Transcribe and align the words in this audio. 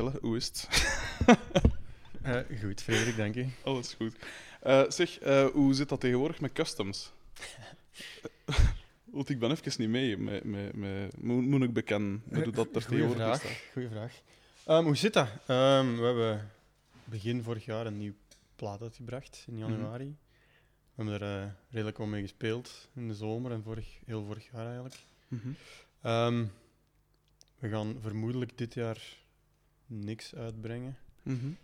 Jelle, 0.00 0.18
hoe 0.20 0.36
is 0.36 0.46
het? 0.46 0.68
Uh, 2.26 2.58
goed, 2.62 2.82
Frederik, 2.82 3.16
dank 3.16 3.34
je. 3.34 3.46
Alles 3.64 3.94
goed. 3.94 4.16
Uh, 4.66 4.84
zeg, 4.88 5.22
uh, 5.22 5.46
hoe 5.46 5.74
zit 5.74 5.88
dat 5.88 6.00
tegenwoordig 6.00 6.40
met 6.40 6.52
customs? 6.52 7.12
Want 9.04 9.28
ik 9.28 9.38
ben 9.38 9.50
even 9.50 9.72
niet 9.78 9.88
mee. 9.88 10.16
Met, 10.16 10.44
met, 10.44 10.76
met, 10.76 11.22
moet, 11.22 11.42
moet 11.42 11.62
ik 11.62 11.72
bekennen 11.72 12.22
hoe 12.32 12.50
dat 12.50 12.66
er 12.74 12.86
tegenwoordig 12.86 13.16
vraag? 13.16 13.62
Goeie 13.72 13.88
vraag. 13.88 14.20
Um, 14.68 14.84
hoe 14.84 14.96
zit 14.96 15.12
dat? 15.12 15.26
Um, 15.26 15.96
we 15.96 16.04
hebben 16.04 16.50
begin 17.04 17.42
vorig 17.42 17.64
jaar 17.64 17.86
een 17.86 17.98
nieuw 17.98 18.14
plaat 18.56 18.82
uitgebracht, 18.82 19.44
in 19.46 19.58
januari. 19.58 20.04
Mm 20.04 20.16
-hmm. 20.94 21.06
We 21.06 21.10
hebben 21.10 21.28
er 21.28 21.56
redelijk 21.70 21.98
wel 21.98 22.06
mee 22.06 22.22
gespeeld 22.22 22.88
in 22.94 23.08
de 23.08 23.14
zomer 23.14 23.52
en 23.52 23.62
vorig, 23.62 23.98
heel 24.06 24.24
vorig 24.24 24.48
jaar 24.52 24.64
eigenlijk. 24.64 24.96
Mm 25.28 25.40
-hmm. 25.42 25.56
um, 26.10 26.52
we 27.58 27.68
gaan 27.68 27.96
vermoedelijk 28.00 28.58
dit 28.58 28.74
jaar 28.74 29.18
niks 29.90 30.34
uitbrengen. 30.34 30.96
Mm 31.22 31.38
-hmm. 31.38 31.56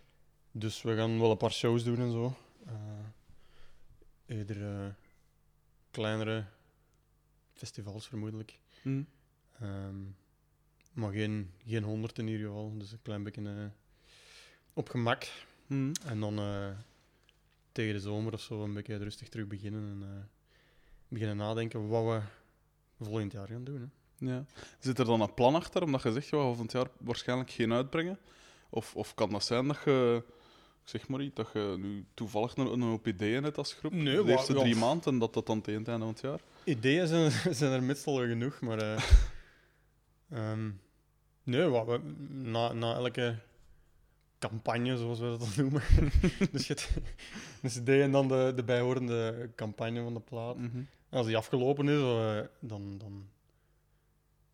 Dus 0.51 0.81
we 0.81 0.95
gaan 0.95 1.19
wel 1.19 1.31
een 1.31 1.37
paar 1.37 1.51
shows 1.51 1.83
doen 1.83 1.99
en 1.99 2.11
zo. 2.11 2.37
Uh, 2.67 2.73
eerder 4.25 4.57
uh, 4.57 4.93
kleinere 5.91 6.45
festivals 7.53 8.07
vermoedelijk. 8.07 8.59
Mm. 8.81 9.07
Um, 9.61 10.15
maar 10.93 11.11
geen, 11.11 11.51
geen 11.65 11.83
honderd 11.83 12.17
in 12.17 12.27
ieder 12.27 12.47
geval. 12.47 12.77
Dus 12.77 12.91
een 12.91 13.01
klein 13.01 13.23
beetje 13.23 13.41
uh, 13.41 13.65
op 14.73 14.89
gemak. 14.89 15.31
Mm. 15.67 15.91
En 16.05 16.19
dan 16.19 16.35
tegen 17.71 17.93
de 17.93 17.99
zomer 17.99 18.33
of 18.33 18.41
zo 18.41 18.63
een 18.63 18.73
beetje 18.73 18.97
rustig 18.97 19.29
terug 19.29 19.47
beginnen. 19.47 20.01
En 20.01 20.29
beginnen 21.07 21.37
nadenken 21.37 21.87
wat 21.87 22.05
we 22.05 22.21
volgend 23.05 23.31
jaar 23.31 23.47
gaan 23.47 23.63
doen. 23.63 23.81
Hè. 23.81 23.87
Ja. 24.19 24.45
Zit 24.79 24.99
er 24.99 25.05
dan 25.05 25.21
een 25.21 25.33
plan 25.33 25.55
achter, 25.55 25.83
omdat 25.83 26.03
je 26.03 26.11
zegt, 26.11 26.29
ja, 26.29 26.37
volgend 26.37 26.71
jaar 26.71 26.87
waarschijnlijk 26.97 27.51
geen 27.51 27.73
uitbrengen? 27.73 28.19
Of, 28.69 28.95
of 28.95 29.13
kan 29.13 29.29
dat 29.29 29.45
zijn 29.45 29.67
dat 29.67 29.77
je, 29.85 30.23
zeg 30.83 31.07
maar 31.07 31.21
iets, 31.21 31.35
dat 31.35 31.49
je 31.53 31.75
nu 31.79 32.05
toevallig 32.13 32.55
een, 32.55 32.71
een 32.71 32.81
hoop 32.81 33.07
ideeën 33.07 33.43
hebt 33.43 33.57
als 33.57 33.73
groep? 33.73 33.93
Nee, 33.93 34.23
de 34.23 34.31
eerste 34.31 34.53
drie 34.53 34.75
maanden 34.75 35.13
en 35.13 35.19
dat 35.19 35.33
dat 35.33 35.45
dan 35.45 35.61
tegen 35.61 35.79
het 35.79 35.89
einde 35.89 36.05
van 36.05 36.13
het 36.13 36.23
jaar? 36.23 36.39
Ideeën 36.63 37.07
zijn, 37.07 37.31
zijn 37.55 37.71
er 37.71 37.83
meestal 37.83 38.15
genoeg, 38.15 38.59
maar... 38.61 38.83
Uh, 38.83 39.01
um, 40.51 40.81
nee, 41.43 41.67
wat 41.67 41.85
we, 41.85 41.99
na, 42.29 42.73
na 42.73 42.93
elke 42.93 43.39
campagne, 44.39 44.97
zoals 44.97 45.19
we 45.19 45.25
dat 45.25 45.39
dan 45.39 45.49
noemen. 45.55 45.81
dus 46.51 46.67
je 46.67 46.73
hebt 46.73 46.91
dus 47.61 47.77
ideeën 47.77 48.11
dan 48.11 48.27
de, 48.27 48.51
de 48.55 48.63
bijhorende 48.63 49.49
campagne 49.55 50.03
van 50.03 50.13
de 50.13 50.19
plaat. 50.19 50.57
Mm 50.57 50.69
-hmm. 50.71 50.87
Als 51.09 51.25
die 51.25 51.37
afgelopen 51.37 51.87
is, 51.87 51.99
uh, 51.99 52.39
dan... 52.59 52.97
dan 52.97 53.35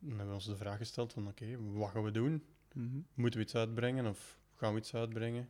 dan 0.04 0.16
hebben 0.16 0.28
we 0.28 0.34
ons 0.34 0.46
de 0.46 0.56
vraag 0.56 0.78
gesteld 0.78 1.12
van 1.12 1.28
oké, 1.28 1.44
okay, 1.44 1.58
wat 1.58 1.90
gaan 1.90 2.04
we 2.04 2.10
doen? 2.10 2.44
Mm 2.72 2.88
-hmm. 2.90 3.06
Moeten 3.14 3.40
we 3.40 3.44
iets 3.44 3.54
uitbrengen 3.54 4.06
of 4.06 4.38
gaan 4.54 4.72
we 4.72 4.78
iets 4.78 4.94
uitbrengen? 4.94 5.48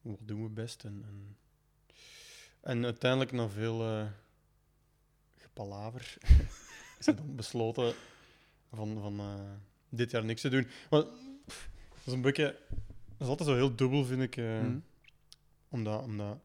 Wat 0.00 0.18
doen 0.20 0.42
we 0.42 0.48
best? 0.48 0.84
En, 0.84 1.04
en, 1.06 1.36
en 2.60 2.84
uiteindelijk 2.84 3.32
na 3.32 3.48
veel 3.48 3.88
uh, 3.88 4.06
gepalaver 5.36 6.16
is 7.00 7.06
het 7.06 7.16
dan 7.16 7.36
besloten 7.36 7.94
van, 8.72 9.00
van 9.00 9.20
uh, 9.20 9.50
dit 9.88 10.10
jaar 10.10 10.24
niks 10.24 10.40
te 10.40 10.48
doen. 10.48 10.66
Maar 10.90 11.00
dat 11.00 12.04
is 12.04 12.12
een 12.12 12.20
beetje... 12.20 12.58
Dat 13.06 13.20
is 13.20 13.26
altijd 13.26 13.48
zo 13.48 13.54
heel 13.54 13.76
dubbel, 13.76 14.04
vind 14.04 14.22
ik. 14.22 14.36
Uh, 14.36 14.60
mm. 14.60 14.84
Omdat... 15.68 16.02
omdat 16.02 16.38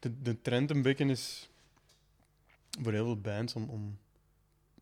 de, 0.00 0.22
de 0.22 0.40
trend 0.40 0.70
een 0.70 0.82
beetje 0.82 1.04
is 1.04 1.48
voor 2.82 2.92
heel 2.92 3.04
veel 3.04 3.20
bands 3.20 3.54
om, 3.54 3.68
om 3.68 3.98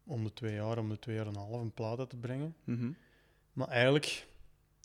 om 0.06 0.24
de 0.24 0.32
twee 0.32 0.54
jaar, 0.54 0.78
om 0.78 0.88
de 0.88 0.98
twee 0.98 1.16
jaar 1.16 1.26
en 1.26 1.34
een 1.34 1.40
half 1.40 1.60
een 1.60 1.74
plaat 1.74 1.98
uit 1.98 2.10
te 2.10 2.16
brengen. 2.16 2.54
Mm 2.64 2.78
-hmm. 2.78 2.96
Maar 3.52 3.68
eigenlijk, 3.68 4.26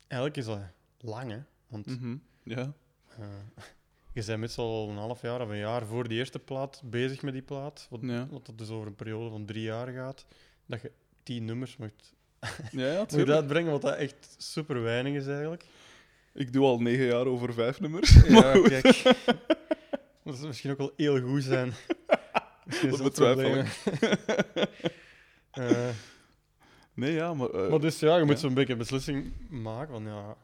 eigenlijk 0.08 0.42
is 0.42 0.46
dat 0.46 0.60
lang, 0.98 1.32
hè. 1.32 1.40
Want 1.68 1.86
mm 1.86 1.98
-hmm. 1.98 2.22
ja. 2.44 2.74
Uh, 3.20 3.26
je 4.14 4.24
bent 4.26 4.40
met 4.40 4.58
al 4.58 4.90
een 4.90 4.98
half 4.98 5.22
jaar 5.22 5.42
of 5.42 5.50
een 5.50 5.58
jaar 5.58 5.86
voor 5.86 6.08
die 6.08 6.18
eerste 6.18 6.40
plaat 6.40 6.82
bezig 6.86 7.22
met 7.22 7.34
die 7.34 7.42
plaat. 7.42 7.88
Wat, 7.90 8.00
ja. 8.02 8.28
wat 8.30 8.46
dat 8.46 8.58
dus 8.58 8.70
over 8.70 8.88
een 8.88 8.96
periode 8.96 9.30
van 9.30 9.46
drie 9.46 9.64
jaar 9.64 9.88
gaat. 9.88 10.26
Dat 10.66 10.82
je 10.82 10.92
tien 11.24 11.46
nummers 11.46 11.78
moet, 11.78 12.14
ja, 12.72 12.92
ja, 12.92 13.06
moet 13.16 13.30
uitbrengen, 13.30 13.72
wat 13.72 13.82
dat 13.82 13.96
echt 13.96 14.36
super 14.38 14.82
weinig 14.82 15.14
is 15.14 15.28
eigenlijk. 15.28 15.66
Ik 16.34 16.54
doe 16.54 16.66
al 16.66 16.80
negen 16.80 17.06
jaar 17.06 17.26
over 17.26 17.54
vijf 17.54 17.80
nummers. 17.80 18.14
Ja, 18.28 18.62
kijk. 18.62 18.84
dat 20.24 20.36
zou 20.36 20.48
misschien 20.48 20.72
ook 20.72 20.78
wel 20.78 20.94
heel 20.96 21.22
goed 21.22 21.44
zijn. 21.44 21.74
Dat 22.90 23.04
betwijfel 23.04 23.56
ik. 23.56 23.80
Uh, 25.54 25.90
nee, 26.94 27.14
ja, 27.14 27.34
maar... 27.34 27.54
Uh, 27.54 27.70
maar 27.70 27.80
dus 27.80 28.00
ja, 28.00 28.18
je 28.18 28.24
moet 28.24 28.40
zo'n 28.40 28.54
beetje 28.54 28.74
een 28.74 28.80
beslissing 28.80 29.34
maken 29.50 29.94
van 29.94 30.04
ja... 30.04 30.38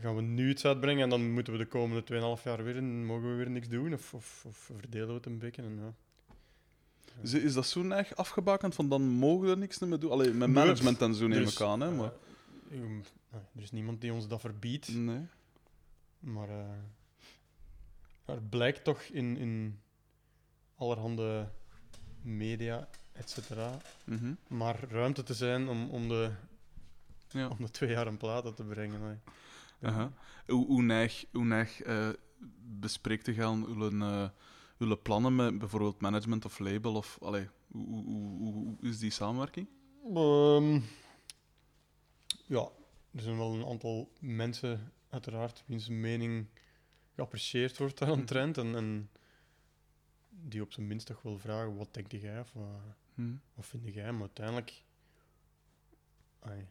Gaan 0.00 0.16
we 0.16 0.22
nu 0.22 0.50
iets 0.50 0.64
uitbrengen 0.64 1.02
en 1.02 1.08
dan 1.10 1.30
moeten 1.30 1.52
we 1.52 1.58
de 1.58 1.66
komende 1.66 2.36
2,5 2.38 2.42
jaar 2.42 2.64
weer 2.64 2.76
en 2.76 3.04
mogen 3.04 3.30
we 3.30 3.34
weer 3.34 3.50
niks 3.50 3.68
doen? 3.68 3.92
Of, 3.92 4.14
of, 4.14 4.44
of 4.46 4.56
verdelen 4.56 5.08
we 5.08 5.14
het 5.14 5.26
een 5.26 5.38
beetje? 5.38 5.62
En, 5.62 5.78
ja. 5.78 5.94
Is, 7.22 7.32
is 7.32 7.54
dat 7.54 7.66
zo 7.66 7.88
erg 7.88 8.16
afgebakend 8.16 8.74
van 8.74 8.88
dan 8.88 9.02
mogen 9.02 9.46
we 9.46 9.52
er 9.52 9.58
niks 9.58 9.78
meer 9.78 9.98
doen? 9.98 10.10
Allee, 10.10 10.30
met 10.32 10.48
management 10.48 11.02
en 11.02 11.14
zo 11.14 11.26
neem 11.26 11.42
ik 11.42 11.60
aan, 11.60 11.80
hè? 11.80 11.90
Maar... 11.90 12.12
Uh, 12.70 12.80
er 13.56 13.62
is 13.62 13.70
niemand 13.70 14.00
die 14.00 14.12
ons 14.12 14.28
dat 14.28 14.40
verbiedt. 14.40 14.94
Nee. 14.94 15.26
Maar 16.18 16.48
er 18.24 18.42
blijkt 18.48 18.84
toch 18.84 19.02
in, 19.02 19.36
in 19.36 19.80
allerhande 20.74 21.48
media 22.22 22.88
et 23.14 23.30
cetera. 23.30 23.78
Mm 24.04 24.18
-hmm. 24.18 24.36
Maar 24.58 24.84
ruimte 24.88 25.22
te 25.22 25.34
zijn 25.34 25.68
om, 25.68 25.90
om, 25.90 26.08
de, 26.08 26.30
ja. 27.28 27.48
om 27.48 27.56
de 27.58 27.70
twee 27.70 27.90
jaar 27.90 28.06
een 28.06 28.16
plaat 28.16 28.56
te 28.56 28.64
brengen. 28.64 29.22
Uh 29.80 29.96
-huh. 29.96 30.06
Hoe, 30.46 30.66
hoe 30.66 30.82
neig, 30.82 31.24
hoe 31.32 31.44
neig 31.44 31.86
uh, 31.86 32.08
bespreekt 32.80 33.24
te 33.24 33.34
gaan 33.34 33.82
uh, 34.02 34.28
uw 34.78 35.00
plannen 35.02 35.36
met 35.36 35.58
bijvoorbeeld 35.58 36.00
management 36.00 36.44
of 36.44 36.58
label? 36.58 36.94
Of, 36.94 37.18
allee, 37.20 37.48
hoe, 37.70 37.86
hoe, 37.86 38.04
hoe, 38.38 38.52
hoe 38.52 38.76
is 38.80 38.98
die 38.98 39.10
samenwerking? 39.10 39.68
Um, 40.14 40.84
ja, 42.46 42.68
er 43.10 43.22
zijn 43.22 43.36
wel 43.36 43.54
een 43.54 43.66
aantal 43.66 44.12
mensen, 44.20 44.92
uiteraard, 45.10 45.62
wiens 45.66 45.88
mening 45.88 46.46
geapprecieerd 47.14 47.78
wordt 47.78 48.02
aan 48.02 48.08
een 48.08 48.24
trend. 48.24 48.58
En, 48.58 48.74
en 48.74 49.10
die 50.30 50.62
op 50.62 50.72
zijn 50.72 50.86
minst 50.86 51.06
toch 51.06 51.22
wel 51.22 51.38
vragen: 51.38 51.76
wat 51.76 51.94
denk 51.94 52.12
jij? 52.12 52.40
Of, 52.40 52.54
uh, 52.54 52.62
Hmm. 53.14 53.40
Wat 53.54 53.66
vind 53.66 53.94
jij? 53.94 54.12
Maar 54.12 54.20
uiteindelijk. 54.20 54.82
Ai, 56.38 56.66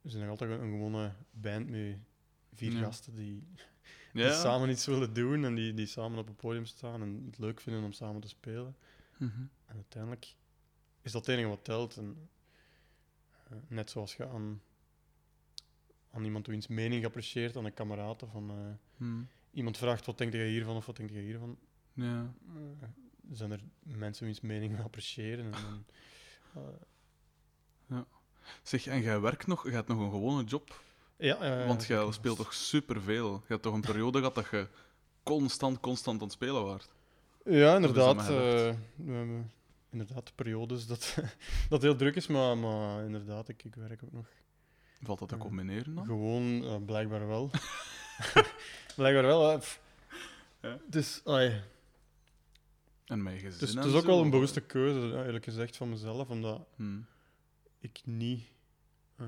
we 0.00 0.12
zijn 0.12 0.22
nog 0.22 0.30
altijd 0.30 0.60
een, 0.60 0.70
gewone 0.70 1.12
band 1.30 1.68
met 1.68 1.98
vier 2.52 2.72
ja. 2.72 2.78
gasten 2.78 3.14
die, 3.14 3.42
die 4.12 4.22
ja. 4.22 4.40
samen 4.40 4.70
iets 4.70 4.86
willen 4.86 5.12
doen 5.12 5.44
en 5.44 5.54
die, 5.54 5.74
die 5.74 5.86
samen 5.86 6.18
op 6.18 6.26
het 6.26 6.36
podium 6.36 6.66
staan 6.66 7.02
en 7.02 7.22
het 7.26 7.38
leuk 7.38 7.60
vinden 7.60 7.84
om 7.84 7.92
samen 7.92 8.20
te 8.20 8.28
spelen. 8.28 8.76
Mm 9.16 9.28
-hmm. 9.28 9.50
En 9.66 9.74
uiteindelijk 9.74 10.34
is 11.02 11.12
dat 11.12 11.26
het 11.26 11.34
enige 11.34 11.48
wat 11.48 11.64
telt. 11.64 11.96
En, 11.96 12.28
uh, 13.52 13.58
net 13.68 13.90
zoals 13.90 14.16
je 14.16 14.28
aan, 14.28 14.62
aan 16.10 16.24
iemand 16.24 16.46
wiens 16.46 16.66
mening 16.66 17.04
apprecieert, 17.04 17.56
aan 17.56 17.64
een 17.64 17.74
kameraad 17.74 18.22
of 18.22 18.34
aan 18.34 18.50
uh, 18.50 18.74
mm. 18.96 19.28
iemand 19.50 19.76
vraagt 19.76 20.06
wat 20.06 20.18
denk 20.18 20.32
je 20.32 20.44
hiervan 20.44 20.76
of 20.76 20.86
wat 20.86 20.96
denk 20.96 21.10
je 21.10 21.20
hiervan. 21.20 21.58
Ja. 21.92 22.34
Uh, 22.54 22.88
zijn 23.32 23.50
er 23.50 23.60
mensen 23.82 24.24
wiens 24.24 24.40
mening 24.40 24.82
appreciëren. 24.82 25.44
En 25.54 25.86
uh... 26.56 26.62
ja. 27.86 28.06
Zeg, 28.62 28.86
en 28.86 29.00
jij 29.00 29.20
werkt 29.20 29.46
nog, 29.46 29.64
je 29.64 29.70
hebt 29.70 29.88
nog 29.88 29.98
een 29.98 30.10
gewone 30.10 30.44
job? 30.44 30.80
Ja, 31.16 31.60
uh, 31.60 31.66
Want 31.66 31.86
jij 31.86 32.12
speelt 32.12 32.36
toch 32.36 32.54
superveel? 32.54 33.32
Je 33.32 33.46
hebt 33.46 33.62
toch 33.62 33.74
een 33.74 33.80
periode 33.80 34.18
gehad 34.18 34.34
dat 34.34 34.48
je 34.50 34.68
constant, 35.22 35.80
constant 35.80 36.20
aan 36.20 36.26
het 36.26 36.32
spelen 36.32 36.64
waart? 36.64 36.88
Ja, 37.44 37.74
inderdaad. 37.74 38.20
Uh, 38.20 38.26
we 38.26 39.12
hebben 39.12 39.52
inderdaad 39.90 40.32
periodes 40.34 40.86
dat, 40.86 41.16
dat 41.68 41.82
heel 41.82 41.96
druk 41.96 42.16
is, 42.16 42.26
maar, 42.26 42.58
maar 42.58 43.04
inderdaad, 43.04 43.48
ik, 43.48 43.64
ik 43.64 43.74
werk 43.74 44.02
ook 44.04 44.12
nog. 44.12 44.26
Valt 45.00 45.18
dat 45.18 45.28
te 45.28 45.36
combineren 45.36 45.94
dan? 45.94 46.04
Gewoon, 46.04 46.64
uh, 46.64 46.76
blijkbaar 46.86 47.26
wel. 47.26 47.50
blijkbaar 48.96 49.22
wel. 49.22 49.60
Ja. 50.60 50.78
Dus, 50.86 51.20
ai, 51.24 51.62
en 53.06 53.22
mijn 53.22 53.38
gezin. 53.38 53.58
Dus 53.58 53.74
het 53.74 53.84
is 53.84 53.92
ook 53.92 54.04
wel 54.04 54.22
een 54.22 54.30
bewuste 54.30 54.60
keuze, 54.60 55.24
eerlijk 55.24 55.44
gezegd, 55.44 55.76
van 55.76 55.88
mezelf, 55.88 56.28
omdat 56.28 56.66
hmm. 56.76 57.06
ik 57.78 58.00
niet. 58.04 58.44
Uh, 59.20 59.26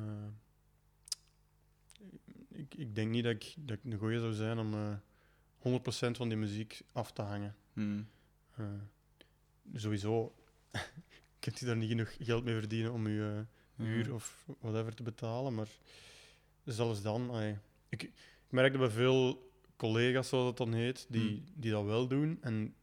ik, 2.49 2.75
ik 2.75 2.95
denk 2.95 3.11
niet 3.11 3.25
dat 3.25 3.33
ik, 3.33 3.55
dat 3.57 3.77
ik 3.77 3.93
een 3.93 3.99
goeie 3.99 4.19
zou 4.19 4.33
zijn 4.33 4.59
om 4.59 4.75
uh, 4.75 4.93
eh, 5.63 6.09
100% 6.09 6.11
van 6.11 6.29
die 6.29 6.39
muziek 6.39 6.81
af 6.93 7.13
te 7.13 7.23
hangen. 7.23 7.57
Hmm. 7.73 8.09
Uh, 8.59 8.67
sowieso 9.75 10.35
kunt 11.41 11.59
je 11.59 11.67
daar 11.67 11.77
niet 11.77 11.89
genoeg 11.89 12.17
geld 12.21 12.45
mee 12.45 12.55
verdienen 12.55 12.93
om 12.93 13.09
je 13.09 13.45
huur 13.77 14.05
hmm. 14.05 14.15
of 14.15 14.45
whatever 14.61 14.95
te 14.95 15.03
betalen, 15.03 15.55
maar 15.55 15.69
zelfs 16.65 17.03
dan. 17.03 17.41
Ik, 17.89 18.03
ik 18.03 18.13
merk 18.49 18.73
dat 18.73 18.81
bij 18.81 18.91
veel 18.91 19.51
collega's, 19.77 20.29
zoals 20.29 20.45
dat 20.45 20.57
dan 20.57 20.73
heet, 20.73 21.07
die, 21.09 21.45
die 21.55 21.71
dat 21.71 21.85
wel 21.85 22.09
doen. 22.09 22.39
En 22.41 22.75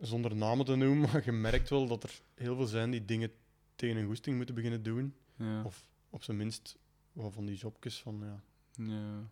zonder 0.00 0.36
namen 0.36 0.64
te 0.64 0.74
noemen, 0.76 1.00
maar 1.12 1.24
je 1.24 1.32
merkt 1.32 1.68
wel 1.70 1.86
dat 1.86 2.02
er 2.02 2.20
heel 2.34 2.56
veel 2.56 2.66
zijn 2.66 2.90
die 2.90 3.04
dingen 3.04 3.32
tegen 3.74 3.96
een 3.96 4.06
goesting 4.06 4.36
moeten 4.36 4.54
beginnen 4.54 4.82
doen. 4.82 5.14
Ja. 5.36 5.62
Of 5.64 5.86
op 6.10 6.22
zijn 6.22 6.36
minst 6.36 6.76
wat 7.12 7.32
van 7.32 7.44
die 7.46 7.56
jobjes 7.56 8.00
van, 8.00 8.20
ja, 8.22 8.42
Ja. 8.84 9.28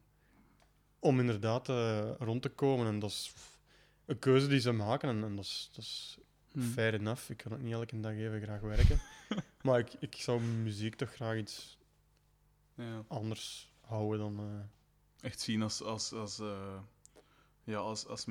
om 0.98 1.20
inderdaad 1.20 1.68
eh, 1.68 2.10
rond 2.18 2.42
te 2.42 2.48
komen. 2.48 2.86
En 2.86 2.98
dat 2.98 3.10
is 3.10 3.32
een 4.06 4.18
keuze 4.18 4.46
die 4.46 4.60
ze 4.60 4.72
maken 4.72 5.08
en, 5.08 5.24
en 5.24 5.36
dat 5.36 5.44
is, 5.44 5.68
dat 5.74 5.84
is 5.84 6.18
Hm. 6.52 6.60
fair 6.60 6.94
enough. 6.94 7.30
Ik 7.30 7.36
kan 7.36 7.52
ook 7.52 7.60
niet 7.60 7.72
elke 7.72 8.00
dag 8.00 8.12
even 8.12 8.40
graag 8.42 8.60
werken. 8.60 9.00
maar 9.62 9.78
ik, 9.78 9.92
ik 10.00 10.14
zou 10.14 10.40
muziek 10.40 10.94
toch 10.94 11.14
graag 11.14 11.36
iets 11.36 11.78
Ja. 12.74 13.04
anders 13.08 13.72
houden 13.80 14.18
dan... 14.18 14.38
eh, 14.38 15.26
Echt 15.28 15.40
zien 15.40 15.62
als, 15.62 15.82
als, 15.82 16.12
als, 16.12 16.38
eh, 16.38 16.78
ja, 17.68 17.76
als, 17.78 18.06
als, 18.06 18.26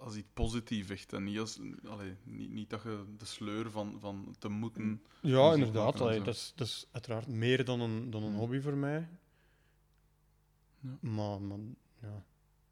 als 0.00 0.16
iets 0.16 0.28
positiefs 0.34 0.90
echt. 0.90 1.12
En 1.12 1.24
niet, 1.24 1.38
als, 1.38 1.58
allee, 1.88 2.14
niet, 2.24 2.50
niet 2.50 2.70
dat 2.70 2.82
je 2.82 3.04
de 3.18 3.24
sleur 3.24 3.70
van, 3.70 3.96
van 4.00 4.34
te 4.38 4.48
moeten. 4.48 5.02
Ja, 5.20 5.52
inderdaad. 5.52 6.00
allee, 6.00 6.22
dat, 6.22 6.34
is, 6.34 6.52
dat 6.56 6.66
is 6.66 6.86
uiteraard 6.92 7.26
meer 7.26 7.64
dan 7.64 7.80
een, 7.80 8.10
dan 8.10 8.22
een 8.22 8.30
Mm. 8.32 8.38
hobby 8.38 8.60
voor 8.60 8.76
mij. 8.76 9.08
Ja. 10.80 10.96
Maar, 11.00 11.40
maar 11.40 11.58
ja, 12.02 12.24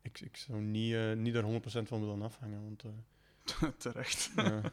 ik, 0.02 0.20
ik 0.20 0.36
zou 0.36 0.60
niet, 0.60 0.94
eh, 0.94 1.12
niet 1.12 1.34
er 1.34 1.44
100% 1.44 1.88
van 1.88 2.00
willen 2.00 2.22
afhangen. 2.22 2.62
Want, 2.62 2.82
eh, 2.84 3.68
Terecht. 3.78 4.30
ja. 4.36 4.60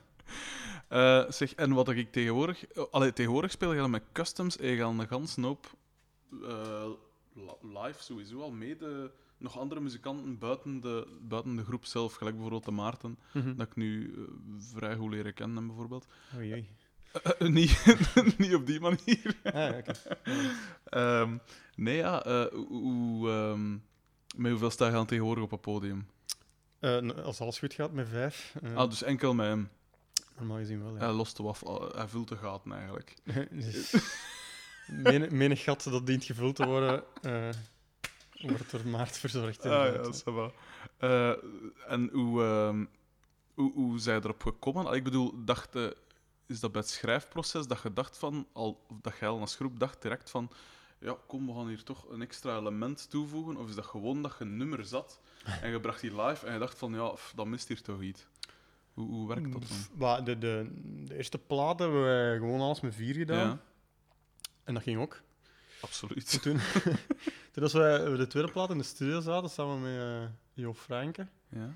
Eh, 0.88 1.32
zeg, 1.32 1.54
en 1.56 1.74
wat 1.74 1.90
ik 1.90 2.12
tegenwoordig... 2.12 2.66
allee, 2.92 3.14
tegenwoordig 3.14 3.52
speel 3.52 3.74
je 3.74 3.88
met 3.88 4.04
customs 4.12 4.58
en 4.58 4.68
je 4.68 4.78
gaat 4.78 5.00
een 5.00 5.08
gans 5.08 5.36
hoop 5.36 5.76
li- 7.34 7.80
live 7.82 8.04
sowieso 8.04 8.42
al 8.42 8.52
mee. 8.52 8.78
Nog 9.40 9.60
andere 9.60 9.82
muzikanten 9.82 10.38
buiten 10.38 10.80
de, 10.82 11.18
buiten 11.22 11.56
de 11.56 11.64
groep 11.64 11.86
zelf, 11.86 12.14
gelijk 12.14 12.36
bijvoorbeeld 12.36 12.66
de 12.66 12.72
Maarten, 12.72 13.20
Mhm. 13.34 13.56
dat 13.56 13.68
ik 13.68 13.76
nu 13.76 14.14
eh, 14.18 14.22
vrij 14.76 14.96
goed 14.96 15.12
leren 15.12 15.34
kennen, 15.34 15.68
bijvoorbeeld. 15.68 16.08
Oh 16.36 16.44
jee. 16.44 16.70
Eh, 17.12 17.32
eh, 17.40 17.48
niet, 17.50 17.96
niet 18.38 18.56
op 18.56 18.66
die 18.66 18.80
manier. 18.80 19.36
Ah. 19.44 19.78
Ehm, 20.86 21.38
nee, 21.76 21.96
ja. 21.98 22.50
hoe, 22.52 23.30
ehm, 23.30 23.72
met 24.36 24.52
hoeveel 24.52 24.70
sta 24.70 24.88
je 24.88 24.96
aan 24.96 25.06
tegenwoordig 25.06 25.44
op 25.44 25.52
het 25.52 25.62
podium? 25.62 26.08
Als 27.24 27.42
alles 27.42 27.60
goed 27.60 27.74
gaat 27.74 27.92
met 27.94 28.08
vijf. 28.10 28.56
Ah, 28.76 28.90
dus 28.90 29.04
enkel 29.04 29.34
met 29.34 29.46
hem. 29.48 29.70
Normaal 30.38 30.58
gezien 30.58 30.84
wel, 30.84 30.94
ja. 30.94 31.00
Hij 31.00 31.12
lost 31.12 31.38
de 31.38 31.44
wafel. 31.44 31.92
Hij 31.96 32.08
vult 32.08 32.28
de 32.28 32.36
gaten 32.38 32.72
eigenlijk. 32.72 33.16
Menig, 35.04 35.30
menig 35.30 35.64
gat 35.64 35.84
dat 35.84 36.06
dient 36.06 36.24
gevuld 36.24 36.56
te 36.56 36.66
worden, 36.66 37.04
wordt 38.40 38.72
door 38.72 38.88
Maart 38.88 39.18
verzorgd. 39.18 39.66
Ah, 39.66 39.72
ja, 39.72 39.86
inderdaad. 39.86 40.22
ça 40.22 40.34
va. 40.34 40.52
Eh, 40.98 41.34
en 41.92 42.10
hoe, 42.14 42.44
ehm 42.44 42.86
hoe, 43.54 43.74
hoe 43.74 44.00
zij 44.00 44.16
erop 44.16 44.42
gekomen? 44.44 44.86
Ah, 44.88 44.96
Ik 44.96 45.04
bedoel, 45.04 45.34
dacht, 45.46 45.76
eh, 45.76 45.88
is 46.46 46.60
dat 46.60 46.72
bij 46.72 46.82
het 46.82 46.90
schrijfproces 46.90 47.68
dat 47.68 47.82
je 47.84 47.94
dacht 47.94 48.18
van, 48.18 48.48
al, 48.54 48.86
of 48.90 48.98
dat 49.02 49.18
jij 49.20 49.30
al 49.30 49.40
als 49.40 49.56
groep 49.56 49.80
dacht 49.80 50.02
direct 50.02 50.30
van, 50.30 50.52
ja, 51.00 51.16
kom, 51.28 51.46
we 51.48 51.54
gaan 51.54 51.68
hier 51.68 51.84
toch 51.84 52.10
een 52.10 52.22
extra 52.22 52.58
element 52.58 53.10
toevoegen? 53.10 53.58
Of 53.58 53.70
is 53.70 53.76
dat 53.76 53.86
gewoon 53.86 54.22
dat 54.22 54.36
je 54.40 54.44
een 54.44 54.58
nummer 54.58 54.86
zat 54.86 55.20
en 55.62 55.72
je 55.72 55.80
bracht 55.80 56.02
die 56.02 56.22
live 56.22 56.46
en 56.46 56.54
je 56.54 56.60
dacht 56.60 56.78
van, 56.78 56.94
ja, 56.94 57.14
dat 57.36 57.46
mist 57.48 57.68
hier 57.68 57.82
toch 57.82 58.02
iets? 58.02 58.26
Hoe, 58.94 59.08
hoe 59.10 59.28
werkt 59.28 59.52
dat 59.52 59.64
dan? 59.98 60.24
De, 60.26 60.38
de, 60.38 60.72
de 61.06 61.16
eerste 61.18 61.38
plaat 61.38 61.80
hebben 61.80 62.02
we 62.04 62.36
gewoon 62.38 62.60
alles 62.62 62.82
met 62.82 62.96
vier 62.96 63.14
gedaan. 63.16 63.48
Ja, 63.48 63.60
En 64.64 64.74
dat 64.74 64.84
ging 64.84 65.00
ook. 65.02 65.22
absoluut. 65.82 66.34
En 66.34 66.42
toen, 66.42 66.60
toen 67.52 67.64
als 67.64 67.74
wij 67.74 68.16
de 68.18 68.28
tweede 68.28 68.52
plaat 68.52 68.70
in 68.70 68.78
de 68.78 68.84
studio 68.84 69.22
zaten, 69.22 69.50
samen 69.50 69.82
met 69.82 70.00
eh 70.00 70.30
Jo 70.54 70.74
Franke, 70.74 71.28
Ja. 71.50 71.76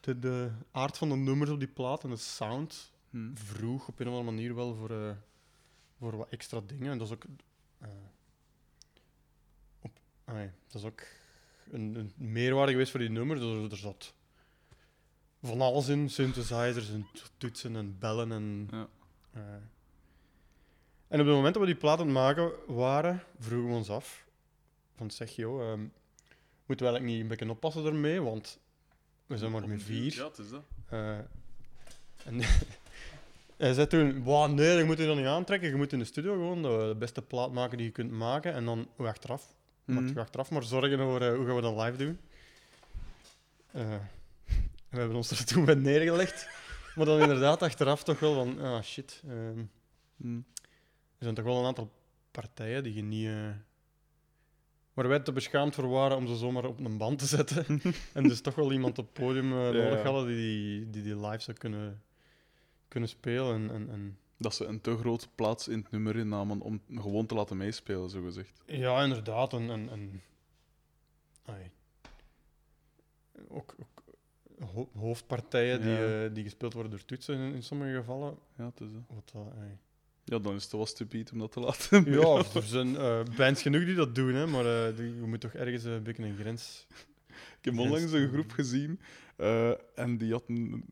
de, 0.00 0.18
de 0.18 0.50
aard 0.70 0.98
van 0.98 1.08
de 1.08 1.16
nummers 1.16 1.50
op 1.50 1.58
die 1.58 1.68
plaat 1.68 2.04
en 2.04 2.10
de 2.10 2.16
sound 2.16 2.92
Hm. 3.10 3.34
vroeg 3.34 3.88
op 3.88 4.00
een 4.00 4.06
of 4.08 4.12
andere 4.14 4.34
manier 4.34 4.54
wel 4.54 4.74
voor, 4.74 4.90
eh, 4.90 5.16
voor 5.98 6.16
wat 6.16 6.28
extra 6.28 6.60
dingen. 6.66 6.90
En 6.92 6.98
dat 6.98 7.06
is 7.06 7.12
ook, 7.12 7.24
eh, 7.78 7.88
op, 9.80 9.90
nee, 10.26 10.50
dat 10.66 10.82
is 10.82 10.88
ook 10.88 11.02
een, 11.70 11.94
een 11.94 12.12
meerwaarde 12.16 12.72
geweest 12.72 12.90
voor 12.90 13.00
die 13.00 13.08
nummers. 13.10 13.40
Er, 13.40 13.70
er 13.70 13.76
zat 13.76 14.14
van 15.42 15.60
alles 15.60 15.88
in, 15.88 16.10
synthesizers 16.10 16.90
en 16.90 17.06
toetsen 17.38 17.76
en 17.76 17.98
bellen. 17.98 18.32
En, 18.32 18.68
Ja. 18.70 18.88
eh. 19.32 19.42
En 21.10 21.20
op 21.20 21.26
het 21.26 21.34
moment 21.34 21.54
dat 21.54 21.62
we 21.62 21.68
die 21.68 21.78
plaat 21.78 21.98
aan 21.98 22.04
het 22.04 22.14
maken 22.14 22.50
waren, 22.66 23.22
vroegen 23.38 23.68
we 23.70 23.76
ons 23.76 23.90
af 23.90 24.24
van 24.96 25.10
zeg 25.10 25.30
joh, 25.36 25.60
ehm, 25.62 25.80
moeten 26.66 26.86
we 26.86 26.92
eigenlijk 26.92 27.04
niet 27.04 27.20
een 27.20 27.28
beetje 27.28 27.50
oppassen 27.50 27.82
daarmee, 27.84 28.20
want 28.22 28.58
we 29.26 29.38
zijn 29.38 29.50
maar 29.50 29.68
met 29.68 29.82
vier. 29.82 30.14
Ja, 30.14 30.24
het 30.28 30.38
is 30.38 30.50
dat. 30.50 30.62
Eh, 30.88 31.18
en 32.24 32.40
hij 33.56 33.72
zei 33.72 33.86
toen, 33.86 34.22
"Wow, 34.22 34.52
nee, 34.52 34.76
dat 34.76 34.86
moet 34.86 34.98
je 34.98 35.06
dan 35.06 35.16
niet 35.16 35.26
aantrekken. 35.26 35.68
Je 35.68 35.74
moet 35.76 35.92
in 35.92 35.98
de 35.98 36.04
studio 36.04 36.32
gewoon 36.32 36.62
de, 36.62 36.68
de 36.88 36.96
beste 36.98 37.22
plaat 37.22 37.52
maken 37.52 37.76
die 37.76 37.86
je 37.86 37.92
kunt 37.92 38.10
maken. 38.10 38.52
En 38.52 38.64
dan 38.64 38.88
hoe 38.96 39.06
achteraf, 39.06 39.54
Mhm. 39.84 40.02
mm 40.02 40.18
achteraf 40.18 40.50
maar 40.50 40.62
zorgen 40.62 41.00
over 41.00 41.22
eh, 41.30 41.36
hoe 41.36 41.46
gaan 41.46 41.54
we 41.54 41.60
dat 41.62 41.76
live 41.84 41.96
doen. 41.96 42.18
Eh, 43.72 43.88
we 44.90 44.98
hebben 44.98 45.16
ons 45.16 45.30
er 45.30 45.44
toen 45.44 45.64
bij 45.64 45.74
neergelegd. 45.74 46.48
Maar 46.94 47.06
dan 47.06 47.20
inderdaad 47.20 47.62
achteraf 47.62 48.02
toch 48.04 48.18
wel 48.20 48.34
van, 48.34 48.60
ah 48.60 48.82
shit. 48.82 49.22
ehm, 49.28 49.62
Hm. 50.16 50.40
Er 51.20 51.26
zijn 51.26 51.34
toch 51.34 51.44
wel 51.44 51.58
een 51.58 51.64
aantal 51.66 51.90
partijen 52.30 52.82
die 52.82 52.94
je 52.94 53.02
niet... 53.02 53.26
eh, 53.26 53.50
waar 54.94 55.08
wij 55.08 55.20
te 55.20 55.32
beschaamd 55.32 55.74
voor 55.74 55.88
waren 55.88 56.16
om 56.16 56.26
ze 56.26 56.36
zomaar 56.36 56.64
op 56.64 56.78
een 56.80 56.96
band 56.98 57.18
te 57.18 57.26
zetten. 57.26 57.66
en 58.14 58.22
dus 58.22 58.40
toch 58.40 58.54
wel 58.54 58.72
iemand 58.72 58.98
op 58.98 59.04
het 59.04 59.14
podium 59.24 59.52
eh, 59.52 59.58
nodig 59.58 60.02
hadden 60.02 60.26
die, 60.26 60.90
die 60.90 61.02
die 61.02 61.16
live 61.26 61.40
zou 61.42 61.56
kunnen, 61.56 62.02
kunnen 62.88 63.08
spelen. 63.08 63.54
En, 63.54 63.70
en, 63.74 63.90
en... 63.90 64.18
Dat 64.36 64.54
ze 64.54 64.64
een 64.64 64.80
te 64.80 64.96
grote 64.96 65.28
plaats 65.34 65.68
in 65.68 65.78
het 65.78 65.90
nummer 65.90 66.16
innamen 66.16 66.60
om 66.60 66.80
gewoon 66.94 67.26
te 67.26 67.34
laten 67.34 67.56
meespelen, 67.56 68.10
zo 68.10 68.22
gezegd. 68.22 68.62
Ja, 68.66 69.02
inderdaad. 69.02 69.52
En, 69.52 69.70
en, 69.70 69.88
en... 69.90 70.22
Ai. 71.44 71.70
Ook, 73.48 73.74
ook 73.80 74.02
ho- 74.72 74.90
hoofdpartijen 74.98 75.80
die, 75.82 76.04
eh, 76.24 76.34
die 76.34 76.42
gespeeld 76.44 76.72
worden 76.72 76.90
door 76.92 77.04
toetsen 77.04 77.34
in, 77.38 77.54
in 77.54 77.62
sommige 77.62 77.94
gevallen. 77.94 78.38
Ja, 78.56 78.64
het 78.64 78.80
is 78.80 78.92
dat. 78.92 79.02
Wat, 79.08 79.30
dat, 79.32 79.52
ai. 79.58 79.78
Ja, 80.30 80.38
dan 80.38 80.54
is 80.54 80.62
het 80.62 80.72
wel 80.72 80.86
stupid 80.86 81.32
om 81.32 81.38
dat 81.38 81.52
te 81.52 81.60
laten. 81.60 82.12
Ja, 82.12 82.36
er 82.54 82.62
zijn 82.62 82.96
eh 82.96 83.20
bands 83.36 83.62
genoeg 83.62 83.84
die 83.84 83.94
dat 83.94 84.14
doen, 84.14 84.34
hè, 84.34 84.46
maar 84.46 84.66
eh, 84.66 84.96
die, 84.96 85.14
je 85.14 85.26
moet 85.26 85.40
toch 85.40 85.52
ergens 85.52 85.84
een 85.84 86.02
beetje 86.02 86.22
een 86.22 86.36
grens... 86.36 86.86
Ik 87.28 87.64
heb 87.64 87.78
onlangs 87.78 88.12
een 88.12 88.28
groep 88.28 88.50
gezien 88.50 89.00
eh, 89.36 89.70
en 89.94 90.18
die 90.18 90.32
had 90.32 90.44
een, 90.46 90.84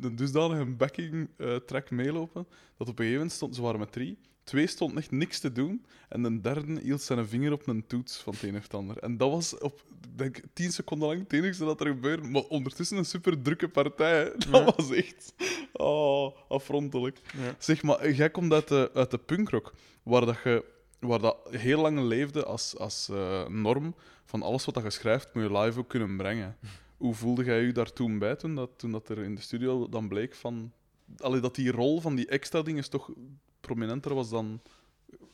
een 0.00 0.16
dusdanige 0.16 0.64
backing 0.64 1.28
eh, 1.36 1.56
track 1.56 1.90
meelopen 1.90 2.46
dat 2.76 2.88
op 2.88 2.98
een 2.98 3.04
gegeven 3.04 3.12
moment 3.12 3.32
stond, 3.32 3.54
ze 3.54 3.62
waren 3.62 3.78
met 3.78 3.92
drie, 3.92 4.18
twee 4.44 4.66
stonden 4.66 4.98
echt 4.98 5.10
niks 5.10 5.38
te 5.40 5.52
doen 5.52 5.84
en 6.08 6.22
de 6.22 6.40
derde 6.40 6.80
hield 6.80 7.02
zijn 7.02 7.26
vinger 7.28 7.52
op 7.52 7.66
een 7.66 7.86
toets 7.86 8.16
van 8.16 8.32
het 8.32 8.42
een 8.42 8.56
of 8.56 8.62
het 8.62 8.74
ander. 8.74 8.98
En 8.98 9.16
dat 9.16 9.30
was 9.30 9.58
op, 9.58 9.82
denk 10.14 10.36
ik, 10.36 10.44
tien 10.52 10.72
seconden 10.72 11.08
lang 11.08 11.20
het 11.20 11.32
enige 11.32 11.64
dat 11.64 11.80
er 11.80 11.86
gebeurde, 11.86 12.28
maar 12.28 12.42
ondertussen 12.42 12.96
een 12.96 13.04
super 13.04 13.42
drukke 13.42 13.68
partij. 13.68 14.18
hè. 14.22 14.30
Dat 14.30 14.48
Ja. 14.66 14.72
was 14.76 14.90
echt 14.90 15.34
oh, 15.72 16.36
afrontelijk. 16.48 17.20
Ja. 17.36 17.54
Zeg 17.58 17.82
maar, 17.82 18.10
jij 18.10 18.30
komt 18.30 18.52
uit 18.52 18.68
de, 18.68 18.90
uit 18.94 19.10
de 19.10 19.18
punkrock, 19.18 19.74
waar, 20.02 20.26
dat 20.26 20.38
je, 20.44 20.64
waar 20.98 21.20
dat 21.20 21.36
heel 21.50 21.80
lang 21.80 21.98
leefde 22.00 22.44
als, 22.44 22.78
als 22.78 23.08
eh, 23.08 23.48
norm 23.48 23.94
van 24.24 24.42
alles 24.42 24.64
wat 24.64 24.74
dat 24.74 24.82
je 24.84 24.90
schrijft, 24.90 25.34
moet 25.34 25.42
je 25.42 25.58
live 25.58 25.78
ook 25.78 25.88
kunnen 25.88 26.16
brengen. 26.16 26.56
Hoe 26.96 27.14
voelde 27.14 27.44
jij 27.44 27.60
je 27.62 27.72
daar 27.72 27.92
toen 27.92 28.18
bij, 28.18 28.36
toen 28.36 28.54
dat, 28.54 28.70
toen 28.76 28.92
dat 28.92 29.08
er 29.08 29.18
in 29.18 29.34
de 29.34 29.40
studio 29.40 29.88
dan 29.88 30.08
bleek 30.08 30.34
van... 30.34 30.72
Allee, 31.18 31.40
dat 31.40 31.54
die 31.54 31.70
rol 31.70 32.00
van 32.00 32.14
die 32.14 32.26
extra 32.26 32.62
dingen 32.62 32.90
toch 32.90 33.10
prominenter 33.62 34.14
was 34.14 34.30
dan 34.30 34.60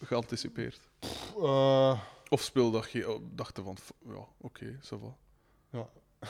geanticipeerd? 0.00 0.80
Eh, 1.42 2.00
Of 2.28 2.40
speelde 2.42 2.78
dat 2.78 2.90
je 2.90 3.20
dacht 3.34 3.56
je 3.56 3.62
van, 3.62 3.76
ja, 4.06 4.26
oké, 4.40 4.78
ça 4.82 4.96
va. 5.00 5.16
ja. 5.70 5.88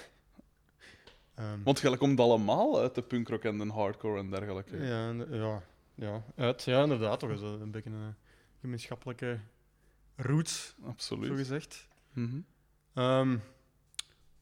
Ehm, 1.35 1.62
Want 1.62 1.81
jij 1.81 1.97
komt 1.97 2.21
allemaal 2.21 2.78
uit 2.81 2.95
de 2.95 3.02
punkrock 3.02 3.43
en 3.45 3.59
de 3.59 3.67
hardcore 3.73 4.19
en 4.19 4.31
dergelijke. 4.31 4.76
Ja, 4.76 5.11
ja, 5.31 5.62
ja, 5.95 6.23
uit, 6.37 6.62
ja, 6.62 6.83
inderdaad. 6.83 7.21
Toch 7.21 7.31
is 7.31 7.40
dat 7.40 7.61
een 7.61 7.71
beetje 7.71 7.90
een 7.90 8.14
gemeenschappelijke 8.61 9.40
roots, 10.17 10.75
zo 10.81 10.87
Absoluut. 10.87 11.37
gezegd. 11.37 11.88
Mhm. 12.12 12.40
Ehm 12.95 13.33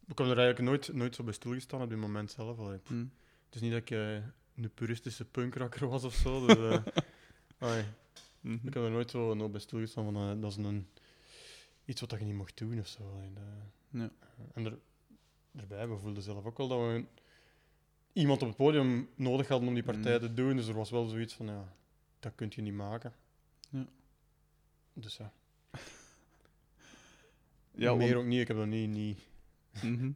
ik 0.09 0.19
heb 0.19 0.27
er 0.27 0.39
eigenlijk 0.39 0.61
nooit, 0.61 0.93
nooit 0.93 1.15
zo 1.15 1.23
bij 1.25 1.33
stilgestaan 1.33 1.83
op 1.83 1.89
dit 1.89 1.99
moment 1.99 2.31
zelf. 2.31 2.59
Allee, 2.59 2.81
Hm. 2.87 3.05
Het 3.47 3.55
is 3.55 3.61
niet 3.61 3.73
dat 3.73 3.81
ik 3.81 3.91
eh, 3.91 4.15
een 4.57 4.71
puristische 4.75 5.25
punkrocker 5.25 5.89
was 5.89 6.05
of 6.05 6.15
zo. 6.15 6.47
Dus, 6.47 6.57
Mhm. 8.41 8.67
ik 8.67 8.75
heb 8.75 8.83
er 8.83 8.91
nooit 8.91 9.11
zo 9.11 9.35
nooit 9.35 9.51
bij 9.53 9.61
stilgestaan 9.61 10.05
van 10.13 10.17
eh, 10.17 10.41
dat 10.41 10.51
is 10.51 10.57
een, 10.57 10.89
iets 11.85 12.01
wat 12.01 12.11
je 12.11 12.25
niet 12.25 12.35
mocht 12.35 12.59
doen 12.59 12.79
of 12.79 12.87
zo. 12.89 13.03
Allee, 13.17 13.33
dat- 13.33 13.45
Ja. 13.91 14.11
En 14.55 14.65
er, 14.65 14.79
erbij, 15.57 15.89
we 15.89 15.97
voelden 15.99 16.23
zelf 16.23 16.45
ook 16.45 16.57
wel 16.59 16.69
dat 16.69 16.79
we 16.79 17.05
iemand 18.13 18.43
op 18.43 18.49
het 18.49 18.57
podium 18.57 19.09
nodig 19.15 19.49
hadden 19.49 19.69
om 19.69 19.75
die 19.75 19.83
partij 19.83 20.15
Mm. 20.15 20.21
te 20.21 20.35
doen. 20.35 20.57
Dus 20.57 20.69
er 20.69 20.75
was 20.75 20.91
wel 20.91 21.07
zoiets 21.07 21.35
van, 21.35 21.47
ja, 21.47 21.75
dat 22.21 22.33
kun 22.35 22.53
je 22.55 22.63
niet 22.63 22.75
maken. 22.75 23.13
Ja. 23.71 23.87
Dus 24.93 25.17
ja, 25.17 25.33
Ja, 27.75 27.95
meer 27.95 28.09
want- 28.09 28.15
ook 28.15 28.25
niet. 28.31 28.41
Ik 28.41 28.49
heb 28.49 28.57
dat 28.57 28.67
niet... 28.67 28.91
niet 28.91 29.19
Mhm. 29.83 30.11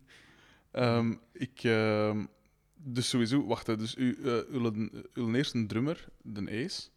Ehm, 0.70 1.14
ik, 1.32 1.62
ehm, 1.62 2.26
dus 2.74 3.08
sowieso, 3.08 3.46
wacht, 3.46 3.66
hè, 3.66 3.76
dus 3.76 3.96
u, 3.96 4.14
eh, 4.24 4.38
uw, 4.48 4.88
uw 5.14 5.34
eerste 5.34 5.66
drummer, 5.66 6.08
de 6.22 6.64
Ace, 6.64 6.88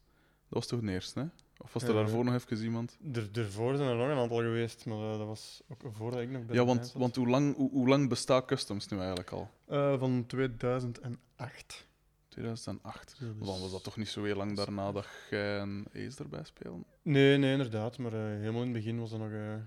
was 0.53 0.67
toch 0.67 0.79
de 0.79 0.91
eerste, 0.91 1.19
hè? 1.19 1.25
Of 1.57 1.73
was 1.73 1.83
er 1.83 1.89
Eh, 1.89 1.95
daarvoor 1.95 2.23
nog 2.25 2.33
even 2.33 2.63
iemand? 2.63 2.97
Er, 3.13 3.29
ervoor 3.33 3.75
zijn 3.75 3.89
er 3.89 3.95
nog 3.95 4.07
een 4.09 4.17
aantal 4.17 4.37
geweest, 4.37 4.85
maar 4.85 4.97
eh, 5.11 5.17
dat 5.17 5.27
was 5.27 5.61
ook 5.67 5.81
voordat 5.91 6.19
ik 6.21 6.29
nog 6.29 6.45
bij 6.45 6.55
Ja, 6.55 6.65
want, 6.65 6.91
want 6.97 7.15
hoe, 7.15 7.27
lang, 7.27 7.55
hoe, 7.55 7.69
hoe 7.71 7.87
lang 7.87 8.09
bestaat 8.09 8.45
Customs 8.45 8.87
nu 8.87 8.97
eigenlijk 8.97 9.31
al? 9.31 9.49
Eh, 9.67 9.99
van 9.99 10.25
2008. 10.27 11.87
2008. 12.27 13.15
Dus- 13.19 13.47
Dan 13.47 13.59
was 13.61 13.71
dat 13.71 13.83
toch 13.83 13.97
niet 13.97 14.07
zo 14.09 14.23
heel 14.23 14.35
lang 14.35 14.55
daarna 14.55 14.91
dat 14.91 15.07
jij 15.29 15.59
en 15.59 15.85
Ace 15.95 16.23
erbij 16.23 16.43
spelen? 16.43 16.85
Nee, 17.01 17.37
nee, 17.37 17.51
inderdaad. 17.51 17.97
Maar 17.97 18.11
helemaal 18.13 18.61
in 18.63 18.73
het 18.73 18.83
begin 18.83 18.99
was 18.99 19.11
er 19.11 19.19
nog 19.19 19.59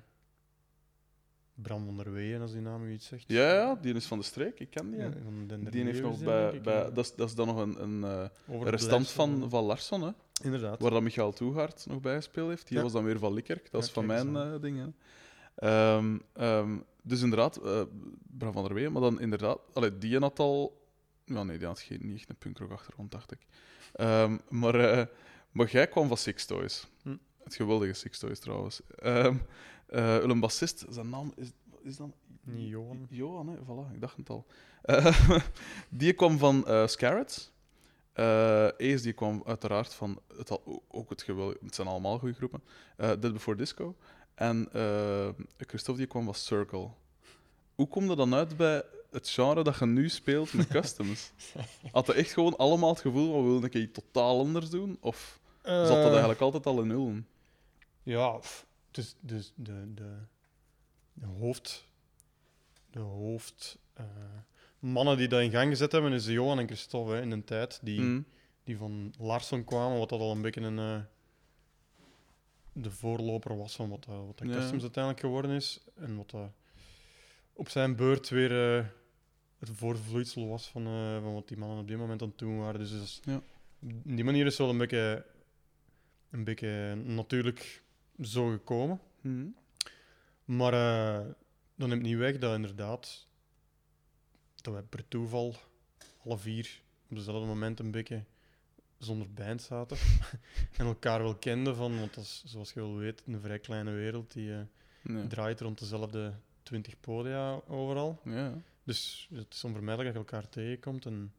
Bram 1.62 1.84
van 1.84 1.96
der 1.96 2.12
Weeën, 2.12 2.40
als 2.40 2.52
die 2.52 2.60
naam 2.60 2.84
u 2.84 2.92
iets 2.92 3.06
zegt. 3.06 3.24
Ja, 3.26 3.52
ja, 3.54 3.74
die 3.80 3.94
is 3.94 4.06
van 4.06 4.18
de 4.18 4.24
streek, 4.24 4.60
ik 4.60 4.70
ken 4.70 4.90
die. 4.90 5.00
Ja, 5.00 5.10
Die 5.70 5.84
heeft 5.84 6.02
nog 6.02 6.18
bij... 6.24 6.52
ik, 6.52 6.62
bij 6.62 6.92
dat, 6.92 7.04
is, 7.04 7.14
dat 7.14 7.28
is 7.28 7.34
dan 7.34 7.46
nog 7.46 7.56
een, 7.56 7.82
een 7.82 8.04
eh, 8.04 8.62
restant 8.62 9.08
van, 9.10 9.50
van 9.50 9.64
Larsson, 9.64 10.02
hè, 10.02 10.10
Inderdaad. 10.42 10.80
waar 10.80 10.90
dat 10.90 11.02
Michael 11.02 11.32
Toegaard 11.32 11.86
nog 11.88 12.00
bij 12.00 12.14
gespeeld 12.14 12.48
heeft. 12.48 12.68
Die 12.68 12.76
Ja. 12.76 12.82
was 12.82 12.92
dan 12.92 13.04
weer 13.04 13.18
van 13.18 13.32
Likkerk, 13.32 13.70
dat 13.70 13.82
is 13.82 13.90
van 13.90 14.06
mijn 14.06 14.36
aan. 14.36 14.54
eh 14.54 14.60
ding. 14.60 14.78
Hè. 14.78 14.86
Ehm, 15.56 16.18
ehm, 16.32 16.78
dus 17.02 17.22
inderdaad, 17.22 17.56
eh 17.56 17.82
Bram 18.38 18.52
van 18.52 18.64
der 18.64 18.74
Weeën, 18.74 18.92
maar 18.92 19.02
dan 19.02 19.20
inderdaad... 19.20 19.58
Allee, 19.72 19.98
die 19.98 20.18
had 20.18 20.38
al... 20.38 20.84
Ja, 21.24 21.42
nee, 21.42 21.58
die 21.58 21.66
had 21.66 21.80
geen, 21.80 21.98
niet 22.02 22.16
echt 22.16 22.28
een 22.28 22.36
punkrock 22.36 22.70
achtergrond, 22.70 23.10
dacht 23.10 23.32
ik. 23.32 23.38
Ehm, 23.92 24.36
maar, 24.48 25.08
maar 25.50 25.70
jij 25.70 25.86
kwam 25.88 26.08
van 26.08 26.16
Six 26.16 26.44
Toys. 26.46 26.86
Hm. 27.02 27.16
Het 27.44 27.54
geweldige 27.54 27.92
Six 27.92 28.18
Toys, 28.18 28.38
trouwens. 28.38 28.80
Eh, 29.86 30.22
een 30.22 30.40
bassist, 30.40 30.84
zijn 30.88 31.08
naam 31.08 31.32
is, 31.36 31.52
is 31.82 31.96
dan... 31.96 32.14
Johan. 32.54 33.06
Johan, 33.08 33.48
hè? 33.48 33.56
voilà, 33.56 33.94
ik 33.94 34.00
dacht 34.00 34.16
het 34.16 34.30
al. 34.30 34.46
Eh, 34.82 35.30
die 35.88 36.12
kwam 36.12 36.38
van 36.38 36.66
eh 36.66 36.86
Scarrett. 36.86 37.54
Ace 38.78 39.02
die 39.02 39.12
kwam 39.12 39.42
uiteraard 39.46 39.94
van 39.94 40.20
het 40.36 40.50
al, 40.50 40.82
ook 40.88 41.10
het 41.10 41.22
geweldige, 41.22 41.64
het 41.64 41.74
zijn 41.74 41.88
allemaal 41.88 42.18
goede 42.18 42.34
groepen. 42.34 42.62
Dead 42.96 43.32
Before 43.32 43.56
Disco. 43.56 43.96
En 44.34 44.68
Christophe 45.56 46.00
die 46.00 46.06
kwam 46.06 46.24
van 46.24 46.34
Circle. 46.34 46.88
Hoe 47.74 47.88
kom 47.88 48.08
je 48.08 48.16
dan 48.16 48.34
uit 48.34 48.56
bij 48.56 48.82
het 49.10 49.28
genre 49.28 49.62
dat 49.62 49.78
je 49.78 49.86
nu 49.86 50.08
speelt 50.08 50.52
met 50.52 50.66
customs? 50.78 51.32
Had 51.92 52.06
je 52.06 52.12
echt 52.12 52.32
gewoon 52.32 52.56
allemaal 52.56 52.90
het 52.90 53.00
gevoel 53.00 53.32
van 53.32 53.62
een 53.64 53.70
keer 53.70 53.82
iets 53.82 54.00
totaal 54.00 54.38
anders 54.38 54.70
doen? 54.70 54.96
Of 55.00 55.40
zat 55.62 55.88
dat 55.88 56.10
eigenlijk 56.10 56.40
altijd 56.40 56.66
al 56.66 56.80
in 56.80 56.86
nullen? 56.86 57.26
Ja, 58.02 58.30
pff, 58.30 58.66
dus, 58.96 59.14
dus 59.20 59.52
de, 59.54 59.94
de, 59.94 60.16
de 61.12 61.26
hoofd... 61.26 61.84
De 62.90 62.98
hoofd... 62.98 63.78
eh, 63.94 64.04
mannen 64.78 65.16
die 65.16 65.28
dat 65.28 65.40
in 65.42 65.50
gang 65.50 65.68
gezet 65.70 65.92
hebben, 65.92 66.12
is 66.12 66.26
Johan 66.26 66.58
en 66.58 66.66
Christophe 66.66 67.12
hè, 67.12 67.20
in 67.20 67.30
een 67.30 67.44
tijd. 67.44 67.78
Die, 67.82 68.00
Mm. 68.00 68.24
die 68.64 68.76
van 68.76 69.14
Larsson 69.18 69.64
kwamen, 69.64 69.98
wat 69.98 70.08
dat 70.08 70.20
al 70.20 70.30
een 70.32 70.42
beetje 70.42 70.60
een... 70.60 70.78
eh, 70.78 71.00
de 72.72 72.90
voorloper 72.90 73.56
was 73.56 73.76
van 73.76 73.88
wat, 73.88 74.04
dat- 74.04 74.26
wat 74.26 74.38
de 74.38 74.46
Ja. 74.46 74.52
Customs 74.52 74.82
uiteindelijk 74.82 75.22
geworden 75.24 75.50
is. 75.50 75.80
En 75.94 76.16
wat 76.16 76.30
dat 76.30 76.50
op 77.52 77.68
zijn 77.68 77.96
beurt 77.96 78.28
weer 78.28 78.50
het 79.58 79.70
voorvloeisel 79.72 80.48
was 80.48 80.68
van, 80.68 80.82
van 81.22 81.34
wat 81.34 81.48
die 81.48 81.56
mannen 81.56 81.78
op 81.78 81.88
dit 81.88 81.98
moment 81.98 82.22
aan 82.22 82.28
het 82.28 82.38
doen 82.38 82.58
waren. 82.58 82.80
Dus, 82.80 82.90
dus 82.90 83.20
Ja. 83.24 83.40
in 84.04 84.16
die 84.16 84.24
manier 84.24 84.44
is 84.46 84.50
het 84.50 84.58
wel 84.60 84.70
een 84.70 84.78
beetje, 84.78 85.26
een 86.30 86.44
beetje 86.44 86.94
natuurlijk 87.04 87.82
zo 88.22 88.50
gekomen. 88.50 89.00
Mm. 89.20 89.54
Maar 90.44 90.72
eh, 90.72 91.26
dan 91.74 91.88
neemt 91.88 92.02
niet 92.02 92.16
weg 92.16 92.38
dat 92.38 92.54
inderdaad 92.54 93.26
dat 94.54 94.72
wij 94.72 94.82
per 94.82 95.08
toeval 95.08 95.54
alle 96.24 96.38
vier 96.38 96.80
op 97.08 97.16
dezelfde 97.16 97.46
moment 97.46 97.80
een 97.80 97.90
beetje 97.90 98.24
zonder 98.98 99.32
band 99.32 99.62
zaten 99.62 99.96
en 100.78 100.86
elkaar 100.86 101.22
wel 101.22 101.34
kenden 101.34 101.76
van, 101.76 101.98
want 101.98 102.14
dat 102.14 102.24
is, 102.24 102.42
zoals 102.46 102.72
je 102.72 102.80
wel 102.80 102.96
weet, 102.96 103.22
een 103.26 103.40
vrij 103.40 103.58
kleine 103.58 103.90
wereld 103.90 104.32
die 104.32 104.52
eh, 104.52 105.26
draait 105.28 105.60
rond 105.60 105.78
dezelfde 105.78 106.34
20 106.62 107.00
podia 107.00 107.60
overal. 107.66 108.20
Ja. 108.24 108.52
Dus 108.84 109.28
het 109.34 109.54
is 109.54 109.64
onvermijdelijk 109.64 110.14
dat 110.14 110.24
je 110.24 110.30
elkaar 110.32 110.50
tegenkomt 110.50 111.06
en 111.06 111.32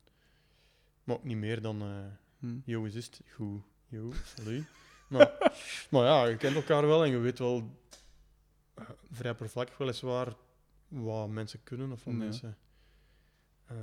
maar 1.03 1.15
ook 1.15 1.23
niet 1.23 1.37
meer 1.37 1.61
dan 1.61 1.83
yo, 2.65 2.83
is 2.83 2.95
het 2.95 3.21
goed, 3.33 3.61
yo, 3.87 4.13
salut. 4.35 4.65
Maar, 5.07 5.53
maar 5.91 6.03
ja, 6.03 6.25
je 6.25 6.37
kent 6.37 6.55
elkaar 6.55 6.87
wel 6.87 7.03
en 7.03 7.09
je 7.09 7.17
weet 7.17 7.39
wel 7.39 7.77
eh, 8.73 8.89
vrij 9.11 9.31
oppervlakkig 9.31 9.77
weliswaar 9.77 10.35
wat 10.87 11.29
mensen 11.29 11.63
kunnen 11.63 11.91
of 11.91 12.03
wat 12.03 12.13
Ja. 12.13 12.19
mensen 12.19 12.57
eh, 13.65 13.75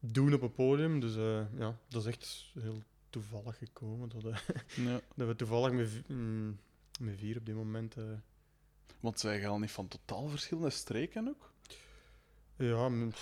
doen 0.00 0.34
op 0.34 0.42
een 0.42 0.52
podium. 0.52 1.00
Dus 1.00 1.16
eh, 1.16 1.58
ja, 1.58 1.78
dat 1.88 2.02
is 2.02 2.08
echt 2.08 2.50
heel 2.60 2.82
toevallig 3.10 3.58
gekomen 3.58 4.08
dat, 4.08 4.22
ja. 4.86 5.00
dat 5.14 5.26
we 5.28 5.36
toevallig 5.36 5.72
met, 5.72 6.08
mm, 6.08 6.58
met 7.00 7.16
vier 7.18 7.36
op 7.38 7.46
dit 7.46 7.54
moment. 7.54 7.94
Want 9.00 9.20
zij 9.20 9.40
gaan 9.40 9.60
niet 9.60 9.70
van 9.70 9.88
totaal 9.88 10.28
verschillende 10.28 10.70
streken 10.70 11.28
ook? 11.28 11.50
ja, 12.56 12.88
mm, 12.88 13.12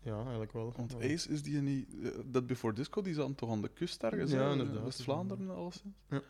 ja, 0.00 0.20
eigenlijk 0.20 0.52
wel. 0.52 0.72
Want. 0.76 0.94
Ace 0.94 1.28
is 1.28 1.42
die 1.42 1.60
niet. 1.60 1.88
Dat 2.24 2.46
Before 2.46 2.74
Disco, 2.74 3.02
die 3.02 3.14
zat 3.14 3.36
toch 3.36 3.50
aan 3.50 3.62
de 3.62 3.68
kust 3.68 4.02
ergens? 4.02 4.30
Ja, 4.30 4.50
inderdaad. 4.50 4.84
West-Vlaanderen, 4.84 5.50
alleszins. 5.50 5.94
Ja. 6.08 6.22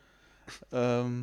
Ehm, 0.71 1.23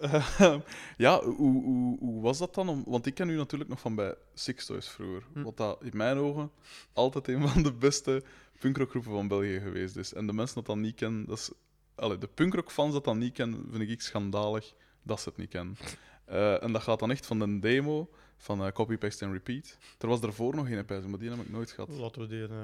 ja, 0.96 1.22
hoe, 1.22 1.62
hoe, 1.62 1.98
hoe 1.98 2.22
was 2.22 2.38
dat 2.38 2.54
dan? 2.54 2.68
Om, 2.68 2.84
want 2.86 3.06
ik 3.06 3.14
ken 3.14 3.28
u 3.28 3.36
natuurlijk 3.36 3.70
nog 3.70 3.80
van 3.80 3.94
bij 3.94 4.14
Six 4.34 4.66
Toys 4.66 4.88
vroeger. 4.88 5.22
Hm. 5.32 5.42
Wat 5.42 5.56
dat 5.56 5.82
in 5.82 5.96
mijn 5.96 6.16
ogen 6.16 6.50
altijd 6.92 7.28
een 7.28 7.48
van 7.48 7.62
de 7.62 7.72
beste 7.72 8.22
punkrockgroepen 8.58 9.12
van 9.12 9.28
België 9.28 9.60
geweest 9.60 9.96
is. 9.96 10.12
En 10.12 10.26
de 10.26 10.32
mensen 10.32 10.54
dat 10.54 10.66
dat 10.66 10.76
niet 10.76 10.94
kennen, 10.94 11.26
dat 11.26 11.38
is. 11.38 11.50
Allee, 11.94 12.18
de 12.18 12.26
punkrockfans 12.26 12.92
dat 12.92 13.04
dat 13.04 13.16
niet 13.16 13.32
kennen, 13.32 13.66
vind 13.70 13.90
ik 13.90 14.00
schandalig 14.00 14.74
dat 15.02 15.20
ze 15.20 15.28
het 15.28 15.38
niet 15.38 15.48
kennen. 15.50 15.76
Eh, 16.24 16.62
en 16.62 16.72
dat 16.72 16.82
gaat 16.82 16.98
dan 16.98 17.10
echt 17.10 17.26
van 17.26 17.38
de 17.38 17.58
demo 17.58 18.10
van 18.36 18.64
eh, 18.64 18.72
Copy, 18.72 18.96
Paste 18.96 19.24
en 19.24 19.32
Repeat. 19.32 19.78
Er 19.98 20.08
was 20.08 20.20
daarvoor 20.20 20.54
nog 20.54 20.70
een 20.70 20.84
pijs, 20.84 21.04
maar 21.04 21.18
die 21.18 21.30
heb 21.30 21.40
ik 21.40 21.50
nooit 21.50 21.70
gehad. 21.70 21.88
Laten 21.88 22.20
we 22.20 22.28
die. 22.28 22.46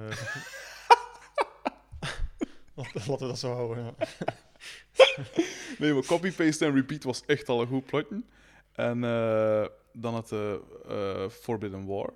laten 2.77 3.13
we 3.13 3.27
dat 3.27 3.39
zo 3.39 3.53
houden. 3.53 3.85
Ja. 3.85 3.95
Nee, 5.79 5.93
maar 5.93 6.05
Copy, 6.05 6.33
Paste 6.33 6.65
en 6.65 6.75
Repeat 6.75 7.03
was 7.03 7.25
echt 7.27 7.49
al 7.49 7.61
een 7.61 7.67
goed 7.67 7.87
plotje. 7.87 8.23
En 8.73 9.05
eh, 9.05 9.67
dan 9.93 10.15
het 10.15 10.33
eh, 10.33 11.29
Forbidden 11.29 11.87
War, 11.87 12.13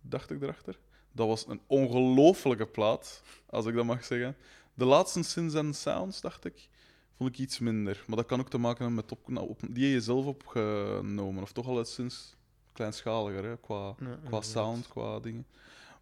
dacht 0.00 0.30
ik 0.30 0.42
erachter. 0.42 0.78
Dat 1.12 1.26
was 1.26 1.46
een 1.48 1.60
ongelofelijke 1.66 2.66
plaat, 2.66 3.22
als 3.46 3.66
ik 3.66 3.74
dat 3.74 3.84
mag 3.84 4.04
zeggen. 4.04 4.36
De 4.74 4.84
laatste 4.84 5.22
Sins 5.22 5.54
and 5.54 5.76
Sounds, 5.76 6.20
dacht 6.20 6.44
ik, 6.44 6.68
vond 7.16 7.30
ik 7.30 7.38
iets 7.38 7.58
minder. 7.58 8.04
Maar 8.06 8.16
dat 8.16 8.26
kan 8.26 8.40
ook 8.40 8.50
te 8.50 8.58
maken 8.58 8.78
hebben 8.78 8.94
met 8.94 9.12
op, 9.12 9.28
nou, 9.28 9.48
op, 9.48 9.60
die 9.70 9.88
je 9.88 10.00
zelf 10.00 10.26
opgenomen. 10.26 11.42
Of 11.42 11.52
toch 11.52 11.66
al 11.66 11.84
sinds 11.84 12.36
kleinschaliger, 12.72 13.44
hè, 13.44 13.56
qua, 13.56 13.94
qua 14.24 14.40
sound, 14.40 14.88
qua 14.88 15.20
dingen. 15.20 15.46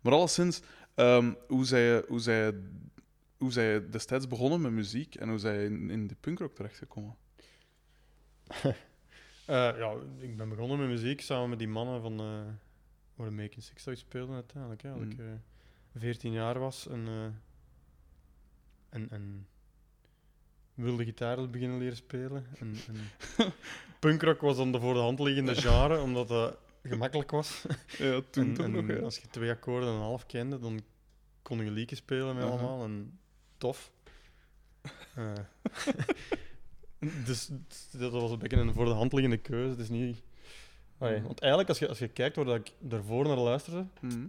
Maar 0.00 0.12
alleszins, 0.12 0.60
ehm 0.94 1.32
hoe, 1.48 1.64
zij, 1.64 2.04
hoe, 2.08 2.20
zij, 2.20 2.54
hoe 3.40 3.52
zij 3.52 3.88
destijds 3.90 4.26
begonnen 4.28 4.60
met 4.60 4.72
muziek 4.72 5.14
en 5.14 5.28
hoe 5.28 5.38
zij 5.38 5.64
in, 5.64 5.90
in 5.90 6.06
de 6.06 6.16
punkrock 6.20 6.54
terechtgekomen. 6.54 7.16
Eh, 9.46 9.56
ja, 9.78 9.94
ik 10.18 10.36
ben 10.36 10.48
begonnen 10.48 10.78
met 10.78 10.88
muziek 10.88 11.20
samen 11.20 11.48
met 11.48 11.58
die 11.58 11.68
mannen 11.68 12.00
van 12.02 12.20
eh 12.20 12.42
waar 13.14 13.28
de 13.28 13.34
Making 13.34 13.62
Six 13.62 13.82
Toys 13.82 13.98
speelden 14.00 14.34
uiteindelijk. 14.34 14.82
Hè, 14.82 14.92
dat 14.92 15.00
ik 15.02 15.16
Mhm. 15.16 15.20
eh 15.92 16.00
14 16.00 16.32
jaar 16.32 16.58
was 16.58 16.86
en, 16.88 17.06
en, 18.88 19.10
en 19.10 19.46
wilde 20.74 21.04
gitaar 21.04 21.50
beginnen 21.50 21.78
leren 21.78 21.96
spelen. 21.96 22.46
En, 22.58 22.74
en 22.88 22.96
punkrock 24.00 24.40
was 24.40 24.56
dan 24.56 24.72
de 24.72 24.80
voor 24.80 24.94
de 24.94 25.00
hand 25.00 25.18
liggende 25.20 25.54
genre, 25.62 26.00
omdat 26.00 26.28
dat 26.28 26.56
gemakkelijk 26.82 27.30
was. 27.30 27.66
Ja, 27.98 28.20
toen 28.30 28.44
en, 28.46 28.54
toch 28.54 28.64
en 28.64 28.70
nog, 28.72 28.86
ja. 28.86 28.98
Als 28.98 29.18
je 29.18 29.28
twee 29.28 29.50
akkoorden 29.50 29.88
en 29.88 29.94
een 29.94 30.00
half 30.00 30.26
kende, 30.26 30.58
dan 30.58 30.80
kon 31.42 31.64
je 31.64 31.70
liedjes 31.70 31.98
spelen 31.98 32.34
met 32.34 32.44
allemaal. 32.44 32.84
En 32.84 33.18
tof. 33.60 33.90
Eh, 35.14 35.32
dus 37.26 37.50
dat 37.90 38.12
was 38.12 38.30
een 38.30 38.38
beetje 38.38 38.56
een 38.56 38.72
voor 38.74 38.84
de 38.84 38.90
hand 38.90 39.12
liggende 39.12 39.38
keuze. 39.38 39.70
Het 39.70 39.78
is 39.78 39.88
niet... 39.88 40.22
Allee, 40.98 41.22
want 41.22 41.40
eigenlijk, 41.40 41.68
als 41.70 41.78
je, 41.78 41.88
als 41.88 41.98
je 41.98 42.08
kijkt 42.08 42.36
waar 42.36 42.54
ik 42.54 42.72
daarvoor 42.78 43.24
naar 43.26 43.36
luisterde, 43.36 43.86
Mhm. 44.00 44.26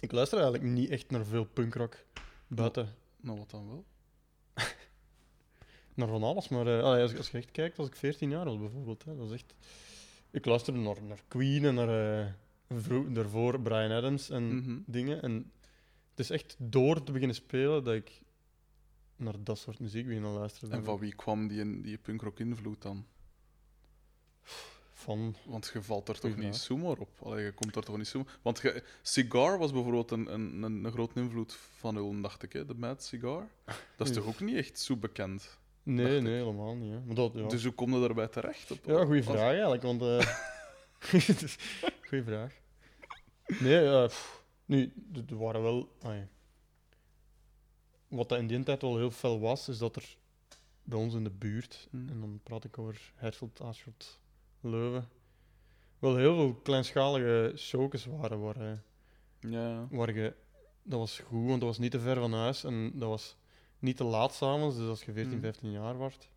ik 0.00 0.12
luister 0.12 0.38
eigenlijk 0.40 0.72
niet 0.72 0.90
echt 0.90 1.10
naar 1.10 1.24
veel 1.24 1.44
punkrock. 1.44 1.96
Buiten 2.46 2.94
Nou, 3.20 3.38
wat 3.38 3.50
dan 3.50 3.66
wel? 3.68 3.84
naar 5.94 6.08
van 6.08 6.22
alles. 6.22 6.48
Maar 6.48 6.66
eh, 6.78 6.84
allee, 6.84 7.02
als, 7.02 7.16
als 7.16 7.30
je 7.30 7.38
echt 7.38 7.50
kijkt, 7.50 7.78
als 7.78 7.86
ik 7.88 7.96
14 7.96 8.30
jaar 8.30 8.44
was 8.44 8.58
bijvoorbeeld, 8.58 9.04
hè, 9.04 9.16
dat 9.16 9.26
is 9.26 9.32
echt... 9.32 9.54
Ik 10.30 10.44
luisterde 10.44 10.78
naar, 10.78 11.02
naar 11.02 11.20
Queen 11.28 11.64
en 11.64 11.74
naar... 11.74 12.18
eh, 12.68 13.14
daarvoor 13.14 13.60
Brian 13.60 13.90
Adams 13.90 14.30
en 14.30 14.56
Mhm. 14.56 14.78
dingen. 14.86 15.22
En 15.22 15.52
het 16.10 16.18
is 16.18 16.30
echt 16.30 16.56
door 16.58 17.02
te 17.02 17.12
beginnen 17.12 17.36
spelen 17.36 17.84
dat 17.84 17.94
ik 17.94 18.20
naar 19.18 19.34
dat 19.38 19.58
soort 19.58 19.78
muziek 19.78 20.06
begin 20.06 20.22
te 20.22 20.28
luisteren. 20.28 20.70
En 20.70 20.84
van 20.84 20.98
wie 20.98 21.14
kwam 21.14 21.48
die, 21.48 21.80
die 21.80 21.98
punkrock 21.98 22.38
invloed 22.38 22.82
dan? 22.82 23.06
Van... 24.92 25.34
Want 25.46 25.70
je 25.72 25.82
valt 25.82 26.08
er 26.08 26.18
toch 26.20 26.36
niet 26.36 26.56
zomaar 26.56 26.98
op? 26.98 27.08
Allee, 27.22 27.44
je 27.44 27.52
komt 27.52 27.76
er 27.76 27.82
toch 27.84 27.96
niet 27.96 28.06
zomaar... 28.06 28.38
Want 28.42 28.60
je, 28.60 28.82
Cigar 29.02 29.58
was 29.58 29.72
bijvoorbeeld 29.72 30.10
een, 30.10 30.32
een, 30.32 30.62
een, 30.62 30.84
een 30.84 30.92
grote 30.92 31.20
invloed 31.20 31.52
van 31.54 31.96
Ulm, 31.96 32.22
dacht 32.22 32.42
ik, 32.42 32.52
hè? 32.52 32.64
de 32.64 32.74
Mad 32.74 33.04
Cigar. 33.04 33.48
Dat 33.96 34.08
is 34.08 34.14
toch 34.16 34.26
ook 34.26 34.40
niet 34.40 34.56
echt 34.56 34.78
zo 34.78 34.96
bekend? 34.96 35.58
Nee, 35.82 36.16
ik. 36.16 36.22
nee, 36.22 36.34
helemaal 36.34 36.74
niet. 36.76 36.92
Hè. 36.92 37.00
Maar 37.00 37.14
dat, 37.14 37.32
ja. 37.34 37.48
Dus 37.48 37.64
hoe 37.64 37.72
kom 37.72 37.94
je 37.94 38.00
daarbij 38.00 38.28
terecht? 38.28 38.70
Op, 38.70 38.84
ja, 38.84 39.04
goede 39.04 39.22
vraag 39.22 39.40
eigenlijk. 39.40 39.82
Want, 39.82 40.02
eh 40.02 40.26
goeie 42.08 42.24
vraag. 42.24 42.52
Nee, 43.60 44.06
pff, 44.06 44.44
nu, 44.64 44.92
er- 45.28 45.38
waren 45.38 45.62
wel. 45.62 45.96
Wat 48.08 48.28
dat 48.28 48.38
in 48.38 48.46
die 48.46 48.62
tijd 48.62 48.82
wel 48.82 48.96
heel 48.96 49.10
fel 49.10 49.40
was, 49.40 49.68
is 49.68 49.78
dat 49.78 49.96
er 49.96 50.16
bij 50.82 50.98
ons 50.98 51.14
in 51.14 51.24
de 51.24 51.30
buurt, 51.30 51.88
Hmm. 51.90 52.08
en 52.08 52.20
dan 52.20 52.40
praat 52.42 52.64
ik 52.64 52.78
over 52.78 53.12
Herselt, 53.14 53.60
Aschot, 53.60 54.18
Leuven, 54.60 55.08
wel 55.98 56.16
heel 56.16 56.34
veel 56.34 56.54
kleinschalige 56.54 57.52
showjes 57.56 58.04
waren 58.06 58.40
waar, 58.40 58.56
eh, 58.60 58.72
Ja. 59.50 59.86
waar 59.90 60.14
je, 60.14 60.34
dat 60.82 60.98
was 60.98 61.18
goed, 61.18 61.46
want 61.46 61.60
dat 61.60 61.68
was 61.68 61.78
niet 61.78 61.90
te 61.90 62.00
ver 62.00 62.16
van 62.16 62.32
huis 62.32 62.64
en 62.64 62.92
dat 62.94 63.08
was 63.08 63.36
niet 63.78 63.96
te 63.96 64.04
laat 64.04 64.34
s'avonds. 64.34 64.76
Dus 64.76 64.88
als 64.88 65.04
je 65.04 65.12
14, 65.12 65.34
Mm. 65.34 65.40
15 65.40 65.70
jaar 65.70 65.96
wordt, 65.96 66.28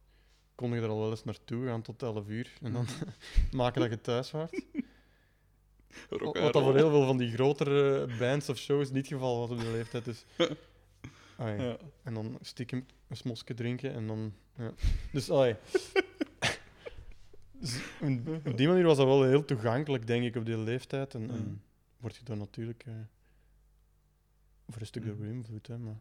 kon 0.55 0.73
je 0.73 0.81
er 0.81 0.87
al 0.89 0.99
wel 0.99 1.09
eens 1.09 1.23
naartoe 1.23 1.65
gaan 1.65 1.81
tot 1.81 2.03
11 2.03 2.27
uur 2.27 2.53
en 2.61 2.73
dan 2.73 2.81
Mhm. 2.83 3.03
maken 3.61 3.81
dat 3.81 3.89
je 3.89 4.01
thuis 4.01 4.31
wordt. 4.31 4.51
Wat 6.09 6.53
dat 6.53 6.63
voor 6.63 6.75
heel 6.75 6.89
veel 6.89 7.05
van 7.05 7.17
die 7.17 7.31
grotere 7.31 8.07
bands 8.19 8.49
of 8.49 8.57
shows 8.57 8.89
niet 8.91 8.97
het 9.09 9.13
geval 9.13 9.39
was 9.39 9.49
op 9.49 9.59
die 9.59 9.71
leeftijd. 9.71 10.05
Dus. 10.05 10.25
Ai. 11.41 11.61
Ja. 11.61 11.77
En 12.03 12.13
dan 12.13 12.37
stiekem 12.41 12.85
een 13.07 13.15
smosje 13.15 13.53
drinken 13.53 13.93
en 13.93 14.07
dan. 14.07 14.33
Ja. 14.57 14.71
Dus 15.11 15.31
ai. 15.31 15.55
Dus 17.59 17.79
op 18.45 18.57
die 18.57 18.67
manier 18.67 18.83
was 18.83 18.97
dat 18.97 19.05
wel 19.05 19.23
heel 19.23 19.45
toegankelijk, 19.45 20.07
denk 20.07 20.23
ik, 20.23 20.35
op 20.35 20.45
die 20.45 20.57
leeftijd. 20.57 21.13
En, 21.13 21.21
Ja. 21.21 21.27
en 21.33 21.61
word 21.97 22.15
je 22.15 22.23
daar 22.23 22.37
natuurlijk 22.37 22.83
eh, 22.87 22.93
voor 24.69 24.81
een 24.81 24.87
stuk 24.87 25.05
door 25.05 25.15
Mhm. 25.15 25.23
beïnvloed. 25.23 25.67
Hè, 25.67 25.77
maar... 25.77 25.99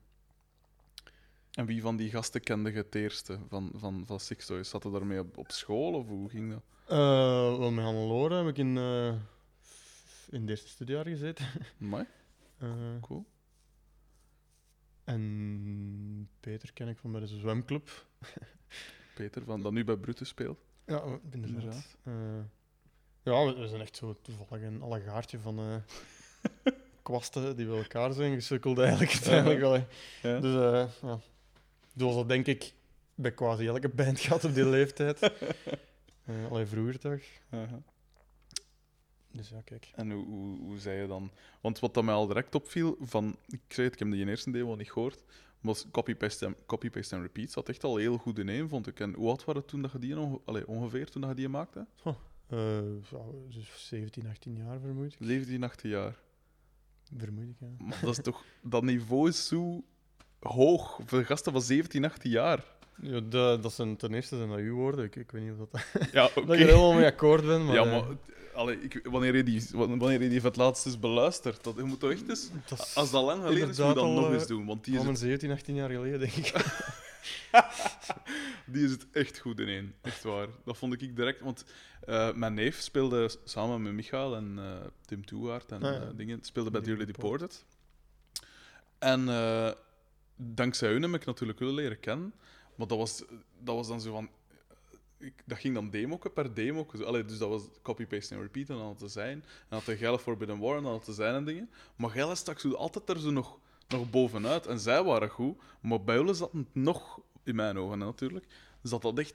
En 1.51 1.67
wie 1.67 1.81
van 1.81 1.97
die 1.97 2.11
gasten 2.11 2.41
kende 2.41 2.71
je 2.71 2.77
het 2.77 2.95
eerste 2.95 3.39
van, 3.49 3.71
van, 3.75 4.03
van 4.07 4.21
Sixtoys? 4.21 4.69
Zat 4.69 4.83
je 4.83 4.91
daarmee 4.91 5.19
op, 5.19 5.37
op 5.39 5.51
school 5.51 5.93
of 5.95 6.07
hoe 6.07 6.29
ging 6.29 6.51
dat? 6.53 6.63
Eh, 6.87 6.97
wel, 7.59 7.71
met 7.71 7.85
Hannelore 7.85 8.35
heb 8.35 8.47
ik 8.47 8.59
in, 8.59 8.77
eh, 8.77 9.07
in 10.31 10.41
het 10.41 10.51
eerste 10.51 10.69
studiejaar 10.69 11.07
gezeten. 11.07 11.47
Mooi, 11.79 12.07
cool. 13.01 13.25
En 15.11 16.29
Peter 16.41 16.73
ken 16.73 16.89
ik 16.89 16.99
van 16.99 17.13
bij 17.13 17.21
de 17.21 17.27
zwemclub. 17.27 18.07
Peter, 19.15 19.45
van, 19.45 19.63
dat 19.63 19.73
nu 19.73 19.85
bij 19.85 19.97
Brutus 19.97 20.29
speelt. 20.29 20.59
Ja, 20.87 21.03
inderdaad. 21.31 21.51
Inderdaad. 21.51 21.97
Eh, 22.03 22.13
ja, 23.23 23.45
we, 23.45 23.61
we 23.61 23.69
zijn 23.69 23.81
echt 23.81 23.97
zo 23.97 24.17
toevallig 24.23 24.65
een 24.65 24.83
allegaartje 24.83 25.39
van 25.39 25.59
eh, 25.59 26.73
kwasten 27.03 27.57
die 27.57 27.67
bij 27.67 27.77
elkaar 27.77 28.13
zijn 28.13 28.35
gesukkeld 28.35 28.79
eigenlijk. 28.79 29.13
uiteindelijk 29.13 29.61
wel. 29.61 29.87
Ja. 30.23 30.41
Dus 30.41 30.55
eh, 30.55 30.93
ja. 31.03 31.21
Zoals 31.97 32.15
dat 32.15 32.29
denk 32.29 32.47
ik 32.47 32.73
bij 33.15 33.33
quasi 33.33 33.67
elke 33.67 33.89
band 33.89 34.21
gaat 34.21 34.45
op 34.45 34.55
die 34.55 34.69
leeftijd. 34.79 35.21
Eh 36.25 36.51
allee, 36.51 36.67
vroeger 36.67 36.99
toch. 36.99 37.21
Dus 39.33 39.49
ja, 39.49 39.61
kijk. 39.65 39.91
En 39.95 40.11
hoe, 40.11 40.25
hoe, 40.25 40.59
hoe 40.59 40.79
zei 40.79 41.01
je 41.01 41.07
dan? 41.07 41.31
Want 41.61 41.79
wat 41.79 41.95
dat 41.95 42.05
mij 42.05 42.15
al 42.15 42.27
direct 42.27 42.55
opviel, 42.55 42.97
van, 43.01 43.37
ik 43.49 43.61
zei 43.69 43.87
het, 43.87 43.95
ik 43.95 43.99
heb 43.99 44.11
die 44.11 44.27
eerste 44.27 44.51
demo 44.51 44.75
niet 44.75 44.93
gehoord, 44.93 45.25
was 45.61 45.87
copy-paste 45.91 46.47
en, 46.47 46.57
copy, 46.67 46.91
paste 46.91 47.15
en 47.17 47.23
repeat 47.23 47.51
zat 47.51 47.69
echt 47.69 47.85
al 47.85 47.97
heel 47.97 48.17
goed 48.17 48.39
in 48.39 48.49
één, 48.49 48.69
vond 48.69 48.87
ik. 48.87 49.01
En 49.01 49.15
hoe 49.15 49.29
oud 49.29 49.45
waren 49.45 49.65
toen 49.65 49.83
dat 49.83 49.93
je 49.93 49.99
die 49.99 50.19
onge- 50.19 50.41
allee, 50.45 50.67
ongeveer 50.69 51.11
toen 51.11 51.21
dat 51.21 51.31
je 51.31 51.37
die 51.37 51.49
maakte? 51.49 51.87
Eh, 52.47 52.81
ja, 53.11 53.19
dus 53.49 53.87
17, 53.89 54.27
18 54.27 54.57
jaar 54.57 54.81
vermoed 54.81 55.13
ik. 55.13 55.17
17, 55.21 55.63
18 55.63 55.91
jaar. 55.91 56.19
Vermoed 57.17 57.49
ik, 57.49 57.57
ja. 57.61 57.67
Maar 57.79 58.01
dat 58.03 58.19
is 58.19 58.25
toch, 58.25 58.45
dat 58.63 58.83
niveau 58.83 59.29
is 59.29 59.47
zo 59.47 59.85
hoog 60.41 61.01
voor 61.07 61.25
gasten 61.25 61.53
van 61.53 61.63
17, 61.63 62.05
18 62.05 62.31
jaar. 62.31 62.65
Ja 63.03 63.21
dat, 63.21 63.63
dat 63.63 63.73
zijn 63.73 63.97
ten 63.97 64.15
eerste 64.15 64.37
zijn 64.37 64.49
dat 64.49 64.59
uw 64.59 64.75
woorden. 64.75 65.05
Ik, 65.05 65.17
ik 65.17 65.31
weet 65.31 65.43
niet 65.43 65.53
of 65.59 65.69
dat, 65.71 65.83
Ja, 66.13 66.23
dat 66.35 66.45
ik 66.45 66.61
er 66.61 66.67
helemaal 66.67 66.93
mee 66.93 67.07
akkoord 67.07 67.47
ben. 67.47 67.65
Maar, 67.65 67.75
ja, 67.75 67.85
eh, 67.85 67.91
maar 67.91 68.17
allee, 68.55 68.81
ik, 68.81 69.01
wanneer, 69.03 69.37
je 69.37 69.43
die, 69.43 69.67
wanneer 69.73 70.23
je 70.23 70.29
die 70.29 70.41
voor 70.41 70.49
het 70.49 70.59
laatst 70.59 70.87
eens 70.87 70.99
beluistert, 70.99 71.65
dat, 71.65 71.77
je 71.77 71.83
moet 71.83 72.01
toch 72.01 72.11
echt 72.11 72.29
eens, 72.29 72.51
dat 72.69 72.79
is 72.79 72.97
als 72.97 73.11
dat 73.11 73.25
lang 73.25 73.43
geleden 73.43 73.69
is, 73.69 73.79
moet 73.79 73.89
je 73.89 73.95
dat 73.95 74.03
al, 74.03 74.13
nog 74.13 74.27
eh, 74.27 74.33
eens 74.33 74.47
doen. 74.47 74.67
Want 74.67 74.85
die 74.85 74.95
is, 74.95 75.01
van 75.01 75.09
het, 75.09 75.21
mijn 75.21 75.31
17, 75.31 75.51
18 75.51 75.75
jaar 75.75 75.91
geleden, 75.91 76.19
denk 76.21 76.33
ik. 76.33 76.53
die 78.73 78.85
is 78.85 78.91
het 78.91 79.07
echt 79.13 79.39
goed 79.39 79.61
in 79.61 79.69
één. 79.69 79.95
Echt 80.03 80.23
waar. 80.23 80.47
Dat 80.65 80.77
vond 80.77 81.03
ik 81.03 81.17
direct. 81.17 81.41
Want 81.41 81.65
eh, 82.07 82.33
mijn 82.33 82.55
neef 82.55 82.81
speelde 82.81 83.31
samen 83.45 83.83
met 83.83 83.93
Michael 83.93 84.37
en 84.37 84.59
Tim 85.07 85.27
Toewaard 85.27 85.73
en 85.73 85.83
Ah, 85.83 85.93
ja. 85.93 86.13
dingen, 86.17 86.39
speelde 86.43 86.71
bij 86.71 86.81
Dearly 86.81 87.05
Deported. 87.05 87.65
En 88.99 89.29
dankzij 90.37 90.91
hun 90.93 91.03
heb 91.03 91.15
ik 91.15 91.27
natuurlijk 91.27 91.59
willen 91.59 91.75
leren 91.75 92.01
kennen. 92.01 92.33
Maar 92.81 92.89
dat 92.89 92.99
was, 92.99 93.25
dat 93.59 93.75
was 93.75 93.89
dan 93.89 94.01
zo 94.01 94.13
van... 94.13 94.29
Ik, 95.19 95.43
dat 95.47 95.59
ging 95.59 95.75
dan 95.75 95.91
demo 95.91 96.19
per 96.35 96.55
demo. 96.55 96.87
Allee, 97.05 97.25
dus 97.25 97.39
dat 97.39 97.49
was 97.49 97.63
copy-paste 97.83 98.35
en 98.35 98.41
repeat 98.41 98.69
en 98.69 98.77
dan 98.77 98.97
te 98.97 99.09
zijn. 99.09 99.45
En 99.69 99.77
had 99.77 99.85
de 99.85 99.97
geile 99.97 100.19
Forbidden 100.19 100.59
War 100.59 100.77
en 100.77 100.83
dan 100.83 101.01
te 101.01 101.13
zijn 101.13 101.35
en 101.35 101.45
dingen. 101.45 101.71
Maar 101.97 102.11
geile 102.11 102.35
stak 102.35 102.59
zo 102.59 102.73
altijd 102.73 103.09
er 103.09 103.21
zo 103.21 103.31
nog, 103.31 103.59
nog 103.89 104.11
bovenuit. 104.11 104.67
En 104.67 104.81
zij 104.81 105.03
waren 105.03 105.29
goed. 105.29 105.59
Maar 105.81 106.03
bij 106.03 106.17
jullie 106.17 106.35
zat 106.35 106.53
het 106.53 106.75
nog, 106.75 107.21
in 107.45 107.55
mijn 107.55 107.79
ogen 107.79 107.99
natuurlijk, 107.99 108.47
zat 108.83 109.03
dat 109.03 109.19
echt 109.19 109.35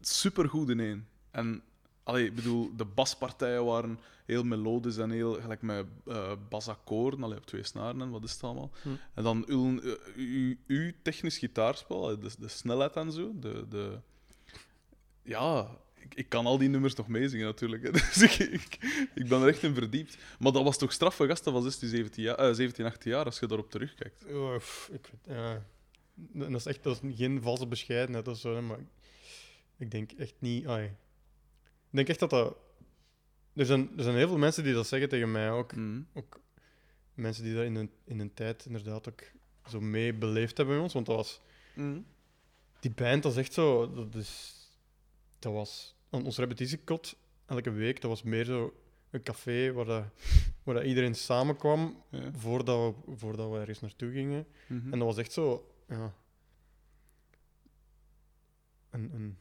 supergoed 0.00 0.68
in 0.68 0.80
één. 0.80 1.08
En 1.30 1.62
allee, 2.04 2.26
ik 2.26 2.34
bedoel, 2.34 2.70
de 2.76 2.84
baspartijen 2.84 3.64
waren 3.64 3.98
heel 4.24 4.44
melodisch 4.44 4.96
en 4.96 5.10
heel 5.10 5.32
gelijk 5.40 5.62
met 5.62 5.86
eh 6.06 6.32
basakkoorden, 6.48 7.22
allee, 7.22 7.38
op 7.38 7.46
twee 7.46 7.62
snaren 7.64 8.00
en 8.00 8.10
wat 8.10 8.24
is 8.24 8.32
het 8.32 8.42
allemaal. 8.42 8.70
Hm. 8.82 8.88
En 9.14 9.22
dan 9.22 9.44
uw, 9.46 9.80
eh, 9.80 9.92
uw, 10.16 10.54
uw 10.66 10.92
technisch 11.02 11.38
gitaarspel, 11.38 12.20
de, 12.20 12.30
de 12.38 12.48
snelheid 12.48 12.96
en 12.96 13.12
zo, 13.12 13.32
de, 13.40 13.66
de, 13.68 13.98
ja, 15.22 15.68
ik, 15.94 16.14
ik 16.14 16.28
kan 16.28 16.46
al 16.46 16.58
die 16.58 16.68
nummers 16.68 16.94
nog 16.94 17.08
meezingen 17.08 17.46
natuurlijk. 17.46 17.82
hè. 17.82 17.90
Dus 18.18 18.22
ik, 18.22 18.38
ik, 18.38 18.78
ik 19.14 19.28
ben 19.28 19.40
er 19.42 19.48
echt 19.48 19.62
in 19.62 19.74
verdiept. 19.74 20.16
Maar 20.38 20.52
dat 20.52 20.62
was 20.62 20.78
toch 20.78 20.92
straffe 20.92 21.26
gasten 21.26 21.52
van 21.52 21.62
16, 21.62 21.88
17, 21.88 22.22
jaar, 22.22 22.36
eh, 22.36 22.54
17 22.54 22.84
18 22.84 23.10
jaar 23.10 23.24
als 23.24 23.38
je 23.38 23.46
daarop 23.46 23.70
terugkijkt. 23.70 24.24
Pff, 24.58 24.88
ik, 24.92 25.10
weet- 25.24 25.36
ja. 25.36 25.64
Dat 26.32 26.50
is 26.50 26.66
echt 26.66 26.82
dat 26.82 27.00
is 27.02 27.16
geen 27.16 27.42
valse 27.42 27.66
bescheidenheid 27.66 28.28
of 28.28 28.38
zo, 28.38 28.62
maar 28.62 28.78
ik 29.78 29.90
denk 29.90 30.12
echt 30.12 30.34
niet. 30.38 30.66
ai. 30.66 30.90
Ik 31.94 32.00
denk 32.00 32.08
echt 32.18 32.30
dat 32.30 32.30
dat. 32.30 32.56
Er 33.52 33.66
zijn, 33.66 33.90
er 33.96 34.02
zijn 34.02 34.16
heel 34.16 34.28
veel 34.28 34.38
mensen 34.38 34.64
die 34.64 34.72
dat 34.74 34.86
zeggen 34.86 35.08
tegen 35.08 35.30
mij 35.32 35.50
ook. 35.50 35.74
Mhm. 35.74 36.00
ook 36.14 36.40
mensen 37.14 37.44
die 37.44 37.54
dat 37.54 37.64
in 37.64 37.74
een, 37.74 37.90
in 38.04 38.18
een 38.20 38.34
tijd 38.34 38.66
inderdaad 38.66 39.08
ook 39.08 39.22
zo 39.68 39.80
mee 39.80 40.14
beleefd 40.14 40.56
hebben 40.56 40.74
met 40.74 40.84
ons. 40.84 40.92
Want 40.92 41.06
dat 41.06 41.16
was. 41.16 41.40
Mhm. 41.74 41.98
Die 42.80 42.90
band, 42.90 43.22
dat 43.22 43.32
is 43.32 43.38
echt 43.38 43.52
zo. 43.52 43.94
Dat, 43.94 44.14
is, 44.14 44.54
dat 45.38 45.52
was. 45.52 45.94
on- 46.10 46.24
Ons 46.24 46.38
repetitiekot 46.38 47.16
elke 47.46 47.70
week, 47.70 48.00
dat 48.00 48.10
was 48.10 48.22
meer 48.22 48.44
zo 48.44 48.74
een 49.10 49.22
café 49.22 49.72
waar, 49.72 49.84
dat, 49.84 50.04
waar 50.62 50.74
dat 50.74 50.84
iedereen 50.84 51.14
samenkwam 51.14 52.02
Ja. 52.10 52.30
voordat 52.36 52.94
we, 53.06 53.12
voordat 53.16 53.50
we 53.50 53.58
ergens 53.58 53.80
naartoe 53.80 54.12
gingen. 54.12 54.46
Mhm. 54.66 54.92
En 54.92 54.98
dat 54.98 55.08
was 55.08 55.16
echt 55.16 55.32
zo, 55.32 55.74
ja. 55.88 56.14
Een, 58.90 59.10
een, 59.14 59.38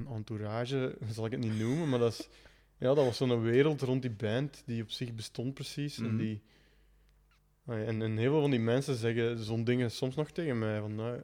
een 0.00 0.06
entourage, 0.14 0.96
zal 1.14 1.26
ik 1.26 1.32
het 1.32 1.40
niet 1.40 1.58
noemen, 1.58 1.88
maar 1.88 1.98
dat, 1.98 2.12
is, 2.12 2.28
ja, 2.78 2.94
dat 2.94 3.04
was 3.04 3.16
zo'n 3.16 3.42
wereld 3.42 3.82
rond 3.82 4.02
die 4.02 4.10
band 4.10 4.62
die 4.66 4.82
op 4.82 4.90
zich 4.90 5.14
bestond 5.14 5.54
precies. 5.54 5.98
Mhm. 5.98 6.08
En, 6.08 6.16
die, 6.16 6.42
Ah 7.66 7.78
ja, 7.78 7.84
en, 7.84 8.02
en 8.02 8.16
heel 8.16 8.30
veel 8.30 8.40
van 8.40 8.50
die 8.50 8.60
mensen 8.60 8.96
zeggen 8.96 9.38
zo'n 9.38 9.64
dingen 9.64 9.90
soms 9.90 10.14
nog 10.14 10.30
tegen 10.30 10.58
mij. 10.58 10.80
Van, 10.80 10.94
nou, 10.94 11.22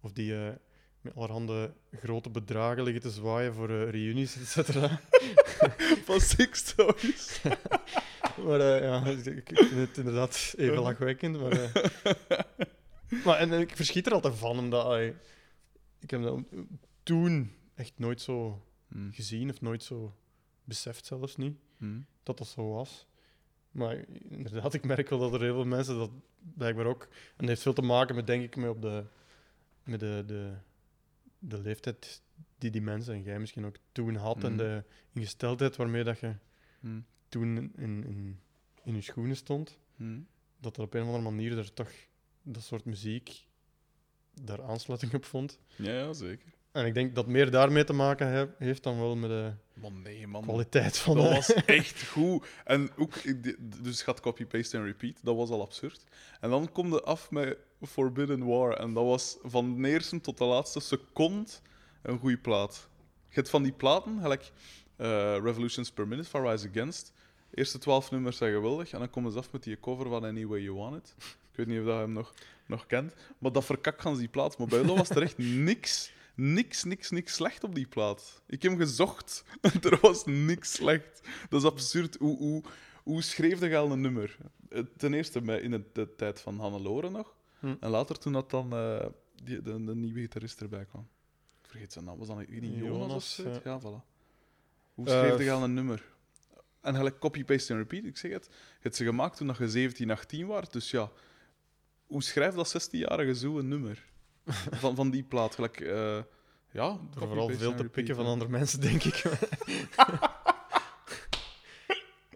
of 0.00 0.12
die 0.12 0.34
eh, 0.34 0.52
met 1.00 1.14
allerhande 1.14 1.72
grote 1.92 2.30
bedragen 2.30 2.82
liggen 2.82 3.02
te 3.02 3.10
zwaaien 3.10 3.54
voor 3.54 3.70
eh, 3.70 3.90
reunies, 3.90 4.36
et 4.36 4.46
cetera. 4.46 5.00
Van 6.06 6.20
Six 6.20 6.74
Toys. 6.74 7.40
Maar 8.44 8.60
eh, 8.60 8.82
ja, 8.82 9.04
ik, 9.06 9.50
vind 9.54 9.70
het 9.70 9.98
inderdaad 9.98 10.54
even 10.56 10.78
lachwekkend. 10.78 11.40
Maar, 11.40 11.70
maar 13.24 13.38
en, 13.38 13.52
en 13.52 13.60
ik 13.60 13.76
verschiet 13.76 14.06
er 14.06 14.12
altijd 14.12 14.34
van, 14.34 14.58
omdat 14.58 14.98
ik 16.00 16.10
heb 16.10 16.22
dat 16.22 16.40
toen 17.02 17.52
echt 17.74 17.92
nooit 17.98 18.20
zo 18.20 18.62
Mhm. 18.88 19.10
gezien 19.10 19.50
of 19.50 19.60
nooit 19.60 19.82
zo 19.82 20.14
beseft, 20.64 21.06
zelfs 21.06 21.36
niet, 21.36 21.56
Mhm. 21.76 22.00
dat 22.22 22.38
dat 22.38 22.46
zo 22.46 22.72
was. 22.72 23.06
Maar 23.70 24.04
inderdaad, 24.28 24.74
ik 24.74 24.84
merk 24.84 25.08
wel 25.08 25.18
dat 25.18 25.32
er 25.34 25.40
heel 25.40 25.54
veel 25.54 25.64
mensen 25.64 25.96
dat 25.98 26.10
blijkbaar 26.54 26.86
ook. 26.86 27.02
En 27.02 27.36
dat 27.36 27.48
heeft 27.48 27.62
veel 27.62 27.72
te 27.72 27.82
maken 27.82 28.14
met, 28.14 28.26
denk 28.26 28.42
ik, 28.42 28.56
met, 28.56 28.68
op 28.70 28.82
de, 28.82 29.04
met 29.84 30.00
de, 30.00 30.22
de, 30.26 30.54
de 31.38 31.58
leeftijd 31.60 32.22
die 32.58 32.70
die 32.70 32.82
mensen 32.82 33.14
en 33.14 33.22
jij 33.22 33.38
misschien 33.40 33.64
ook 33.66 33.76
toen 33.92 34.14
had 34.14 34.44
en 34.44 34.48
Mhm. 34.54 34.58
de 34.58 34.84
ingesteldheid 35.12 35.76
waarmee 35.76 36.04
dat 36.04 36.18
je 36.18 36.34
toen 37.28 37.56
in, 37.56 38.04
in, 38.06 38.40
in 38.82 38.94
je 38.94 39.00
schoenen 39.00 39.36
stond, 39.36 39.78
dat 40.60 40.76
er 40.76 40.82
op 40.82 40.94
een 40.94 41.00
of 41.00 41.06
andere 41.06 41.24
manier 41.30 41.58
er 41.58 41.72
toch 41.72 41.90
dat 42.42 42.62
soort 42.62 42.84
muziek 42.84 43.46
daar 44.42 44.62
aansluiting 44.62 45.14
op 45.14 45.24
vond. 45.24 45.58
Ja, 45.76 45.92
ja, 45.92 46.12
zeker. 46.12 46.52
En 46.74 46.86
ik 46.86 46.94
denk 46.94 47.14
dat 47.14 47.26
meer 47.26 47.50
daarmee 47.50 47.84
te 47.84 47.92
maken 47.92 48.26
he- 48.28 48.48
heeft 48.58 48.82
dan 48.82 48.98
wel 48.98 49.16
met 49.16 49.30
de 49.30 49.52
Man, 49.74 50.02
nee, 50.02 50.26
man. 50.26 50.42
kwaliteit 50.42 50.98
van 50.98 51.16
Dat 51.16 51.24
de... 51.28 51.34
was 51.34 51.54
echt 51.80 52.06
goed. 52.06 52.46
En 52.64 52.90
ook, 52.96 53.12
dus 53.82 54.02
gaat 54.02 54.20
copy-paste 54.20 54.76
en 54.76 54.84
repeat. 54.84 55.16
Dat 55.22 55.36
was 55.36 55.50
al 55.50 55.60
absurd. 55.62 56.04
En 56.40 56.50
dan 56.50 56.72
kom 56.72 56.92
je 56.92 57.02
af 57.02 57.30
met 57.30 57.56
Forbidden 57.82 58.46
War. 58.46 58.72
En 58.76 58.92
dat 58.92 59.04
was 59.04 59.36
van 59.42 59.82
de 59.82 59.88
eerste 59.88 60.20
tot 60.20 60.38
de 60.38 60.44
laatste 60.44 60.80
seconde 60.80 61.50
een 62.02 62.18
goede 62.18 62.36
plaat. 62.38 62.88
Je 63.28 63.34
hebt 63.34 63.50
van 63.50 63.62
die 63.62 63.72
platen, 63.72 64.18
gelijk 64.20 64.52
eh, 64.96 65.06
Revolutions 65.42 65.90
Per 65.90 66.08
Minute 66.08 66.28
van 66.28 66.48
Rise 66.48 66.68
Against. 66.68 67.12
De 67.50 67.56
eerste 67.56 67.78
twaalf 67.78 68.10
nummers 68.10 68.36
zijn 68.36 68.52
geweldig. 68.52 68.92
En 68.92 68.98
dan 68.98 69.10
komen 69.10 69.32
ze 69.32 69.38
af 69.38 69.52
met 69.52 69.62
die 69.62 69.80
cover 69.80 70.08
van 70.08 70.24
Any 70.24 70.46
Way 70.46 70.60
You 70.60 70.76
Want 70.76 70.96
It. 70.96 71.14
Ik 71.50 71.56
weet 71.56 71.66
niet 71.66 71.78
of 71.78 71.84
dat 71.84 71.94
je 71.94 72.00
hem 72.00 72.12
nog, 72.12 72.34
nog 72.66 72.86
kent. 72.86 73.14
Maar 73.38 73.52
dat 73.52 73.64
verkak 73.64 74.00
gaan 74.00 74.12
ze 74.14 74.20
die 74.20 74.28
plaat. 74.28 74.58
Maar 74.58 74.66
bij 74.66 74.78
Willow 74.80 74.96
was 74.96 75.10
er 75.10 75.22
echt 75.22 75.38
niks, 75.68 76.12
niks, 76.34 76.84
niks, 76.84 77.10
niks 77.10 77.34
slecht 77.34 77.64
op 77.64 77.74
die 77.74 77.86
plaat. 77.86 78.42
Ik 78.46 78.62
heb 78.62 78.70
hem 78.72 78.80
gezocht. 78.80 79.44
er 79.82 79.98
was 80.00 80.24
niks 80.24 80.72
slecht. 80.72 81.20
Dat 81.48 81.60
is 81.62 81.68
absurd. 81.68 82.16
Hoe, 82.16 82.36
hoe, 82.36 82.62
hoe 83.02 83.22
schreef 83.22 83.60
je 83.60 83.76
al 83.76 83.92
een 83.92 84.00
nummer? 84.00 84.36
Eh, 84.68 84.82
Ten 84.96 85.14
eerste 85.14 85.40
in 85.40 85.70
de, 85.70 85.84
de 85.92 86.14
tijd 86.16 86.40
van 86.40 86.58
Hannelore 86.58 87.10
nog. 87.10 87.34
Hm. 87.58 87.74
En 87.80 87.90
later 87.90 88.18
toen 88.18 88.32
dat 88.32 88.50
dan 88.50 88.72
eh, 88.72 89.06
die, 89.42 89.62
de, 89.62 89.84
de 89.84 89.94
nieuwe 89.94 90.20
gitarist 90.20 90.60
erbij 90.60 90.84
kwam. 90.84 91.08
Ik 91.62 91.68
vergeet 91.70 91.92
zijn 91.92 92.04
naam. 92.04 92.18
Was 92.18 92.28
dat 92.28 92.48
niet 92.48 92.74
Jonas, 92.76 93.38
of 93.38 93.44
ja. 93.44 93.60
Ja, 93.64 93.80
voilà. 93.80 94.12
Hoe 94.94 95.06
Eh, 95.06 95.12
schreef 95.12 95.38
je 95.44 95.50
al 95.52 95.62
een 95.62 95.74
nummer? 95.74 96.12
En 96.80 96.94
gelijk 96.94 97.18
copy-paste 97.18 97.72
en 97.72 97.78
repeat, 97.78 98.04
ik 98.04 98.16
zeg 98.16 98.32
het. 98.32 98.44
Je 98.50 98.78
hebt 98.80 98.96
ze 98.96 99.04
gemaakt 99.04 99.36
toen 99.36 99.54
je 99.58 99.68
17, 99.68 100.10
18 100.10 100.46
was. 100.46 100.70
Dus 100.70 100.90
ja, 100.90 101.10
hoe 102.06 102.22
schrijft 102.22 102.56
dat 102.56 102.88
16-jarige 102.88 103.34
zo 103.34 103.58
een 103.58 103.68
nummer? 103.68 104.04
Van, 104.82 104.96
van 104.96 105.10
die 105.10 105.22
plaat. 105.22 105.54
Gelijk, 105.54 105.80
eh, 105.80 106.22
ja, 106.70 106.98
Door 107.10 107.28
vooral 107.28 107.48
veel 107.48 107.74
te 107.74 107.84
pikken 107.84 108.14
van 108.14 108.26
andere 108.26 108.50
mensen, 108.50 108.80
denk 108.80 109.04
ik. 109.04 109.22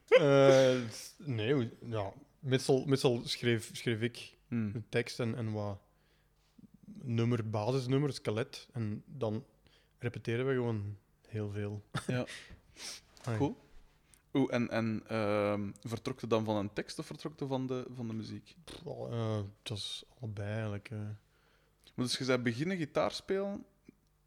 Eh, 0.09 0.77
nee, 1.17 1.71
ja. 1.81 2.13
Meestal, 2.39 2.85
meestal 2.87 3.21
schreef, 3.25 3.71
schreef 3.73 4.01
ik 4.01 4.37
Hmm. 4.49 4.73
de 4.73 4.83
tekst 4.89 5.21
en, 5.21 5.35
en 5.35 5.53
wat 5.53 5.79
nummer, 6.85 7.51
basisnummer, 7.51 8.13
skelet. 8.13 8.69
En 8.73 9.03
dan 9.07 9.45
repeteren 9.99 10.47
we 10.47 10.53
gewoon 10.53 10.97
heel 11.29 11.51
veel. 11.51 11.83
Ja. 12.07 12.27
Cool. 13.37 13.57
Oeh, 14.33 14.55
en 14.55 14.69
en 14.71 15.03
ehm, 15.07 15.71
vertrok 15.81 16.21
je 16.21 16.27
dan 16.27 16.45
van 16.45 16.57
een 16.57 16.73
tekst 16.73 16.99
of 16.99 17.07
vertrok 17.07 17.39
je 17.39 17.47
van 17.47 17.67
de, 17.67 17.87
van 17.95 18.09
de 18.09 18.15
muziek? 18.15 18.57
Pff, 18.65 18.83
eh, 18.87 19.41
dat 19.63 19.77
is 19.77 20.05
allebei 20.21 20.51
eigenlijk. 20.51 20.91
Maar 21.99 22.07
dus 22.07 22.19
je 22.19 22.25
zei 22.25 22.39
beginnen 22.39 22.77
gitaar 22.77 23.11
spelen 23.11 23.65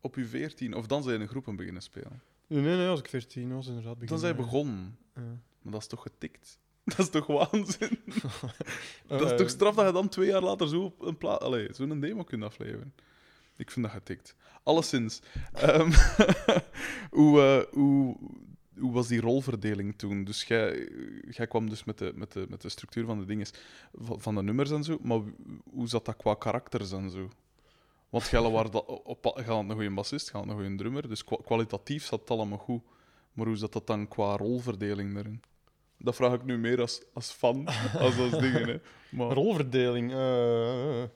op 0.02 0.16
je 0.16 0.26
14, 0.26 0.74
of 0.76 0.88
dan 0.88 1.04
zijn 1.04 1.16
je 1.16 1.22
in 1.22 1.28
groepen 1.30 1.56
beginnen 1.56 1.82
spelen. 1.82 2.22
Nee, 2.48 2.62
nee, 2.62 2.76
nee, 2.78 2.88
als 2.88 3.00
ik 3.00 3.08
14 3.08 3.54
was, 3.54 3.68
inderdaad. 3.68 4.00
Dan 4.00 4.00
beginnen, 4.00 4.20
zijn 4.20 4.34
je 4.36 4.40
eh, 4.40 4.46
begonnen. 4.46 4.98
ja. 5.16 5.22
Maar 5.62 5.72
dat 5.72 5.82
is 5.82 5.88
toch 5.88 6.02
getikt? 6.02 6.60
Dat 6.84 7.00
is 7.00 7.10
toch 7.10 7.28
waanzin? 7.28 8.00
dat 9.08 9.22
is 9.22 9.32
Eh, 9.32 9.38
toch 9.38 9.50
straf 9.50 9.76
dat 9.76 9.86
je 9.86 9.92
dan 9.94 10.10
twee 10.10 10.28
jaar 10.28 10.42
later 10.42 10.68
zo 10.68 10.84
op 10.84 11.02
een 11.02 11.18
pla- 11.18 11.34
Allee, 11.36 11.74
zo'n 11.74 12.00
demo 12.00 12.24
kunt 12.24 12.44
afleveren? 12.44 12.94
Ik 13.56 13.72
vind 13.72 13.86
dat 13.86 13.94
getikt. 13.96 14.36
Alleszins. 14.64 15.22
ehm, 15.54 15.92
hoe, 17.18 17.42
eh, 17.42 17.74
hoe, 17.74 18.18
hoe 18.80 18.92
was 18.92 19.08
die 19.08 19.22
rolverdeling 19.22 19.96
toen? 19.98 20.24
Dus 20.24 20.44
jij, 20.44 20.90
jij 21.30 21.48
kwam 21.48 21.70
dus 21.70 21.84
met 21.84 21.98
de, 21.98 22.12
met, 22.16 22.32
de, 22.32 22.46
met 22.50 22.62
de 22.62 22.70
structuur 22.70 23.06
van 23.06 23.20
de 23.20 23.26
dingen, 23.26 23.48
van, 23.94 24.22
van 24.22 24.36
de 24.36 24.44
nummers 24.44 24.72
en 24.72 24.84
zo, 24.84 24.98
maar 25.02 25.20
hoe 25.72 25.88
zat 25.88 26.06
dat 26.06 26.16
qua 26.18 26.36
karakters 26.36 26.92
en 26.92 27.10
zo? 27.10 27.30
Want 28.12 28.28
jij 28.28 28.42
waren 28.42 28.72
dat, 28.72 28.86
op, 28.86 29.26
een 29.36 29.72
goede 29.72 29.92
bassist, 29.94 30.30
had 30.30 30.44
een 30.44 30.52
goede 30.54 30.76
drummer, 30.76 31.10
dus 31.10 31.24
kwa- 31.24 31.40
kwalitatief 31.46 32.06
zat 32.06 32.20
het 32.20 32.30
allemaal 32.32 32.58
goed. 32.58 32.82
Maar 33.34 33.46
hoe 33.46 33.56
zat 33.56 33.74
dat 33.74 33.88
dan 33.88 34.08
qua 34.08 34.36
rolverdeling 34.38 35.18
erin? 35.18 35.42
Dat 35.98 36.16
vraag 36.16 36.34
ik 36.34 36.44
nu 36.44 36.58
meer 36.58 36.82
als, 36.82 37.02
als 37.14 37.32
fan, 37.32 37.68
als 38.00 38.18
als 38.18 38.32
dingen. 38.32 38.68
Hè. 38.68 38.80
Maar, 39.10 39.32
Rolverdeling. 39.32 40.12
eh, 40.12 41.02
ja, 41.02 41.08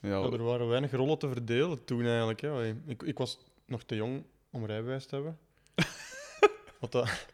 Ja, 0.00 0.22
er 0.22 0.42
waren 0.44 0.68
weinig 0.68 0.90
rollen 0.90 1.18
te 1.18 1.28
verdelen 1.28 1.84
toen 1.84 2.04
eigenlijk. 2.06 2.40
Ja. 2.40 2.62
Ik, 2.86 3.02
ik 3.02 3.18
was 3.18 3.38
nog 3.66 3.82
te 3.82 3.94
jong 3.96 4.24
om 4.50 4.64
rijbewijs 4.66 5.06
te 5.06 5.14
hebben. 5.14 5.38
Wat 6.80 6.92
dat 6.92 7.26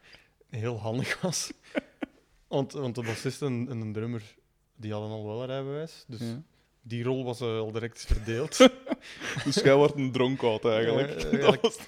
heel 0.51 0.79
handig 0.79 1.21
was. 1.21 1.53
Want, 2.49 2.73
want 2.73 2.95
de 2.95 3.03
bassist 3.03 3.43
en, 3.43 3.67
en 3.71 3.81
de 3.81 3.91
drummer 3.91 4.35
die 4.77 4.93
hadden 4.93 5.11
al 5.11 5.27
wel 5.27 5.41
een 5.41 5.47
rijbewijs. 5.47 6.05
Dus 6.09 6.21
ja. 6.21 6.43
Die 6.83 7.05
rol 7.05 7.25
was 7.25 7.41
eh, 7.41 7.59
al 7.59 7.73
direct 7.73 8.05
verdeeld. 8.07 8.57
Dus 9.45 9.55
jij 9.55 9.75
wordt 9.75 9.95
een 9.95 10.13
dronkout 10.13 10.65
eigenlijk. 10.65 11.41
Dat 11.41 11.61
was- 11.61 11.79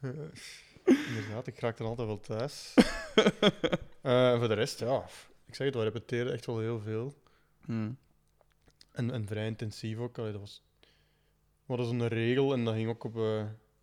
Eh, 0.00 0.10
Inderdaad, 0.84 1.46
ik 1.46 1.58
raakte 1.60 1.82
er 1.82 1.88
altijd 1.88 2.06
wel 2.08 2.20
thuis. 2.20 2.74
Eh, 4.02 4.38
voor 4.38 4.48
de 4.48 4.54
rest, 4.54 4.78
ja. 4.78 5.04
Ik 5.46 5.54
zeg 5.54 5.66
het, 5.66 5.76
we 5.76 5.82
repeteren 5.82 6.32
echt 6.32 6.46
wel 6.46 6.58
heel 6.58 6.80
veel. 6.80 7.14
Hmm. 7.64 7.96
En, 8.92 9.10
en 9.10 9.26
vrij 9.26 9.46
intensief 9.46 9.98
ook. 9.98 10.18
Allee, 10.18 10.32
dat 10.32 10.40
was, 10.40 10.62
we 11.66 11.74
hadden 11.74 11.86
zo'n 11.86 12.06
regel 12.08 12.52
en 12.52 12.64
dat 12.64 12.74
ging 12.74 12.88
ook 12.88 13.04
op, 13.04 13.16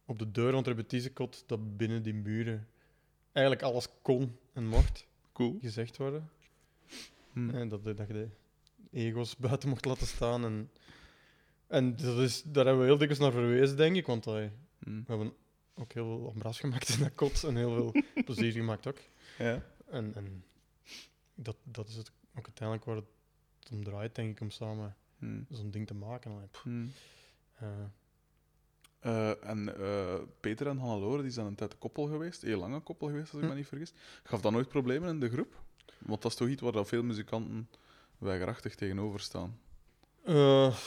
op 0.06 0.20
de 0.20 0.32
deur 0.32 0.50
van 0.50 0.58
het 0.58 0.68
repetitiekot 0.68 1.44
dat 1.48 1.78
binnen 1.78 2.04
die 2.04 2.14
muren 2.14 2.68
eigenlijk 3.32 3.66
alles 3.66 3.88
kon 4.02 4.38
en 4.54 4.66
mocht 4.68 5.08
Cool. 5.34 5.58
gezegd 5.62 5.98
worden. 5.98 6.30
Hmm. 7.34 7.50
En 7.50 7.70
dat, 7.70 7.84
dat 7.84 8.08
je 8.08 8.28
ego's 8.92 9.36
buiten 9.46 9.70
mocht 9.70 9.86
laten 9.86 10.08
staan. 10.08 10.44
En, 10.46 10.72
en 11.68 11.96
dat 11.96 12.18
is, 12.18 12.44
daar 12.44 12.66
hebben 12.66 12.84
we 12.84 12.90
heel 12.90 12.98
dikwijls 12.98 13.24
naar 13.24 13.32
verwezen, 13.42 13.78
denk 13.78 13.96
ik. 13.96 14.06
Want 14.06 14.28
allee, 14.28 14.50
Hmm. 14.84 15.04
we 15.08 15.12
hebben 15.14 15.34
ook 15.76 15.92
heel 15.94 16.06
veel 16.06 16.30
ambras 16.30 16.60
gemaakt 16.60 16.90
in 16.90 17.00
dat 17.00 17.16
kot 17.16 17.44
en 17.44 17.56
heel 17.56 17.74
veel 17.76 18.04
plezier 18.26 18.52
gemaakt 18.52 18.88
ook. 18.88 18.98
Ja. 19.38 19.64
En, 19.90 20.16
en 20.16 20.44
dat, 21.36 21.56
dat 21.64 21.88
is 21.88 21.96
het 21.96 22.12
ook 22.36 22.46
uiteindelijk 22.46 22.86
waar 22.88 22.96
het 22.96 23.06
om 23.72 23.84
draait, 23.84 24.16
denk 24.16 24.30
ik, 24.32 24.42
om 24.42 24.50
samen 24.50 24.96
Hmm. 25.18 25.46
zo'n 25.50 25.72
ding 25.72 25.88
te 25.88 25.94
maken. 25.94 26.50
Hmm. 26.64 26.92
eh, 27.56 27.68
Eh, 29.00 29.44
en 29.50 29.78
eh, 29.80 30.16
Peter 30.40 30.68
en 30.68 30.78
Hannelore 30.78 31.22
die 31.22 31.32
zijn 31.32 31.46
een 31.46 31.56
tijd 31.56 31.72
een 31.74 31.78
koppel 31.78 32.06
geweest, 32.08 32.42
heel 32.42 32.60
lang 32.60 32.74
een 32.74 32.84
koppel 32.84 33.08
geweest, 33.08 33.32
als 33.34 33.42
ik 33.42 33.44
Hm. 33.48 33.50
me 33.50 33.56
niet 33.56 33.68
vergis. 33.68 33.94
Gaf 34.24 34.42
dat 34.42 34.52
nooit 34.52 34.68
problemen 34.68 35.10
in 35.10 35.20
de 35.20 35.30
groep? 35.30 35.62
Want 35.98 36.22
dat 36.22 36.32
is 36.32 36.38
toch 36.38 36.48
iets 36.48 36.62
waar 36.62 36.72
dat 36.72 36.88
veel 36.88 37.04
muzikanten 37.04 37.70
weigerachtig 38.20 38.76
tegenover 38.76 39.20
staan. 39.20 39.60
Eh, 40.24 40.78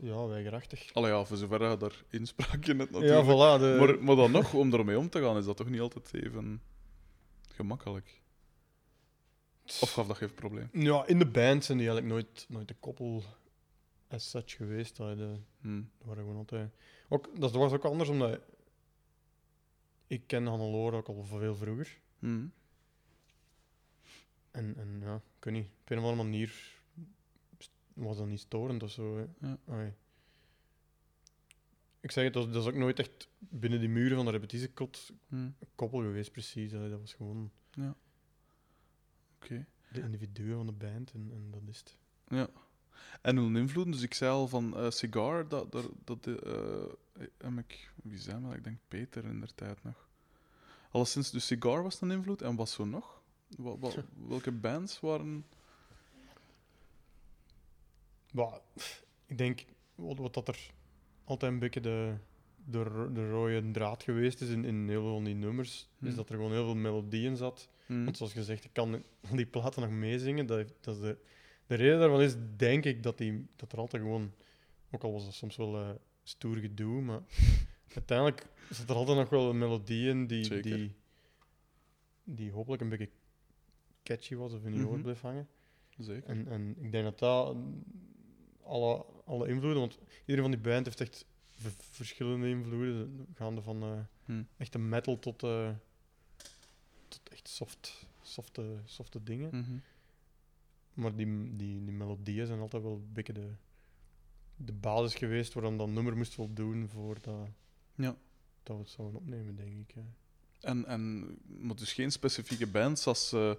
ja, 0.00 0.26
weigerachtig. 0.26 0.92
Allee 0.94 1.10
ja, 1.10 1.24
voor 1.24 1.36
zover 1.36 1.70
je 1.70 1.76
daar 1.76 2.04
inspraak 2.10 2.66
in 2.66 2.78
hebt 2.78 2.94
Ja, 2.94 2.98
natuurlijk. 3.00 3.26
voilà. 3.26 3.60
De, 3.60 3.76
maar, 3.78 4.02
maar 4.04 4.16
dan 4.16 4.30
nog, 4.30 4.54
om 4.54 4.72
ermee 4.72 4.98
om 4.98 5.08
te 5.08 5.20
gaan, 5.20 5.36
is 5.36 5.44
dat 5.44 5.56
toch 5.56 5.68
niet 5.68 5.80
altijd 5.80 6.14
even 6.14 6.62
gemakkelijk? 7.48 8.20
Of 9.80 9.90
gaf 9.92 10.06
dat 10.06 10.16
geen 10.16 10.34
probleem? 10.34 10.68
ja, 10.72 11.06
in 11.06 11.18
de 11.18 11.26
band 11.26 11.64
zijn 11.64 11.78
die 11.78 11.86
eigenlijk 11.88 12.16
nooit, 12.16 12.46
nooit 12.48 12.68
de 12.68 12.76
koppel 12.80 13.22
as 14.08 14.30
such 14.30 14.56
geweest. 14.56 15.00
Allee, 15.00 15.16
de, 15.16 15.36
Hm. 15.60 15.74
die 15.76 16.06
waren 16.06 16.22
gewoon 16.22 16.38
altijd... 16.38 16.70
Ook, 17.08 17.40
dat 17.40 17.52
was 17.52 17.72
ook 17.72 17.84
anders, 17.84 18.08
omdat 18.08 18.40
ik 20.06 20.22
ken 20.26 20.46
Hannelore 20.46 20.96
ook 20.96 21.08
al 21.08 21.24
veel 21.24 21.56
vroeger. 21.56 21.98
Hm. 22.18 22.46
En, 24.50 24.74
en 24.76 25.00
ja, 25.04 25.14
ik 25.14 25.44
weet 25.44 25.54
niet, 25.54 25.66
op 25.80 25.90
een 25.90 25.98
of 25.98 26.04
andere 26.04 26.22
manier 26.22 26.77
was 27.98 28.16
dat 28.16 28.26
niet 28.26 28.40
storend 28.40 28.82
of 28.82 28.90
zo. 28.90 29.16
hè. 29.40 29.48
Ja. 29.66 29.92
Ik 32.00 32.10
zeg 32.10 32.24
het, 32.24 32.32
dat, 32.32 32.54
is 32.54 32.66
ook 32.66 32.74
nooit 32.74 32.98
echt 32.98 33.28
binnen 33.38 33.80
die 33.80 33.88
muren 33.88 34.16
van 34.16 34.24
de 34.24 34.30
repetitiekot 34.30 35.12
Hm. 35.28 35.50
koppel 35.74 36.00
geweest, 36.00 36.30
precies. 36.32 36.74
Allee, 36.74 36.90
dat 36.90 37.00
was 37.00 37.14
gewoon 37.14 37.50
Oké. 39.42 39.66
de 39.92 40.00
individuen 40.00 40.56
van 40.56 40.66
de 40.66 40.72
band 40.72 41.12
en, 41.12 41.28
en 41.32 41.50
dat 41.50 41.60
is 41.68 41.78
het. 41.78 41.96
Ja. 42.28 42.48
En 43.22 43.36
hoe 43.36 43.58
invloeden? 43.58 43.92
Dus 43.92 44.02
ik 44.02 44.14
zei 44.14 44.30
al 44.30 44.48
van 44.48 44.76
eh, 44.76 44.90
Cigar, 44.90 45.48
dat, 45.48 45.72
dat, 45.72 45.90
dat 46.04 46.26
eh, 46.26 46.84
heb 47.38 47.58
ik, 47.58 47.92
wie 48.02 48.18
zei 48.18 48.38
maar, 48.40 48.56
ik 48.56 48.64
denk 48.64 48.78
Peter 48.88 49.24
in 49.24 49.40
der 49.40 49.54
tijd 49.54 49.82
nog. 49.82 50.08
Alleszins, 50.90 51.30
dus 51.30 51.46
Cigar 51.46 51.82
was 51.82 52.00
een 52.00 52.10
invloed 52.10 52.42
en 52.42 52.56
wat 52.56 52.68
zo 52.68 52.84
nog? 52.84 53.22
Wa- 53.56 53.76
welke 54.28 54.52
bands 54.52 55.00
waren. 55.00 55.44
Ik 59.26 59.38
denk, 59.38 59.64
wat, 59.94 60.18
wat 60.18 60.34
dat 60.34 60.48
er 60.48 60.70
altijd 61.24 61.52
een 61.52 61.58
beetje 61.58 61.80
de, 61.80 62.14
de, 62.64 63.08
de 63.12 63.30
rode 63.30 63.70
draad 63.70 64.02
geweest 64.02 64.40
is 64.40 64.48
in, 64.48 64.64
in 64.64 64.88
heel 64.88 65.02
veel 65.02 65.12
van 65.14 65.24
die 65.24 65.34
nummers, 65.34 65.72
is 66.00 66.06
Hmm. 66.06 66.14
dat 66.16 66.28
er 66.28 66.34
gewoon 66.34 66.50
heel 66.52 66.64
veel 66.64 66.74
melodie 66.74 67.24
in 67.26 67.36
zat. 67.36 67.68
Hm, 67.86 68.04
Want 68.04 68.16
zoals 68.16 68.32
gezegd, 68.32 68.64
ik 68.64 68.72
kan 68.72 69.02
die 69.34 69.46
platen 69.46 69.82
nog 69.82 69.90
meezingen. 69.90 70.46
Dat, 70.46 70.72
dat 70.80 70.94
is 70.96 71.00
de, 71.02 71.18
de 71.66 71.74
reden 71.74 71.98
daarvan 71.98 72.20
is, 72.22 72.34
denk 72.56 72.84
ik, 72.84 73.02
dat, 73.02 73.18
die, 73.18 73.46
dat 73.56 73.72
er 73.72 73.78
altijd 73.78 74.02
gewoon... 74.02 74.32
Ook 74.90 75.02
al 75.02 75.12
was 75.12 75.24
dat 75.24 75.34
soms 75.34 75.56
wel 75.56 75.76
eh, 75.80 75.90
stoer 76.22 76.56
gedoe, 76.56 77.00
maar 77.02 77.20
uiteindelijk 77.94 78.46
zit 78.70 78.88
er 78.90 78.94
altijd 78.96 79.18
nog 79.18 79.28
wel 79.28 79.50
een 79.50 79.58
melodie 79.58 80.08
in 80.08 80.26
die, 80.26 80.44
Zeker. 80.44 80.62
die, 80.76 80.94
die 82.24 82.52
hopelijk 82.52 82.82
een 82.82 82.88
beetje 82.88 83.10
catchy 84.02 84.34
was 84.34 84.52
of 84.52 84.64
in 84.64 84.72
je 84.72 84.78
Mhm. 84.78 84.88
oor 84.88 85.00
bleef 85.00 85.20
hangen. 85.20 85.48
Zeker. 85.98 86.28
En, 86.28 86.48
en 86.48 86.76
ik 86.80 86.92
denk 86.92 87.04
dat 87.04 87.18
dat 87.18 87.56
alle, 88.68 89.04
alle 89.24 89.48
invloeden... 89.48 89.80
Want 89.80 89.98
iedereen 90.20 90.50
van 90.50 90.50
die 90.50 90.72
band 90.72 90.86
heeft 90.86 91.00
echt 91.00 91.24
verschillende 91.78 92.48
invloeden, 92.48 93.26
gaande 93.34 93.62
van 93.62 93.82
eh, 93.82 93.98
Hm. 94.24 94.42
echte 94.56 94.78
metal 94.78 95.18
tot, 95.18 95.42
eh, 95.42 95.70
tot 97.08 97.20
echt 97.30 97.48
soft, 97.48 98.06
softe, 98.22 98.76
softe 98.84 99.22
dingen. 99.22 99.48
Mhm. 99.56 99.76
Maar 100.92 101.14
die, 101.16 101.26
die, 101.56 101.84
die 101.84 101.92
melodieën 101.94 102.46
zijn 102.46 102.60
altijd 102.60 102.82
wel 102.82 102.92
een 102.92 103.12
beetje 103.12 103.32
de, 103.32 103.48
de 104.56 104.72
basis 104.72 105.14
geweest 105.14 105.52
waarom 105.54 105.76
dat 105.78 105.88
nummer 105.88 106.16
moest 106.16 106.34
voldoen 106.34 106.88
voordat 106.88 107.48
Ja. 107.94 108.16
dat 108.62 108.76
we 108.76 108.82
het 108.82 108.90
zouden 108.90 109.20
opnemen, 109.20 109.56
denk 109.56 109.72
ik. 109.88 109.94
hè. 109.94 110.02
En, 110.60 110.86
en 110.86 111.20
maar 111.46 111.76
dus 111.76 111.92
geen 111.92 112.12
specifieke 112.12 112.66
bands 112.66 113.06
als. 113.06 113.32
eh, 113.32 113.52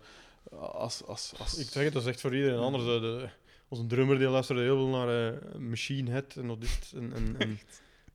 als, 0.52 1.04
als, 1.04 1.34
als... 1.38 1.58
Ik 1.58 1.67
zeg 1.67 1.84
het, 1.84 1.93
dat 1.93 2.02
is 2.02 2.08
echt 2.10 2.22
voor 2.22 2.36
iedereen 2.36 2.60
anders. 2.60 2.84
hè. 2.84 3.00
De, 3.00 3.30
onze 3.69 3.86
drummer 3.86 4.17
die 4.17 4.27
luisterde 4.27 4.62
heel 4.62 4.75
veel 4.75 4.88
naar 4.88 5.34
eh, 5.34 5.60
Machine 5.60 6.12
Head 6.12 6.36
en, 6.36 6.58
is 6.60 6.75
het, 6.75 6.91
en, 6.95 7.13
en, 7.13 7.36
en, 7.38 7.60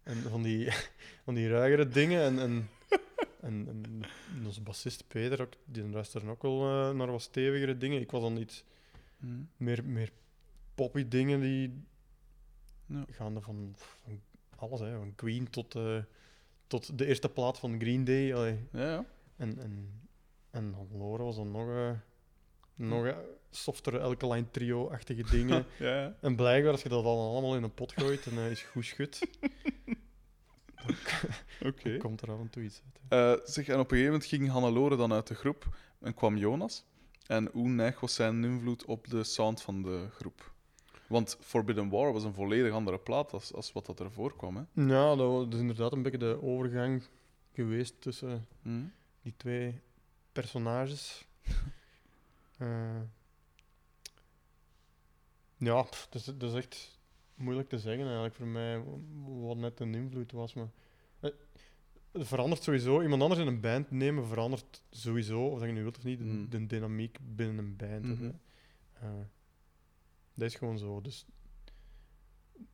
en 0.03 0.17
van, 0.17 0.43
die, 0.43 0.71
van 1.25 1.35
die 1.35 1.49
ruigere 1.49 1.89
dingen. 1.89 2.23
En, 2.23 2.39
en, 2.39 2.69
en, 3.41 3.69
en 4.37 4.47
onze 4.47 4.61
bassist 4.61 5.05
Peter, 5.09 5.41
ook, 5.41 5.53
die 5.65 5.89
luisterde 5.89 6.31
ook 6.31 6.43
wel 6.43 6.61
eh, 6.61 6.95
naar 6.97 7.11
wat 7.11 7.23
stevigere 7.23 7.77
dingen. 7.79 8.01
Ik 8.01 8.11
was 8.11 8.23
dan 8.23 8.37
iets 8.37 8.65
Mhm. 9.19 9.43
meer, 9.57 9.85
meer 9.85 10.11
poppy 10.75 11.09
dingen 11.09 11.41
die 11.41 11.83
Ja. 12.87 13.05
gaande 13.11 13.41
van, 13.41 13.75
van 13.77 14.21
alles, 14.57 14.81
hè, 14.81 14.97
van 14.97 15.15
Queen 15.15 15.51
tot, 15.51 15.75
eh, 15.75 15.99
tot 16.67 16.99
de 16.99 17.07
eerste 17.07 17.29
plaat 17.29 17.59
van 17.59 17.81
Green 17.81 18.05
Day. 18.05 18.27
Ja, 18.27 18.57
ja. 18.73 19.05
En, 19.37 19.59
en, 19.59 20.01
en 20.51 20.73
Hannelore 20.73 21.23
was 21.23 21.37
dan 21.37 21.51
nog, 21.51 21.97
nog 22.75 23.15
softere 23.57 24.01
alkaline 24.01 24.51
trio-achtige 24.51 25.23
dingen. 25.31 25.67
ja, 25.79 26.15
en 26.21 26.37
blijkbaar, 26.37 26.73
als 26.73 26.83
je 26.83 26.89
dat 26.89 27.05
dan 27.05 27.17
allemaal 27.19 27.57
in 27.57 27.63
een 27.63 27.75
pot 27.75 27.93
gooit 27.93 28.27
en 28.27 28.39
eh, 28.39 28.51
is 28.51 28.63
goed 28.63 28.85
schud, 28.85 29.19
Oké. 31.67 31.91
dan 31.91 31.99
komt 31.99 32.21
er 32.21 32.31
af 32.33 32.39
en 32.41 32.51
toe 32.51 32.63
iets 32.63 32.83
uit. 32.85 33.01
Eh, 33.09 33.47
zeg, 33.47 33.69
en 33.69 33.75
op 33.75 33.81
een 33.81 33.97
gegeven 33.97 34.05
moment 34.13 34.25
ging 34.25 34.49
Hannelore 34.51 34.97
dan 34.97 35.13
uit 35.13 35.27
de 35.27 35.35
groep 35.35 35.77
en 36.01 36.15
kwam 36.15 36.37
Jonas. 36.37 36.85
En 37.27 37.49
hoe 37.53 37.69
neig 37.69 38.01
was 38.01 38.15
zijn 38.15 38.45
invloed 38.45 38.85
op 38.85 39.09
de 39.11 39.25
sound 39.25 39.63
van 39.63 39.83
de 39.83 40.07
groep? 40.11 40.53
Want 41.07 41.37
Forbidden 41.41 41.89
War 41.89 42.13
was 42.13 42.25
een 42.25 42.35
volledig 42.35 42.73
andere 42.73 42.99
plaat 42.99 43.33
als, 43.33 43.53
als 43.53 43.73
wat 43.73 43.87
dat 43.87 44.01
ervoor 44.01 44.37
kwam. 44.37 44.57
Hè? 44.57 44.83
Ja, 44.83 45.17
dat 45.17 45.31
was 45.31 45.49
dus 45.49 45.61
inderdaad 45.61 45.93
een 45.93 46.03
beetje 46.03 46.19
de 46.19 46.43
overgang 46.43 47.03
geweest 47.53 48.01
tussen 48.01 48.47
Hm? 48.63 48.83
die 49.23 49.35
twee 49.37 49.81
personages. 50.33 51.27
Eh, 52.59 52.69
ja, 55.57 55.83
pff, 55.83 56.07
dat 56.11 56.21
is, 56.21 56.25
dat 56.39 56.51
is 56.51 56.55
echt 56.57 56.99
moeilijk 57.35 57.69
te 57.69 57.79
zeggen 57.79 58.05
eigenlijk 58.05 58.35
voor 58.35 58.47
mij 58.47 58.83
wat 59.25 59.57
net 59.57 59.81
een 59.81 59.95
invloed 59.95 60.33
was. 60.33 60.55
Maar 60.55 60.71
eh, 61.21 61.31
het 62.13 62.27
verandert 62.27 62.63
sowieso. 62.63 63.03
Iemand 63.03 63.23
anders 63.23 63.41
in 63.41 63.47
een 63.47 63.61
band 63.61 63.91
nemen 63.91 64.27
verandert 64.27 64.83
sowieso, 64.91 65.47
of 65.49 65.59
dat 65.59 65.69
je 65.69 65.75
nu 65.75 65.83
wilt 65.83 65.97
of 65.97 66.05
niet, 66.05 66.19
de, 66.19 66.25
Mm. 66.25 66.51
de 66.51 66.67
dynamiek 66.67 67.19
binnen 67.23 67.59
een 67.59 67.77
band. 67.77 68.05
Mhm. 68.05 68.31
Eh, 68.93 69.11
dat 70.35 70.49
is 70.49 70.55
gewoon 70.55 70.79
zo. 70.79 71.01
Dus 71.01 71.27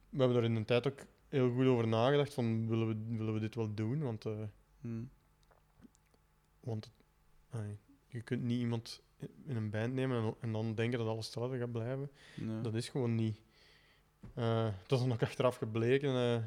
we 0.08 0.18
hebben 0.18 0.36
er 0.36 0.44
in 0.44 0.56
een 0.56 0.64
tijd 0.64 0.86
ook 0.86 1.06
heel 1.28 1.52
goed 1.52 1.66
over 1.66 1.88
nagedacht 1.88 2.34
van 2.34 2.68
willen 2.68 2.88
we, 2.88 3.16
willen 3.16 3.34
we 3.34 3.40
dit 3.40 3.54
wel 3.54 3.74
doen? 3.74 4.02
Want 4.02 4.24
eh, 4.26 4.32
Hm. 4.80 5.02
want 6.60 6.90
je 8.06 8.20
kunt 8.22 8.42
niet 8.42 8.60
iemand 8.60 9.02
in 9.46 9.56
een 9.56 9.70
band 9.70 9.94
nemen 9.94 10.22
en, 10.22 10.34
en 10.40 10.52
dan 10.52 10.74
denken 10.74 10.98
dat 10.98 11.08
alles 11.08 11.24
hetzelfde 11.24 11.58
gaat 11.58 11.72
blijven. 11.72 12.10
Dat 12.62 12.74
is 12.74 12.88
gewoon 12.88 13.14
niet. 13.14 13.40
Eh 14.34 14.68
dat 14.86 14.98
is 14.98 15.04
dan 15.04 15.12
ook 15.12 15.22
achteraf 15.22 15.56
gebleken 15.56 16.14
eh, 16.14 16.42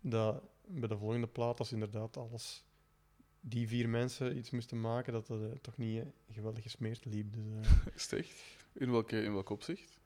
dat 0.00 0.42
bij 0.66 0.88
de 0.88 0.96
volgende 0.96 1.26
plaat, 1.26 1.58
als 1.58 1.72
inderdaad 1.72 2.16
alles 2.16 2.64
die 3.40 3.68
vier 3.68 3.88
mensen 3.88 4.36
iets 4.36 4.50
moesten 4.50 4.80
maken, 4.80 5.12
dat 5.12 5.26
dat 5.26 5.40
eh, 5.40 5.46
toch 5.60 5.76
niet 5.76 6.04
geweldig 6.30 6.62
gesmeerd 6.62 7.04
liep. 7.04 7.34
Dus, 7.34 7.66
het 8.10 8.12
echt? 8.12 8.42
In 8.72 8.90
welke, 8.90 9.22
in 9.22 9.32
welk 9.32 9.50
opzicht? 9.50 9.98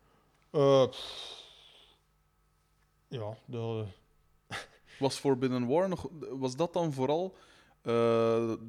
pff, 0.51 1.45
ja, 3.09 3.37
dat, 3.47 3.87
Was 4.99 5.19
Forbidden 5.19 5.67
War 5.67 5.89
nog... 5.89 6.09
Was 6.31 6.57
dat 6.57 6.73
dan 6.73 6.93
vooral 6.93 7.37
eh, 7.87 7.93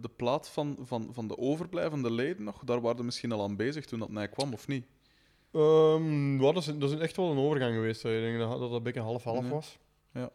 de 0.02 0.10
plaat 0.16 0.50
van, 0.50 0.78
van, 0.82 1.14
van 1.14 1.28
de 1.28 1.38
overblijvende 1.38 2.12
leden 2.12 2.44
nog? 2.44 2.64
Daar 2.64 2.82
waren 2.82 2.98
we 2.98 3.04
misschien 3.04 3.32
al 3.32 3.44
aan 3.44 3.56
bezig 3.56 3.86
toen 3.86 4.00
dat 4.00 4.10
mij 4.10 4.30
kwam, 4.30 4.54
of 4.54 4.68
niet? 4.68 4.86
Ja, 5.52 6.52
dat, 6.54 6.58
is, 6.58 6.66
dat 6.78 6.92
is 6.92 7.00
echt 7.00 7.16
wel 7.16 7.32
een 7.32 7.38
overgang 7.38 7.74
geweest. 7.74 8.04
hè. 8.04 8.16
Ik 8.18 8.24
denk 8.24 8.40
dat 8.50 8.60
dat 8.60 8.72
een 8.72 8.84
beetje 8.84 9.00
half-half 9.02 9.44
Ja. 9.44 9.50
was. 9.50 9.78
Ja. 10.14 10.30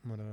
Maar 0.00 0.18
eh, 0.18 0.24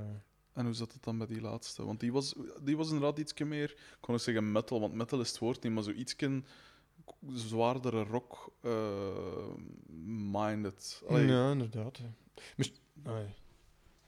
En 0.52 0.64
hoe 0.64 0.74
zat 0.74 0.92
het 0.92 1.02
dan 1.04 1.18
bij 1.18 1.26
die 1.26 1.40
laatste? 1.40 1.84
Want 1.84 2.00
die 2.00 2.12
was, 2.12 2.34
die 2.62 2.76
was 2.76 2.86
inderdaad 2.90 3.18
iets 3.18 3.34
meer... 3.34 3.70
Ik 3.70 3.96
kon 4.00 4.14
ook 4.14 4.20
zeggen 4.20 4.52
metal, 4.52 4.80
want 4.80 4.94
metal 4.94 5.20
is 5.20 5.28
het 5.28 5.38
woord 5.38 5.62
niet, 5.62 5.72
maar 5.72 5.82
zo 5.82 5.90
iets 5.90 6.16
zwaardere 7.34 8.04
rock-minded. 8.04 11.02
ja, 11.08 11.50
inderdaad. 11.50 12.00
Mis- 12.56 12.72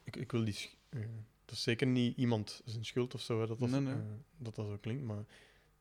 ik, 0.05 0.16
ik 0.16 0.33
wil 0.33 0.44
die... 0.44 0.70
eh, 0.88 1.01
dat 1.44 1.54
is 1.54 1.62
zeker 1.62 1.87
niet 1.87 2.16
iemand 2.16 2.62
zijn 2.64 2.85
schuld 2.85 3.14
of 3.14 3.20
zo, 3.20 3.40
hè, 3.40 3.46
dat, 3.46 3.59
dat, 3.59 3.68
Nee, 3.68 3.80
nee. 3.80 3.94
eh, 3.94 4.00
dat 4.37 4.54
dat 4.54 4.66
zo 4.66 4.76
klinkt. 4.80 5.02
Maar 5.04 5.24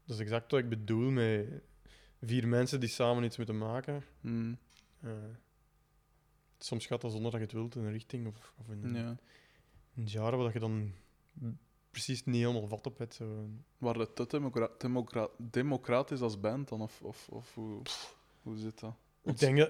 dat 0.06 0.16
is 0.16 0.20
exact 0.20 0.52
wat 0.52 0.60
ik 0.60 0.70
bedoel 0.70 1.12
met 1.12 1.48
vier 2.22 2.48
mensen 2.48 2.80
die 2.80 2.90
samen 2.90 3.24
iets 3.24 3.38
moeten 3.38 3.58
maken. 3.58 4.04
Hm, 4.22 4.54
Eh, 5.02 5.12
soms 6.58 6.86
gaat 6.86 7.02
dat 7.02 7.12
zonder 7.12 7.32
dat 7.32 7.40
je 7.40 7.46
het 7.46 7.56
wilt 7.56 7.76
in 7.76 7.84
een 7.84 7.92
richting 7.92 8.28
of, 8.28 8.54
of 8.58 8.70
in 8.70 8.84
een, 8.84 8.96
ja. 8.96 9.18
een 9.96 10.10
genre 10.10 10.36
waar 10.38 10.54
je 10.54 10.60
dan 10.60 10.94
precies 11.92 12.26
niet 12.26 12.36
helemaal 12.36 12.68
vat 12.68 12.86
op 12.88 12.98
hebt. 12.98 13.14
Zo. 13.14 13.48
Waren 13.78 14.00
het 14.02 14.16
te 14.16 14.26
democra 14.28 14.70
democra 14.78 15.30
democratisch 15.38 16.22
als 16.22 16.40
band 16.40 16.70
dan? 16.70 16.82
Of, 16.82 17.02
of, 17.02 17.30
of 17.30 17.54
hoe, 17.54 17.82
hoe 18.42 18.58
zit 18.58 18.80
dat? 18.80 18.96
Ik 19.24 19.40
denk 19.40 19.58
dat... 19.58 19.70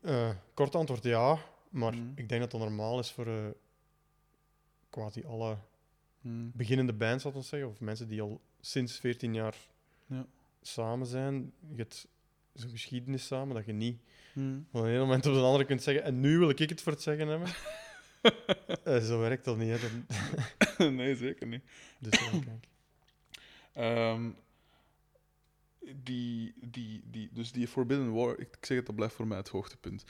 eh, 0.00 0.30
kort 0.54 0.74
antwoord 0.74 1.02
ja, 1.02 1.38
maar 1.70 1.94
Mhm. 1.96 2.10
ik 2.14 2.28
denk 2.28 2.40
dat 2.40 2.50
dat 2.50 2.60
normaal 2.60 2.98
is 2.98 3.12
voor 3.12 3.56
quasi 4.94 5.24
alle 5.24 5.56
Hm, 6.20 6.48
beginnende 6.52 6.92
bands, 6.92 7.24
laten 7.24 7.40
we 7.40 7.46
zeggen, 7.46 7.68
of 7.68 7.80
mensen 7.80 8.08
die 8.08 8.22
al 8.22 8.40
sinds 8.60 8.98
14 8.98 9.34
jaar 9.34 9.54
Ja. 10.06 10.26
samen 10.62 11.06
zijn. 11.06 11.52
Je 11.70 11.76
hebt 11.76 12.08
zo'n 12.52 12.70
geschiedenis 12.70 13.26
samen 13.26 13.54
dat 13.54 13.66
je 13.66 13.72
niet 13.72 13.98
van 14.70 14.84
een 14.84 14.86
ene 14.90 14.98
moment 14.98 15.26
op 15.26 15.32
de 15.34 15.40
andere 15.40 15.64
kunt 15.64 15.82
zeggen 15.82 16.04
en 16.04 16.20
nu 16.20 16.38
wil 16.38 16.48
ik 16.48 16.58
het 16.58 16.82
voor 16.82 16.92
het 16.92 17.02
zeggen 17.02 17.28
hebben. 17.28 17.48
Eh, 18.84 19.02
zo 19.02 19.18
werkt 19.18 19.44
dat 19.44 19.56
niet. 19.56 19.80
Hè. 19.80 20.90
Nee, 20.90 21.16
zeker 21.16 21.46
niet. 21.46 21.62
dus 21.98 22.10
kijk. 22.30 22.68
Ehm, 23.72 24.30
die, 26.02 26.54
die, 26.70 27.02
die, 27.10 27.28
dus 27.32 27.52
die 27.52 27.68
Forbidden 27.68 28.12
War, 28.12 28.38
ik 28.38 28.56
zeg 28.60 28.76
het, 28.76 28.86
dat 28.86 28.94
blijft 28.94 29.14
voor 29.14 29.26
mij 29.26 29.38
het 29.38 29.48
hoogtepunt. 29.48 30.04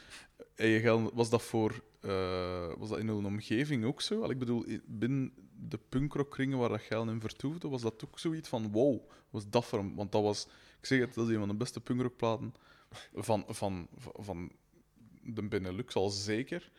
En 0.54 1.14
was 1.14 1.30
dat 1.30 1.42
voor, 1.42 1.82
eh, 2.00 2.72
was 2.78 2.88
dat 2.88 2.98
in 2.98 3.08
een 3.08 3.26
omgeving 3.26 3.84
ook 3.84 4.00
zo? 4.00 4.22
Al, 4.22 4.30
ik 4.30 4.38
bedoel, 4.38 4.64
binnen 4.86 5.32
de 5.68 5.78
punkrockringen 5.88 6.58
waar 6.58 6.68
dat 6.68 7.08
in 7.08 7.20
vertoefde, 7.20 7.68
was 7.68 7.82
dat 7.82 8.04
ook 8.06 8.18
zoiets 8.18 8.48
van, 8.48 8.72
wow, 8.72 9.10
was 9.30 9.48
dat 9.48 9.64
voor 9.64 9.78
hem? 9.78 9.94
Want 9.94 10.12
dat 10.12 10.22
was, 10.22 10.46
ik 10.80 10.86
zeg 10.86 11.00
het, 11.00 11.14
dat 11.14 11.28
is 11.28 11.32
een 11.32 11.38
van 11.38 11.48
de 11.48 11.54
beste 11.54 11.80
punkrockplaten 11.80 12.54
van, 13.14 13.44
van, 13.48 13.88
van, 13.94 14.12
van 14.14 14.52
de 15.22 15.42
Benelux 15.42 15.94
al 15.94 16.10
zeker. 16.10 16.70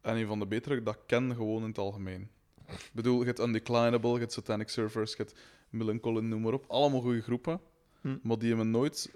En 0.00 0.16
een 0.16 0.26
van 0.26 0.38
de 0.38 0.46
betere 0.46 0.82
dat 0.82 0.98
ken 1.06 1.34
gewoon 1.34 1.62
in 1.62 1.68
het 1.68 1.78
algemeen. 1.78 2.30
Ik 2.66 2.90
bedoel, 2.92 3.20
je 3.20 3.26
hebt 3.26 3.38
Undeclinable, 3.38 4.12
je 4.12 4.18
hebt 4.18 4.32
Satanic 4.32 4.68
Surfers, 4.68 5.10
je 5.10 5.16
hebt 5.16 5.38
Millencolin, 5.70 6.28
noem 6.28 6.40
maar 6.40 6.52
op. 6.52 6.64
Allemaal 6.68 7.00
goede 7.00 7.22
groepen. 7.22 7.60
Hm. 8.06 8.16
Maar 8.22 8.38
die 8.38 8.48
hebben 8.48 8.70
nooit, 8.70 9.10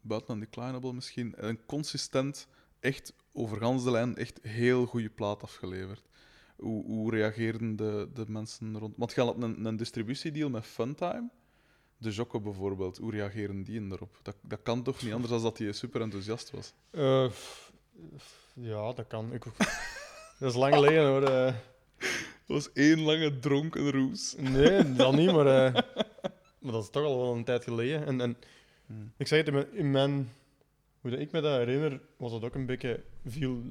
buiten 0.00 0.34
Undeclinable 0.34 0.92
misschien, 0.92 1.32
een 1.36 1.58
consistent, 1.66 2.48
echt 2.80 3.14
over 3.32 3.58
gans 3.58 3.84
de 3.84 3.90
lijn, 3.90 4.16
echt 4.16 4.38
heel 4.42 4.86
goede 4.86 5.10
plaat 5.10 5.42
afgeleverd. 5.42 6.02
Hoe, 6.56 6.84
hoe 6.84 7.10
reageerden 7.10 7.76
de, 7.76 8.08
de 8.14 8.24
mensen 8.28 8.78
rond... 8.78 8.94
Want 8.96 9.12
je 9.12 9.20
had 9.20 9.42
een, 9.42 9.64
een 9.64 9.76
distributiedeal 9.76 10.50
met 10.50 10.64
Funtime. 10.64 11.30
De 11.96 12.10
Jocko 12.10 12.40
bijvoorbeeld, 12.40 12.98
hoe 12.98 13.10
reageren 13.10 13.62
die 13.62 13.88
daarop? 13.88 14.18
Dat, 14.22 14.36
dat 14.40 14.62
kan 14.62 14.82
toch 14.82 15.02
niet 15.02 15.12
anders 15.12 15.32
dan 15.32 15.42
dat 15.42 15.58
hij 15.58 15.72
super 15.72 16.00
enthousiast 16.00 16.50
was? 16.50 16.72
Eh, 16.90 17.30
ja, 18.54 18.92
dat 18.92 19.06
kan. 19.06 19.32
Ik, 19.32 19.44
dat 20.38 20.50
is 20.50 20.54
lang 20.54 20.74
geleden 20.74 21.06
hoor. 21.06 21.22
eh. 21.22 21.54
Dat 22.46 22.62
was 22.64 22.72
één 22.72 23.00
lange 23.00 23.38
dronken 23.38 23.90
roes. 23.90 24.34
nee, 24.38 24.92
dat 24.92 25.14
niet, 25.14 25.32
maar, 25.32 25.46
eh, 25.46 25.82
maar 26.62 26.72
dat 26.72 26.82
is 26.82 26.90
toch 26.90 27.04
al 27.04 27.18
wel 27.18 27.34
een 27.34 27.44
tijd 27.44 27.64
geleden. 27.64 28.06
En, 28.06 28.20
en 28.20 28.36
Hmm. 28.86 29.12
ik 29.16 29.26
zeg 29.26 29.38
het, 29.38 29.48
in 29.48 29.54
mijn, 29.54 29.72
in 29.74 29.90
mijn- 29.90 30.28
hoe 31.00 31.10
dat 31.10 31.20
ik 31.20 31.32
me 31.32 31.40
dat 31.40 31.56
herinner, 31.58 32.00
was 32.16 32.32
het 32.32 32.44
ook 32.44 32.54
een 32.54 32.66
beetje 32.66 33.04
veel 33.26 33.62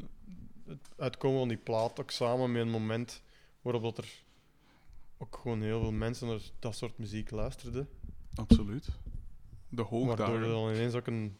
het 0.67 0.89
uitkomen 0.97 1.39
van 1.39 1.47
die 1.47 1.57
plaat, 1.57 1.99
ook 1.99 2.11
samen 2.11 2.51
met 2.51 2.61
een 2.61 2.69
moment 2.69 3.21
waarop 3.61 3.81
dat 3.81 3.97
er 3.97 4.23
ook 5.17 5.39
gewoon 5.41 5.61
heel 5.61 5.81
veel 5.81 5.91
mensen 5.91 6.27
naar 6.27 6.39
dat 6.59 6.75
soort 6.75 6.97
muziek 6.97 7.31
luisterden. 7.31 7.89
Absoluut. 8.35 8.87
De 9.69 9.83
Waardoor 9.89 10.35
er 10.41 10.47
dan 10.47 10.69
ineens 10.69 10.93
ook 10.93 11.07
een, 11.07 11.37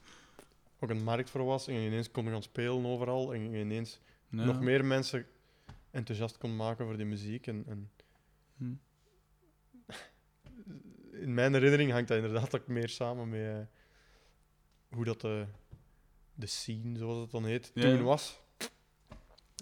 ook 0.79 0.89
een 0.89 1.03
markt 1.03 1.29
voor 1.29 1.43
was 1.45 1.67
en 1.67 1.75
ineens 1.75 2.11
kon 2.11 2.27
gaan 2.27 2.43
spelen 2.43 2.85
overal 2.85 3.33
en 3.33 3.49
je 3.51 3.59
ineens 3.59 3.99
Ja. 4.29 4.43
nog 4.45 4.61
meer 4.61 4.85
mensen 4.85 5.25
enthousiast 5.91 6.37
kon 6.37 6.55
maken 6.55 6.85
voor 6.85 6.97
die 6.97 7.05
muziek. 7.05 7.47
En, 7.47 7.63
en 7.67 7.89
Hm. 8.57 8.73
In 11.21 11.33
mijn 11.33 11.53
herinnering 11.53 11.91
hangt 11.91 12.07
dat 12.07 12.17
inderdaad 12.17 12.55
ook 12.55 12.67
meer 12.67 12.89
samen 12.89 13.29
met 13.29 13.41
eh, 13.41 13.59
hoe 14.95 15.05
dat 15.05 15.21
de, 15.21 15.45
de 16.33 16.45
scene, 16.45 16.97
zoals 16.97 17.17
het 17.17 17.31
dan 17.31 17.45
heet, 17.45 17.71
Ja, 17.73 17.81
toen 17.81 18.03
was. 18.03 18.41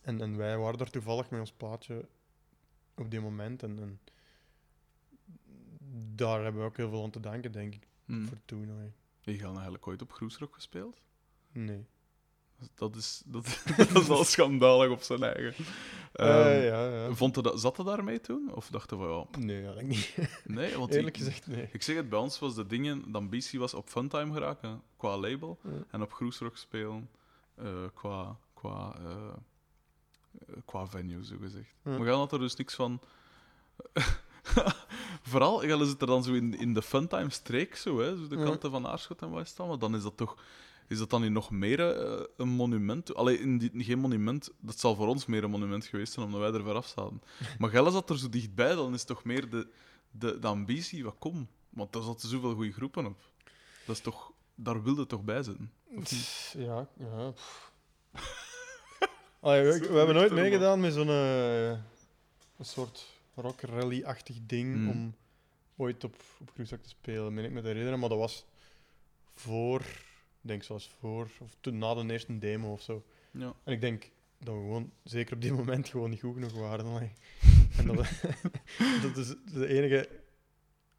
En, 0.03 0.21
en 0.21 0.37
wij 0.37 0.57
waren 0.57 0.77
daar 0.77 0.89
toevallig 0.89 1.29
met 1.29 1.39
ons 1.39 1.51
plaatje 1.53 2.07
op 2.95 3.11
die 3.11 3.19
moment. 3.19 3.63
En, 3.63 3.79
en 3.79 3.99
daar 6.15 6.43
hebben 6.43 6.61
we 6.61 6.67
ook 6.67 6.77
heel 6.77 6.89
veel 6.89 7.03
aan 7.03 7.09
te 7.11 7.19
danken, 7.19 7.51
denk 7.51 7.73
ik, 7.75 7.87
Hm. 8.05 8.25
voor 8.25 8.37
toen. 8.45 8.69
Heb 9.21 9.35
je 9.35 9.45
eigenlijk 9.45 9.87
ooit 9.87 10.01
op 10.01 10.11
Groesrock 10.11 10.53
gespeeld? 10.53 11.01
Nee. 11.51 11.85
Dat 12.75 12.95
is, 12.95 13.21
dat, 13.25 13.63
dat 13.93 14.01
is 14.01 14.09
al 14.09 14.23
schandalig 14.23 14.89
op 14.89 15.01
zijn 15.01 15.23
eigen. 15.23 15.65
Ehm, 16.13 16.29
ja, 16.63 16.85
ja. 16.87 17.13
Vond 17.13 17.35
je 17.35 17.41
dat, 17.41 17.59
zat 17.61 17.77
je 17.77 17.83
daarmee 17.83 18.19
toen? 18.21 18.51
Of 18.53 18.67
dacht 18.69 18.89
je 18.89 18.95
van 18.95 19.09
ja, 19.09 19.39
Nee, 19.39 19.55
eigenlijk 19.57 19.87
niet. 19.87 20.15
nee? 20.45 20.77
Want 20.77 20.93
Eerlijk 20.95 21.17
ik, 21.17 21.23
gezegd, 21.23 21.47
nee. 21.47 21.69
Ik 21.71 21.81
zeg 21.83 21.95
het, 21.95 22.09
bij 22.09 22.19
ons 22.19 22.39
was 22.39 22.55
de 22.55 22.65
dingen, 22.65 23.11
de 23.11 23.17
ambitie 23.17 23.59
was 23.59 23.73
op 23.73 23.89
Funtime 23.89 24.33
geraken 24.33 24.81
qua 24.97 25.17
label 25.17 25.59
Ja. 25.63 25.69
en 25.91 26.01
op 26.01 26.13
Groesrock 26.13 26.57
spelen 26.57 27.09
eh, 27.55 27.67
qua, 27.93 28.37
qua, 28.53 28.95
eh, 28.99 29.33
qua 30.65 30.87
venue, 30.87 31.25
zo 31.25 31.35
gezegd. 31.41 31.73
Ja. 31.83 31.97
Maar 31.97 32.07
gaan 32.07 32.17
had 32.17 32.31
er 32.31 32.39
dus 32.39 32.55
niks 32.55 32.73
van. 32.75 32.99
Vooral, 35.21 35.59
gaan 35.61 35.85
zit 35.85 36.01
er 36.01 36.07
dan 36.07 36.23
zo 36.23 36.33
in, 36.33 36.57
in 36.59 36.73
de 36.73 36.81
Funtime-streek, 36.81 37.75
zo, 37.75 37.99
hè, 37.99 38.17
zo 38.17 38.27
de 38.27 38.37
Ja. 38.37 38.43
kanten 38.43 38.71
van 38.71 38.87
Aarschot 38.87 39.21
en 39.21 39.31
West 39.31 39.57
maar 39.57 39.79
dan 39.79 39.95
is 39.95 40.03
dat 40.03 40.17
toch. 40.17 40.35
Is 40.89 40.97
dat 40.97 41.09
dan 41.09 41.21
niet 41.21 41.31
nog 41.31 41.51
meer 41.51 41.79
eh, 41.79 42.25
een 42.37 42.47
monument? 42.47 43.15
Allee, 43.15 43.39
in 43.39 43.57
die, 43.57 43.71
geen 43.83 43.99
monument, 43.99 44.49
dat 44.59 44.79
zal 44.79 44.95
voor 44.95 45.07
ons 45.07 45.25
meer 45.25 45.43
een 45.43 45.49
monument 45.49 45.85
geweest 45.85 46.13
zijn, 46.13 46.25
omdat 46.25 46.41
wij 46.41 46.51
er 46.51 46.63
ver 46.63 46.75
af 46.75 46.87
zaten. 46.87 47.21
Maar 47.59 47.69
Gelle 47.69 47.91
zat 47.91 48.09
er 48.09 48.17
zo 48.19 48.29
dichtbij, 48.29 48.75
dan 48.75 48.93
is 48.93 49.03
toch 49.03 49.23
meer 49.23 49.49
de, 49.49 49.67
de, 50.11 50.39
de 50.39 50.47
ambitie, 50.47 51.03
wat 51.03 51.15
kom. 51.19 51.47
Want 51.69 51.93
daar 51.93 52.01
zaten 52.01 52.29
zoveel 52.29 52.53
goede 52.53 52.71
groepen 52.71 53.05
op. 53.05 53.31
Dat 53.85 53.95
is 53.95 54.01
toch, 54.01 54.31
daar 54.55 54.83
wilde 54.83 55.05
toch 55.05 55.23
bij 55.23 55.43
zitten. 55.43 55.71
Of 55.95 56.11
niet? 56.11 56.55
Ja, 56.57 56.87
ja. 56.97 57.31
pff. 57.31 57.71
Allee, 59.39 59.63
we, 59.63 59.79
we 59.91 59.97
hebben 59.97 60.15
nooit 60.15 60.31
meegedaan 60.31 60.79
met 60.79 60.93
zo'n 60.93 61.09
eh, 61.09 61.69
een 61.69 62.65
soort 62.65 63.05
rock 63.35 63.61
rally-achtig 63.61 64.37
ding 64.41 64.73
Hmm. 64.73 64.89
om 64.89 65.15
ooit 65.75 66.03
op, 66.03 66.15
op 66.39 66.65
te 66.65 66.77
spelen, 66.81 67.33
meen 67.33 67.45
ik 67.45 67.51
me 67.51 67.61
te 67.61 67.67
herinneren. 67.67 67.99
Maar 67.99 68.09
dat 68.09 68.17
was 68.17 68.45
voor, 69.33 69.81
denk 70.41 70.63
zelfs 70.63 70.95
voor, 70.99 71.29
of 71.39 71.55
toen 71.59 71.77
na 71.77 71.93
de 71.93 72.11
eerste 72.11 72.37
demo 72.37 72.71
of 72.71 72.81
zo. 72.81 73.03
Ja. 73.31 73.53
En 73.63 73.73
ik 73.73 73.81
denk 73.81 74.11
dat 74.39 74.53
we 74.55 74.59
gewoon, 74.61 74.91
zeker 75.03 75.33
op 75.35 75.41
die 75.41 75.53
moment, 75.61 75.87
gewoon 75.89 76.09
niet 76.09 76.19
goed 76.19 76.33
genoeg 76.33 76.53
waren. 76.53 76.85
En 77.77 77.85
dat, 77.87 77.95
we- 77.95 78.33
dat 79.07 79.17
is 79.17 79.35
de 79.53 79.67
enige 79.67 80.09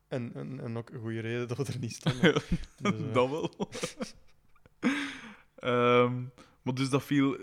en, 0.08 0.34
en, 0.34 0.60
en 0.60 0.76
ook 0.76 0.90
een 0.90 1.00
goede 1.00 1.20
reden 1.20 1.48
dat 1.48 1.56
we 1.56 1.64
er 1.72 1.78
niet 1.78 1.92
stonden. 1.94 2.32
Dus, 2.32 2.48
eh, 2.82 3.12
dat 3.12 3.30
wel. 3.30 3.50
Ehm, 5.56 6.22
maar 6.62 6.74
dus 6.74 6.90
dat 6.90 7.02
viel... 7.04 7.36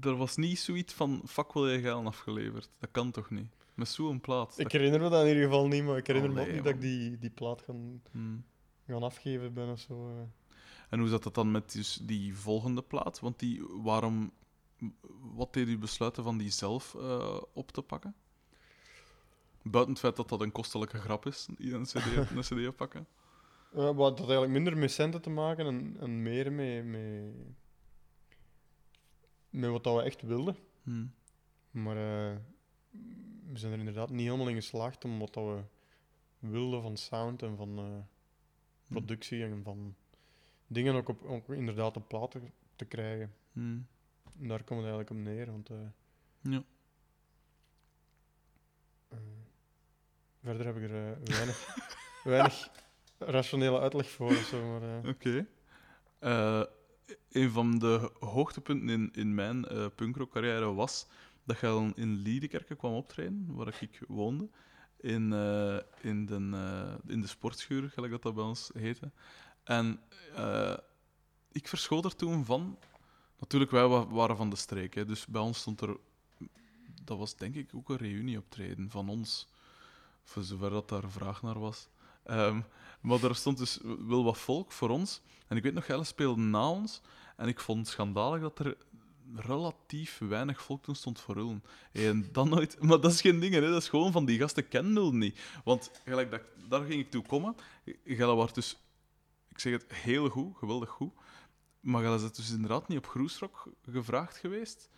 Er 0.00 0.16
was 0.16 0.36
niet 0.36 0.58
zoiets 0.58 0.92
van, 0.94 1.22
fuck, 1.26 1.52
wil 1.52 1.68
je 1.68 1.80
geld 1.80 2.06
afgeleverd? 2.06 2.70
Dat 2.78 2.90
kan 2.90 3.10
toch 3.10 3.30
niet? 3.30 3.48
Met 3.74 3.88
zo'n 3.88 4.20
plaat. 4.20 4.58
Ik 4.58 4.72
herinner 4.72 5.00
me 5.00 5.08
dat 5.08 5.22
in 5.22 5.28
ieder 5.28 5.42
geval 5.42 5.68
niet, 5.68 5.84
maar 5.84 5.96
ik 5.96 6.06
herinner 6.06 6.32
me 6.32 6.40
ook 6.40 6.52
niet 6.52 6.64
dat 6.64 6.74
ik 6.74 6.80
die, 6.80 7.18
die 7.18 7.30
plaat 7.30 7.62
gaan, 7.62 8.02
Hmm. 8.10 8.44
gaan 8.86 9.02
afgeven 9.02 9.52
ben 9.52 9.68
of 9.70 9.80
zo. 9.80 10.28
En 10.88 10.98
hoe 10.98 11.08
zat 11.08 11.22
dat 11.22 11.34
dan 11.34 11.50
met 11.50 11.72
dus 11.72 12.00
die 12.02 12.36
volgende 12.36 12.82
plaat? 12.82 13.20
Want 13.20 13.38
die, 13.38 13.62
waarom... 13.66 14.32
Wat 15.34 15.52
deed 15.52 15.68
u 15.68 15.78
besluiten 15.78 16.24
van 16.24 16.38
die 16.38 16.50
zelf 16.50 16.94
eh, 16.94 17.40
op 17.52 17.70
te 17.70 17.82
pakken? 17.82 18.14
Buiten 19.62 19.92
het 19.92 20.02
feit 20.02 20.16
dat 20.16 20.28
dat 20.28 20.40
een 20.40 20.52
kostelijke 20.52 20.98
grap 20.98 21.26
is, 21.26 21.48
een 21.58 21.82
cd, 21.82 21.94
een 22.34 22.40
cd 22.40 22.66
oppakken. 22.68 23.06
Eh, 23.72 23.96
wat 23.96 24.18
had 24.18 24.28
eigenlijk 24.28 24.52
minder 24.52 24.76
met 24.76 24.90
centen 24.90 25.22
te 25.22 25.30
maken 25.30 25.66
en, 25.66 25.96
en 26.00 26.22
meer 26.22 26.52
met, 26.52 26.84
met, 26.84 27.34
met 29.50 29.70
wat 29.70 29.84
dat 29.84 29.96
we 29.96 30.02
echt 30.02 30.22
wilden. 30.22 30.56
Hmm. 30.82 31.12
Maar 31.70 31.96
eh, 31.96 32.36
we 33.52 33.58
zijn 33.58 33.72
er 33.72 33.78
inderdaad 33.78 34.10
niet 34.10 34.26
helemaal 34.26 34.48
in 34.48 34.54
geslaagd 34.54 35.04
om 35.04 35.18
wat 35.18 35.34
dat 35.34 35.44
we 35.44 35.62
wilden 36.38 36.82
van 36.82 36.96
sound 36.96 37.42
en 37.42 37.56
van 37.56 37.78
eh, 37.78 37.84
productie 38.88 39.44
en 39.44 39.62
van 39.62 39.94
dingen 40.68 40.94
ook, 40.94 41.08
op, 41.08 41.24
ook 41.24 41.48
inderdaad 41.48 41.96
op 41.96 42.08
platen 42.08 42.52
te 42.76 42.84
krijgen. 42.84 43.34
Hmm. 43.52 43.86
En 44.40 44.48
daar 44.48 44.64
komt 44.64 44.80
het 44.82 44.88
eigenlijk 44.90 45.10
op 45.10 45.16
neer. 45.16 45.46
Want, 45.50 45.70
eh, 45.70 45.76
Ja. 46.40 46.62
eh, 49.08 49.18
verder 50.42 50.66
heb 50.66 50.76
ik 50.76 50.82
er 50.82 51.12
eh, 51.12 51.16
weinig, 51.34 51.76
weinig 52.24 52.70
rationele 53.18 53.80
uitleg 53.80 54.10
voor. 54.10 54.32
Zo, 54.34 54.78
maar, 54.78 55.08
Oké. 55.08 55.46
Een 57.30 57.50
van 57.50 57.78
de 57.78 58.10
hoogtepunten 58.18 58.88
in, 58.88 59.10
in 59.12 59.34
mijn 59.34 59.66
punkrock-carrière 59.94 60.74
was 60.74 61.06
dat 61.44 61.60
je 61.60 61.66
al 61.66 61.90
in 61.94 62.14
Liedekerke 62.14 62.76
kwam 62.76 62.92
optreden, 62.92 63.46
waar 63.48 63.76
ik 63.80 64.00
woonde, 64.08 64.48
in, 64.96 65.32
in, 66.00 66.26
de, 66.26 66.48
eh, 66.52 67.12
in 67.12 67.20
de 67.20 67.26
sportschuur, 67.26 67.90
gelijk 67.90 68.12
dat 68.12 68.22
dat 68.22 68.34
bij 68.34 68.44
ons 68.44 68.70
heette. 68.74 69.10
En 69.68 70.00
eh, 70.34 70.76
ik 71.52 71.68
verschoot 71.68 72.04
er 72.04 72.16
toen 72.16 72.44
van... 72.44 72.78
Natuurlijk, 73.38 73.70
wij 73.70 73.86
wa- 73.86 74.06
waren 74.06 74.36
van 74.36 74.50
de 74.50 74.56
streek, 74.56 75.06
dus 75.06 75.26
bij 75.26 75.40
ons 75.40 75.58
stond 75.58 75.80
er... 75.80 75.96
Dat 77.04 77.18
was 77.18 77.36
denk 77.36 77.54
ik 77.54 77.70
ook 77.74 77.88
een 77.88 77.96
reunieoptreden 77.96 78.90
van 78.90 79.08
ons, 79.08 79.48
voor 80.24 80.42
zover 80.42 80.70
dat 80.70 80.88
daar 80.88 81.10
vraag 81.10 81.42
naar 81.42 81.58
was. 81.58 81.88
Ehm, 82.24 82.60
maar 83.00 83.24
er 83.24 83.36
stond 83.36 83.58
dus 83.58 83.78
wel 83.82 84.24
wat 84.24 84.38
volk 84.38 84.72
voor 84.72 84.88
ons. 84.90 85.20
En 85.46 85.56
ik 85.56 85.62
weet 85.62 85.74
nog, 85.74 85.84
Gelle 85.84 86.04
speelde 86.04 86.40
na 86.40 86.70
ons. 86.70 87.00
En 87.36 87.48
ik 87.48 87.60
vond 87.60 87.78
het 87.78 87.88
schandalig 87.88 88.40
dat 88.40 88.58
er 88.58 88.76
relatief 89.34 90.18
weinig 90.18 90.62
volk 90.62 90.82
toen 90.82 90.94
stond 90.94 91.20
voor. 91.20 91.60
En 91.92 92.28
dan 92.32 92.48
nooit... 92.48 92.80
Maar 92.88 93.00
dat 93.00 93.12
is 93.12 93.20
geen 93.20 93.40
ding, 93.40 93.54
hè. 93.54 93.60
Dat 93.60 93.82
is 93.82 93.88
gewoon 93.88 94.12
van 94.12 94.24
die 94.24 94.38
gasten 94.38 94.68
kennen 94.68 94.92
nul 94.92 95.12
niet. 95.12 95.40
Want 95.64 95.90
gelijk 96.04 96.30
dat, 96.30 96.42
daar 96.68 96.84
ging 96.84 97.00
ik 97.00 97.10
toe 97.10 97.22
komen. 97.26 97.56
Gelle 98.04 98.34
was 98.34 98.52
dus... 98.52 98.76
Ik 99.58 99.64
zeg 99.64 99.72
het 99.72 99.94
heel 99.94 100.28
goed, 100.28 100.56
geweldig 100.56 100.88
goed. 100.88 101.12
Maar 101.80 102.02
Gelle 102.02 102.14
is 102.14 102.32
dus 102.32 102.50
inderdaad 102.50 102.88
niet 102.88 102.98
op 102.98 103.06
Groesrock 103.06 103.72
gevraagd 103.82 104.36
geweest. 104.36 104.90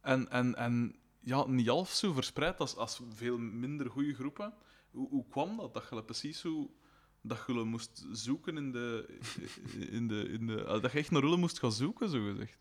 En, 0.00 0.30
en, 0.30 0.54
en 0.54 0.96
ja, 1.20 1.46
niet 1.46 1.68
half 1.68 1.90
zo 1.90 2.12
verspreid 2.12 2.60
als, 2.60 2.76
als 2.76 3.00
veel 3.14 3.38
minder 3.38 3.90
goede 3.90 4.14
groepen. 4.14 4.54
Hoe, 4.90 5.08
hoe 5.08 5.24
kwam 5.28 5.56
dat? 5.56 5.74
Dat 5.74 5.86
je 5.90 6.02
precies 6.02 6.40
zo... 6.40 6.70
Dat 7.20 7.44
je 7.46 7.52
moest 7.52 8.06
zoeken 8.10 8.56
in 8.56 8.72
de... 8.72 9.18
In 9.90 10.08
de, 10.08 10.28
in 10.28 10.46
de 10.46 10.64
ah, 10.64 10.82
dat 10.82 10.92
je 10.92 10.98
echt 10.98 11.10
naar 11.10 11.22
hullen 11.22 11.40
moest 11.40 11.58
gaan 11.58 11.72
zoeken, 11.72 12.08
zo 12.08 12.24
gezegd. 12.24 12.58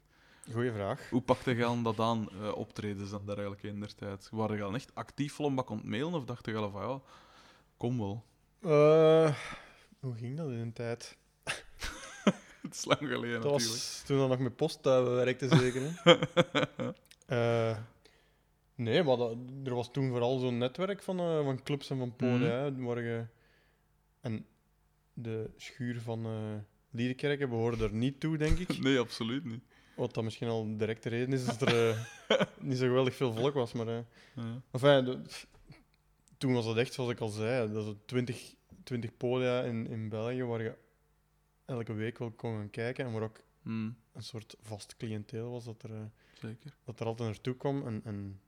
Goeie 0.52 0.72
vraag. 0.72 1.10
Hoe 1.10 1.22
pakte 1.22 1.56
je 1.56 1.66
aan 1.66 1.84
dat 1.84 2.00
aan, 2.00 2.30
eh, 2.30 2.56
optredens 2.56 3.12
en 3.12 3.26
dergelijke 3.26 3.68
in 3.68 3.80
der 3.80 3.96
tijd? 3.96 4.30
Waren 4.32 4.56
je 4.56 4.62
dan 4.62 4.76
echt 4.76 4.96
actief 4.96 5.34
vollembak 5.34 5.70
aan 5.70 5.78
het 5.78 5.86
mailen 5.86 6.14
of 6.14 6.26
dacht 6.26 6.46
je 6.46 6.70
van 6.72 6.82
ja, 6.82 7.02
kom 7.78 7.98
wel? 7.98 8.26
Eh, 8.62 9.36
hoe 10.00 10.16
ging 10.16 10.38
dat 10.38 10.48
in 10.50 10.58
een 10.58 10.74
tijd? 10.74 11.18
Het 12.62 12.76
is 12.76 12.86
lang 12.86 13.00
geleden 13.00 13.42
Dat 13.42 13.52
natuurlijk. 13.52 13.70
was 13.70 14.04
toen 14.06 14.18
dat 14.18 14.30
nog 14.30 14.40
met 14.40 14.56
postduiven 14.56 15.16
werkte, 15.16 15.48
zeker. 15.58 15.82
Hè? 16.04 16.16
Eh, 17.28 17.78
nee, 18.76 19.04
maar 19.04 19.18
dat, 19.18 19.36
er 19.64 19.76
was 19.76 19.92
toen 19.92 20.10
vooral 20.10 20.38
zo'n 20.40 20.58
netwerk 20.58 21.04
van, 21.04 21.20
eh, 21.20 21.44
van 21.44 21.64
clubs 21.64 21.90
en 21.90 21.98
van 21.98 22.16
podia. 22.16 22.36
Mhm. 22.70 22.76
hè, 22.80 22.84
waar 22.86 23.02
je, 23.02 23.26
en 24.22 24.46
de 25.14 25.50
schuur 25.58 26.02
van 26.02 26.26
Liedekerken 26.92 27.50
behoorde 27.50 27.84
er 27.84 27.94
niet 27.94 28.20
toe, 28.20 28.38
denk 28.38 28.58
ik. 28.60 28.78
Nee, 28.84 29.00
absoluut 29.00 29.46
niet. 29.46 29.64
Wat 29.96 30.14
dat 30.14 30.24
misschien 30.24 30.48
al 30.48 30.62
een 30.64 30.78
directe 30.78 31.10
reden 31.10 31.34
is 31.34 31.46
dat 31.46 31.62
er 31.62 32.08
niet 32.60 32.78
zo 32.78 32.86
geweldig 32.88 33.16
veel 33.16 33.34
volk 33.34 33.54
was. 33.54 33.74
Maar, 33.74 33.88
eh, 33.88 34.00
Ja. 34.36 34.62
enfin, 34.72 35.06
de- 35.06 35.22
toen 36.38 36.54
was 36.54 36.66
het 36.66 36.78
echt, 36.78 36.94
zoals 36.94 37.12
ik 37.12 37.20
al 37.20 37.30
zei, 37.30 37.72
dat 37.74 37.86
is 37.86 37.94
20, 38.06 38.54
20 38.88 39.18
podia 39.18 39.64
in, 39.64 39.88
in 39.88 40.10
België 40.10 40.44
waar 40.44 40.62
je 40.62 40.78
elke 41.66 41.94
week 41.94 42.18
wel 42.18 42.32
kon 42.32 42.56
gaan 42.56 42.70
kijken 42.70 43.06
en 43.06 43.12
waar 43.12 43.22
ook 43.24 43.46
Hm, 43.62 43.86
een 44.12 44.24
soort 44.24 44.56
vast 44.62 44.98
cliënteel 44.98 45.52
was 45.52 45.66
dat 45.66 45.84
er, 45.84 45.92
eh, 45.94 46.02
zeker. 46.34 46.74
dat 46.84 47.00
er 47.00 47.06
altijd 47.06 47.30
naartoe 47.30 47.56
kwam 47.56 47.86
en, 47.88 48.02
en 48.04 48.40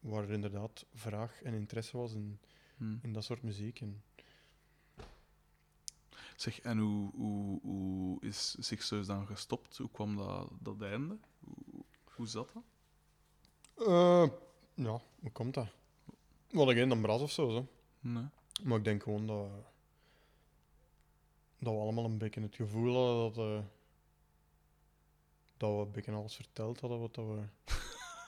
waar 0.00 0.22
er 0.22 0.30
inderdaad 0.30 0.86
vraag 0.94 1.42
en 1.42 1.54
interesse 1.54 1.96
was 1.96 2.12
in, 2.12 2.38
Hm. 2.76 2.96
in 3.02 3.12
dat 3.12 3.24
soort 3.24 3.42
muziek. 3.42 3.80
En, 3.80 4.02
Zeg, 6.36 6.60
en 6.60 6.78
hoe, 6.78 7.10
hoe, 7.14 7.60
hoe 7.62 8.20
is 8.20 8.56
Sixers 8.58 9.06
dan 9.06 9.26
gestopt? 9.26 9.76
Hoe 9.76 9.90
kwam 9.90 10.16
dat, 10.16 10.48
dat 10.60 10.80
einde? 10.82 11.16
Hoe, 11.44 11.84
hoe 12.04 12.26
zat 12.26 12.52
dat? 12.54 12.62
Eh, 13.88 14.28
ja, 14.74 15.00
hoe 15.20 15.30
komt 15.32 15.54
dat? 15.54 15.66
We 16.50 16.56
hadden 16.56 16.74
geen 16.74 16.92
Ambras 16.92 17.20
of 17.20 17.30
zo, 17.30 17.50
zo. 17.50 17.66
Nee. 18.00 18.24
Maar 18.62 18.78
ik 18.78 18.84
denk 18.84 19.02
gewoon 19.02 19.26
dat 19.26 19.48
dat 21.62 21.72
we 21.74 21.80
allemaal 21.80 22.04
een 22.04 22.18
beetje 22.18 22.40
het 22.40 22.56
gevoel 22.56 22.94
hadden 22.94 23.32
dat, 23.34 23.46
eh, 23.46 23.64
dat 25.56 25.70
we 25.70 25.76
een 25.86 25.90
beetje 25.92 26.12
alles 26.12 26.34
verteld 26.34 26.80
hadden 26.80 26.98
wat 27.00 27.14
dat 27.14 27.26
we, 27.26 27.42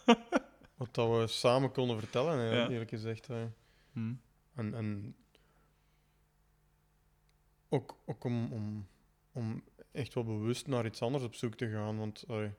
wat 0.77 0.95
dat 0.95 1.19
we 1.19 1.27
samen 1.27 1.73
konden 1.73 1.99
vertellen, 1.99 2.39
hè, 2.39 2.51
Ja. 2.57 2.69
eerlijk 2.69 2.91
gezegd. 2.91 3.27
hè. 3.27 3.49
Hm. 3.93 4.15
En, 4.55 4.75
en 4.75 5.17
ook, 7.69 7.97
ook 8.07 8.25
om, 8.25 8.53
om, 8.53 8.87
om 9.33 9.63
echt 9.93 10.15
wel 10.15 10.25
bewust 10.25 10.67
naar 10.67 10.87
iets 10.87 11.03
anders 11.03 11.25
op 11.25 11.35
zoek 11.35 11.55
te 11.55 11.71
gaan. 11.71 11.99
Want 11.99 12.25
allee, 12.29 12.51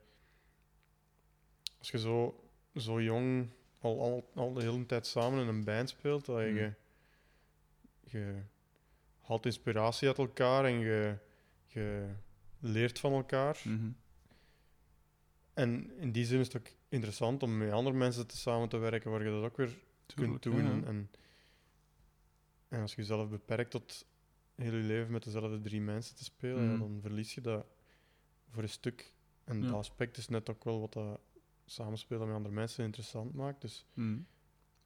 als 1.79 1.89
je 1.91 1.99
zo, 1.99 2.43
zo 2.75 3.01
jong 3.01 3.49
al, 3.79 4.01
al, 4.01 4.29
al 4.35 4.53
de 4.53 4.61
hele 4.61 4.85
tijd 4.85 5.07
samen 5.07 5.41
in 5.41 5.47
een 5.47 5.63
band 5.63 5.89
speelt, 5.89 6.27
Mm. 6.27 6.35
je, 6.39 6.73
je 8.01 8.41
haalt 9.27 9.45
inspiratie 9.45 10.07
uit 10.07 10.17
elkaar 10.17 10.65
en 10.65 10.79
je, 10.79 11.17
je 11.67 12.13
leert 12.59 12.99
van 12.99 13.13
elkaar. 13.13 13.61
Mhm. 13.63 13.89
En 15.53 15.91
in 15.97 16.11
die 16.11 16.25
zin 16.25 16.39
is 16.39 16.47
het 16.53 16.57
ook 16.57 16.67
interessant 16.89 17.43
om 17.43 17.57
met 17.57 17.71
andere 17.71 17.95
mensen 17.95 18.27
te 18.27 18.37
samen 18.37 18.69
te 18.69 18.77
werken, 18.77 19.11
waar 19.11 19.23
je 19.23 19.29
dat 19.29 19.43
ook 19.43 19.57
weer 19.57 19.77
Tuurlijk, 20.05 20.41
kunt 20.41 20.55
doen. 20.55 20.63
ja. 20.65 20.71
En, 20.71 20.85
en, 20.85 21.09
en 22.67 22.81
als 22.81 22.91
je 22.91 22.97
jezelf 23.01 23.29
beperkt 23.29 23.71
tot 23.71 24.05
heel 24.55 24.73
je 24.75 24.83
leven 24.83 25.11
met 25.11 25.23
dezelfde 25.23 25.61
drie 25.61 25.81
mensen 25.81 26.15
te 26.15 26.23
spelen, 26.23 26.63
ja, 26.63 26.69
Mhm. 26.69 26.79
dan 26.79 26.97
verlies 27.01 27.33
je 27.35 27.41
dat 27.41 27.65
voor 28.49 28.63
een 28.63 28.69
stuk. 28.69 29.13
En 29.43 29.61
Ja. 29.61 29.65
dat 29.67 29.75
aspect 29.75 30.17
is 30.17 30.27
net 30.27 30.49
ook 30.49 30.63
wel 30.63 30.79
wat 30.79 30.93
dat 30.93 31.19
samenspelen 31.65 32.27
met 32.27 32.35
andere 32.35 32.53
mensen 32.55 32.83
interessant 32.83 33.33
maakt. 33.33 33.61
Dus 33.61 33.85
Hm. 33.93 34.17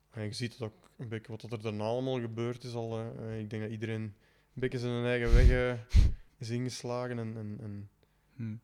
en 0.09 0.23
je 0.23 0.31
ziet 0.33 0.51
het 0.51 0.61
ook 0.61 0.89
een 0.97 1.07
beetje 1.09 1.31
wat 1.31 1.43
er 1.51 1.61
daarna 1.61 1.83
allemaal 1.83 2.19
gebeurd 2.19 2.63
is. 2.63 2.73
Al, 2.73 2.99
eh, 2.99 3.39
ik 3.39 3.49
denk 3.49 3.61
dat 3.61 3.71
iedereen 3.71 4.01
een 4.01 4.15
beetje 4.53 4.79
zijn 4.79 5.05
eigen 5.05 5.33
weg 5.33 5.49
eh, 5.49 6.03
is 6.37 6.49
ingeslagen 6.49 7.19
en, 7.19 7.37
en, 7.37 7.57
en, 7.61 7.89
Hm. 8.35 8.55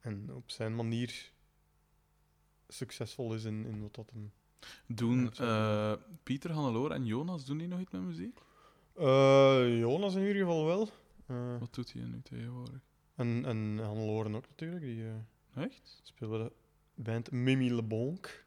en 0.00 0.34
op 0.34 0.50
zijn 0.50 0.74
manier 0.74 1.32
succesvol 2.68 3.34
is 3.34 3.44
in, 3.44 3.66
in 3.66 3.82
wat 3.82 3.94
dat 3.94 4.10
hem 4.10 4.32
Doen 4.86 5.32
eh, 5.32 5.92
Pieter, 6.22 6.52
Hannelore 6.52 6.94
en 6.94 7.06
Jonas, 7.06 7.44
doen 7.44 7.58
die 7.58 7.68
nog 7.68 7.80
iets 7.80 7.90
met 7.90 8.02
muziek? 8.02 8.38
Eh, 8.94 9.78
Jonas 9.78 10.14
in 10.14 10.20
ieder 10.26 10.36
geval 10.36 10.64
wel. 10.64 10.88
Wat 11.58 11.74
doet 11.74 11.92
hij 11.92 12.02
nu 12.02 12.22
tegenwoordig? 12.22 12.80
en 13.14 13.44
en 13.44 13.78
Hannelore 13.78 14.34
ook 14.34 14.48
natuurlijk. 14.48 14.82
Die 14.84 15.04
Echt? 15.54 16.00
speelde 16.02 16.38
de 16.38 16.52
band 17.02 17.30
Mimi 17.30 17.74
Le 17.74 17.82
Bonk. 17.82 18.44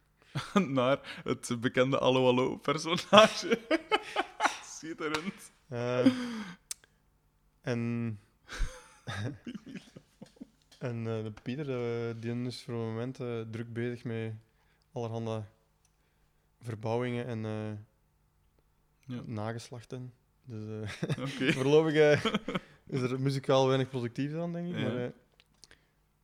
Naar 0.68 1.20
het 1.24 1.56
bekende 1.60 1.98
Allo 1.98 2.28
Allo 2.28 2.56
personage. 2.56 3.58
Schitterend. 4.80 5.52
Eh, 5.68 6.06
en 7.60 8.18
en 10.78 11.06
eh, 11.06 11.22
de 11.24 11.32
Pieter, 11.42 11.70
eh, 12.08 12.14
die 12.20 12.46
is 12.46 12.62
voor 12.62 12.74
het 12.74 12.82
moment 12.82 13.14
druk 13.52 13.72
bezig 13.72 14.04
met 14.04 14.32
allerhande 14.92 15.42
verbouwingen 16.60 17.26
en 17.26 17.40
Ja. 19.06 19.22
nageslachten. 19.24 20.12
Dus 20.44 21.00
Oké. 21.18 21.52
voorlopig 21.52 21.94
is 22.86 23.00
er 23.00 23.20
muzikaal 23.20 23.66
weinig 23.66 23.88
productief 23.88 24.34
aan, 24.34 24.52
denk 24.52 24.68
ik. 24.68 24.78
Ja. 24.78 24.92
Maar, 24.92 25.12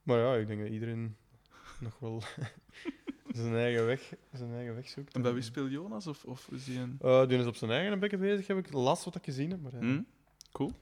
maar 0.03 0.19
ja, 0.19 0.35
ik 0.35 0.47
denk 0.47 0.61
dat 0.61 0.71
iedereen 0.71 1.17
nog 1.81 1.99
wel 1.99 2.23
zijn 3.43 3.55
eigen 3.55 3.87
weg, 3.87 4.12
zijn 4.32 4.53
eigen 4.55 4.74
weg 4.74 4.89
zoekt. 4.89 5.14
En 5.14 5.22
bij 5.22 5.32
wie 5.32 5.43
speelt 5.43 5.70
Jonas? 5.70 6.07
Of, 6.07 6.24
of 6.24 6.49
is 6.51 6.66
een... 6.66 6.97
Eh, 7.01 7.26
die 7.28 7.39
is 7.39 7.47
op 7.47 7.57
zijn 7.57 7.70
eigen 7.70 7.93
een 7.93 7.99
beetje 7.99 8.18
bezig, 8.18 8.47
heb 8.47 8.59
ik 8.59 8.72
laatst 8.72 9.05
wat 9.05 9.14
ik 9.14 9.24
gezien 9.24 9.51
heb. 9.51 9.62
Maar, 9.62 9.72
eh, 9.72 9.78
Hm? 9.78 10.03
Cool. 10.53 10.72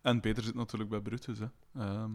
En 0.00 0.20
Peter 0.20 0.42
zit 0.42 0.54
natuurlijk 0.54 0.90
bij 0.90 1.00
Brutus. 1.00 1.38
Hè. 1.38 1.46
Ehm 1.76 2.10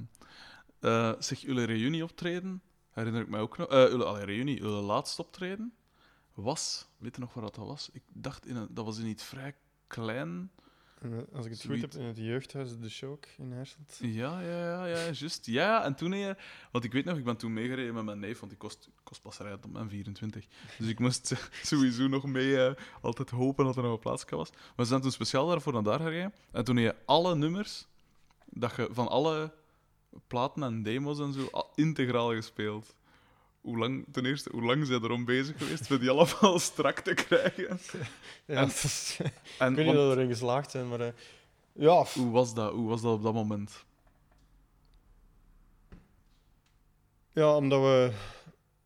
eh, 0.79 1.13
zeg, 1.19 1.39
jullie 1.39 1.65
reunie-optreden, 1.65 2.61
herinner 2.91 3.21
ik 3.21 3.27
mij 3.29 3.39
ook 3.39 3.57
nog. 3.57 3.67
eh 3.67 3.89
jullie, 3.89 4.25
reunie, 4.25 4.57
jullie 4.61 4.81
laatste 4.81 5.21
optreden 5.21 5.73
was, 6.33 6.87
weet 6.97 7.15
je 7.15 7.21
nog 7.21 7.33
waar 7.33 7.43
dat 7.43 7.55
was? 7.55 7.89
Ik 7.93 8.03
dacht, 8.13 8.45
in 8.47 8.55
een, 8.55 8.67
dat 8.71 8.85
was 8.85 8.97
in 8.99 9.05
iets 9.05 9.23
vrij 9.23 9.55
klein. 9.87 10.51
Eh, 11.01 11.09
als 11.33 11.45
ik 11.45 11.51
het 11.51 11.65
goed 11.65 11.81
heb, 11.81 11.93
in 11.93 12.05
het 12.05 12.17
jeugdhuis 12.17 12.79
De 12.79 12.89
Shock 12.89 13.25
in 13.37 13.51
Herselt. 13.51 13.97
Ja, 14.01 14.41
ja, 14.41 14.63
ja, 14.63 14.85
ja, 14.85 15.11
juist. 15.11 15.45
Ja, 15.45 15.83
en 15.83 15.95
toen, 15.95 16.13
eh, 16.13 16.31
want 16.71 16.83
ik 16.83 16.91
weet 16.91 17.05
nog, 17.05 17.17
ik 17.17 17.23
ben 17.23 17.37
toen 17.37 17.53
meegereden 17.53 17.93
met 17.93 18.03
mijn 18.03 18.19
neef, 18.19 18.39
want 18.39 18.51
die 18.51 18.59
kost, 18.59 18.89
kost 19.03 19.21
pas 19.21 19.37
rijden 19.37 19.63
op 19.63 19.71
mijn 19.71 19.89
24. 19.89 20.45
Dus 20.77 20.87
ik 20.87 20.99
moest 20.99 21.33
sowieso 21.63 22.07
nog 22.07 22.25
mee 22.25 22.65
eh, 22.65 22.83
altijd 23.01 23.29
hopen 23.29 23.65
dat 23.65 23.75
er 23.75 23.83
nog 23.83 23.93
een 23.93 23.99
plaats 23.99 24.25
was. 24.29 24.51
Maar 24.51 24.61
we 24.75 24.85
zijn 24.85 25.01
toen 25.01 25.11
speciaal 25.11 25.47
daarvoor 25.47 25.73
naar 25.73 25.83
daar 25.83 25.99
gereden. 25.99 26.33
En 26.51 26.63
toen 26.63 26.75
heb 26.77 26.93
je 26.93 27.01
alle 27.05 27.35
nummers, 27.35 27.85
dat 28.45 28.75
je 28.75 28.87
van 28.91 29.07
alle 29.07 29.53
platen 30.27 30.63
en 30.63 30.83
demos 30.83 31.19
en 31.19 31.33
zo, 31.33 31.47
al 31.51 31.71
integraal 31.75 32.33
gespeeld. 32.33 32.95
Hoe 33.67 33.77
lang, 33.77 34.05
ten 34.11 34.25
eerste, 34.25 34.49
hoe 34.51 34.61
lang 34.63 34.85
zijn 34.85 35.03
erom 35.03 35.25
bezig 35.25 35.57
geweest 35.57 35.89
met 35.89 35.99
die 35.99 36.09
allemaal 36.09 36.59
strak 36.69 36.99
te 36.99 37.13
krijgen? 37.13 37.79
Ja, 38.45 38.55
En- 38.55 38.67
dat 38.67 38.69
is- 38.83 39.17
ik 39.19 39.31
En 39.59 39.73
weet 39.75 39.85
niet 39.85 39.95
want- 39.95 40.07
we 40.09 40.15
erin 40.15 40.27
geslaagd 40.29 40.71
zijn, 40.71 40.87
maar 40.87 40.99
eh, 40.99 41.13
ja, 41.71 42.03
hoe, 42.13 42.31
was 42.31 42.53
dat, 42.53 42.71
hoe 42.73 42.87
was 42.87 43.01
dat 43.01 43.13
op 43.13 43.23
dat 43.23 43.33
moment? 43.33 43.85
ja, 47.33 47.55
omdat 47.55 47.81
we... 47.81 48.11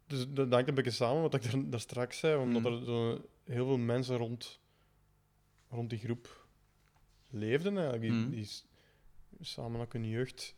Dus 0.08 0.26
dat 0.30 0.52
hangt 0.52 0.68
een 0.70 0.76
beetje 0.76 0.92
samen 0.92 1.22
wat 1.22 1.34
ik 1.34 1.52
daar, 1.52 1.70
daar 1.70 1.80
straks 1.80 2.20
zei, 2.20 2.42
omdat 2.42 2.62
Mm. 2.62 2.78
er 2.80 2.86
zo 2.86 3.22
heel 3.44 3.66
veel 3.66 3.78
mensen 3.78 4.18
rond, 4.18 4.60
rond 5.70 5.90
die 5.90 6.00
groep 6.00 6.46
leefden 7.30 7.74
eigenlijk, 7.78 8.02
die, 8.02 8.12
Mm. 8.12 8.30
die 8.30 8.50
samen 9.42 9.82
ook 9.82 9.94
hun 9.94 10.08
jeugd 10.08 10.56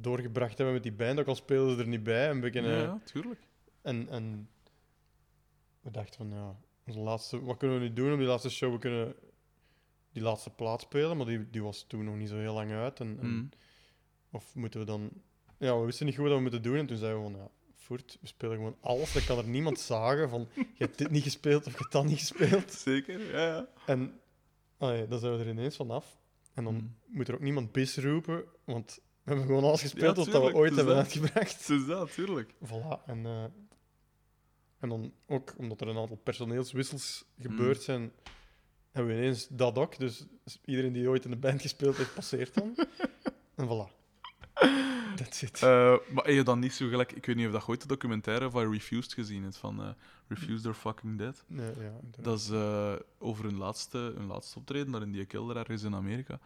doorgebracht 0.00 0.56
hebben 0.56 0.74
met 0.74 0.82
die 0.82 0.92
band, 0.92 1.18
ook 1.18 1.26
al 1.26 1.34
spelen 1.34 1.74
ze 1.74 1.80
er 1.82 1.88
niet 1.88 2.02
bij. 2.02 2.30
Een 2.30 2.40
beetje, 2.40 2.62
Ja, 2.62 2.78
ja, 2.78 3.00
tuurlijk. 3.04 3.40
En, 3.82 4.08
en 4.08 4.48
we 5.80 5.90
dachten 5.90 6.14
van, 6.14 6.38
ja, 6.38 6.56
onze 6.86 6.98
laatste, 6.98 7.42
wat 7.44 7.56
kunnen 7.56 7.80
we 7.80 7.84
nu 7.88 7.92
doen 7.92 8.12
op 8.12 8.18
die 8.18 8.26
laatste 8.26 8.50
show? 8.50 8.72
We 8.72 8.78
kunnen 8.78 9.14
die 10.12 10.22
laatste 10.22 10.50
plaat 10.50 10.80
spelen, 10.80 11.16
maar 11.16 11.26
die, 11.26 11.50
die 11.50 11.62
was 11.62 11.84
toen 11.88 12.04
nog 12.04 12.16
niet 12.16 12.28
zo 12.28 12.36
heel 12.36 12.54
lang 12.54 12.70
uit. 12.72 13.00
En, 13.00 13.18
en- 13.20 13.28
Mm. 13.28 13.48
Of 14.32 14.54
moeten 14.54 14.80
we 14.80 14.86
dan... 14.86 15.10
Ja, 15.58 15.78
we 15.78 15.84
wisten 15.84 16.06
niet 16.06 16.14
goed 16.16 16.24
wat 16.26 16.34
we 16.34 16.40
moeten 16.42 16.62
doen. 16.62 16.76
En 16.76 16.86
toen 16.86 16.96
zeiden 16.96 17.24
we 17.24 17.30
van, 17.30 17.40
ja, 17.40 17.48
voort, 17.74 18.18
we 18.20 18.26
spelen 18.26 18.56
gewoon 18.56 18.76
alles. 18.80 19.12
Dan 19.12 19.24
kan 19.24 19.38
er 19.38 19.48
niemand 19.48 19.80
zagen 19.90 20.28
van, 20.28 20.48
je 20.54 20.64
hebt 20.84 20.98
dit 20.98 21.10
niet 21.10 21.22
gespeeld 21.22 21.66
of 21.66 21.72
je 21.72 21.78
hebt 21.78 21.92
dat 21.92 22.04
niet 22.04 22.18
gespeeld. 22.18 22.72
Zeker, 22.88 23.30
ja, 23.32 23.46
ja. 23.46 23.68
En 23.86 24.20
allee, 24.78 25.06
dan 25.08 25.18
zijn 25.18 25.32
we 25.32 25.38
er 25.44 25.48
ineens 25.50 25.76
vanaf. 25.76 26.18
En 26.54 26.64
dan 26.64 26.74
Mm. 26.74 26.94
moet 27.06 27.28
er 27.28 27.34
ook 27.34 27.40
niemand 27.40 27.72
bis 27.72 27.96
roepen, 27.96 28.44
want 28.64 29.00
we 29.22 29.30
hebben 29.30 29.46
gewoon 29.46 29.64
alles 29.64 29.80
gespeeld 29.80 30.16
Ja, 30.16 30.22
wat 30.24 30.32
dat 30.32 30.42
we 30.50 30.54
ooit 30.54 30.74
hebben 30.76 30.94
dat. 30.94 31.04
uitgebracht. 31.04 31.68
Is 31.68 31.86
dat, 31.86 32.12
tuurlijk. 32.14 32.54
Voilà. 32.64 33.04
En, 33.06 33.26
eh, 33.26 33.44
en 34.78 34.88
dan 34.88 35.12
ook 35.26 35.54
omdat 35.56 35.80
er 35.80 35.88
een 35.88 35.98
aantal 35.98 36.16
personeelswissels 36.16 37.24
Mm. 37.36 37.42
gebeurd 37.42 37.82
zijn, 37.82 38.12
hebben 38.90 39.12
we 39.14 39.20
ineens 39.20 39.46
dat 39.48 39.78
ook. 39.78 39.98
Dus 39.98 40.24
iedereen 40.64 40.92
die 40.92 41.08
ooit 41.08 41.24
in 41.24 41.30
de 41.30 41.36
band 41.36 41.60
gespeeld 41.60 41.96
heeft, 41.96 42.14
passeert 42.14 42.54
dan. 42.54 42.74
en 43.56 43.66
voilà. 43.66 43.98
That's 45.16 45.42
it. 45.42 45.62
Eh, 45.62 45.96
maar 46.10 46.24
heb 46.24 46.34
je 46.34 46.42
dan 46.42 46.58
niet 46.58 46.72
zo 46.74 46.88
gelijk... 46.88 47.12
Ik 47.12 47.26
weet 47.26 47.36
niet 47.36 47.46
of 47.46 47.52
dat 47.52 47.66
ooit 47.68 47.80
de 47.80 47.86
documentaire 47.88 48.50
van 48.50 48.72
Refused 48.72 49.12
gezien 49.12 49.42
hebt, 49.42 49.56
van 49.56 49.80
eh, 49.82 49.88
Refused 50.28 50.66
or 50.66 50.74
Fucking 50.74 51.18
Dead. 51.18 51.44
nee, 51.46 51.66
ja. 51.80 51.92
Dat 52.20 52.38
is 52.38 52.50
over 53.18 53.44
hun 53.44 53.56
laatste, 53.56 53.98
hun 53.98 54.26
laatste 54.26 54.58
optreden, 54.58 54.92
daar 54.92 55.02
in 55.02 55.12
die 55.12 55.24
kelder 55.24 55.56
ergens 55.56 55.82
in 55.82 55.94
Amerika. 55.94 56.38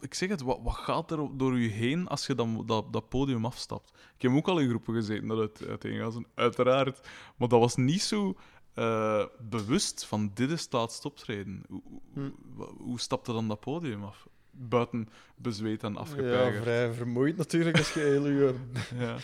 Ik 0.00 0.14
zeg 0.14 0.28
het, 0.28 0.40
wat, 0.40 0.60
wat 0.62 0.74
gaat 0.74 1.10
er 1.10 1.36
door 1.36 1.58
je 1.58 1.68
heen 1.68 2.08
als 2.08 2.26
je 2.26 2.34
dan 2.34 2.66
dat, 2.66 2.92
dat 2.92 3.08
podium 3.08 3.44
afstapt? 3.44 3.92
Ik 4.16 4.22
heb 4.22 4.32
ook 4.32 4.48
al 4.48 4.58
in 4.58 4.68
groepen 4.68 4.94
gezeten 4.94 5.26
dat 5.28 5.38
het 5.38 5.68
uiteen 5.68 6.12
zijn, 6.12 6.26
uiteraard. 6.34 7.08
Maar 7.36 7.48
dat 7.48 7.60
was 7.60 7.76
niet 7.76 8.02
zo 8.02 8.36
eh, 8.74 9.24
bewust 9.40 10.04
van 10.04 10.30
dit 10.34 10.50
is 10.50 10.62
het 10.62 10.72
laatste 10.72 11.08
optreden. 11.08 11.62
Hoe, 11.68 11.82
Hm. 12.12 12.30
hoe 12.78 13.00
stapte 13.00 13.32
dan 13.32 13.48
dat 13.48 13.60
podium 13.60 14.04
af? 14.04 14.26
Buiten 14.50 15.08
bezweet 15.36 15.82
en 15.82 15.92
ja, 15.92 15.98
afgepeigerd. 15.98 16.62
vrij 16.62 16.92
vermoeid 16.92 17.36
natuurlijk 17.36 17.78
als 17.78 17.92
je 17.92 18.00
heel 18.00 18.26
je, 18.26 18.54
Ja. 18.98 19.16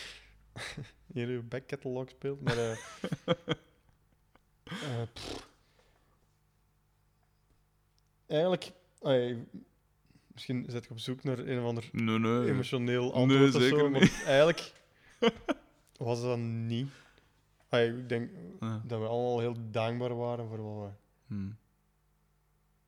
heel 1.13 1.27
je 1.29 1.41
backcatalog 1.41 2.09
speelt. 2.09 2.41
Maar 2.41 2.57
eh, 2.57 2.77
eh, 4.65 5.07
eigenlijk, 8.27 8.71
misschien 10.33 10.65
zet 10.69 10.83
ik 10.83 10.91
op 10.91 10.99
zoek 10.99 11.23
naar 11.23 11.39
een 11.39 11.59
of 11.59 11.65
ander 11.65 11.89
Nee, 11.91 12.19
nee. 12.19 12.49
emotioneel 12.49 13.01
Nee, 13.03 13.11
antwoord 13.11 13.55
of 13.55 13.61
zeker 13.61 13.79
zo, 13.79 13.89
maar 13.89 14.23
eigenlijk 14.25 14.73
was 15.97 16.21
dat 16.21 16.37
niet. 16.37 16.89
Allee, 17.69 17.97
ik 17.97 18.09
denk 18.09 18.31
Ja. 18.59 18.81
dat 18.85 18.99
we 18.99 19.05
allemaal 19.07 19.39
heel 19.39 19.55
dankbaar 19.71 20.15
waren 20.15 20.47
voor 20.47 20.63
wat 20.63 20.89
we 20.89 20.91
Hm. 21.35 21.49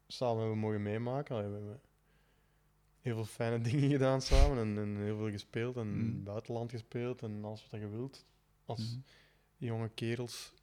samen 0.08 0.40
hebben 0.40 0.58
mogen 0.58 0.82
meemaken. 0.82 1.36
Allee, 1.36 1.48
we 1.50 1.56
hebben 1.56 1.82
heel 3.02 3.16
veel 3.16 3.26
fijne 3.26 3.62
dingen 3.72 3.90
gedaan 3.90 4.22
samen 4.22 4.58
en, 4.58 4.78
en 4.78 4.98
heel 5.04 5.18
veel 5.18 5.32
gespeeld 5.32 5.78
en 5.78 5.88
Mm. 5.98 6.06
het 6.06 6.24
buitenland 6.24 6.72
gespeeld 6.72 7.22
en 7.22 7.44
alles 7.46 7.68
wat 7.72 7.80
je 7.80 7.90
wilt. 7.90 8.26
Als 8.66 8.80
Mhm. 8.92 9.00
jonge 9.58 9.90
kerels, 9.90 10.54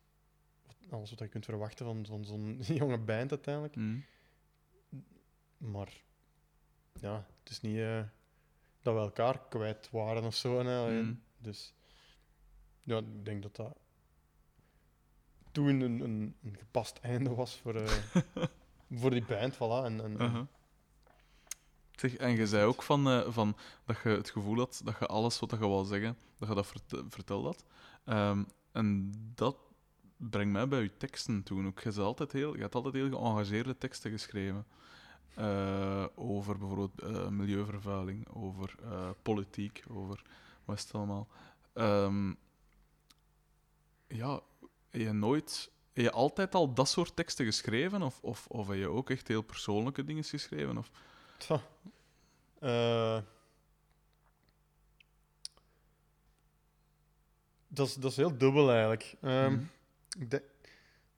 alles 0.90 1.10
wat 1.10 1.18
je 1.18 1.28
kunt 1.28 1.44
verwachten 1.44 1.86
van, 1.86 2.06
van 2.06 2.24
zo'n 2.24 2.60
jonge 2.82 2.98
band 2.98 3.30
uiteindelijk. 3.30 3.76
Maar 5.58 6.02
ja, 7.00 7.26
het 7.42 7.50
is 7.50 7.60
niet 7.60 7.78
eh, 7.78 8.02
dat 8.82 8.94
we 8.94 9.00
elkaar 9.00 9.40
kwijt 9.48 9.90
waren 9.90 10.24
of 10.24 10.34
zo. 10.34 10.64
Hè. 10.64 11.02
Mm. 11.02 11.22
Dus 11.38 11.74
ja, 12.82 12.98
ik 12.98 13.24
denk 13.24 13.42
dat 13.42 13.56
dat 13.56 13.76
toen 15.52 15.80
een, 15.80 16.00
een, 16.00 16.36
een 16.42 16.56
gepast 16.58 16.98
einde 17.02 17.34
was 17.34 17.56
voor, 17.56 17.74
eh, 17.74 17.92
voor 19.00 19.10
die 19.10 19.24
band. 19.24 19.54
Voilà. 19.54 19.84
En, 19.84 20.00
en, 20.04 20.12
Uh-huh. 20.12 20.46
Zeg, 21.92 22.16
en 22.16 22.30
je 22.30 22.46
zei 22.46 22.64
ook 22.64 22.82
van, 22.82 23.08
eh, 23.08 23.32
van 23.32 23.56
dat 23.84 23.96
je 24.02 24.08
het 24.08 24.30
gevoel 24.30 24.58
had 24.58 24.80
dat 24.84 24.96
je 24.98 25.06
alles 25.06 25.38
wat 25.38 25.50
je 25.50 25.56
wou 25.56 25.84
zeggen, 25.84 26.16
dat 26.38 26.48
je 26.48 26.54
dat 26.54 26.66
vert 26.66 27.04
verteld 27.08 27.44
had. 27.44 27.64
Ehm, 28.04 28.44
en 28.72 29.12
dat 29.34 29.56
brengt 30.16 30.52
mij 30.52 30.68
bij 30.68 30.82
je 30.82 30.96
teksten 30.96 31.42
toen 31.42 31.66
ook. 31.66 31.80
Je, 31.80 32.00
altijd 32.00 32.32
heel, 32.32 32.54
je 32.54 32.60
hebt 32.60 32.74
altijd 32.74 32.94
heel 32.94 33.10
geëngageerde 33.10 33.78
teksten 33.78 34.10
geschreven. 34.10 34.66
Eh, 35.34 36.04
over 36.14 36.58
bijvoorbeeld 36.58 37.00
eh, 37.00 37.28
milieuvervuiling, 37.28 38.28
over 38.28 38.74
eh, 38.82 39.10
politiek, 39.22 39.84
over 39.90 40.22
wat 40.64 40.76
is 40.76 40.82
het 40.82 40.94
allemaal. 40.94 41.28
Ehm, 41.72 42.32
ja, 44.06 44.40
heb 44.90 45.00
je 45.00 45.12
nooit... 45.12 45.70
Heb 45.92 46.04
je 46.04 46.10
altijd 46.10 46.54
al 46.54 46.74
dat 46.74 46.88
soort 46.88 47.16
teksten 47.16 47.44
geschreven? 47.44 48.02
Of, 48.02 48.18
of, 48.22 48.46
of 48.46 48.68
heb 48.68 48.76
je 48.76 48.88
ook 48.88 49.10
echt 49.10 49.28
heel 49.28 49.42
persoonlijke 49.42 50.04
dingen 50.04 50.24
geschreven? 50.24 50.78
Of... 50.78 50.90
Tja. 51.38 51.60
Dat, 57.68 57.86
is, 57.86 57.94
dat 57.94 58.10
is 58.10 58.16
heel 58.16 58.38
dubbel 58.38 58.70
eigenlijk. 58.70 59.16
Ehm, 59.20 59.52
Mhm. 59.52 60.38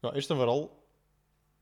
nou, 0.01 0.15
eerst 0.15 0.31
en 0.31 0.37
vooral, 0.37 0.84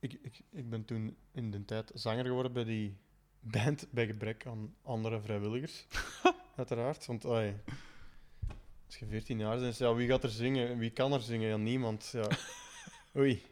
ik, 0.03 0.18
ik, 0.22 0.40
ik 0.50 0.70
ben 0.70 0.84
toen 0.84 1.16
in 1.32 1.50
de 1.50 1.64
tijd 1.64 1.90
zanger 1.94 2.24
geworden 2.24 2.53
bij 2.53 2.64
die 2.64 2.96
band 3.40 3.86
bij 3.90 4.07
gebrek 4.07 4.46
aan 4.46 4.74
andere 4.82 5.20
vrijwilligers. 5.20 5.86
Uiteraard. 6.57 7.07
Want 7.07 7.26
ai, 7.26 7.57
als 8.86 8.96
je 8.96 9.07
14 9.07 9.38
jaar 9.38 9.59
bent, 9.59 9.76
ja, 9.78 9.94
wie 9.94 10.09
gaat 10.09 10.22
er 10.22 10.30
zingen? 10.30 10.78
Wie 10.78 10.90
kan 10.90 11.12
er 11.12 11.20
zingen? 11.20 11.48
Ja, 11.48 11.57
niemand. 11.57 12.11
Ja. 12.12 12.28
Oei. 13.16 13.42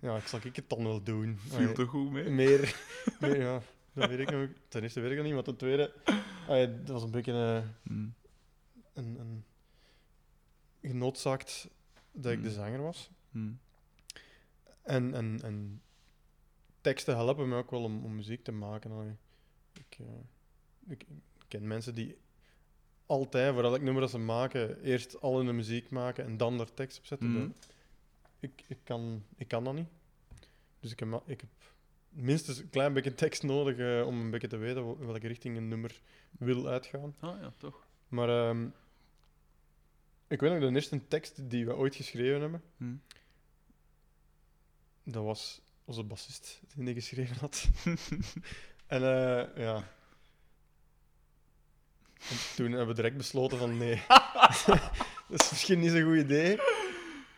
Ja, 0.00 0.16
ik 0.16 0.26
zal 0.26 0.40
ik 0.42 0.56
het 0.56 0.68
dan 0.68 0.82
wel 0.82 1.02
doen. 1.02 1.38
Viel 1.38 1.72
toch 1.74 1.88
goed 1.88 2.10
mee? 2.10 2.30
Meer, 2.30 2.80
meer 3.20 3.40
ja. 3.40 3.62
Dat 3.92 4.08
weet 4.08 4.18
ik 4.18 4.30
nog. 4.30 4.48
Ten 4.68 4.82
eerste 4.82 5.00
weet 5.00 5.10
ik 5.10 5.16
dat 5.16 5.24
niet, 5.26 5.34
maar 5.34 5.42
ten 5.42 5.56
tweede, 5.56 5.92
dat 6.46 6.88
was 6.88 7.02
een 7.02 7.10
beetje 7.10 7.32
eh, 7.32 7.92
Mm. 7.92 8.14
een, 8.94 9.16
een 9.18 9.44
genoodzaakt 10.82 11.68
dat 12.12 12.32
ik 12.32 12.42
de 12.42 12.48
Mm. 12.48 12.54
zanger 12.54 12.82
was. 12.82 13.10
Mm. 13.30 13.58
En, 14.88 15.14
en, 15.14 15.40
en 15.42 15.82
teksten 16.80 17.14
helpen 17.16 17.48
me 17.48 17.56
ook 17.56 17.70
wel 17.70 17.82
om, 17.82 18.04
om 18.04 18.14
muziek 18.14 18.44
te 18.44 18.52
maken. 18.52 19.18
Ik, 19.72 19.96
eh, 19.98 20.06
ik, 20.88 21.02
ik 21.02 21.44
ken 21.48 21.66
mensen 21.66 21.94
die 21.94 22.16
altijd, 23.06 23.54
voor 23.54 23.64
elk 23.64 23.80
nummer 23.80 24.00
dat 24.02 24.10
ze 24.10 24.18
maken, 24.18 24.82
eerst 24.82 25.20
al 25.20 25.36
hun 25.44 25.56
muziek 25.56 25.90
maken 25.90 26.24
en 26.24 26.36
dan 26.36 26.60
er 26.60 26.74
tekst 26.74 26.98
op 26.98 27.06
zetten. 27.06 27.30
Mhm. 27.32 27.48
Ik, 28.40 28.62
ik, 28.68 28.78
kan, 28.84 29.24
ik 29.36 29.48
kan 29.48 29.64
dat 29.64 29.74
niet. 29.74 29.88
Dus 30.80 30.92
ik 30.92 30.98
heb, 30.98 31.22
ik 31.26 31.40
heb 31.40 31.50
minstens 32.08 32.58
een 32.58 32.70
klein 32.70 32.92
beetje 32.92 33.14
tekst 33.14 33.42
nodig 33.42 33.78
eh, 33.78 34.06
om 34.06 34.20
een 34.20 34.30
beetje 34.30 34.48
te 34.48 34.56
weten 34.56 34.84
wel- 34.84 34.98
welke 34.98 35.26
richting 35.26 35.56
een 35.56 35.68
nummer 35.68 36.00
wil 36.38 36.68
uitgaan. 36.68 37.14
Ah 37.20 37.40
ja, 37.40 37.52
toch. 37.56 37.86
Maar 38.08 38.28
ehm, 38.28 38.68
ik 40.28 40.40
weet 40.40 40.50
nog, 40.50 40.60
de 40.60 40.74
eerste 40.74 41.08
tekst 41.08 41.50
die 41.50 41.66
we 41.66 41.76
ooit 41.76 41.94
geschreven 41.94 42.40
hebben, 42.40 42.62
Mm. 42.76 43.00
Dat 45.12 45.24
was 45.24 45.60
onze 45.84 46.02
bassist 46.02 46.60
die 46.74 46.84
die 46.84 46.94
geschreven 46.94 47.36
had. 47.36 47.68
en 48.86 49.02
eh, 49.02 49.62
ja. 49.64 49.76
En 52.30 52.36
toen 52.56 52.70
hebben 52.70 52.86
we 52.88 52.94
direct 52.94 53.16
besloten 53.16 53.58
van 53.58 53.76
nee, 53.76 54.02
dat 55.28 55.40
is 55.42 55.50
misschien 55.50 55.80
niet 55.80 55.90
zo'n 55.90 56.02
goed 56.02 56.16
idee. 56.16 56.60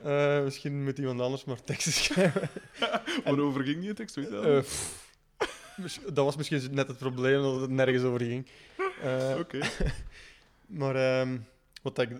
Eh, 0.03 0.43
misschien 0.43 0.85
moet 0.85 0.99
iemand 0.99 1.21
anders 1.21 1.45
maar 1.45 1.63
teksten 1.63 1.93
schrijven. 1.93 2.51
Waarover 3.25 3.65
ging 3.65 3.81
die 3.81 3.95
tekst? 3.95 4.15
Weet 4.15 4.31
dat? 4.31 4.45
Eh, 4.45 6.15
dat 6.15 6.25
was 6.25 6.37
misschien 6.37 6.75
net 6.75 6.89
het 6.89 6.99
probleem 6.99 7.43
dat 7.43 7.61
het 7.61 7.71
nergens 7.71 8.03
over 8.03 8.21
ging. 8.21 8.47
Oké. 9.39 9.59
Maar 10.67 10.97
ehm, 10.97 11.39
wat 11.83 11.99
ik. 11.99 12.11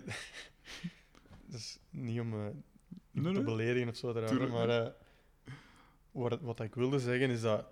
dat 1.45 1.59
is 1.59 1.77
niet 1.89 2.19
om 2.19 2.53
Nee, 3.11 3.23
te 3.23 3.31
nee. 3.31 3.43
beledigen 3.43 3.89
of 3.89 3.95
zo, 3.95 4.13
Tuurlijk 4.13 4.51
maar 4.51 4.69
eh, 4.69 4.91
wat, 6.11 6.41
wat 6.41 6.59
ik 6.59 6.75
wilde 6.75 6.99
zeggen 6.99 7.29
is 7.29 7.41
dat 7.41 7.65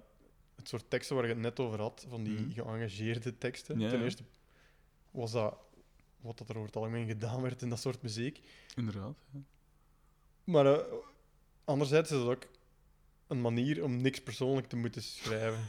het 0.55 0.67
soort 0.67 0.89
teksten 0.89 1.15
waar 1.15 1.25
je 1.25 1.33
het 1.33 1.41
net 1.41 1.59
over 1.59 1.79
had, 1.81 2.05
van 2.09 2.23
die 2.23 2.39
Mhm. 2.39 2.51
geëngageerde 2.51 3.37
teksten, 3.37 3.79
Ja, 3.79 3.89
ten 3.89 4.01
eerste 4.03 4.23
was 5.11 5.31
dat 5.31 5.57
wat 6.21 6.37
dat 6.37 6.49
er 6.49 6.55
over 6.55 6.67
het 6.67 6.75
algemeen 6.75 7.07
gedaan 7.07 7.41
werd 7.41 7.61
in 7.61 7.69
dat 7.69 7.79
soort 7.79 8.01
muziek. 8.01 8.39
Inderdaad. 8.75 9.15
Ja. 9.31 9.39
Maar 10.43 10.65
eh, 10.65 10.93
anderzijds 11.65 12.11
is 12.11 12.17
het 12.17 12.27
ook 12.27 12.47
een 13.27 13.41
manier 13.41 13.83
om 13.83 14.01
niks 14.01 14.21
persoonlijk 14.21 14.67
te 14.67 14.75
moeten 14.75 15.03
schrijven. 15.03 15.59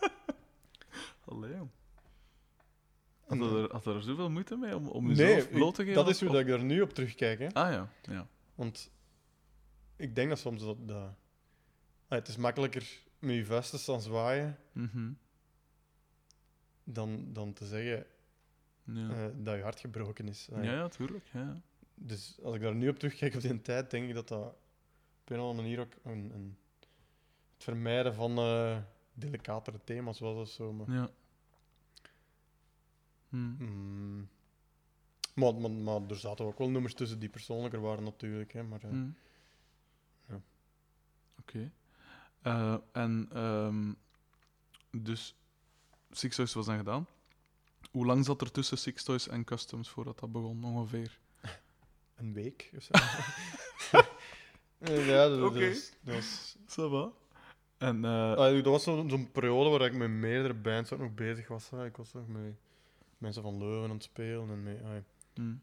Allee, 1.24 1.54
Had 3.26 3.38
eh, 3.38 3.62
er, 3.62 3.72
had 3.72 3.86
er 3.86 4.02
zoveel 4.02 4.30
moeite 4.30 4.56
mee 4.56 4.76
om, 4.76 4.88
om 4.88 5.08
jezelf 5.12 5.50
bloot 5.50 5.74
te 5.74 5.82
geven? 5.82 5.96
dat 6.04 6.08
is 6.08 6.20
hoe 6.20 6.28
of- 6.28 6.34
dat 6.34 6.44
ik 6.44 6.50
er 6.52 6.64
nu 6.64 6.80
op 6.80 6.90
terugkijk. 6.94 7.38
Hè. 7.38 7.46
Ah 7.54 7.72
ja, 7.72 7.88
ja. 8.02 8.26
Want 8.54 8.90
ik 9.96 10.14
denk 10.14 10.28
dat 10.28 10.38
soms 10.38 10.62
dat... 10.62 10.76
dat 10.88 11.10
het 12.18 12.28
is 12.28 12.36
makkelijker 12.36 13.00
met 13.18 13.34
je 13.34 13.44
vuist 13.44 13.70
te 13.70 13.78
staan 13.78 14.00
zwaaien 14.00 14.58
Mhm. 14.72 15.12
dan, 16.84 17.32
dan 17.32 17.52
te 17.52 17.66
zeggen 17.66 18.06
ja. 18.84 19.10
eh, 19.10 19.26
dat 19.36 19.56
je 19.56 19.62
hart 19.62 19.80
gebroken 19.80 20.28
is. 20.28 20.48
Ah, 20.52 20.64
ja, 20.64 20.72
ja, 20.72 20.88
tuurlijk. 20.88 21.26
Ja. 21.32 21.60
Dus 21.94 22.38
als 22.42 22.54
ik 22.54 22.60
daar 22.60 22.74
nu 22.74 22.88
op 22.88 22.98
terugkijk 22.98 23.34
op 23.34 23.40
die 23.40 23.62
tijd, 23.62 23.90
denk 23.90 24.08
ik 24.08 24.14
dat 24.14 24.28
dat 24.28 24.46
op 25.20 25.30
een 25.30 25.38
of 25.40 25.46
andere 25.48 25.62
manier 25.68 25.80
ook 25.80 25.92
een, 26.02 26.30
een, 26.34 26.58
het 27.54 27.64
vermijden 27.64 28.14
van 28.14 28.38
eh, 28.38 28.78
delicatere 29.12 29.80
thema's 29.84 30.18
was 30.18 30.36
of 30.36 30.48
zo. 30.48 30.72
Maar, 30.72 30.90
ja. 30.90 31.10
Hm. 33.28 33.36
mm, 33.64 34.28
maar, 35.34 35.54
maar, 35.54 35.70
maar 35.70 36.00
er 36.08 36.16
zaten 36.18 36.44
ook 36.44 36.58
wel 36.58 36.70
nummers 36.70 36.94
tussen 36.94 37.18
die 37.18 37.28
persoonlijker 37.28 37.80
waren 37.80 38.04
natuurlijk. 38.04 38.52
Hè, 38.52 38.62
maar, 38.62 38.82
eh, 38.84 38.90
Hm. 38.90 39.10
Ja. 40.28 40.40
Oké. 41.40 41.70
Eh, 42.42 42.76
en 42.92 43.28
ehm, 43.32 43.92
dus 45.02 45.34
Six 46.10 46.36
Toys 46.36 46.54
was 46.54 46.66
dan 46.66 46.76
gedaan. 46.76 47.06
Hoe 47.90 48.06
lang 48.06 48.24
zat 48.24 48.40
er 48.40 48.50
tussen 48.50 48.78
Six 48.78 49.02
Toys 49.04 49.28
en 49.28 49.44
Customs 49.44 49.88
voordat 49.88 50.18
dat 50.18 50.32
begon, 50.32 50.64
ongeveer? 50.64 51.18
Een 52.16 52.32
week 52.32 52.70
of 52.76 52.82
zo. 52.82 52.92
Ja, 54.84 55.28
dat, 55.28 55.42
Oké. 55.42 55.68
was- 55.68 55.92
dat 56.00 56.14
was 56.14 56.56
Ça 56.66 56.90
va. 56.90 57.10
En 57.78 58.04
eh, 58.04 58.30
Ah, 58.30 58.54
dat 58.54 58.64
was 58.64 58.82
zo'n 58.82 59.10
zo'n 59.10 59.30
periode 59.30 59.70
waar 59.70 59.86
ik 59.88 59.94
met 59.94 60.10
meerdere 60.10 60.54
bands 60.54 60.92
ook 60.92 60.98
nog 61.00 61.14
bezig 61.14 61.48
was. 61.48 61.70
Hè. 61.70 61.84
Ik 61.86 61.96
was 61.96 62.12
nog 62.12 62.28
met 62.28 62.54
mensen 63.18 63.42
van 63.42 63.58
Leuven 63.58 63.88
aan 63.88 63.94
het 63.94 64.02
spelen 64.02 64.50
en 64.50 64.62
met, 64.62 64.82
ah, 64.82 64.90
hm. 65.34 65.54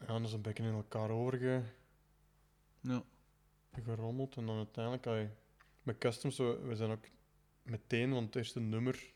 ja, 0.00 0.06
dat 0.06 0.20
is 0.20 0.32
een 0.32 0.40
beetje 0.42 0.62
in 0.62 0.72
elkaar 0.72 1.10
overge, 1.10 1.62
ja. 2.80 3.02
Gerommeld. 3.84 4.36
En 4.36 4.46
dan 4.46 4.56
uiteindelijk, 4.56 5.06
ah, 5.06 5.20
met 5.82 5.98
Customs, 5.98 6.36
we, 6.36 6.70
zijn 6.72 6.90
ook 6.90 7.04
meteen, 7.62 8.12
want 8.12 8.26
het 8.26 8.36
eerste 8.36 8.60
nummer 8.60 9.12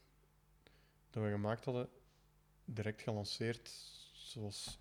dat 1.10 1.22
we 1.22 1.30
gemaakt 1.30 1.64
hadden, 1.64 1.88
direct 2.64 3.02
gelanceerd. 3.02 3.92
Zoals, 4.12 4.78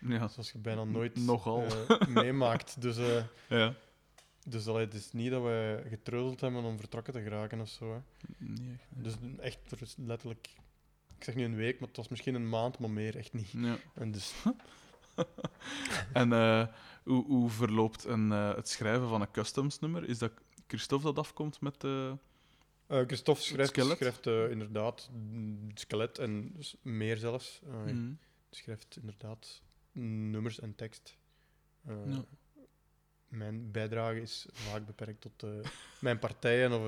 ja. 0.00 0.28
zoals 0.28 0.52
je 0.52 0.58
bijna 0.58 0.84
nooit 0.84 1.16
Nogal. 1.16 1.64
eh, 1.64 2.06
meemaakt. 2.22 2.80
Dus, 2.80 2.96
eh, 2.96 3.24
ja. 3.48 3.74
dus 4.44 4.66
allee, 4.66 4.84
het 4.84 4.94
is 4.94 5.12
niet 5.12 5.30
dat 5.30 5.42
we 5.42 5.84
getreuzeld 5.88 6.40
hebben 6.40 6.62
om 6.62 6.78
vertrokken 6.78 7.12
te 7.12 7.22
geraken 7.22 7.60
of 7.60 7.68
zo. 7.68 7.92
Hè. 7.92 8.00
Niet 8.38 8.70
echt. 8.70 8.90
nee. 8.90 9.02
Dus 9.02 9.14
echt, 9.38 9.70
er 9.70 9.92
letterlijk, 9.96 10.48
ik 11.16 11.24
zeg 11.24 11.34
nu 11.34 11.44
een 11.44 11.56
week, 11.56 11.78
maar 11.78 11.88
het 11.88 11.96
was 11.96 12.08
misschien 12.08 12.34
een 12.34 12.48
maand, 12.48 12.78
maar 12.78 12.90
meer 12.90 13.16
echt 13.16 13.32
niet. 13.32 13.50
Ja. 13.50 13.78
En 13.94 14.10
dus, 14.10 14.34
En 16.12 16.32
eh, 16.32 16.66
hoe, 17.04 17.24
hoe 17.24 17.50
verloopt 17.50 18.04
een, 18.04 18.32
eh, 18.32 18.54
het 18.54 18.68
schrijven 18.68 19.08
van 19.08 19.20
een 19.20 19.30
customs 19.30 19.78
nummer? 19.78 20.08
Is 20.08 20.18
dat 20.18 20.32
Christophe 20.66 21.06
dat 21.06 21.18
afkomt 21.18 21.60
met 21.60 21.80
de... 21.80 22.16
eh, 22.86 23.00
Christophe 23.06 23.42
schrijft, 23.42 23.74
schrijft 23.74 24.26
inderdaad 24.26 25.10
mm, 25.12 25.68
het 25.68 25.80
skelet 25.80 26.18
en 26.18 26.56
meer 26.82 27.16
zelfs. 27.16 27.60
Hm. 27.84 28.12
schrijft 28.50 28.96
inderdaad 29.00 29.62
nummers 29.92 30.60
en 30.60 30.74
tekst. 30.74 31.16
Ja. 31.86 32.24
Mijn 33.28 33.70
bijdrage 33.70 34.20
is 34.20 34.46
vaak 34.52 34.86
beperkt 34.86 35.20
tot 35.20 35.46
mijn 36.00 36.18
partijen 36.18 36.72
of 36.72 36.82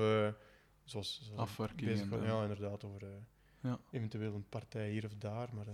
zoals, 0.83 1.21
zoals 1.23 1.57
Ja, 2.23 2.41
inderdaad, 2.41 2.83
over 2.83 3.01
Ja. 3.59 3.79
eventueel 3.91 4.33
een 4.33 4.49
partij 4.49 4.89
hier 4.89 5.05
of 5.05 5.13
daar. 5.15 5.49
Maar, 5.53 5.65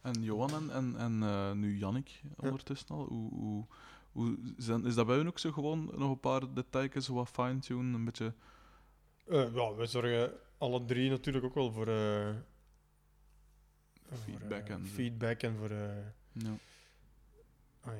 En 0.00 0.22
Johan 0.22 0.50
en, 0.52 0.70
en, 0.70 0.96
en 0.96 1.22
eh, 1.22 1.52
nu 1.52 1.78
Jannik 1.78 2.20
ondertussen 2.36 2.88
al. 2.88 3.04
Hoe, 3.06 3.30
hoe, 3.32 3.66
hoe 4.12 4.38
zijn, 4.56 4.86
is 4.86 4.94
dat 4.94 5.06
bij 5.06 5.16
hun 5.16 5.26
ook 5.26 5.38
zo 5.38 5.52
gewoon 5.52 5.90
nog 5.94 6.10
een 6.10 6.20
paar 6.20 6.54
details, 6.54 7.08
wat 7.08 7.28
fine-tune, 7.28 7.94
een 7.96 8.04
beetje... 8.04 8.32
Eh, 9.26 9.54
ja, 9.54 9.74
we 9.74 9.86
zorgen 9.86 10.32
alle 10.58 10.84
drie 10.84 11.10
natuurlijk 11.10 11.44
ook 11.44 11.54
wel 11.54 11.72
voor, 11.72 11.88
eh, 11.88 12.34
Feedback 14.24 14.68
en 14.68 14.86
feedback 14.86 15.42
en 15.42 15.56
voor. 15.56 15.70
Ja. 16.32 16.56
ai, 17.80 17.98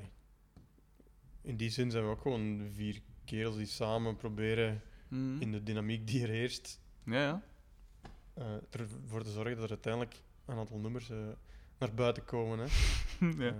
in 1.42 1.56
die 1.56 1.70
zin 1.70 1.90
zijn 1.90 2.04
we 2.04 2.10
ook 2.10 2.20
gewoon 2.20 2.68
vier 2.74 3.00
kerels 3.24 3.56
die 3.56 3.66
samen 3.66 4.16
proberen 4.16 4.82
Mhm. 5.08 5.40
in 5.40 5.52
de 5.52 5.62
dynamiek 5.62 6.06
die 6.06 6.22
er 6.22 6.28
heerst 6.28 6.80
Ja, 7.04 7.42
ja. 8.34 8.60
ervoor 8.70 9.22
te 9.22 9.30
zorgen 9.30 9.54
dat 9.54 9.64
er 9.64 9.70
uiteindelijk 9.70 10.22
een 10.44 10.56
aantal 10.56 10.78
nummers 10.78 11.10
naar 11.80 11.94
buiten 11.94 12.24
komen. 12.24 12.58
Hè. 12.58 12.64
ja. 13.44 13.48
Eh, 13.48 13.54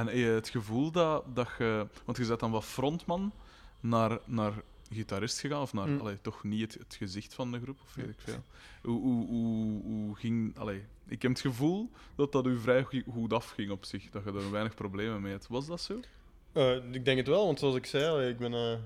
En 0.00 0.06
heb 0.06 0.16
je 0.16 0.24
het 0.24 0.48
gevoel 0.48 0.90
dat, 0.90 1.24
dat 1.34 1.48
je... 1.58 1.86
Want 2.04 2.18
je 2.18 2.26
bent 2.26 2.40
dan 2.40 2.50
wat 2.50 2.64
frontman 2.64 3.32
naar, 3.80 4.18
naar 4.24 4.52
gitarist 4.92 5.40
gegaan, 5.40 5.62
of 5.62 5.72
naar... 5.72 5.88
Mm. 5.88 6.00
Allee, 6.00 6.20
toch 6.20 6.44
niet 6.44 6.60
het, 6.60 6.82
het 6.82 6.94
gezicht 6.94 7.34
van 7.34 7.52
de 7.52 7.60
groep, 7.60 7.78
of 7.84 7.94
weet 7.94 8.08
ik 8.08 8.20
veel. 8.20 8.44
Hoe, 8.82 9.00
hoe, 9.00 9.26
hoe, 9.26 9.82
hoe 9.82 10.16
ging... 10.16 10.58
Allee, 10.58 10.84
ik 11.06 11.22
heb 11.22 11.30
het 11.30 11.40
gevoel 11.40 11.90
dat 12.14 12.32
dat 12.32 12.46
u 12.46 12.58
vrij 12.60 12.86
goed- 13.08 13.32
afging 13.32 13.70
op 13.70 13.84
zich, 13.84 14.10
dat 14.10 14.24
je 14.24 14.30
er 14.32 14.50
weinig 14.50 14.74
problemen 14.74 15.20
mee 15.22 15.32
had. 15.32 15.46
Was 15.48 15.66
dat 15.66 15.80
zo? 15.80 16.00
eh, 16.52 16.74
ik 16.92 17.04
denk 17.04 17.18
het 17.18 17.26
wel, 17.28 17.46
want 17.46 17.58
zoals 17.58 17.74
ik 17.76 17.86
zei, 17.86 18.04
allee, 18.08 18.30
ik 18.30 18.38
ben 18.38 18.52
eh 18.54 18.78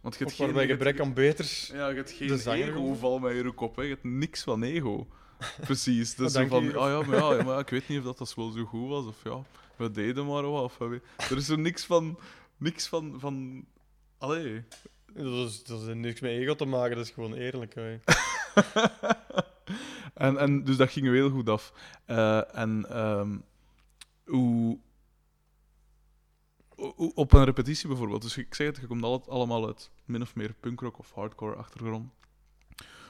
Want 0.00 0.16
je 0.18 0.24
hebt 0.24 0.36
geen... 0.36 0.52
bij 0.52 0.62
je 0.66 0.72
gebrek 0.72 1.00
aan 1.00 1.14
beters. 1.14 1.66
Ja, 1.66 1.88
je 1.88 1.94
hebt 1.94 2.10
geen 2.10 2.38
ego, 2.52 2.94
val 2.94 3.18
mij 3.18 3.32
hier 3.32 3.46
ook 3.46 3.60
op. 3.60 3.76
Hè. 3.76 3.82
Je 3.82 3.88
hebt 3.88 4.04
niks 4.04 4.42
van 4.42 4.62
ego. 4.62 5.06
Precies. 5.60 6.14
Dus 6.14 6.32
zo 6.32 6.46
van, 6.46 6.76
ah 6.76 6.90
ja, 6.90 7.08
maar 7.08 7.18
ja, 7.18 7.42
maar 7.44 7.54
ja, 7.54 7.58
ik 7.58 7.68
weet 7.68 7.88
niet 7.88 7.98
of 7.98 8.04
dat, 8.04 8.18
dat 8.18 8.34
wel 8.34 8.50
zo 8.50 8.64
goed 8.64 8.88
was, 8.88 9.06
of 9.06 9.24
ja, 9.24 9.42
we 9.76 9.90
deden 9.90 10.26
maar 10.26 10.50
wat. 10.50 10.62
Of, 10.62 10.80
er 11.30 11.36
is 11.36 11.48
er 11.48 11.58
niks 11.58 11.84
van... 11.84 12.18
Niks 12.56 12.86
van... 12.88 13.14
van 13.20 13.64
allee. 14.18 14.64
Dat 15.14 15.48
is, 15.48 15.64
dat 15.64 15.80
is 15.82 15.94
niks 15.94 16.20
met 16.20 16.30
ego 16.30 16.54
te 16.54 16.64
maken, 16.64 16.96
dat 16.96 17.04
is 17.06 17.10
gewoon 17.12 17.34
eerlijk. 17.34 17.74
hè. 17.74 17.98
en, 20.26 20.36
en, 20.38 20.64
dus 20.64 20.76
dat 20.76 20.90
ging 20.90 21.06
heel 21.06 21.30
goed 21.30 21.48
af. 21.48 21.72
Eh, 22.04 22.56
en 22.56 22.86
ehm, 22.90 23.36
hoe, 24.24 24.78
hoe- 26.68 27.14
Op 27.14 27.32
een 27.32 27.44
repetitie 27.44 27.88
bijvoorbeeld. 27.88 28.22
Dus 28.22 28.36
ik 28.36 28.54
zeg 28.54 28.66
het, 28.66 28.76
je 28.76 28.86
komt 28.86 29.28
allemaal 29.28 29.66
uit 29.66 29.90
min 30.04 30.22
of 30.22 30.34
meer 30.34 30.54
punkrock 30.60 30.98
of 30.98 31.12
hardcore 31.12 31.54
achtergrond. 31.56 32.10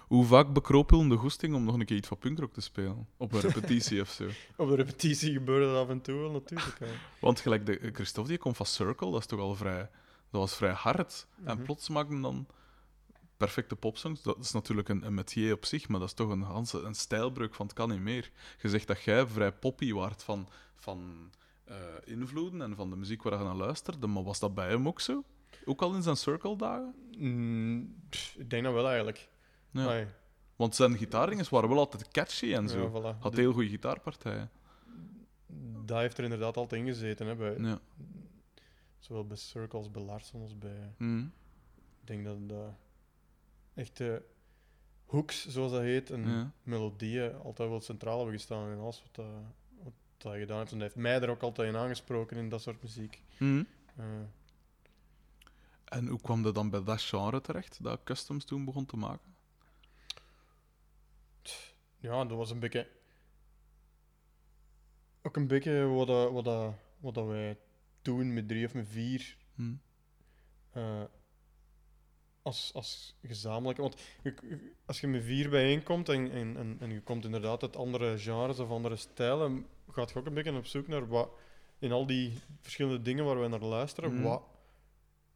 Hoe 0.06 0.24
vaak 0.24 0.52
bekroop 0.52 0.88
de 0.88 1.16
goesting 1.16 1.54
om 1.54 1.64
nog 1.64 1.74
een 1.74 1.84
keer 1.84 1.96
iets 1.96 2.08
van 2.08 2.18
punkrock 2.18 2.52
te 2.52 2.60
spelen? 2.60 3.08
Op 3.16 3.32
een 3.32 3.40
repetitie 3.50 4.00
of 4.00 4.08
zo. 4.10 4.28
Op 4.56 4.68
de 4.68 4.74
repetitie 4.74 5.32
gebeurde 5.32 5.66
dat 5.66 5.76
af 5.84 5.88
en 5.88 6.00
toe 6.00 6.18
wel, 6.20 6.30
natuurlijk. 6.30 6.78
hè. 6.78 6.86
Want 7.20 7.40
gelijk 7.40 7.66
de 7.66 7.90
Christophe 7.92 8.30
die 8.30 8.38
komt 8.38 8.56
van 8.56 8.66
Circle, 8.66 9.10
dat 9.10 9.20
is 9.20 9.26
toch 9.26 9.40
al 9.40 9.54
vrij, 9.54 9.90
dat 10.30 10.40
was 10.40 10.56
vrij 10.56 10.72
hard. 10.72 11.26
En 11.44 11.54
Mhm. 11.56 11.64
plots 11.64 11.88
maken 11.88 12.20
dan 12.20 12.46
perfecte 13.36 13.76
popsongs. 13.76 14.22
Dat 14.22 14.38
is 14.38 14.52
natuurlijk 14.52 14.88
een, 14.88 15.06
een 15.06 15.14
métier 15.14 15.52
op 15.54 15.64
zich, 15.64 15.88
maar 15.88 16.00
dat 16.00 16.08
is 16.08 16.14
toch 16.14 16.30
een, 16.30 16.46
een 16.86 16.94
stijlbreuk 16.94 17.54
van 17.54 17.66
het 17.66 17.74
kan 17.74 17.88
niet 17.90 18.00
meer. 18.00 18.30
Je 18.62 18.68
zegt 18.68 18.86
dat 18.86 19.02
jij 19.02 19.26
vrij 19.26 19.52
poppy 19.52 19.92
waart 19.92 20.22
van, 20.22 20.48
van 20.76 21.30
eh, 21.64 21.76
invloeden 22.04 22.62
en 22.62 22.76
van 22.76 22.90
de 22.90 22.96
muziek 22.96 23.22
waar 23.22 23.38
je 23.38 23.44
naar 23.44 23.54
luisterde, 23.54 24.06
maar 24.06 24.22
was 24.22 24.38
dat 24.38 24.54
bij 24.54 24.68
hem 24.68 24.86
ook 24.88 25.00
zo? 25.00 25.24
Ook 25.64 25.82
al 25.82 25.94
in 25.94 26.02
zijn 26.02 26.16
Circle-dagen? 26.16 26.94
Mm, 27.18 27.94
pff, 28.08 28.34
ik 28.36 28.50
denk 28.50 28.64
dat 28.64 28.72
wel 28.72 28.86
eigenlijk. 28.88 29.28
Ja. 29.78 30.06
Want 30.56 30.74
zijn 30.74 30.96
gitaardingen 30.96 31.46
waren 31.50 31.68
wel 31.68 31.78
altijd 31.78 32.08
catchy 32.08 32.54
en 32.54 32.68
zo. 32.68 32.82
Ja, 32.82 33.14
voilà. 33.14 33.18
Had 33.18 33.36
heel 33.36 33.52
goede 33.52 33.68
gitaarpartijen. 33.68 34.50
Dat 35.84 35.98
heeft 35.98 36.18
er 36.18 36.24
inderdaad 36.24 36.56
altijd 36.56 36.80
in 36.80 36.86
gezeten. 36.86 37.26
Hè, 37.26 37.34
bij, 37.36 37.56
Ja. 37.58 37.80
Zowel 38.98 39.26
bij 39.26 39.36
Circle 39.36 39.78
als 39.78 39.90
bij 39.90 40.02
Larson 40.02 40.40
als 40.42 40.58
bij... 40.58 40.94
Mhm. 40.98 41.24
Ik 42.00 42.06
denk 42.12 42.24
dat 42.24 42.48
de 42.48 42.68
echte 43.74 44.22
hooks, 45.06 45.46
zoals 45.48 45.72
dat 45.72 45.80
heet, 45.80 46.10
en 46.10 46.28
Ja. 46.28 46.50
melodieën 46.62 47.34
altijd 47.42 47.68
wel 47.68 47.80
centraal 47.80 48.16
hebben 48.16 48.34
gestaan 48.34 48.70
in 48.72 48.78
alles 48.78 49.02
wat, 49.02 49.14
dat 49.14 49.26
wat 49.82 49.92
dat 50.16 50.34
gedaan 50.34 50.58
heeft. 50.58 50.72
En 50.72 50.78
dat 50.78 50.86
heeft 50.88 51.00
mij 51.02 51.20
er 51.20 51.30
ook 51.30 51.42
altijd 51.42 51.68
in 51.68 51.76
aangesproken 51.76 52.36
in 52.36 52.48
dat 52.48 52.62
soort 52.62 52.82
muziek. 52.82 53.22
Mhm. 53.38 53.62
Eh, 53.96 54.04
En 55.84 56.06
hoe 56.06 56.20
kwam 56.20 56.42
dat 56.42 56.54
dan 56.54 56.70
bij 56.70 56.82
dat 56.84 57.02
genre 57.02 57.40
terecht, 57.40 57.82
dat 57.82 58.00
customs 58.04 58.44
toen 58.44 58.64
begon 58.64 58.86
te 58.86 58.96
maken? 58.96 59.34
Ja, 62.06 62.24
dat 62.24 62.36
was 62.36 62.50
een 62.50 62.60
beetje... 62.60 62.88
Ook 65.22 65.36
een 65.36 65.46
beetje 65.46 65.84
wat, 65.84 66.06
dat, 66.06 66.32
wat, 66.32 66.44
dat, 66.44 66.74
wat 66.98 67.14
dat 67.14 67.26
wij 67.26 67.58
toen 68.02 68.32
met 68.34 68.48
drie 68.48 68.66
of 68.66 68.74
met 68.74 68.86
vier 68.88 69.36
Hm. 69.54 69.74
eh, 70.72 71.02
als, 72.42 72.70
als 72.74 73.16
gezamenlijke. 73.22 73.82
Want 73.82 74.00
je- 74.22 74.34
je- 74.42 74.72
als 74.84 75.00
je 75.00 75.06
met 75.06 75.24
vier 75.24 75.50
bijeenkomt 75.50 76.08
en, 76.08 76.30
en, 76.30 76.56
en, 76.56 76.76
en 76.80 76.90
je 76.90 77.00
komt 77.00 77.24
inderdaad 77.24 77.62
uit 77.62 77.76
andere 77.76 78.18
genres 78.18 78.58
of 78.58 78.70
andere 78.70 78.96
stijlen, 78.96 79.66
gaat 79.90 80.10
je 80.10 80.18
ook 80.18 80.26
een 80.26 80.34
beetje 80.34 80.56
op 80.56 80.66
zoek 80.66 80.88
naar 80.88 81.08
wat 81.08 81.30
in 81.78 81.92
al 81.92 82.06
die 82.06 82.38
verschillende 82.60 83.02
dingen 83.02 83.24
waar 83.24 83.38
wij 83.38 83.48
naar 83.48 83.60
luisteren, 83.60 84.14
Mhm. 84.14 84.22
wat, 84.22 84.42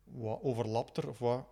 wat 0.04 0.42
overlapt 0.42 0.96
er 0.96 1.08
of 1.08 1.18
wat, 1.18 1.46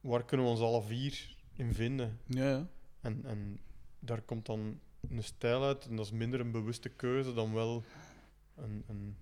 waar 0.00 0.24
kunnen 0.24 0.46
we 0.46 0.52
ons 0.52 0.60
alle 0.62 0.82
vier 0.82 1.36
in 1.56 1.74
vinden. 1.74 2.20
Ja, 2.26 2.48
ja. 2.48 2.66
En, 3.00 3.24
en 3.24 3.60
daar 4.04 4.20
komt 4.22 4.46
dan 4.46 4.80
een 5.08 5.24
stijl 5.24 5.64
uit 5.64 5.86
en 5.86 5.96
dat 5.96 6.04
is 6.04 6.12
minder 6.12 6.40
een 6.40 6.50
bewuste 6.50 6.88
keuze 6.88 7.34
dan 7.34 7.54
wel 7.54 7.82
een, 8.56 8.84
een 8.88 9.16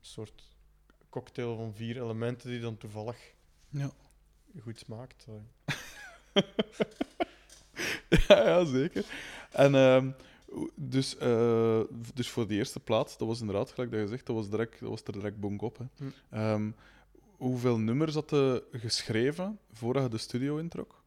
soort 0.00 0.42
cocktail 1.08 1.56
van 1.56 1.74
vier 1.74 1.96
elementen 2.02 2.50
die 2.50 2.60
dan 2.60 2.76
toevallig 2.76 3.16
Ja. 3.68 3.90
goed 4.62 4.78
smaakt. 4.78 5.26
ja, 8.28 8.42
ja, 8.48 8.64
zeker. 8.64 9.04
En 9.50 9.74
ehm, 9.74 10.10
dus, 10.74 11.16
eh, 11.16 11.80
dus 12.14 12.28
voor 12.30 12.46
die 12.48 12.58
eerste 12.58 12.80
plaat, 12.80 13.18
dat 13.18 13.28
was 13.28 13.40
inderdaad, 13.40 13.70
gelijk 13.70 13.90
dat 13.90 14.00
je 14.00 14.06
zegt, 14.08 14.26
dat 14.26 14.36
was, 14.36 14.50
direct, 14.50 14.80
dat 14.80 14.88
was 14.88 15.02
er 15.02 15.12
direct 15.12 15.40
bonk 15.40 15.62
op. 15.62 15.78
Hè. 15.78 15.84
Hm. 15.96 16.10
Ehm, 16.30 16.70
hoeveel 17.36 17.78
nummers 17.78 18.14
had 18.14 18.30
je 18.30 18.66
geschreven 18.72 19.58
voordat 19.72 20.02
je 20.02 20.08
de 20.08 20.18
studio 20.18 20.56
introk? 20.56 21.02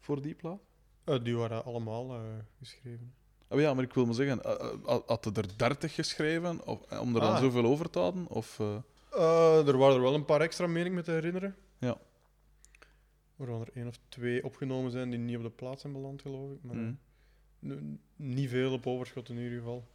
Voor 0.00 0.22
die 0.22 0.34
plaat? 0.34 0.60
Eh, 1.08 1.24
die 1.24 1.36
waren 1.36 1.64
allemaal 1.64 2.14
eh, 2.14 2.20
geschreven. 2.58 3.12
Oh 3.48 3.60
ja, 3.60 3.74
maar 3.74 3.84
ik 3.84 3.94
wil 3.94 4.04
maar 4.06 4.14
zeggen, 4.14 4.42
eh, 4.44 4.98
had 5.06 5.24
je 5.24 5.30
er 5.32 5.56
30 5.58 5.94
geschreven 5.94 6.66
of, 6.66 6.80
om 7.00 7.14
er 7.14 7.20
dan 7.20 7.32
Ah. 7.32 7.38
zoveel 7.40 7.64
over 7.64 7.90
te 7.90 7.98
houden? 7.98 8.26
Of, 8.28 8.58
er 8.58 9.78
waren 9.78 9.94
er 9.94 10.00
wel 10.02 10.14
een 10.14 10.24
paar 10.24 10.40
extra, 10.40 10.66
meen 10.66 10.86
ik 10.86 10.92
me 10.92 11.02
te 11.02 11.10
herinneren. 11.10 11.56
Ja. 11.78 11.98
Waarvan 13.36 13.60
er 13.60 13.70
één 13.74 13.86
of 13.86 13.98
twee 14.08 14.44
opgenomen 14.44 14.90
zijn 14.90 15.10
die 15.10 15.18
niet 15.18 15.36
op 15.36 15.42
de 15.42 15.50
plaats 15.50 15.80
zijn 15.80 15.92
beland, 15.92 16.22
geloof 16.22 16.50
ik. 16.52 16.58
Maar 16.62 16.76
n- 17.66 18.00
niet 18.16 18.48
veel 18.48 18.72
op 18.72 18.86
overschot 18.86 19.28
in 19.28 19.38
ieder 19.38 19.58
geval. 19.58 19.86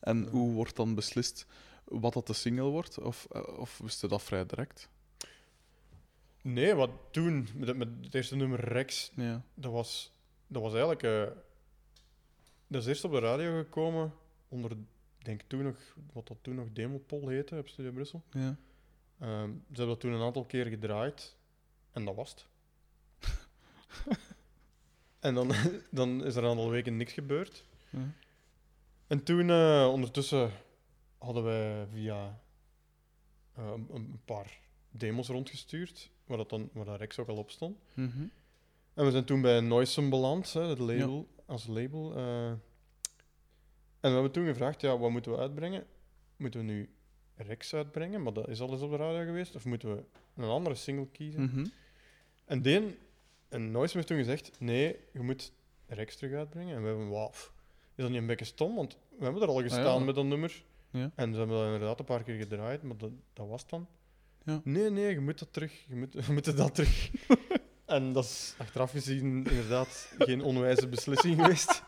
En 0.00 0.28
hoe 0.28 0.52
wordt 0.52 0.76
dan 0.76 0.94
beslist 0.94 1.46
wat 1.84 2.12
dat 2.12 2.26
de 2.26 2.32
single 2.32 2.62
wordt? 2.70 2.98
Of, 2.98 3.26
of 3.56 3.78
wist 3.78 4.00
je 4.00 4.08
dat 4.08 4.22
vrij 4.22 4.46
direct? 4.46 4.88
Nee, 6.42 6.74
wat 6.74 6.90
toen, 7.10 7.48
met, 7.54 7.68
het- 7.68 7.76
met 7.76 7.88
het 8.02 8.14
eerste 8.14 8.36
nummer 8.36 8.60
Rex, 8.60 9.12
Ja. 9.16 9.42
dat 9.54 9.72
was, 9.72 10.12
dat 10.48 10.62
was 10.62 10.72
eigenlijk... 10.72 11.02
eh, 11.02 11.36
dat 12.66 12.82
is 12.82 12.88
eerst 12.88 13.04
op 13.04 13.12
de 13.12 13.18
radio 13.18 13.58
gekomen, 13.58 14.12
onder, 14.48 14.70
ik 14.70 15.24
denk 15.24 15.42
toen 15.46 15.62
nog, 15.62 15.96
wat 16.12 16.26
dat 16.26 16.36
toen 16.40 16.54
nog 16.54 16.72
Demopol 16.72 17.28
heette, 17.28 17.56
op 17.56 17.68
Studio 17.68 17.92
Brussel. 17.92 18.22
ja. 18.32 18.56
Ehm, 19.18 19.50
ze 19.50 19.66
hebben 19.66 19.86
dat 19.86 20.00
toen 20.00 20.12
een 20.12 20.22
aantal 20.22 20.44
keer 20.44 20.66
gedraaid, 20.66 21.36
en 21.92 22.04
dat 22.04 22.14
was 22.14 22.30
het. 22.30 22.46
en 25.26 25.34
dan, 25.34 25.52
dan 25.90 26.24
is 26.24 26.36
er 26.36 26.42
een 26.44 26.50
aantal 26.50 26.70
weken 26.70 26.96
niks 26.96 27.12
gebeurd. 27.12 27.64
Ja. 27.90 28.12
En 29.06 29.22
toen, 29.22 29.50
eh, 29.50 29.88
ondertussen, 29.92 30.50
hadden 31.18 31.42
wij 31.42 31.86
via 31.92 32.40
eh, 33.54 33.72
een, 33.74 33.88
een 33.94 34.20
paar 34.24 34.60
demos 34.90 35.28
rondgestuurd, 35.28 36.10
waar, 36.24 36.36
dat 36.36 36.50
dan, 36.50 36.70
waar 36.72 36.84
dat 36.84 36.98
Rex 36.98 37.18
ook 37.18 37.28
al 37.28 37.36
op 37.36 37.50
stond. 37.50 37.78
Mhm. 37.94 38.26
En 38.98 39.04
we 39.04 39.10
zijn 39.10 39.24
toen 39.24 39.40
bij 39.40 39.60
Noisem 39.60 40.10
beland, 40.10 40.52
hè, 40.52 40.60
het 40.62 40.78
label, 40.78 41.28
als 41.46 41.66
label. 41.66 42.16
eh. 42.16 42.46
en 42.48 42.60
we 44.00 44.08
hebben 44.08 44.30
toen 44.30 44.46
gevraagd, 44.46 44.80
ja, 44.80 44.98
wat 44.98 45.10
moeten 45.10 45.32
we 45.32 45.38
uitbrengen? 45.38 45.86
Moeten 46.36 46.60
we 46.60 46.66
nu 46.66 46.88
Rex 47.36 47.74
uitbrengen, 47.74 48.22
maar 48.22 48.32
dat 48.32 48.48
is 48.48 48.60
al 48.60 48.70
eens 48.72 48.80
op 48.80 48.90
de 48.90 48.96
radio 48.96 49.24
geweest, 49.24 49.54
of 49.54 49.64
moeten 49.64 49.96
we 49.96 50.02
een 50.36 50.48
andere 50.48 50.74
single 50.74 51.06
kiezen? 51.12 51.42
Mhm. 51.42 51.66
En 52.44 52.62
Deen 52.62 52.96
en 53.48 53.70
Noisem 53.70 53.96
heeft 53.96 54.08
toen 54.08 54.18
gezegd, 54.18 54.60
nee, 54.60 54.96
je 55.12 55.20
moet 55.20 55.52
Rex 55.86 56.16
terug 56.16 56.34
uitbrengen. 56.36 56.74
En 56.76 56.82
we 56.82 56.88
hebben, 56.88 57.08
wauw, 57.10 57.30
is 57.30 57.38
dat 57.94 58.08
niet 58.10 58.18
een 58.20 58.26
beetje 58.26 58.44
stom? 58.44 58.74
Want 58.74 58.96
we 59.18 59.24
hebben 59.24 59.42
er 59.42 59.48
al 59.48 59.60
gestaan 59.62 59.86
Ah, 59.94 59.98
ja. 59.98 60.04
met 60.04 60.14
dat 60.14 60.24
nummer. 60.24 60.64
Ja. 60.90 61.10
En 61.14 61.32
ze 61.32 61.38
hebben 61.38 61.56
dat 61.56 61.64
inderdaad 61.64 61.98
een 61.98 62.04
paar 62.04 62.22
keer 62.22 62.36
gedraaid, 62.36 62.82
maar 62.82 62.96
dat, 62.96 63.10
dat 63.32 63.48
was 63.48 63.66
dan. 63.66 63.86
Ja. 64.44 64.60
Nee, 64.64 64.90
nee, 64.90 65.10
je 65.12 65.20
moet 65.20 65.38
dat 65.38 65.52
terug. 65.52 65.84
Je 65.88 65.94
moet, 65.96 66.12
je 66.26 66.32
moet 66.32 66.56
dat 66.56 66.74
terug. 66.74 67.10
En 67.88 68.12
dat 68.12 68.24
is 68.24 68.54
achteraf 68.58 68.90
gezien 68.90 69.46
inderdaad 69.46 70.12
geen 70.18 70.42
onwijze 70.42 70.88
beslissing 70.88 71.36
geweest. 71.40 71.82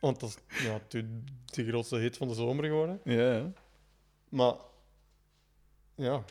Want 0.00 0.20
dat 0.20 0.38
is 0.48 0.62
ja, 0.64 0.80
de, 0.88 1.20
de 1.44 1.66
grootste 1.66 1.96
hit 1.96 2.16
van 2.16 2.28
de 2.28 2.34
zomer 2.34 2.64
geworden. 2.64 3.00
Ja, 3.04 3.34
ja. 3.34 3.52
Maar 4.28 4.54
ja, 5.94 6.24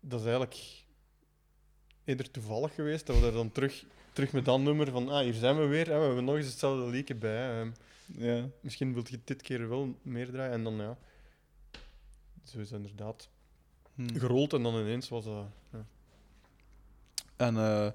dat 0.00 0.18
is 0.20 0.26
eigenlijk 0.26 0.82
eerder 2.04 2.30
toevallig 2.30 2.74
geweest 2.74 3.06
dat 3.06 3.20
we 3.20 3.26
er 3.26 3.32
dan 3.32 3.52
terug, 3.52 3.84
terug 4.12 4.32
met 4.32 4.44
dat 4.44 4.60
nummer 4.60 4.90
van, 4.90 5.08
ah, 5.08 5.22
hier 5.22 5.34
zijn 5.34 5.56
we 5.58 5.66
weer. 5.66 5.86
Hè, 5.86 5.98
we 5.98 6.04
hebben 6.04 6.24
nog 6.24 6.36
eens 6.36 6.46
hetzelfde 6.46 6.90
liedje 6.90 7.14
bij. 7.14 7.60
ehm, 7.60 7.70
ja. 8.06 8.48
misschien 8.60 8.92
wilt 8.92 9.08
je 9.08 9.20
dit 9.24 9.42
keer 9.42 9.68
wel 9.68 9.94
meer 10.02 10.30
draaien. 10.30 10.52
En 10.52 10.64
dan 10.64 10.74
ja, 10.74 10.98
zo 12.44 12.58
is 12.58 12.70
het 12.70 12.80
inderdaad 12.80 13.28
Hm. 13.94 14.18
gerold 14.18 14.52
en 14.52 14.62
dan 14.62 14.74
ineens 14.74 15.08
was 15.08 15.24
dat... 15.24 15.46
ja. 15.72 15.86
En 17.40 17.56
eh, 17.56 17.90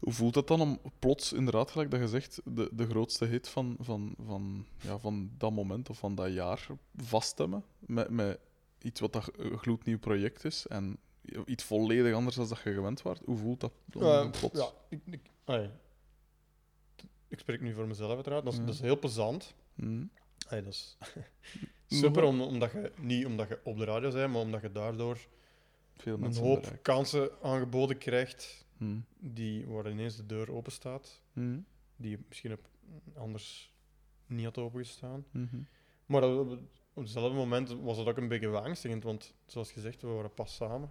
hoe 0.00 0.12
voelt 0.12 0.34
het 0.34 0.46
dan 0.46 0.60
om 0.60 0.80
plots, 0.98 1.32
inderdaad, 1.32 1.70
gelijk 1.70 1.90
dat 1.90 2.00
je 2.00 2.08
zegt, 2.08 2.40
de, 2.44 2.68
de 2.72 2.86
grootste 2.86 3.24
hit 3.24 3.48
van, 3.48 3.76
van, 3.80 4.14
van, 4.26 4.66
ja, 4.80 4.98
van 4.98 5.30
dat 5.38 5.52
moment 5.52 5.90
of 5.90 5.98
van 5.98 6.14
dat 6.14 6.32
jaar 6.32 6.66
vast 6.96 7.36
te 7.36 7.42
hebben? 7.42 7.64
Met, 7.78 8.10
met 8.10 8.38
iets 8.82 9.00
wat 9.00 9.12
dat 9.12 9.30
een 9.36 9.58
gloednieuw 9.58 9.98
project 9.98 10.44
is 10.44 10.66
en 10.66 10.98
iets 11.44 11.64
volledig 11.64 12.14
anders 12.14 12.36
dan 12.36 12.48
dat 12.48 12.60
je 12.64 12.72
gewend 12.72 13.02
was? 13.02 13.18
Hoe 13.24 13.36
voelt 13.36 13.60
dat 13.60 13.72
dan 13.86 14.02
Eh, 14.02 14.30
plots? 14.40 14.58
ja, 14.60 14.68
ik, 14.88 15.00
ik, 15.04 15.20
allee. 15.44 15.70
ik 17.28 17.38
spreek 17.38 17.60
nu 17.60 17.74
voor 17.74 17.86
mezelf 17.86 18.14
uiteraard. 18.14 18.44
Dat 18.44 18.52
is, 18.52 18.58
Ja. 18.58 18.64
dat 18.64 18.74
is 18.74 18.80
heel 18.80 18.98
plezant. 18.98 19.54
Allee, 20.48 20.62
dat 20.62 20.72
is 20.72 20.96
super, 22.00 22.22
om, 22.22 22.40
omdat 22.40 22.72
je, 22.72 22.92
niet 23.00 23.26
omdat 23.26 23.48
je 23.48 23.60
op 23.64 23.78
de 23.78 23.84
radio 23.84 24.10
bent, 24.12 24.32
maar 24.32 24.40
omdat 24.40 24.60
je 24.62 24.72
daardoor 24.72 25.18
Veel 25.96 26.14
een 26.22 26.36
hoop 26.36 26.60
bereikt. 26.60 26.82
kansen 26.82 27.30
aangeboden 27.42 27.98
krijgt 27.98 28.66
Hm. 28.76 28.98
die, 29.18 29.66
waar 29.66 29.90
ineens 29.90 30.16
de 30.16 30.26
deur 30.26 30.52
open 30.52 30.72
staat, 30.72 31.20
Hm. 31.32 31.58
die 31.96 32.18
misschien 32.28 32.52
op, 32.52 32.68
anders 33.14 33.72
niet 34.26 34.44
had 34.44 34.58
opengestaan. 34.58 35.24
Mhm. 35.30 35.56
Maar 36.06 36.20
dat- 36.20 36.38
op, 36.38 36.58
op 36.94 37.02
hetzelfde 37.02 37.36
moment 37.36 37.68
was 37.80 37.98
het 37.98 38.06
ook 38.06 38.16
een 38.16 38.28
beetje 38.28 38.50
beangstigend, 38.50 39.02
want 39.02 39.34
zoals 39.46 39.72
gezegd, 39.72 40.02
we 40.02 40.08
waren 40.08 40.34
pas 40.34 40.54
samen. 40.54 40.90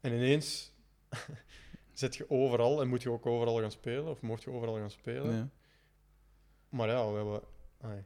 En 0.00 0.12
ineens 0.12 0.72
zit 1.92 2.16
je 2.16 2.30
overal 2.30 2.80
en 2.80 2.88
moet 2.88 3.02
je 3.02 3.10
ook 3.10 3.26
overal 3.26 3.60
gaan 3.60 3.70
spelen, 3.70 4.06
of 4.06 4.20
mocht 4.20 4.42
je 4.42 4.50
overal 4.50 4.74
gaan 4.76 4.90
spelen. 4.90 5.34
Ja. 5.34 5.48
Maar 6.68 6.88
ja, 6.88 7.08
we, 7.10 7.16
hebben, 7.16 7.40
allee, 7.80 8.02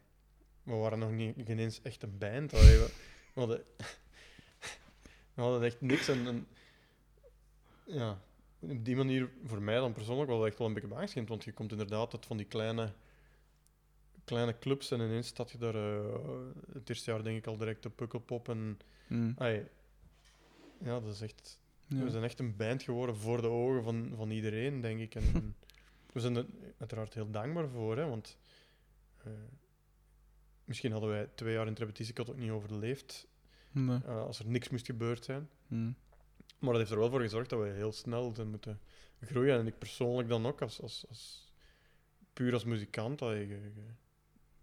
we 0.62 0.72
waren 0.74 0.98
nog 0.98 1.10
niet, 1.10 1.36
niet 1.36 1.48
eens 1.48 1.82
echt 1.82 2.02
een 2.02 2.18
band. 2.18 2.50
we, 2.50 2.58
we 3.34 3.40
hadden, 3.40 3.64
we 5.34 5.42
hadden 5.42 5.62
echt 5.62 5.80
niks. 5.80 6.08
En, 6.08 6.26
en, 6.26 6.46
ja, 7.84 8.20
op 8.58 8.84
die 8.84 8.96
manier, 8.96 9.30
voor 9.44 9.62
mij 9.62 9.74
dan 9.76 9.92
persoonlijk, 9.92 10.30
was 10.30 10.38
dat 10.38 10.48
echt 10.48 10.58
wel 10.58 10.66
een 10.66 10.72
beetje 10.74 10.88
beangstigend. 10.88 11.28
Want 11.28 11.44
je 11.44 11.52
komt 11.52 11.70
inderdaad 11.72 12.12
uit 12.14 12.26
van 12.26 12.36
die 12.36 12.46
kleine, 12.46 12.92
kleine 14.24 14.58
clubs 14.58 14.90
en 14.90 15.00
ineens 15.00 15.26
staat 15.26 15.50
je 15.50 15.58
daar... 15.58 15.74
eh, 15.74 16.14
het 16.72 16.88
eerste 16.88 17.10
jaar 17.10 17.22
denk 17.22 17.36
ik 17.38 17.46
al 17.46 17.56
direct 17.56 17.86
op 17.86 17.96
Pukkelpop. 17.96 18.48
En, 18.48 18.78
Hm. 19.06 19.32
allee, 19.36 19.64
ja, 20.78 21.00
dat 21.00 21.12
is 21.14 21.20
echt... 21.20 21.60
Ja. 21.86 22.02
We 22.04 22.10
zijn 22.10 22.24
echt 22.24 22.38
een 22.38 22.56
band 22.56 22.82
geworden 22.82 23.16
voor 23.16 23.40
de 23.40 23.48
ogen 23.48 23.82
van, 23.82 24.12
van 24.16 24.30
iedereen, 24.30 24.80
denk 24.80 25.00
ik. 25.00 25.14
En, 25.14 25.22
en 25.34 25.56
we 26.12 26.20
zijn 26.20 26.36
er 26.36 26.46
uiteraard 26.78 27.14
heel 27.14 27.30
dankbaar 27.30 27.68
voor, 27.68 27.96
hè, 27.96 28.08
want 28.08 28.36
eh, 29.24 29.32
misschien 30.64 30.92
hadden 30.92 31.10
wij 31.10 31.28
twee 31.34 31.52
jaar 31.52 31.62
in 31.62 31.68
het 31.68 31.78
repetitiekot 31.78 32.30
ook 32.30 32.36
niet 32.36 32.50
overleefd 32.50 33.26
Nee. 33.72 33.98
eh, 34.06 34.22
als 34.24 34.38
er 34.38 34.46
niks 34.46 34.68
moest 34.68 34.86
gebeurd 34.86 35.24
zijn. 35.24 35.48
Hm. 35.68 35.90
Maar 36.58 36.70
dat 36.70 36.76
heeft 36.78 36.90
er 36.90 36.98
wel 36.98 37.10
voor 37.10 37.20
gezorgd 37.20 37.50
dat 37.50 37.60
we 37.60 37.66
heel 37.68 37.92
snel 37.92 38.32
zijn 38.34 38.48
moeten 38.50 38.80
groeien. 39.20 39.58
En 39.58 39.66
ik 39.66 39.78
persoonlijk 39.78 40.28
dan 40.28 40.46
ook, 40.46 40.62
als, 40.62 40.80
als, 40.82 41.04
als, 41.08 41.52
puur 42.32 42.52
als 42.52 42.64
muzikant, 42.64 43.18
dat 43.18 43.30
je, 43.32 43.38
je, 43.38 43.46
je- 43.48 43.72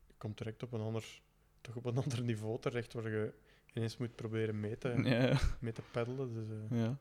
je 0.08 0.14
komt 0.18 0.38
direct 0.38 0.64
op 0.64 0.72
een 0.72 0.82
ander, 0.82 1.22
toch 1.62 1.76
op 1.76 1.86
een 1.86 1.98
ander 2.04 2.22
niveau 2.24 2.60
terecht, 2.60 2.94
waar 2.94 3.10
je 3.10 3.34
ineens 3.74 3.98
moet 3.98 4.16
proberen 4.16 4.60
mee 4.60 4.78
te, 4.78 4.90
Ja, 5.04 5.24
ja. 5.26 5.40
mee 5.60 5.72
te 5.74 5.82
peddelen. 5.92 6.34
Dus, 6.34 6.48
eh, 6.50 6.78
Ja. 6.80 6.98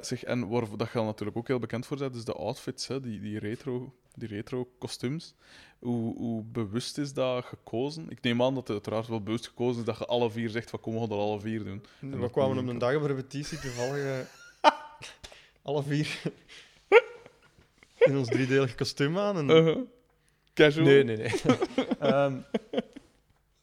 Zeg, 0.00 0.24
en 0.24 0.48
waar 0.48 0.76
dat 0.76 0.92
je 0.92 1.00
natuurlijk 1.00 1.38
ook 1.38 1.48
heel 1.48 1.58
bekend 1.58 1.86
voor 1.86 1.96
bent, 1.96 2.14
is 2.14 2.24
de 2.24 2.32
outfits, 2.32 2.86
hè, 2.86 3.00
die, 3.00 3.20
die 3.20 3.38
retro 3.38 3.92
die 4.14 4.28
retro 4.28 4.68
kostuums. 4.78 5.34
Hoe, 5.78 6.16
hoe 6.16 6.42
bewust 6.42 6.98
is 6.98 7.12
dat 7.12 7.44
gekozen? 7.44 8.10
Ik 8.10 8.20
neem 8.22 8.42
aan 8.42 8.54
dat 8.54 8.62
het 8.62 8.70
uiteraard 8.70 9.06
wel 9.06 9.22
bewust 9.22 9.46
gekozen 9.46 9.80
is 9.80 9.86
dat 9.86 9.98
je 9.98 10.06
alle 10.06 10.30
vier 10.30 10.50
zegt 10.50 10.70
van 10.70 10.80
kom, 10.80 10.92
we 10.92 10.98
gaan 11.00 11.08
dat 11.08 11.18
alle 11.18 11.40
vier 11.40 11.64
doen. 11.64 11.84
We 11.98 12.18
dat 12.18 12.30
kwamen 12.30 12.58
op 12.58 12.66
een 12.68 12.78
dag 12.78 12.94
op 12.94 13.02
repetitie 13.02 13.58
toevallig 13.58 14.04
eh, 14.04 14.70
alle 15.62 15.82
vier 15.82 16.20
in 17.98 18.16
ons 18.16 18.28
driedelig 18.28 18.74
kostuum 18.74 19.18
aan. 19.18 19.36
En... 19.36 19.48
Uh-huh. 19.48 19.78
Casual? 20.54 20.86
Nee, 20.86 21.04
nee, 21.04 21.16
nee. 21.16 21.30
Ehm, 21.98 22.36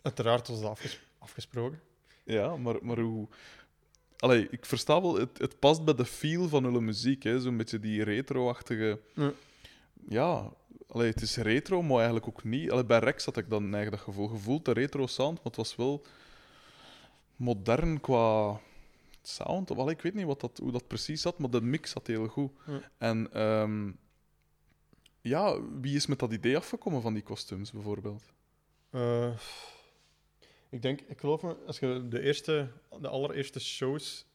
uiteraard 0.02 0.48
was 0.48 0.62
dat 0.62 0.70
afges- 0.70 1.00
afgesproken. 1.20 1.82
Ja, 2.24 2.58
maar, 2.58 2.76
maar 2.82 3.00
hoe... 3.00 3.28
Allee, 4.18 4.48
ik 4.50 4.66
versta 4.66 5.02
wel, 5.02 5.16
het, 5.16 5.38
het 5.38 5.60
past 5.60 5.86
bij 5.86 5.94
de 5.94 6.06
feel 6.06 6.48
van 6.48 6.64
hun 6.64 6.86
muziek, 6.86 7.24
hè. 7.24 7.40
Zo'n 7.40 7.58
beetje 7.58 7.80
die 7.80 8.04
retro-achtige... 8.04 9.00
Ja. 9.14 9.32
Ja, 10.10 10.52
allee, 10.88 11.10
het 11.10 11.22
is 11.22 11.36
retro, 11.36 11.82
maar 11.82 11.96
eigenlijk 11.96 12.28
ook 12.28 12.44
niet. 12.44 12.72
Allee, 12.72 12.86
bij 12.86 13.00
Rex 13.00 13.26
had 13.26 13.38
ik 13.38 13.50
dan 13.50 13.62
eigenlijk 13.62 13.92
dat 13.92 14.02
gevoel. 14.02 14.28
Gevoeld 14.28 14.66
de 14.66 14.72
retro-sound, 14.72 15.36
maar 15.36 15.46
het 15.46 15.56
was 15.56 15.76
wel 15.76 16.06
modern 17.36 18.02
qua 18.02 18.60
sound. 19.22 19.70
Ik 19.70 20.02
weet 20.02 20.14
niet 20.14 20.26
wat 20.26 20.42
dat, 20.42 20.58
hoe 20.58 20.72
dat 20.72 20.88
precies 20.88 21.22
zat, 21.22 21.40
maar 21.40 21.50
de 21.50 21.62
mix 21.62 21.92
zat 21.92 22.08
heel 22.08 22.28
goed. 22.28 22.52
Ja. 22.68 22.82
En 22.98 23.34
ehm, 23.34 23.92
ja, 25.22 25.62
wie 25.82 25.96
is 25.96 26.06
met 26.06 26.20
dat 26.20 26.34
idee 26.34 26.58
afgekomen 26.58 27.02
van 27.02 27.14
die 27.14 27.24
kostuums, 27.24 27.72
bijvoorbeeld? 27.72 28.24
Eh, 28.90 29.30
ik 30.70 30.82
denk, 30.82 31.02
ik 31.02 31.20
geloof 31.20 31.42
me, 31.44 31.54
als 31.56 31.80
je 31.80 32.06
de 32.10 32.22
eerste, 32.22 32.72
de 33.02 33.08
allereerste 33.08 33.60
shows 33.60 34.26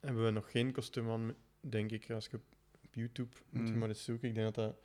hebben 0.00 0.24
we 0.24 0.30
nog 0.30 0.50
geen 0.50 0.72
kostuum 0.72 1.10
aan, 1.10 1.34
denk 1.60 1.90
ik. 1.90 2.10
Als 2.10 2.26
je 2.30 2.36
op 2.84 2.94
YouTube 2.94 3.36
moet 3.50 3.66
je 3.66 3.72
Mm. 3.72 3.78
maar 3.78 3.88
eens 3.88 4.04
zoeken. 4.04 4.28
Ik 4.28 4.34
denk 4.34 4.54
dat 4.54 4.64
dat 4.64 4.76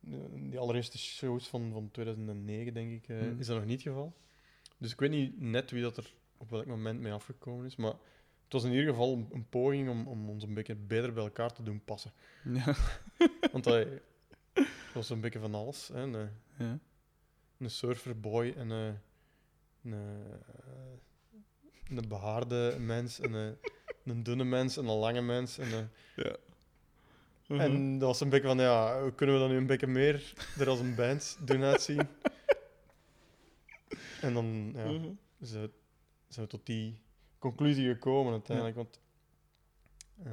de- 0.00 0.48
die 0.50 0.58
allereerste 0.58 0.98
shows 0.98 1.48
van, 1.48 1.72
van 1.72 1.90
2009, 1.90 2.74
denk 2.74 2.92
ik, 2.92 3.08
eh, 3.08 3.20
Mm. 3.20 3.38
is 3.40 3.46
dat 3.46 3.56
nog 3.56 3.64
niet 3.66 3.78
het 3.84 3.88
geval. 3.88 4.16
Dus 4.78 4.92
ik 4.92 5.00
weet 5.00 5.10
niet 5.10 5.40
net 5.40 5.70
wie 5.70 5.82
dat 5.82 5.96
er 5.96 6.14
op 6.36 6.50
welk 6.50 6.66
moment 6.66 7.00
mee 7.00 7.12
afgekomen 7.12 7.66
is, 7.66 7.76
maar 7.76 7.92
het 8.44 8.52
was 8.52 8.64
in 8.64 8.70
ieder 8.70 8.88
geval 8.88 9.12
een, 9.12 9.28
een 9.32 9.48
poging 9.48 9.88
om, 9.88 10.06
om 10.08 10.28
ons 10.28 10.42
een 10.42 10.54
beetje 10.54 10.74
beter 10.74 11.12
bij 11.12 11.22
elkaar 11.24 11.52
te 11.52 11.62
doen 11.62 11.84
passen. 11.84 12.12
Ja. 12.44 12.74
Want 13.52 13.64
dat 13.64 13.86
was 14.94 15.10
een 15.10 15.20
beetje 15.20 15.38
van 15.38 15.54
alles. 15.54 15.88
Hè. 15.88 16.00
Een, 16.02 16.30
ja. 16.58 16.78
een 17.58 17.70
surferboy 17.70 18.52
en 18.56 18.70
een, 18.70 18.98
een, 19.84 19.92
eh, 19.92 21.96
een 21.96 22.08
behaarde 22.08 22.76
mens 22.78 23.20
en 23.20 23.32
een, 23.32 23.56
een 24.04 24.22
dunne 24.22 24.44
mens 24.44 24.76
en 24.76 24.86
een 24.86 24.98
lange 24.98 25.20
mens. 25.22 25.58
En, 25.58 25.72
een- 25.72 25.88
Uh-huh. 27.46 27.64
en 27.66 27.98
dat 27.98 28.08
was 28.08 28.20
een 28.20 28.28
beetje 28.28 28.46
van, 28.46 28.58
ja, 28.58 29.02
hoe 29.02 29.12
kunnen 29.12 29.34
we 29.34 29.40
dan 29.40 29.50
nu 29.50 29.56
een 29.56 29.66
beetje 29.66 29.86
meer 29.86 30.32
er 30.58 30.68
als 30.68 30.78
een 30.78 30.94
band 30.94 31.36
doen 31.40 31.62
uitzien? 31.62 32.08
En 34.20 34.34
dan 34.34 34.72
ja, 34.74 34.84
Uh-huh. 34.84 35.10
zijn, 35.40 35.62
we, 35.62 35.70
zijn 36.28 36.46
we 36.46 36.52
tot 36.52 36.66
die 36.66 37.00
conclusie 37.38 37.88
gekomen 37.92 38.32
uiteindelijk. 38.32 38.76
Want 38.76 39.00
eh, 40.22 40.32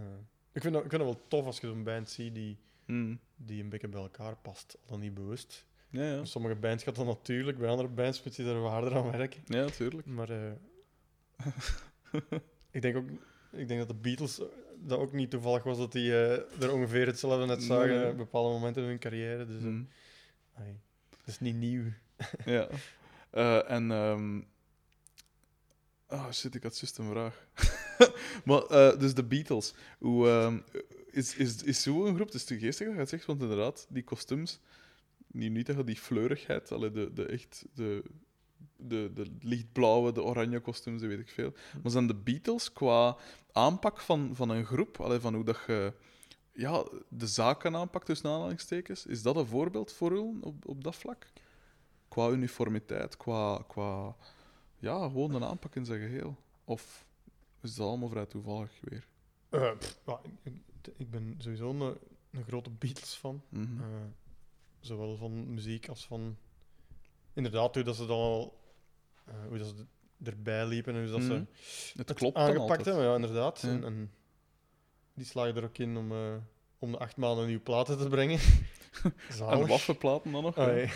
ik, 0.52 0.62
vind 0.62 0.74
dat, 0.74 0.84
ik 0.84 0.90
vind 0.90 1.04
dat 1.04 1.14
wel 1.14 1.28
tof 1.28 1.46
als 1.46 1.60
je 1.60 1.68
zo'n 1.68 1.84
band 1.84 2.10
ziet 2.10 2.34
die, 2.36 2.58
Mm. 2.86 3.20
die 3.36 3.64
een 3.64 3.70
beetje 3.70 3.88
bij 3.88 4.02
elkaar 4.02 4.36
past, 4.36 4.78
al 4.84 4.90
dan 4.90 5.00
niet 5.00 5.14
bewust. 5.14 5.66
Ja, 5.92 6.26
sommige 6.26 6.56
bands 6.56 6.84
gaat 6.84 6.96
dat 6.96 7.06
natuurlijk, 7.06 7.58
bij 7.58 7.70
andere 7.70 7.88
bands 7.88 8.24
moet 8.24 8.36
je 8.36 8.44
daar 8.44 8.56
harder 8.56 8.96
aan 8.96 9.12
werken. 9.12 9.42
Ja, 9.46 9.62
natuurlijk. 9.62 10.08
Maar 10.08 10.30
eh, 10.30 10.52
ik, 12.72 12.82
denk 12.82 12.96
ook, 12.96 13.10
ik 13.52 13.68
denk 13.68 13.80
dat 13.80 13.88
de 13.88 13.96
Beatles 14.02 14.42
dat 14.80 15.00
ook 15.00 15.14
niet 15.14 15.30
toevallig 15.30 15.64
was 15.64 15.78
dat 15.78 15.92
die 15.92 16.12
eh, 16.12 16.62
er 16.62 16.72
ongeveer 16.74 17.06
hetzelfde 17.06 17.46
net 17.46 17.64
zagen 17.64 18.00
Nee, 18.00 18.10
op 18.12 18.18
bepaalde 18.18 18.50
momenten 18.50 18.82
in 18.84 18.88
hun 18.88 19.00
carrière. 19.00 19.46
Dus 19.46 19.62
eh, 19.62 19.68
Mm. 19.68 19.88
dat 21.10 21.28
is 21.28 21.40
niet 21.40 21.56
nieuw. 21.56 21.84
Ja. 22.46 22.68
En... 23.68 23.92
ehm 23.92 24.40
Oh 26.08 26.32
shit, 26.32 26.56
ik 26.56 26.64
had 26.64 26.80
juist 26.80 26.98
een 26.98 27.10
vraag. 27.10 27.46
maar, 28.46 28.62
dus 29.00 29.14
de 29.14 29.24
Beatles. 29.24 29.74
Hoe, 29.98 30.28
ehm, 30.28 30.60
is, 31.12 31.36
is, 31.36 31.64
is 31.64 31.82
zo'n 31.82 32.16
groep, 32.16 32.26
het 32.26 32.36
is 32.36 32.44
te 32.44 32.60
geestig 32.60 32.86
dat 32.86 32.96
je 32.96 33.02
het 33.02 33.10
zegt, 33.10 33.26
want 33.26 33.42
inderdaad, 33.42 33.86
die 33.90 34.04
kostuums, 34.04 34.60
niet, 35.34 35.52
niet 35.52 35.86
die 35.86 35.96
fleurigheid, 35.96 36.72
allee, 36.72 36.92
de, 36.92 37.14
de 37.14 37.26
echt, 37.26 37.66
de, 37.74 38.04
de, 38.76 39.12
de 39.14 39.38
lichtblauwe, 39.40 40.12
de 40.12 40.24
oranje 40.24 40.60
kostuums, 40.60 41.02
weet 41.02 41.20
ik 41.20 41.30
veel. 41.30 41.54
Maar 41.82 41.92
zijn 41.92 42.08
de 42.08 42.16
Beatles 42.16 42.74
qua 42.74 43.18
aanpak 43.52 44.00
van, 44.00 44.30
van 44.34 44.50
een 44.50 44.66
groep, 44.66 45.00
allee, 45.00 45.20
van 45.20 45.34
hoe 45.34 45.44
dat 45.44 45.60
je 45.68 45.94
ja, 46.54 46.84
de 47.10 47.28
zaken 47.28 47.76
aanpakt 47.76 48.06
tussen 48.06 48.30
aanhalingstekens, 48.30 49.06
is 49.06 49.22
dat 49.22 49.36
een 49.36 49.46
voorbeeld 49.46 49.92
voor 49.92 50.12
u 50.12 50.40
op, 50.42 50.68
op 50.68 50.84
dat 50.84 50.96
vlak? 50.96 51.32
Qua 52.08 52.30
uniformiteit, 52.30 53.18
qua, 53.18 53.64
qua 53.68 54.16
ja, 54.80 55.00
gewoon 55.00 55.34
een 55.34 55.44
aanpak 55.44 55.76
in 55.76 55.86
zijn 55.86 56.00
geheel? 56.00 56.38
Of 56.64 57.06
is 57.62 57.76
dat 57.76 57.88
allemaal 57.88 58.10
vrij 58.10 58.26
toevallig 58.26 58.72
weer? 58.82 59.08
Eh, 59.50 59.78
pff, 59.78 60.00
ja, 60.06 60.20
ik, 60.98 61.12
ben 61.12 61.36
sowieso 61.38 61.70
een, 61.70 61.98
een 62.32 62.44
grote 62.44 62.70
Beatles-fan. 62.70 63.42
Mhm. 63.50 63.82
Eh, 63.82 63.86
zowel 64.82 65.18
van 65.18 65.54
muziek 65.54 65.90
als 65.90 66.06
van... 66.06 66.38
Inderdaad, 67.34 67.76
hoe 67.76 67.84
dat 67.84 67.96
ze 67.96 68.06
dan 68.06 68.18
al... 68.20 68.60
eh, 69.26 69.34
hoe 69.48 69.58
dat 69.58 69.68
ze 69.68 69.86
erbij 70.24 70.66
liepen 70.68 70.96
en 70.96 71.02
hoe 71.02 71.12
dat 71.12 71.22
ze... 71.22 71.34
Mhm. 71.34 71.44
Het 71.98 72.14
klopt 72.14 72.36
dan 72.36 72.44
aangepakt 72.44 72.86
hebben, 72.86 73.04
ja, 73.04 73.16
inderdaad. 73.16 73.62
Ja. 73.62 73.70
En, 73.70 73.84
en 73.84 74.12
die 75.14 75.26
slagen 75.26 75.56
er 75.56 75.64
ook 75.64 75.78
in 75.78 75.98
om, 75.98 76.12
eh, 76.12 76.36
om 76.80 76.92
de 76.92 76.98
acht 76.98 77.18
maanden 77.18 77.46
nieuwe 77.46 77.62
platen 77.64 77.98
te 77.98 78.08
brengen. 78.08 78.40
En 79.40 79.68
waffenplaten 79.68 80.32
dan 80.32 80.44
nog? 80.44 80.58
Ah, 80.58 80.78
ja. 80.78 80.92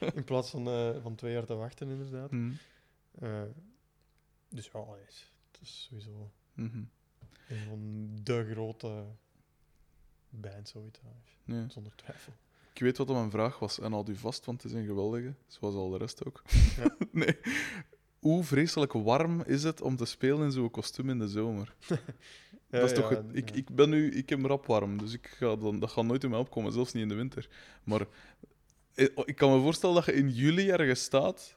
in 0.14 0.24
plaats 0.24 0.50
van, 0.50 0.66
eh, 0.68 1.02
van 1.02 1.14
twee 1.14 1.32
jaar 1.32 1.44
te 1.44 1.54
wachten, 1.54 1.88
inderdaad. 1.88 2.30
Mhm. 2.30 2.52
Dus 4.48 4.66
ja, 4.72 4.84
het 5.52 5.60
is 5.60 5.82
sowieso 5.88 6.30
Mhm. 6.54 6.82
een 7.48 7.64
van 7.68 8.10
de 8.22 8.50
grote 8.52 9.04
bands 10.28 10.74
ooit, 10.74 11.00
ja, 11.04 11.54
Ja. 11.54 11.68
zonder 11.68 11.94
twijfel. 11.96 12.32
Ik 12.76 12.82
weet 12.82 12.96
wat 12.96 13.08
mijn 13.08 13.30
vraag 13.30 13.58
was 13.58 13.78
en 13.80 13.92
houd 13.92 14.08
u 14.08 14.16
vast, 14.16 14.44
want 14.44 14.62
het 14.62 14.72
is 14.72 14.78
een 14.78 14.86
geweldige, 14.86 15.34
zoals 15.46 15.74
al 15.74 15.90
de 15.90 15.98
rest 15.98 16.26
ook. 16.26 16.42
Ja. 16.76 16.96
nee. 17.12 17.38
Hoe 18.18 18.44
vreselijk 18.44 18.92
warm 18.92 19.42
is 19.42 19.62
het 19.62 19.80
om 19.80 19.96
te 19.96 20.04
spelen 20.04 20.44
in 20.44 20.52
zo'n 20.52 20.70
kostuum 20.70 21.10
in 21.10 21.18
de 21.18 21.28
zomer? 21.28 21.74
Ja, 21.88 21.98
dat 22.80 22.90
is 22.90 22.96
toch 22.96 23.10
ja, 23.10 23.24
ik, 23.32 23.50
ik 23.50 23.74
ben 23.74 23.90
nu, 23.90 24.10
ik 24.10 24.28
heb 24.28 24.44
rap 24.44 24.66
warm, 24.66 24.98
dus 24.98 25.12
ik 25.12 25.26
ga 25.26 25.56
dan, 25.56 25.80
dat 25.80 25.90
gaat 25.90 26.04
nooit 26.04 26.24
in 26.24 26.30
mij 26.30 26.38
opkomen, 26.38 26.72
zelfs 26.72 26.92
niet 26.92 27.02
in 27.02 27.08
de 27.08 27.14
winter. 27.14 27.48
Maar 27.84 28.06
eh, 28.94 29.06
ik 29.24 29.36
kan 29.36 29.56
me 29.56 29.62
voorstellen 29.62 29.94
dat 29.94 30.04
je 30.04 30.12
in 30.12 30.30
juli 30.30 30.70
ergens 30.70 31.02
staat, 31.02 31.56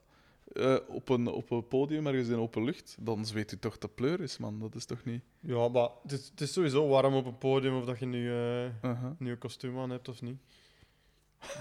eh, 0.54 0.78
op, 0.88 1.10
een, 1.10 1.28
op 1.28 1.52
een 1.52 1.68
podium 1.68 2.08
ergens 2.08 2.28
in 2.28 2.38
open 2.38 2.64
lucht, 2.64 2.98
dan 3.00 3.26
zweet 3.26 3.52
u 3.52 3.58
toch 3.58 3.78
de 3.78 3.88
pleur 3.88 4.22
is, 4.22 4.38
man. 4.38 4.60
Dat 4.60 4.76
is 4.76 4.86
toch 4.86 5.04
niet... 5.04 5.22
Ja, 5.40 5.68
maar 5.68 5.90
het 6.02 6.12
is, 6.12 6.28
het 6.28 6.42
is 6.42 6.54
sowieso 6.54 6.88
warm 6.88 7.14
op 7.14 7.26
een 7.26 7.38
podium 7.38 7.78
of 7.78 7.86
dat 7.86 8.00
je 8.00 8.06
nu, 8.06 8.32
eh 8.32 8.66
Aha. 8.82 9.16
nu 9.18 9.32
een 9.32 9.38
kostuum 9.38 9.78
aan 9.78 9.90
hebt 9.90 10.08
of 10.08 10.22
niet. 10.22 10.38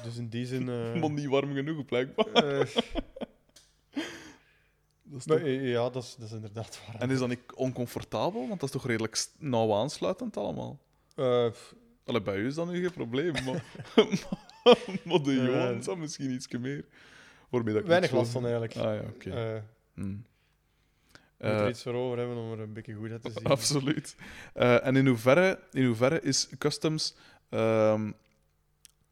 Dus 0.03 0.17
in 0.17 0.29
die 0.29 0.47
zin. 0.47 0.69
eh, 0.69 1.01
Maar 1.01 1.11
niet 1.11 1.27
warm 1.27 1.55
genoeg, 1.55 1.85
blijkbaar. 1.85 2.27
Dat 5.11 5.21
is 5.21 5.27
maar, 5.27 5.37
toch- 5.39 5.47
eh, 5.47 5.71
ja, 5.71 5.91
dat 5.91 6.03
is, 6.03 6.15
dat 6.19 6.27
is 6.29 6.35
inderdaad 6.35 6.81
warm. 6.87 7.01
En 7.01 7.11
is 7.11 7.19
dat 7.19 7.29
niet 7.29 7.41
oncomfortabel? 7.55 8.49
Want 8.49 8.61
dat 8.61 8.69
is 8.69 8.71
toch 8.75 8.87
redelijk 8.87 9.27
nauw 9.39 9.75
aansluitend 9.75 10.37
allemaal? 10.37 10.79
Pff, 11.15 11.75
Allee, 12.05 12.23
bij 12.23 12.37
u 12.37 12.47
is 12.47 12.55
dat 12.55 12.67
nu 12.71 12.81
geen 12.81 12.93
probleem, 12.93 13.33
maar, 13.33 13.45
maar 15.05 15.23
de 15.23 15.77
zou 15.81 15.99
misschien 15.99 16.31
iets 16.33 16.49
meer. 16.49 16.85
Waarmee 17.49 17.75
dat 17.75 17.85
weinig 17.85 18.11
last 18.11 18.31
van 18.33 18.43
eigenlijk. 18.43 18.77
Ah 18.77 18.83
ja, 18.95 19.01
oké. 19.15 19.31
Eh, 19.31 19.61
Hmm. 19.95 20.25
Eh, 21.37 21.61
er 21.61 21.69
iets 21.69 21.83
voor 21.83 21.95
over 21.95 22.19
hebben 22.19 22.37
om 22.37 22.53
er 22.53 22.61
een 22.61 22.73
beetje 22.73 22.95
goed 22.95 23.11
uit 23.11 23.23
te 23.23 23.31
zien. 23.31 23.45
Absoluut. 23.45 24.17
En 24.53 24.97
in 24.97 25.07
hoeverre, 25.07 25.59
in 25.73 25.85
hoeverre 25.87 26.21
is 26.21 26.49
customs. 26.59 27.15
ehm, 27.49 28.13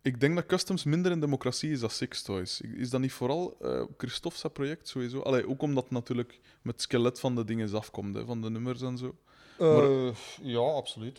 ik 0.07 0.21
denk 0.21 0.35
dat 0.35 0.47
customs 0.47 0.85
minder 0.85 1.13
een 1.13 1.21
democratie 1.21 1.71
is 1.71 1.81
dan 1.81 1.91
Six 1.91 2.23
Toys. 2.23 2.61
Is 2.61 2.91
dat 2.91 3.01
niet 3.01 3.13
vooral 3.13 3.57
Christophe 3.97 4.39
zijn 4.39 4.53
project 4.53 4.89
sowieso? 4.89 5.21
Allee, 5.21 5.49
ook 5.49 5.63
omdat 5.63 5.83
het 5.83 5.93
natuurlijk 5.93 6.41
met 6.63 6.75
het 6.75 6.83
skelet 6.83 7.21
van 7.21 7.35
de 7.35 7.45
dingen 7.45 7.75
afkomt, 7.75 8.15
hè, 8.15 8.25
van 8.25 8.43
de 8.43 8.51
nummers 8.51 8.83
en 8.83 8.99
zo. 8.99 9.17
Eh, 9.59 10.09
ja, 10.43 10.59
absoluut. 10.59 11.19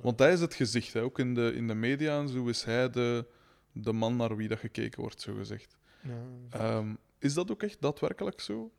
Want 0.00 0.18
hij 0.18 0.32
is 0.32 0.40
het 0.40 0.54
gezicht, 0.54 0.92
hè. 0.92 1.02
ook 1.02 1.18
in 1.18 1.34
de, 1.34 1.52
in 1.54 1.66
de 1.66 1.74
media 1.74 2.18
en 2.18 2.28
zo 2.28 2.46
is 2.46 2.64
hij 2.64 2.90
de, 2.90 3.26
de 3.72 3.92
man 3.92 4.16
naar 4.16 4.36
wie 4.36 4.48
dat 4.48 4.58
gekeken 4.58 5.00
wordt, 5.00 5.20
zo 5.20 5.34
gezegd. 5.34 5.76
ja. 6.02 6.22
Ehm, 6.50 6.94
is 7.18 7.34
dat 7.34 7.50
ook 7.50 7.62
echt 7.62 7.80
daadwerkelijk 7.80 8.40
zo? 8.40 8.72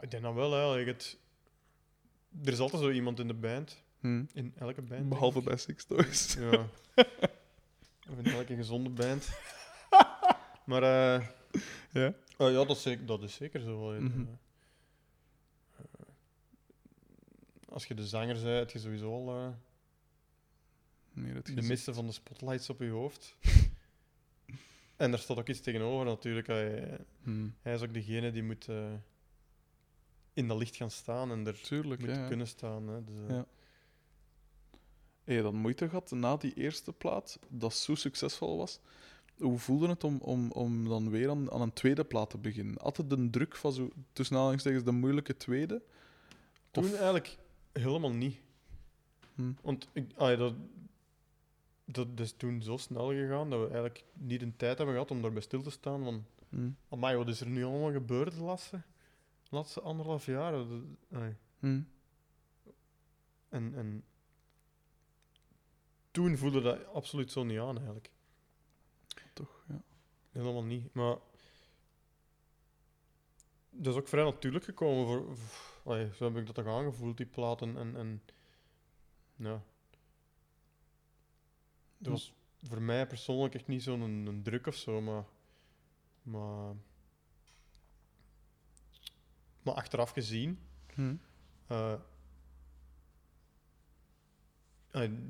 Ik 0.00 0.10
denk 0.10 0.22
dan 0.22 0.34
wel, 0.34 0.52
hè. 0.52 0.84
het, 0.84 1.18
er 2.44 2.52
is 2.52 2.60
altijd 2.60 2.82
zo 2.82 2.90
iemand 2.90 3.20
in 3.20 3.26
de 3.26 3.34
band. 3.34 3.84
Hm. 4.00 4.24
In 4.32 4.52
elke 4.58 4.82
band. 4.82 5.08
Behalve 5.08 5.42
bij 5.42 5.56
Six 5.56 5.84
Toys. 5.84 6.36
Ja. 6.38 6.66
of 8.10 8.18
in 8.18 8.26
elke 8.32 8.54
gezonde 8.56 8.90
band. 8.90 9.28
maar 10.66 10.82
eh, 10.82 11.26
Ja. 11.92 12.14
eh, 12.38 12.50
ja, 12.50 12.64
dat 12.64 12.70
is 12.70 12.82
zeker, 12.82 13.06
dat 13.06 13.22
is 13.22 13.34
zeker 13.34 13.60
zo. 13.60 13.92
eh, 13.92 14.00
Mhm. 14.00 14.20
eh, 14.20 15.84
als 17.68 17.86
je 17.86 17.94
de 17.94 18.06
zanger 18.06 18.34
bent, 18.34 18.44
heb 18.58 18.70
je 18.70 18.78
sowieso 18.78 19.12
al 19.12 19.36
eh, 19.36 19.48
Meer 21.12 21.34
het 21.34 21.44
de 21.46 21.52
gezicht. 21.52 21.68
meeste 21.68 21.94
van 21.94 22.06
de 22.06 22.12
spotlights 22.12 22.70
op 22.70 22.80
je 22.80 22.88
hoofd. 22.90 23.36
en 24.96 25.10
daar 25.10 25.20
staat 25.20 25.36
ook 25.38 25.48
iets 25.48 25.60
tegenover 25.60 26.04
natuurlijk. 26.06 26.46
Hij, 26.46 26.98
Hm. 27.22 27.48
hij 27.62 27.74
is 27.74 27.82
ook 27.82 27.94
degene 27.94 28.30
die 28.30 28.42
moet 28.42 28.68
eh, 28.68 28.92
in 30.32 30.48
dat 30.48 30.58
licht 30.58 30.76
gaan 30.76 30.90
staan 30.90 31.30
en 31.30 31.46
er 31.46 31.60
Tuurlijk, 31.60 32.00
moet 32.00 32.10
ja. 32.10 32.16
ja. 32.20 32.26
kunnen 32.28 32.46
staan. 32.46 32.88
Hè. 32.88 33.04
Dus, 33.04 33.14
eh, 33.28 33.34
Ja. 33.36 33.46
Heb 35.26 35.36
je 35.36 35.42
dat 35.42 35.52
moeite 35.52 35.88
gehad 35.88 36.10
na 36.10 36.36
die 36.36 36.54
eerste 36.54 36.92
plaat, 36.92 37.38
dat 37.48 37.74
zo 37.74 37.94
succesvol 37.94 38.56
was? 38.56 38.80
Hoe 39.38 39.58
voelde 39.58 39.88
het 39.88 40.04
om, 40.04 40.18
om, 40.20 40.50
om 40.52 40.88
dan 40.88 41.10
weer 41.10 41.30
aan, 41.30 41.50
aan 41.52 41.60
een 41.60 41.72
tweede 41.72 42.04
plaat 42.04 42.30
te 42.30 42.38
beginnen? 42.38 42.74
Had 42.82 42.96
het 42.96 43.10
de 43.10 43.30
druk 43.30 43.56
van 43.56 43.72
zo, 43.72 43.90
tussen 44.12 44.36
aanhalingstekens, 44.36 44.84
de 44.84 44.92
moeilijke 44.92 45.36
tweede? 45.36 45.82
Toen 46.70 46.84
eigenlijk 46.94 47.38
helemaal 47.72 48.10
niet. 48.12 48.36
Hm. 49.34 49.52
Want 49.62 49.88
ik, 49.92 50.10
allee, 50.16 50.36
dat, 50.36 50.54
dat 51.84 52.08
is 52.16 52.32
toen 52.32 52.62
zo 52.62 52.76
snel 52.76 53.08
gegaan 53.10 53.50
dat 53.50 53.58
we 53.58 53.64
eigenlijk 53.66 54.04
niet 54.12 54.40
de 54.40 54.56
tijd 54.56 54.76
hebben 54.76 54.94
gehad 54.94 55.10
om 55.10 55.22
daarbij 55.22 55.42
stil 55.42 55.62
te 55.62 55.70
staan. 55.70 56.04
Van, 56.04 56.24
Hm. 56.48 56.70
amai, 56.88 57.16
wat 57.16 57.28
is 57.28 57.40
er 57.40 57.48
nu 57.48 57.64
allemaal 57.64 57.92
gebeurd 57.92 58.34
de 58.34 58.42
laatste, 58.42 58.82
laatste 59.48 59.80
anderhalf 59.80 60.26
jaar? 60.26 60.52
Dat- 60.52 60.66
allee. 61.12 61.34
Hm. 61.58 61.80
En, 63.48 63.72
en 63.74 64.04
toen 66.16 66.36
voelde 66.36 66.60
dat 66.60 66.86
absoluut 66.86 67.32
zo 67.32 67.44
niet 67.44 67.58
aan, 67.58 67.76
eigenlijk. 67.76 68.10
Toch, 69.32 69.64
ja. 69.68 69.82
Helemaal 70.32 70.64
niet. 70.64 70.94
Maar 70.94 71.16
dat 73.70 73.94
is 73.94 74.00
ook 74.00 74.08
vrij 74.08 74.24
natuurlijk 74.24 74.64
gekomen. 74.64 75.06
Voor, 75.06 75.36
voor- 75.36 75.92
allee, 75.92 76.14
zo 76.14 76.24
heb 76.24 76.36
ik 76.36 76.46
dat 76.46 76.54
toch 76.54 76.66
aangevoeld, 76.66 77.16
die 77.16 77.26
platen. 77.26 77.76
En, 77.76 77.96
en 77.96 78.22
ja. 79.36 79.62
Dat 81.98 82.12
was 82.12 82.32
voor 82.62 82.82
mij 82.82 83.06
persoonlijk 83.06 83.54
echt 83.54 83.66
niet 83.66 83.82
zo'n 83.82 84.00
een, 84.00 84.26
een 84.26 84.42
druk 84.42 84.66
of 84.66 84.74
zo, 84.76 85.00
maar, 85.00 85.24
maar, 86.22 86.74
maar 89.62 89.74
achteraf 89.74 90.10
gezien, 90.10 90.58
Hm. 90.94 91.14
eh, 91.66 91.94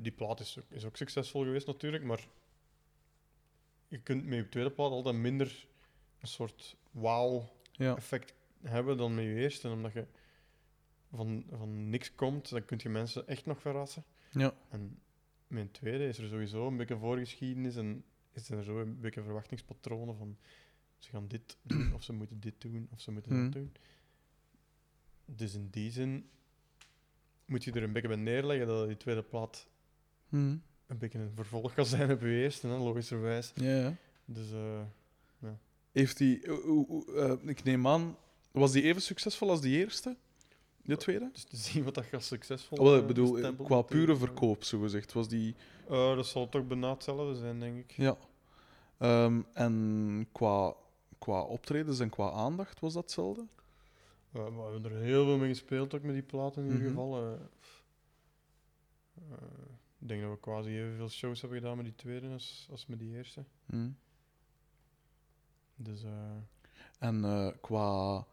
die 0.01 0.11
plaat 0.11 0.39
is 0.39 0.59
ook, 0.59 0.65
is 0.69 0.85
ook 0.85 0.97
succesvol 0.97 1.43
geweest 1.43 1.67
natuurlijk, 1.67 2.03
maar 2.03 2.27
je 3.87 3.97
kunt 3.99 4.25
met 4.25 4.37
je 4.37 4.49
tweede 4.49 4.71
plaat 4.71 4.91
altijd 4.91 5.15
minder 5.15 5.67
een 6.19 6.27
soort 6.27 6.75
wow-effect 6.91 8.33
Ja. 8.61 8.69
hebben 8.69 8.97
dan 8.97 9.15
met 9.15 9.23
je 9.23 9.33
eerste, 9.35 9.69
omdat 9.69 9.93
je 9.93 10.05
van, 11.13 11.45
van 11.49 11.89
niks 11.89 12.15
komt, 12.15 12.49
dan 12.49 12.65
kun 12.65 12.79
je 12.81 12.89
mensen 12.89 13.27
echt 13.27 13.45
nog 13.45 13.59
verrassen. 13.61 14.03
ja. 14.31 14.53
En 14.69 14.99
mijn 15.47 15.71
tweede 15.71 16.07
is 16.07 16.17
er 16.17 16.27
sowieso 16.27 16.67
een 16.67 16.77
beetje 16.77 16.97
voorgeschiedenis 16.97 17.75
en 17.75 18.03
is 18.31 18.49
er 18.49 18.63
zo 18.63 18.79
een 18.81 18.99
beetje 18.99 19.23
verwachtingspatronen 19.23 20.17
van 20.17 20.37
ze 20.97 21.09
gaan 21.09 21.27
dit 21.27 21.57
doen 21.61 21.93
of 21.93 22.03
ze 22.03 22.13
moeten 22.13 22.39
dit 22.39 22.61
doen 22.61 22.87
of 22.91 23.01
ze 23.01 23.11
moeten 23.11 23.43
dat 23.43 23.51
doen. 23.53 23.73
Dus 25.25 25.53
in 25.53 25.67
die 25.69 25.91
zin 25.91 26.29
moet 27.47 27.63
je 27.63 27.71
er 27.71 27.83
een 27.83 27.91
beetje 27.91 28.07
bij 28.07 28.17
neerleggen 28.17 28.67
dat 28.67 28.87
die 28.87 28.97
tweede 28.97 29.23
plaat 29.23 29.67
Hm. 30.29 30.37
een 30.87 30.97
beetje 30.97 31.19
een 31.19 31.31
vervolg 31.35 31.73
kan 31.73 31.85
zijn 31.85 32.11
op 32.11 32.21
je 32.21 32.27
eerste, 32.41 32.67
hè, 32.67 32.77
logischerwijs. 32.77 33.51
Ja, 33.55 33.75
ja. 33.77 33.95
Dus 34.25 34.51
eh, 34.51 35.49
Heeft 35.91 36.17
die, 36.17 36.41
eh, 37.15 37.33
ik 37.45 37.63
neem 37.63 37.87
aan, 37.87 38.17
was 38.51 38.71
die 38.71 38.83
even 38.83 39.01
succesvol 39.01 39.49
als 39.49 39.61
die 39.61 39.77
eerste? 39.77 40.15
De 40.81 40.97
tweede? 40.97 41.29
dus 41.33 41.43
te 41.43 41.55
zien 41.57 41.83
wat 41.83 41.95
dat 41.95 42.05
gaat 42.05 42.23
succesvol 42.23 42.77
Oh, 42.77 42.83
wel, 42.83 42.93
eh, 42.93 42.99
ik 42.99 43.07
bedoel, 43.07 43.53
qua 43.55 43.81
pure 43.81 44.15
verkoop, 44.15 44.63
zo 44.63 44.79
gezegd, 44.79 45.13
was 45.13 45.27
die... 45.27 45.55
Eh, 45.89 46.15
dat 46.15 46.27
zal 46.27 46.49
toch 46.49 46.67
bijna 46.67 46.89
hetzelfde 46.89 47.35
zijn, 47.35 47.59
denk 47.59 47.77
ik. 47.77 47.91
Ja. 47.91 48.17
Ehm, 48.97 49.41
en 49.53 50.27
qua, 50.31 50.73
qua 51.19 51.41
optredens 51.41 51.99
en 51.99 52.09
qua 52.09 52.31
aandacht 52.31 52.79
was 52.79 52.93
dat 52.93 53.03
hetzelfde? 53.03 53.45
Eh, 54.37 54.45
we 54.55 54.61
hebben 54.71 54.91
er 54.91 54.97
heel 55.01 55.25
veel 55.25 55.37
mee 55.37 55.49
gespeeld, 55.49 55.93
ook 55.93 56.01
met 56.03 56.13
die 56.13 56.23
platen 56.23 56.61
in 56.61 56.67
ieder 56.67 56.81
Mhm. 56.81 56.89
geval. 56.89 57.17
eh. 57.23 57.33
Eh, 59.31 59.37
ik 59.99 60.07
denk 60.07 60.21
dat 60.21 60.31
we 60.31 60.39
quasi 60.39 60.77
evenveel 60.79 61.09
shows 61.09 61.41
hebben 61.41 61.59
gedaan 61.59 61.75
met 61.75 61.85
die 61.85 61.95
tweede 61.95 62.27
als, 62.29 62.67
als 62.71 62.85
met 62.85 62.99
die 62.99 63.15
eerste. 63.15 63.43
Hm. 63.65 63.89
Dus 65.75 66.03
En 66.99 67.21
qua, 67.61 68.25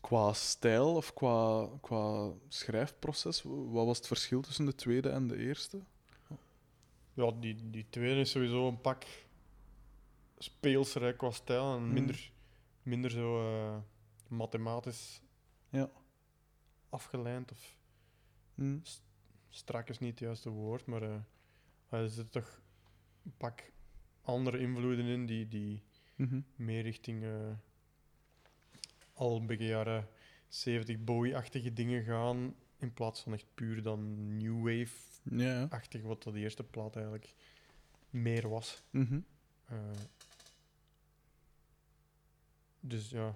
qua 0.00 0.32
stijl 0.32 0.94
of 0.96 1.14
qua, 1.14 1.68
qua 1.80 2.30
schrijfproces, 2.48 3.42
wat 3.42 3.86
was 3.86 3.96
het 3.96 4.06
verschil 4.06 4.40
tussen 4.40 4.64
de 4.64 4.74
tweede 4.74 5.08
en 5.08 5.28
de 5.28 5.36
eerste? 5.36 5.80
ja, 7.14 7.30
die, 7.40 7.70
die 7.70 7.86
tweede 7.90 8.20
is 8.20 8.30
sowieso 8.30 8.68
een 8.68 8.80
pak 8.80 9.04
speelser 10.38 11.14
qua 11.14 11.30
stijl 11.30 11.74
en 11.74 11.82
Mhm. 11.84 11.92
minder, 11.92 12.32
minder 12.82 13.10
zo 13.10 13.84
mathematisch 14.28 15.21
Ja. 15.72 15.90
afgeleid. 16.88 17.52
Of 17.52 17.76
Hm. 18.54 18.78
strak 19.48 19.88
is 19.88 19.98
niet 19.98 20.10
het 20.10 20.18
juiste 20.18 20.50
woord, 20.50 20.86
maar 20.86 21.02
eh, 21.02 21.20
er 21.88 22.08
zitten 22.08 22.30
toch 22.42 22.62
een 23.24 23.34
pak 23.36 23.72
andere 24.22 24.58
invloeden 24.58 25.06
in 25.06 25.26
die, 25.26 25.48
die 25.48 25.82
Mhm. 26.16 26.40
meer 26.56 26.82
richting 26.82 27.22
eh, 27.24 27.52
al 29.12 29.44
beetje 29.46 29.66
jaren 29.66 30.08
70 30.48 31.04
Bowie-achtige 31.04 31.72
dingen 31.72 32.04
gaan, 32.04 32.54
in 32.78 32.92
plaats 32.92 33.20
van 33.22 33.32
echt 33.32 33.46
puur 33.54 33.82
dan 33.82 34.36
new 34.36 34.62
wave-achtig, 34.68 36.02
wat 36.02 36.22
dat 36.22 36.34
die 36.34 36.42
eerste 36.42 36.64
plaat 36.64 36.94
eigenlijk 36.96 37.34
meer 38.10 38.48
was. 38.48 38.82
Mhm. 38.90 39.20
Eh, 39.64 39.90
dus 42.80 43.10
ja, 43.10 43.34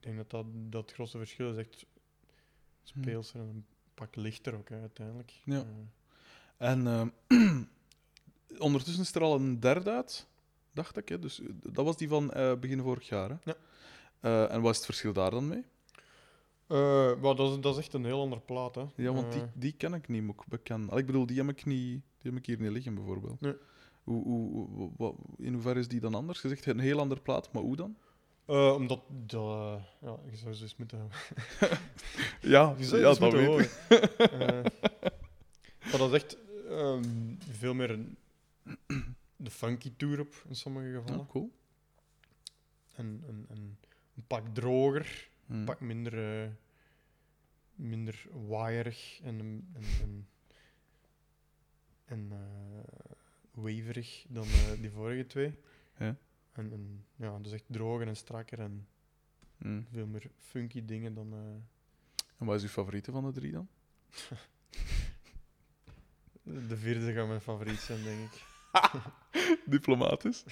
ik 0.00 0.04
denk 0.04 0.16
dat 0.16 0.30
dat, 0.30 0.46
dat 0.52 0.82
het 0.82 0.92
grootste 0.92 1.18
verschil 1.18 1.50
is. 1.50 1.56
Echt 1.56 1.86
speelser 2.82 3.40
en 3.40 3.46
een 3.46 3.64
pak 3.94 4.16
lichter 4.16 4.54
ook, 4.54 4.68
hè, 4.68 4.80
uiteindelijk. 4.80 5.32
Ja. 5.44 5.64
Eh, 6.56 6.70
En 6.70 6.86
ehm, 6.86 7.08
ondertussen 8.68 9.02
is 9.02 9.14
er 9.14 9.22
al 9.22 9.34
een 9.34 9.60
derde 9.60 9.90
uit, 9.90 10.26
dacht 10.72 10.96
ik. 10.96 11.08
Hè? 11.08 11.18
Dus 11.18 11.40
eh, 11.40 11.46
dat 11.72 11.84
was 11.84 11.96
die 11.96 12.08
van 12.08 12.32
eh, 12.32 12.54
begin 12.58 12.80
vorig 12.80 13.08
jaar. 13.08 13.30
Hè? 13.30 13.36
Ja. 13.44 13.54
Eh, 14.20 14.52
en 14.54 14.60
wat 14.60 14.70
is 14.70 14.76
het 14.76 14.86
verschil 14.86 15.12
daar 15.12 15.30
dan 15.30 15.48
mee? 15.48 15.64
eh, 16.66 17.20
maar 17.20 17.34
dat 17.34 17.50
is, 17.52 17.60
dat 17.60 17.74
is 17.76 17.80
echt 17.82 17.92
een 17.94 18.04
heel 18.04 18.20
andere 18.20 18.40
plaat, 18.40 18.74
hè. 18.74 18.84
Ja, 18.96 19.12
want 19.12 19.32
die, 19.32 19.40
Eh, 19.42 19.48
die 19.54 19.72
ken 19.72 19.94
ik 19.94 20.08
niet, 20.08 20.32
bekennen. 20.48 20.90
Al, 20.90 20.98
ik 20.98 21.06
bedoel, 21.06 21.26
die 21.26 21.36
heb 21.36 21.48
ik, 21.48 21.64
niet, 21.64 22.02
die 22.18 22.30
heb 22.30 22.36
ik 22.36 22.46
hier 22.46 22.60
niet 22.60 22.70
liggen, 22.70 22.94
bijvoorbeeld. 22.94 23.40
Nee. 23.40 23.54
Hoe, 24.04 24.24
hoe, 24.24 25.14
in 25.36 25.52
hoeverre 25.52 25.78
is 25.80 25.88
die 25.88 26.00
dan 26.00 26.14
anders? 26.14 26.42
Je 26.42 26.48
zegt 26.48 26.66
een 26.66 26.78
heel 26.78 26.98
andere 26.98 27.20
plaat, 27.20 27.52
maar 27.52 27.62
hoe 27.62 27.76
dan? 27.76 27.96
Eh, 28.48 28.74
omdat, 28.74 29.02
dat, 29.08 29.40
eh, 29.40 29.82
ja, 30.00 30.16
je 30.30 30.36
zou 30.36 30.54
ze 30.54 30.62
eens 30.62 30.76
moeten 30.76 31.10
Ja, 32.40 32.74
Je 32.78 32.84
zou 32.84 33.00
ja 33.00 33.08
eens 33.08 33.18
dat 33.18 33.32
moeten 33.32 33.38
weet 33.38 33.78
horen. 33.88 34.18
Eh, 34.18 34.64
maar 35.90 35.98
dat 35.98 36.12
is 36.12 36.22
echt 36.22 36.36
ehm, 36.68 37.34
veel 37.50 37.74
meer 37.74 37.90
een, 37.90 38.16
de 39.36 39.50
funky 39.50 39.92
tour 39.96 40.20
op, 40.20 40.44
in 40.48 40.56
sommige 40.56 40.90
gevallen. 40.92 41.18
Ja, 41.18 41.26
cool. 41.26 41.52
En, 42.94 43.22
en, 43.26 43.46
en 43.48 43.78
een 44.16 44.24
pak 44.26 44.54
droger, 44.54 45.28
een 45.48 45.64
pak 45.64 45.80
minder, 45.80 46.42
eh 46.42 46.50
minder 47.74 48.26
waaierig 48.46 49.20
en, 49.22 49.38
en, 49.74 49.84
en, 50.00 50.28
en 52.04 52.32
waverig 53.50 54.24
dan 54.28 54.46
die 54.80 54.90
vorige 54.90 55.26
twee. 55.26 55.58
Ja. 55.98 56.16
En, 56.58 56.72
en 56.72 57.04
ja, 57.16 57.38
dus 57.38 57.52
echt 57.52 57.64
droger 57.66 58.06
en 58.06 58.16
strakker 58.16 58.58
en 58.60 58.88
Hm. 59.58 59.82
veel 59.92 60.06
meer 60.06 60.30
funky 60.36 60.84
dingen 60.84 61.14
dan... 61.14 61.32
eh, 61.32 61.38
En 62.38 62.46
wat 62.46 62.56
is 62.56 62.62
uw 62.62 62.68
favoriete 62.68 63.12
van 63.12 63.24
de 63.24 63.32
drie 63.32 63.52
dan? 63.52 63.68
de 66.42 66.76
vierde 66.76 67.12
gaat 67.12 67.28
mijn 67.28 67.40
favoriet 67.40 67.78
zijn, 67.78 68.02
denk 68.02 68.18
ik. 68.32 68.46
Diplomatisch. 69.74 70.44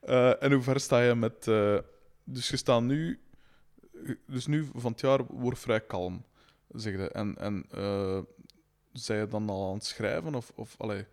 Eh, 0.00 0.42
en 0.42 0.52
hoe 0.52 0.62
ver 0.62 0.80
sta 0.80 1.00
je 1.00 1.14
met... 1.14 1.46
eh, 1.48 1.78
dus 2.24 2.48
je 2.48 2.56
staat 2.56 2.82
nu... 2.82 3.20
Dus 4.26 4.46
nu 4.46 4.68
van 4.74 4.90
het 4.92 5.00
jaar 5.00 5.24
wordt 5.26 5.58
vrij 5.58 5.80
kalm, 5.80 6.24
zeg 6.68 6.94
je. 6.94 7.08
En, 7.10 7.36
en 7.38 7.64
zij 8.92 9.18
je 9.18 9.26
dan 9.26 9.48
al 9.50 9.68
aan 9.68 9.74
het 9.74 9.84
schrijven? 9.84 10.34
Of, 10.34 10.52
of 10.54 10.74
allee, 10.78 11.06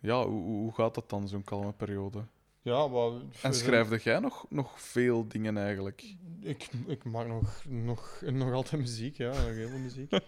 ja, 0.00 0.26
hoe 0.26 0.42
hoe 0.42 0.74
gaat 0.74 0.94
dat 0.94 1.10
dan, 1.10 1.28
zo'n 1.28 1.44
kalme 1.44 1.72
periode? 1.72 2.24
Ja, 2.64 2.86
maar... 2.88 3.10
En 3.42 3.54
schrijfde 3.54 3.98
jij 4.02 4.18
nog, 4.18 4.46
nog 4.50 4.80
veel 4.80 5.28
dingen 5.28 5.56
eigenlijk? 5.56 6.14
Ik, 6.40 6.68
ik 6.86 7.04
maak 7.04 7.26
nog, 7.26 7.64
nog, 7.68 8.22
nog 8.32 8.52
altijd 8.52 8.80
muziek, 8.82 9.16
ja. 9.16 9.28
Nog 9.28 9.54
heel 9.54 9.68
veel 9.68 9.78
muziek. 9.78 10.10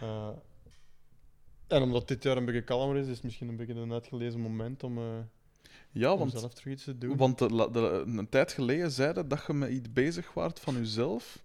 Eh, 0.00 0.28
en 1.66 1.82
omdat 1.82 2.08
dit 2.08 2.22
jaar 2.22 2.36
een 2.36 2.44
beetje 2.44 2.62
kalmer 2.64 2.96
is, 2.96 3.06
is 3.06 3.14
het 3.14 3.22
misschien 3.22 3.48
een 3.48 3.56
beetje 3.56 3.74
een 3.74 3.92
uitgelezen 3.92 4.40
moment 4.40 4.82
om, 4.82 4.98
eh, 4.98 5.04
Ja, 5.90 6.12
om 6.12 6.18
want, 6.18 6.30
zelf 6.32 6.54
terug 6.54 6.72
iets 6.72 6.84
te 6.84 6.98
doen. 6.98 7.16
want 7.16 7.38
de, 7.38 7.68
de- 7.72 8.02
een 8.06 8.28
tijd 8.28 8.52
geleden 8.52 8.90
zei 8.90 9.14
je 9.14 9.26
dat 9.26 9.44
je 9.46 9.52
met 9.52 9.70
iets 9.70 9.92
bezig 9.92 10.32
waart 10.34 10.60
van 10.60 10.74
jezelf. 10.74 11.42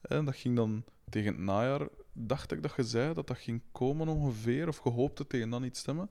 En 0.00 0.24
dat 0.24 0.36
ging 0.36 0.56
dan 0.56 0.84
tegen 1.08 1.32
het 1.32 1.40
najaar, 1.42 1.88
dacht 2.12 2.52
ik 2.52 2.62
dat 2.62 2.72
je 2.76 2.82
zei 2.82 3.14
dat 3.14 3.26
dat 3.26 3.38
ging 3.38 3.62
komen 3.72 4.08
ongeveer, 4.08 4.68
of 4.68 4.80
je 4.84 4.90
hoopte 4.90 5.26
tegen 5.26 5.50
dan 5.50 5.64
iets 5.64 5.80
stemmen. 5.80 6.10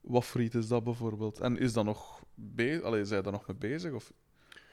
Wat 0.00 0.24
voor 0.24 0.40
iets 0.42 0.54
is 0.54 0.68
dat 0.68 0.84
bijvoorbeeld? 0.84 1.40
En 1.40 1.58
is 1.58 1.72
dat 1.72 1.84
nog 1.84 2.22
bezig? 2.34 2.82
Allee, 2.82 3.04
zijn 3.04 3.22
daar 3.22 3.32
nog 3.32 3.46
mee 3.46 3.56
bezig? 3.56 3.92
Of 3.92 4.12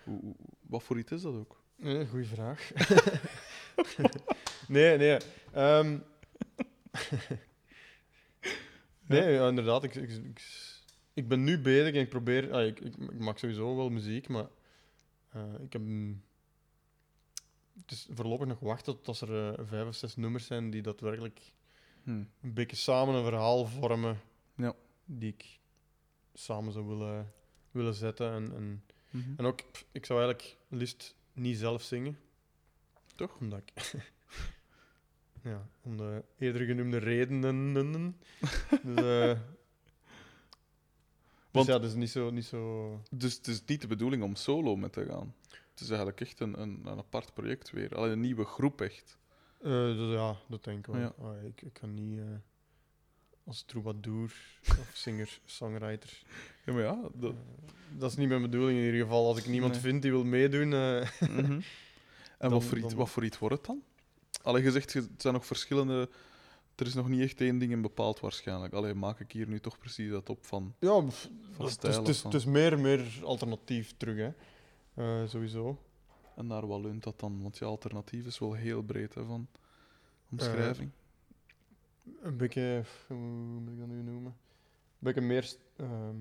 hoe, 0.03 0.19
hoe- 0.21 0.35
wat 0.61 0.83
voor 0.83 0.97
iets 0.97 1.11
is 1.11 1.21
dat 1.21 1.35
ook? 1.35 1.61
Nee, 1.75 2.07
goeie 2.07 2.25
vraag. 2.27 2.71
nee, 4.67 4.97
nee. 4.97 5.17
ehm. 5.53 5.97
nee, 9.07 9.31
ja, 9.33 9.47
inderdaad. 9.47 9.83
Ik, 9.83 9.95
ik, 9.95 10.09
ik, 10.11 10.41
ik 11.13 11.27
ben 11.27 11.43
nu 11.43 11.59
bezig 11.59 11.93
en 11.93 12.01
ik 12.01 12.09
probeer... 12.09 12.51
ah, 12.53 12.65
ik, 12.65 12.97
maak 13.19 13.37
sowieso 13.37 13.75
wel 13.75 13.89
muziek, 13.89 14.27
maar 14.27 14.47
eh, 15.29 15.53
ik 15.63 15.73
heb... 15.73 15.81
Het 17.81 17.91
is 17.91 18.07
voorlopig 18.11 18.47
nog 18.47 18.59
wachten 18.59 18.95
tot 18.95 19.07
als 19.07 19.21
er 19.21 19.53
eh, 19.59 19.65
vijf 19.65 19.87
of 19.87 19.95
zes 19.95 20.15
nummers 20.15 20.45
zijn 20.45 20.69
die 20.69 20.81
daadwerkelijk 20.81 21.39
Hm. 22.03 22.09
een 22.41 22.53
beetje 22.53 22.75
samen 22.75 23.15
een 23.15 23.23
verhaal 23.23 23.65
vormen 23.65 24.19
Ja. 24.55 24.73
Die 25.07 25.29
ik 25.33 25.59
samen 26.33 26.71
zou 26.73 26.85
willen, 26.85 27.33
willen 27.71 27.93
zetten. 27.93 28.31
En, 28.31 28.53
en, 28.55 28.83
Mhm. 29.09 29.33
en 29.37 29.45
ook, 29.45 29.71
pff, 29.71 29.85
ik 29.91 30.05
zou 30.05 30.19
eigenlijk 30.21 30.57
liefst 30.67 31.15
niet 31.33 31.57
zelf 31.57 31.81
zingen. 31.81 32.17
Toch? 33.15 33.37
Omdat 33.39 33.61
ik... 33.65 34.01
ja, 35.51 35.67
om 35.81 35.97
de 35.97 36.23
eerder 36.37 36.65
genoemde 36.65 36.97
redenen. 36.97 37.73
dus, 38.83 38.95
eh, 38.95 39.39
Want- 41.51 41.65
dus 41.67 41.75
ja, 41.75 41.81
dat 41.81 41.89
is 41.89 41.95
niet 41.95 42.09
zo... 42.09 42.29
Niet 42.29 42.45
zo... 42.45 43.01
Dus 43.11 43.35
het 43.37 43.47
is 43.47 43.65
niet 43.65 43.81
de 43.81 43.87
bedoeling 43.87 44.23
om 44.23 44.35
solo 44.35 44.75
met 44.75 44.93
te 44.93 45.05
gaan. 45.05 45.35
Het 45.71 45.79
is 45.79 45.87
eigenlijk 45.89 46.21
echt 46.21 46.39
een, 46.39 46.61
een, 46.61 46.81
een 46.85 46.97
apart 46.97 47.33
project 47.33 47.71
weer. 47.71 47.95
Alleen 47.95 48.11
een 48.11 48.19
nieuwe 48.19 48.45
groep 48.45 48.81
echt. 48.81 49.17
Eh, 49.61 49.71
dus 49.71 50.13
ja, 50.13 50.35
dat 50.47 50.63
denk 50.63 50.77
ik 50.87 50.93
wel. 50.93 51.01
Ja. 51.01 51.13
Ah, 51.19 51.43
ik, 51.43 51.61
ik 51.61 51.73
kan 51.73 51.93
niet 51.93 52.19
eh, 52.19 52.25
als 53.47 53.61
troubadour 53.65 54.33
of 54.81 54.89
singer-songwriter... 54.93 56.21
Ja, 56.65 56.73
maar 56.73 56.81
ja. 56.81 57.01
Dat, 57.13 57.31
Eh, 57.33 57.37
dat 57.99 58.11
is 58.11 58.17
niet 58.17 58.29
mijn 58.29 58.41
bedoeling 58.41 58.79
in 58.79 58.85
ieder 58.85 59.01
geval. 59.01 59.27
Als 59.27 59.37
ik 59.37 59.47
niemand 59.47 59.71
Nee. 59.73 59.81
vind 59.81 60.01
die 60.01 60.11
wil 60.11 60.23
meedoen. 60.23 60.73
eh, 60.73 61.09
Mhm. 61.19 61.51
En 62.37 62.49
Dan- 62.49 62.59
wat, 62.59 62.63
voor 62.63 62.77
iets, 62.77 62.87
dan- 62.87 62.97
wat 62.97 63.09
voor 63.09 63.25
iets 63.25 63.39
wordt 63.39 63.55
het 63.55 63.65
dan? 63.65 63.81
Allee, 64.41 64.63
je 64.63 64.71
zegt, 64.71 64.91
je- 64.91 64.99
het 64.99 65.21
zijn 65.21 65.33
nog 65.33 65.45
verschillende... 65.45 66.09
Er 66.75 66.85
is 66.85 66.93
nog 66.93 67.07
niet 67.09 67.21
echt 67.21 67.41
één 67.41 67.57
ding 67.57 67.71
in 67.71 67.81
bepaald 67.81 68.19
waarschijnlijk. 68.19 68.73
Alleen 68.73 68.99
maak 68.99 69.19
ik 69.19 69.31
hier 69.31 69.47
nu 69.47 69.59
toch 69.59 69.77
precies 69.77 70.09
dat 70.09 70.29
op 70.29 70.45
van... 70.45 70.75
ja, 70.79 70.87
Van 70.89 71.11
het, 71.65 71.71
stijl 71.73 71.93
is, 71.93 71.97
of 71.99 72.05
het, 72.05 72.07
is, 72.15 72.21
van- 72.21 72.31
het 72.31 72.39
is 72.39 72.45
meer, 72.45 72.79
meer 72.79 73.05
alternatief 73.23 73.93
terug, 73.97 74.17
hè. 74.17 74.31
Eh, 74.93 75.27
sowieso. 75.29 75.81
En 76.35 76.47
naar 76.47 76.67
wat 76.67 76.81
leunt 76.81 77.03
dat 77.03 77.19
dan? 77.19 77.41
Want 77.41 77.57
je 77.57 77.65
alternatief 77.65 78.25
is 78.25 78.39
wel 78.39 78.53
heel 78.53 78.81
breed 78.81 79.13
hè, 79.13 79.25
van 79.25 79.47
omschrijving. 80.31 80.89
Een 82.21 82.37
beetje, 82.37 82.83
hoe 83.07 83.17
moet 83.17 83.71
ik 83.73 83.79
dat 83.79 83.87
nu 83.87 84.01
noemen? 84.01 84.31
Een 84.31 84.97
beetje 84.99 85.21
meer 85.21 85.53
ehm, 85.77 86.15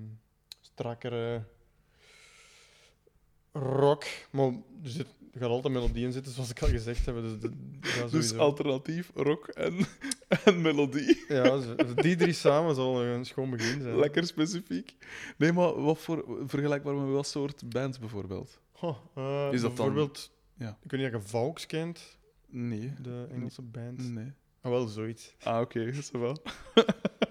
strakkere 0.61 1.43
rock. 3.51 4.03
Maar 4.31 4.45
er, 4.83 4.89
zit, 4.89 5.07
er 5.33 5.39
gaat 5.39 5.49
altijd 5.49 5.73
melodie 5.73 6.05
in 6.05 6.11
zitten, 6.11 6.31
zoals 6.31 6.49
ik 6.49 6.61
al 6.61 6.67
gezegd 6.67 7.05
heb. 7.05 7.15
Dus, 7.15 7.39
de- 7.39 8.07
dus 8.11 8.37
alternatief, 8.37 9.11
rock 9.15 9.47
en, 9.47 9.73
en 10.45 10.61
melodie. 10.61 11.23
Ja, 11.27 11.59
zo- 11.61 11.75
die 11.95 12.15
drie 12.15 12.33
samen 12.33 12.75
zal 12.75 13.03
een 13.03 13.25
schoon 13.25 13.49
begin 13.49 13.81
zijn. 13.81 13.97
Lekker 13.99 14.25
specifiek. 14.25 14.95
Nee, 15.37 15.51
maar 15.53 15.81
wat 15.81 15.97
voor... 15.99 16.25
Vergelijkbaar 16.45 16.95
met 16.95 17.13
wat 17.13 17.27
soort 17.27 17.69
bands 17.69 17.99
bijvoorbeeld? 17.99 18.59
Eh, 18.81 19.47
Is 19.51 19.61
dat 19.61 19.61
dan- 19.61 19.75
bijvoorbeeld, 19.75 20.31
Ja. 20.53 20.77
ik 20.83 20.91
weet 20.91 21.01
niet 21.01 21.13
of 21.15 21.21
je 21.21 21.27
Vaux 21.27 21.65
kent, 21.65 22.17
Nee. 22.49 22.93
de 23.01 23.27
Engelse 23.31 23.61
band. 23.61 24.09
Nee. 24.13 24.31
Ah, 24.67 24.73
wel, 24.73 24.87
zoiets. 24.87 25.35
Ah, 25.43 25.61
oké, 25.61 25.79
is 25.91 26.11
dat 26.11 26.21
wel. 26.21 26.37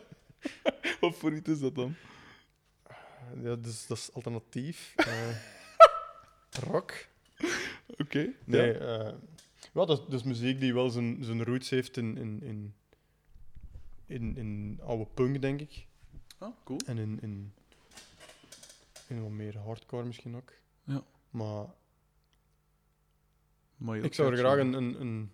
wat 1.00 1.14
voor 1.16 1.32
iets 1.32 1.48
is 1.48 1.60
dat 1.60 1.74
dan? 1.74 1.94
Ja, 3.42 3.56
dus 3.56 3.86
dat 3.86 3.96
is 3.96 4.12
alternatief. 4.12 4.92
Eh, 4.96 5.36
rock. 6.70 7.06
Oké. 7.86 8.32
Nee, 8.44 8.72
Ja. 8.72 8.78
eh, 8.78 9.14
ja, 9.74 9.84
dat, 9.84 10.08
is, 10.08 10.14
is 10.14 10.22
muziek 10.22 10.60
die 10.60 10.74
wel 10.74 10.90
zijn, 10.90 11.24
zijn 11.24 11.44
roots 11.44 11.70
heeft 11.70 11.96
in, 11.96 12.16
in, 12.16 12.42
in, 12.42 12.74
in, 14.06 14.36
in 14.36 14.80
oude 14.82 15.06
punk, 15.14 15.40
denk 15.42 15.60
ik. 15.60 15.86
Ah, 16.38 16.52
cool. 16.64 16.78
En 16.86 16.98
in, 16.98 17.18
in, 17.22 17.52
in 19.06 19.22
wat 19.22 19.30
meer 19.30 19.58
hardcore 19.58 20.04
misschien 20.04 20.36
ook. 20.36 20.52
Ja. 20.84 21.02
Maar 21.30 21.66
Maar 23.76 23.96
ik 23.98 24.14
zou 24.14 24.32
er 24.32 24.38
graag 24.38 24.58
een, 24.58 24.72
een, 24.72 25.00
een 25.00 25.30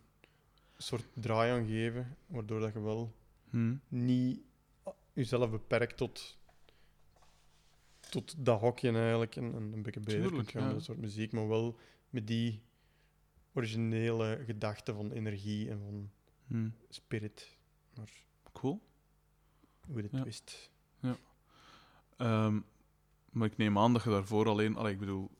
soort 0.82 1.04
draai 1.14 1.50
aan 1.52 1.66
geven, 1.66 2.16
waardoor 2.26 2.60
dat 2.60 2.72
je 2.72 2.80
wel 2.80 3.14
Hm. 3.50 3.74
niet 3.88 4.40
jezelf 5.12 5.50
beperkt 5.50 5.96
tot, 5.96 6.38
tot 8.10 8.34
dat 8.44 8.60
hokje 8.60 8.92
eigenlijk 8.92 9.36
en, 9.36 9.54
en 9.54 9.72
een 9.72 9.82
beetje 9.82 10.00
bezig 10.00 10.30
kunt 10.32 10.50
gaan 10.50 10.62
ja. 10.62 10.72
dat 10.72 10.82
soort 10.82 10.98
muziek, 10.98 11.32
maar 11.32 11.48
wel 11.48 11.78
met 12.10 12.26
die 12.26 12.62
originele 13.52 14.42
gedachte 14.46 14.94
van 14.94 15.10
energie 15.12 15.70
en 15.70 15.78
van 15.78 16.10
Hm. 16.46 16.68
spirit, 16.88 17.56
maar 17.96 18.10
Cool. 18.52 18.80
with 19.86 20.04
a 20.04 20.16
Ja. 20.16 20.22
twist. 20.22 20.70
Ehm, 22.16 22.60
maar 23.30 23.46
ik 23.46 23.56
neem 23.56 23.78
aan 23.78 23.92
dat 23.92 24.02
je 24.02 24.10
daarvoor 24.10 24.48
alleen... 24.48 24.76
Allee, 24.76 24.92
ik 24.92 24.98
bedoel, 24.98 25.30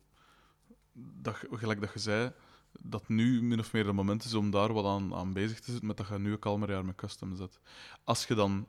dat, 0.92 1.36
gelijk 1.50 1.80
dat 1.80 1.92
je 1.92 1.98
zei, 1.98 2.32
dat 2.80 3.08
nu 3.08 3.42
min 3.42 3.58
of 3.58 3.72
meer 3.72 3.86
het 3.86 3.94
moment 3.94 4.24
is 4.24 4.34
om 4.34 4.50
daar 4.50 4.72
wat 4.72 4.84
aan, 4.84 5.14
aan 5.14 5.32
bezig 5.32 5.60
te 5.60 5.70
zitten, 5.70 5.86
met 5.86 5.96
dat 5.96 6.08
je 6.08 6.18
nu 6.18 6.32
een 6.32 6.38
kalmer 6.38 6.70
jaar 6.70 6.84
met 6.84 6.94
custom 6.94 7.36
zet. 7.36 7.60
Als 8.04 8.26
je 8.26 8.34
dan... 8.34 8.66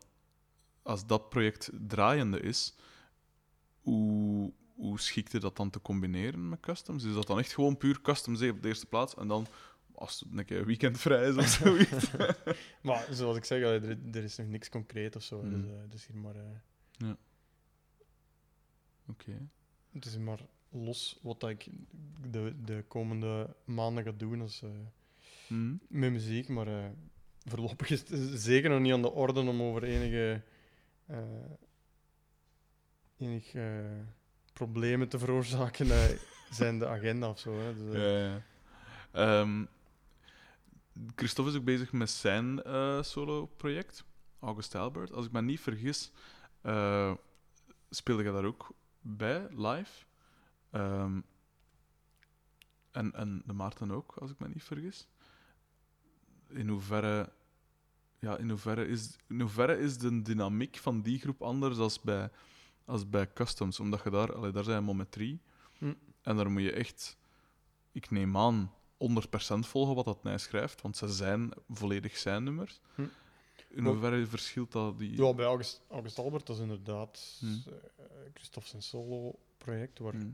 Als 0.81 1.05
dat 1.05 1.29
project 1.29 1.69
draaiende 1.87 2.39
is, 2.39 2.75
hoe, 3.81 4.53
hoe 4.75 4.99
schikt 4.99 5.31
je 5.31 5.39
dat 5.39 5.57
dan 5.57 5.69
te 5.69 5.81
combineren 5.81 6.49
met 6.49 6.59
customs? 6.59 7.03
Is 7.03 7.13
dat 7.13 7.27
dan 7.27 7.39
echt 7.39 7.53
gewoon 7.53 7.77
puur 7.77 8.01
customs 8.01 8.41
op 8.41 8.61
de 8.61 8.67
eerste 8.67 8.85
plaats 8.85 9.15
en 9.15 9.27
dan 9.27 9.47
als 9.95 10.19
het 10.19 10.37
een 10.37 10.45
keer 10.45 10.65
weekendvrij 10.65 11.27
is 11.27 11.35
of 11.35 11.47
zoiets. 11.61 12.11
Maar 12.81 13.07
zoals 13.11 13.37
ik 13.37 13.45
zeg, 13.45 13.61
er, 13.61 13.97
er 14.11 14.23
is 14.23 14.37
nog 14.37 14.47
niks 14.47 14.69
concreet 14.69 15.15
of 15.15 15.23
zo. 15.23 15.41
Mm. 15.41 15.49
Dus, 15.49 15.71
eh, 15.71 15.81
het 15.81 15.93
is 15.93 16.05
hier 16.05 16.17
maar, 16.17 16.35
eh, 16.35 17.09
Oké. 19.07 19.49
het 19.91 20.05
is 20.05 20.13
hier 20.13 20.23
maar 20.23 20.45
los 20.73 21.19
wat 21.21 21.39
dat 21.39 21.49
ik 21.49 21.67
de, 22.31 22.53
de 22.63 22.83
komende 22.87 23.55
maanden 23.65 24.03
ga 24.03 24.11
doen 24.17 24.41
als, 24.41 24.61
eh, 24.61 24.69
Hm? 25.47 25.75
met 25.87 26.11
muziek. 26.11 26.47
Maar 26.47 26.67
eh, 26.67 26.89
voorlopig 27.45 27.89
is 27.89 27.99
het 28.09 28.41
zeker 28.41 28.69
nog 28.69 28.79
niet 28.79 28.93
aan 28.93 29.01
de 29.01 29.11
orde 29.11 29.39
om 29.39 29.61
over 29.61 29.83
enige, 29.83 30.41
eh, 31.05 31.17
enige 33.17 33.87
problemen 34.53 35.07
te 35.09 35.19
veroorzaken. 35.19 35.87
zijn 36.51 36.79
de 36.79 36.87
agenda 36.87 37.29
of 37.29 37.39
zo. 37.39 37.53
Hè. 37.59 37.75
Dus, 37.75 37.93
Ja, 37.95 38.17
ja. 38.17 38.41
Ehm, 39.11 39.65
Christophe 41.15 41.51
is 41.51 41.57
ook 41.57 41.63
bezig 41.63 41.91
met 41.91 42.09
zijn 42.09 42.61
solo-project, 43.05 44.03
August 44.39 44.75
Albert. 44.75 45.11
Als 45.11 45.25
ik 45.25 45.31
me 45.31 45.41
niet 45.41 45.59
vergis, 45.59 46.11
speelde 47.89 48.23
je 48.23 48.31
daar 48.31 48.45
ook 48.45 48.75
bij, 49.01 49.47
live. 49.49 50.05
Ehm, 50.73 51.21
en, 52.91 53.13
en 53.13 53.41
de 53.45 53.53
Maarten 53.53 53.91
ook, 53.91 54.15
als 54.17 54.31
ik 54.31 54.39
me 54.39 54.47
niet 54.47 54.63
vergis. 54.63 55.07
In 56.47 56.67
hoeverre, 56.67 57.31
ja, 58.19 58.37
in 58.37 58.49
hoeverre, 58.49 58.87
is, 58.87 59.15
in 59.27 59.39
hoeverre 59.39 59.77
is 59.77 59.97
de 59.97 60.21
dynamiek 60.21 60.77
van 60.77 61.01
die 61.01 61.19
groep 61.19 61.41
anders 61.41 61.77
als 61.77 62.01
bij, 62.01 62.29
als 62.85 63.09
bij 63.09 63.33
Customs? 63.33 63.79
Omdat 63.79 64.03
je 64.03 64.09
daar, 64.09 64.35
allee, 64.35 64.51
daar 64.51 64.63
zijn 64.63 64.97
we 64.97 65.09
drie. 65.09 65.41
Hm. 65.77 65.93
En 66.21 66.35
daar 66.35 66.51
moet 66.51 66.61
je 66.61 66.71
echt, 66.71 67.17
ik 67.91 68.09
neem 68.11 68.37
aan, 68.37 68.71
100% 68.97 69.59
volgen 69.59 69.95
wat 69.95 70.05
dat 70.05 70.19
hij 70.23 70.37
schrijft, 70.37 70.81
want 70.81 70.97
ze 70.97 71.07
zijn 71.07 71.51
volledig 71.69 72.17
zijn 72.17 72.43
nummers. 72.43 72.81
Hm. 72.95 73.05
In 73.67 73.85
hoeverre 73.85 74.27
verschilt 74.27 74.71
dat 74.71 74.97
die... 74.97 75.17
Ja, 75.17 75.33
bij 75.33 75.45
August, 75.45 75.81
August 75.89 76.19
Albert, 76.19 76.45
dat 76.47 76.55
is 76.55 76.61
inderdaad 76.61 77.37
Hmm. 77.39 77.63
eh, 77.65 78.05
Christophe 78.33 78.69
zijn 78.69 78.81
solo-project, 78.81 79.99
waar, 79.99 80.13
Hm. 80.13 80.31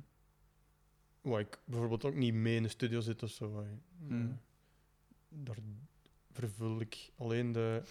Waar 1.22 1.40
ik 1.40 1.60
bijvoorbeeld 1.66 2.06
ook 2.06 2.16
niet 2.16 2.34
mee 2.34 2.56
in 2.56 2.64
de 2.64 2.70
studio 2.70 3.00
zit 3.00 3.24
of 3.24 3.30
zo. 3.32 3.66
Hmm. 4.08 4.22
Eh, 4.22 4.36
daar 5.44 5.58
vervul 6.32 6.82
ik 6.82 7.12
alleen 7.18 7.52
de 7.52 7.82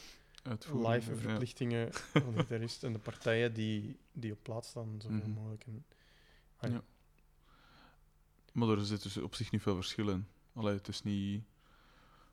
live 0.62 1.10
ja. 1.12 1.16
verplichtingen 1.16 1.92
van 2.24 2.32
de 2.34 2.38
gitarist 2.40 2.84
en 2.84 2.92
de 2.92 2.98
partijen 2.98 3.54
die, 3.54 3.98
die 4.12 4.32
op 4.32 4.38
plaats 4.42 4.68
staan, 4.68 5.00
zoveel 5.00 5.16
Mhm. 5.18 5.30
mogelijk. 5.30 5.64
En, 5.66 5.84
Ja. 6.72 6.82
Maar 8.52 8.68
er 8.68 8.84
zit 8.86 9.02
dus 9.02 9.16
op 9.16 9.34
zich 9.34 9.50
niet 9.50 9.62
veel 9.62 9.74
verschil 9.74 10.08
in. 10.08 10.26
Allee, 10.52 10.74
het 10.74 10.88
is 10.88 11.02
niet... 11.02 11.42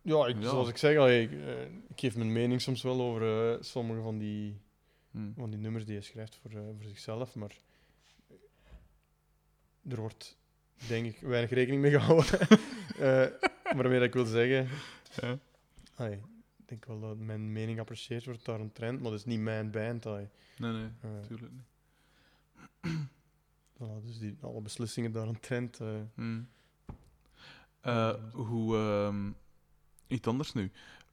ja, 0.02 0.26
ik, 0.28 0.36
Ja. 0.36 0.50
zoals 0.50 0.70
ik 0.70 0.78
zeg, 0.78 0.98
allee, 0.98 1.24
ik, 1.24 1.32
eh, 1.32 1.62
ik 1.66 2.00
geef 2.00 2.16
mijn 2.16 2.32
mening 2.32 2.62
soms 2.62 2.82
wel 2.82 3.02
over 3.02 3.54
eh, 3.54 3.62
sommige 3.62 4.02
van 4.02 4.18
die, 4.18 4.62
hm. 5.12 5.34
van 5.34 5.50
die 5.50 5.60
nummers 5.60 5.86
die 5.86 5.94
hij 5.96 6.04
schrijft 6.04 6.36
voor, 6.36 6.52
voor 6.52 6.84
zichzelf, 6.84 7.36
maar 7.36 7.58
er 9.90 10.00
wordt, 10.00 10.38
denk 10.88 11.06
ik, 11.06 11.20
weinig 11.20 11.50
rekening 11.50 11.82
mee 11.82 11.92
gehouden. 11.92 12.40
Eh 13.00 13.26
waarmee 13.76 14.00
dat 14.00 14.08
ik 14.08 14.14
wil 14.14 14.26
zeggen, 14.26 14.68
Ja. 15.22 15.40
ik 16.08 16.22
denk 16.66 16.86
wel 16.86 17.00
dat 17.00 17.18
mijn 17.18 17.52
mening 17.52 17.80
apprecieerd 17.80 18.26
wordt 18.26 18.46
daar 18.46 18.60
een 18.60 18.72
trend, 18.72 19.02
maar 19.02 19.10
dat 19.12 19.20
is 19.20 19.26
niet 19.26 19.40
mijn 19.40 19.72
band. 19.72 20.06
allee. 20.06 20.28
Nee, 20.58 20.72
nee, 20.72 20.90
Eh, 21.02 21.10
natuurlijk 21.12 21.52
niet. 21.52 21.66
voilà, 23.78 24.04
dus 24.06 24.18
die, 24.20 24.38
alle 24.42 24.62
beslissingen 24.62 25.12
daar 25.12 25.28
een 25.28 25.40
trend. 25.40 25.80
eh, 25.80 25.88
Hm. 26.16 26.42
Eh, 27.82 28.14
hoe... 28.34 28.78
ehm, 28.78 29.32
iets 30.08 30.28
anders 30.28 30.54
nu. 30.54 30.72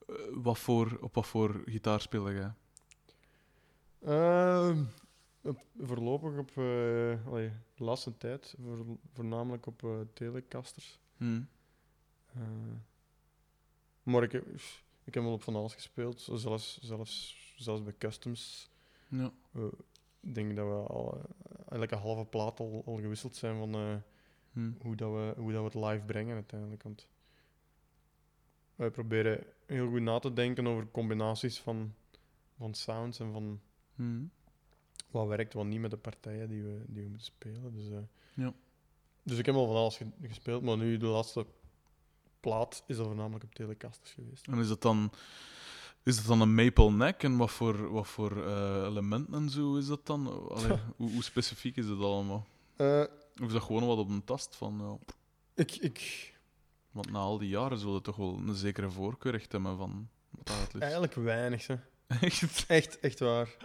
Eh, 0.08 0.14
wat 0.32 0.58
voor, 0.58 0.98
op 1.00 1.14
wat 1.14 1.26
voor 1.26 1.62
gitaar 1.64 2.00
speelde 2.00 2.32
jij? 2.32 2.52
Op- 5.42 5.64
voorlopig 5.78 6.38
op 6.38 6.50
allee, 7.26 7.50
de 7.74 7.84
laatste 7.84 8.16
tijd, 8.16 8.54
voor, 8.62 8.86
voornamelijk 9.12 9.66
op 9.66 9.84
eh, 9.84 10.00
Telecasters. 10.12 11.00
Hm. 11.16 11.42
Eh, 12.34 12.42
maar 14.02 14.22
ik 14.22 14.32
heb, 14.32 14.46
ik 15.04 15.14
heb 15.14 15.22
wel 15.22 15.32
op 15.32 15.42
van 15.42 15.56
alles 15.56 15.74
gespeeld, 15.74 16.20
zelfs, 16.20 16.78
zelfs, 16.80 17.36
zelfs 17.56 17.82
bij 17.82 17.94
Customs. 17.98 18.70
Ja. 19.08 19.32
Ik 20.20 20.34
denk 20.34 20.56
dat 20.56 20.66
we 20.66 20.92
al 20.92 21.20
eigenlijk 21.58 21.92
een 21.92 21.98
halve 21.98 22.24
plaat 22.24 22.60
al, 22.60 22.82
al 22.86 22.96
gewisseld 22.96 23.36
zijn 23.36 23.56
van 23.58 23.74
eh, 23.74 23.94
Hm. 24.52 24.70
hoe, 24.80 24.96
dat 24.96 25.10
we, 25.12 25.34
hoe 25.36 25.52
dat 25.52 25.72
we 25.72 25.78
het 25.78 25.90
live 25.90 26.04
brengen 26.04 26.34
uiteindelijk. 26.34 26.82
Want 26.82 27.08
wij 28.74 28.90
proberen 28.90 29.44
heel 29.66 29.88
goed 29.88 30.00
na 30.00 30.18
te 30.18 30.32
denken 30.32 30.66
over 30.66 30.90
combinaties 30.90 31.60
van, 31.60 31.94
van 32.58 32.74
sounds 32.74 33.20
en 33.20 33.32
van 33.32 33.60
Hm. 33.94 34.24
Wat 35.12 35.26
werkt, 35.26 35.52
wat 35.54 35.64
niet 35.66 35.80
met 35.80 35.90
de 35.90 35.96
partijen 35.96 36.48
die 36.48 36.62
we, 36.62 36.82
die 36.86 37.02
we 37.02 37.08
moeten 37.08 37.26
spelen. 37.26 37.74
Dus, 37.74 37.90
eh, 37.90 37.98
Ja. 38.44 38.52
dus 39.22 39.38
ik 39.38 39.46
heb 39.46 39.54
al 39.54 39.66
van 39.66 39.76
alles 39.76 39.96
ge- 39.96 40.06
gespeeld, 40.22 40.62
maar 40.62 40.76
nu 40.76 40.96
de 40.96 41.06
laatste 41.06 41.46
plaat 42.40 42.82
is 42.86 42.96
dat 42.96 43.06
voornamelijk 43.06 43.44
op 43.44 43.54
Telecasters 43.54 44.10
geweest. 44.12 44.46
En 44.46 44.58
is 44.58 44.68
dat 44.68 44.82
dan... 44.82 45.12
Is 46.04 46.16
dat 46.16 46.26
dan 46.26 46.40
een 46.40 46.54
maple 46.54 46.90
neck 46.90 47.22
en 47.22 47.36
wat 47.36 47.50
voor, 47.50 47.90
wat 47.92 48.06
voor 48.06 48.46
eh, 48.46 48.84
elementen 48.86 49.34
en 49.34 49.50
zo 49.50 49.76
is 49.76 49.86
dat 49.86 50.06
dan? 50.06 50.26
Allee, 50.54 50.78
hoe, 50.96 51.10
hoe 51.10 51.22
specifiek 51.22 51.76
is 51.76 51.86
dat 51.86 51.98
allemaal? 52.00 52.46
Eh, 52.76 53.00
Of 53.40 53.46
is 53.46 53.52
dat 53.52 53.62
gewoon 53.62 53.86
wat 53.86 53.98
op 53.98 54.08
een 54.08 54.24
tast 54.24 54.56
van... 54.56 55.00
Ik, 55.54 55.72
ik, 55.76 56.32
want 56.90 57.10
na 57.10 57.18
al 57.18 57.38
die 57.38 57.48
jaren 57.48 57.78
zullen 57.78 57.94
we 57.94 58.00
toch 58.00 58.16
wel 58.16 58.38
een 58.46 58.54
zekere 58.54 58.90
voorkeur 58.90 59.34
echt 59.34 59.52
hebben 59.52 59.76
van 59.76 60.08
wat 60.44 60.74
eigenlijk 60.78 61.14
weinig. 61.14 61.66
Hè. 61.66 61.74
Echt? 62.20 62.66
Echt, 62.66 63.00
echt 63.00 63.18
waar. 63.18 63.56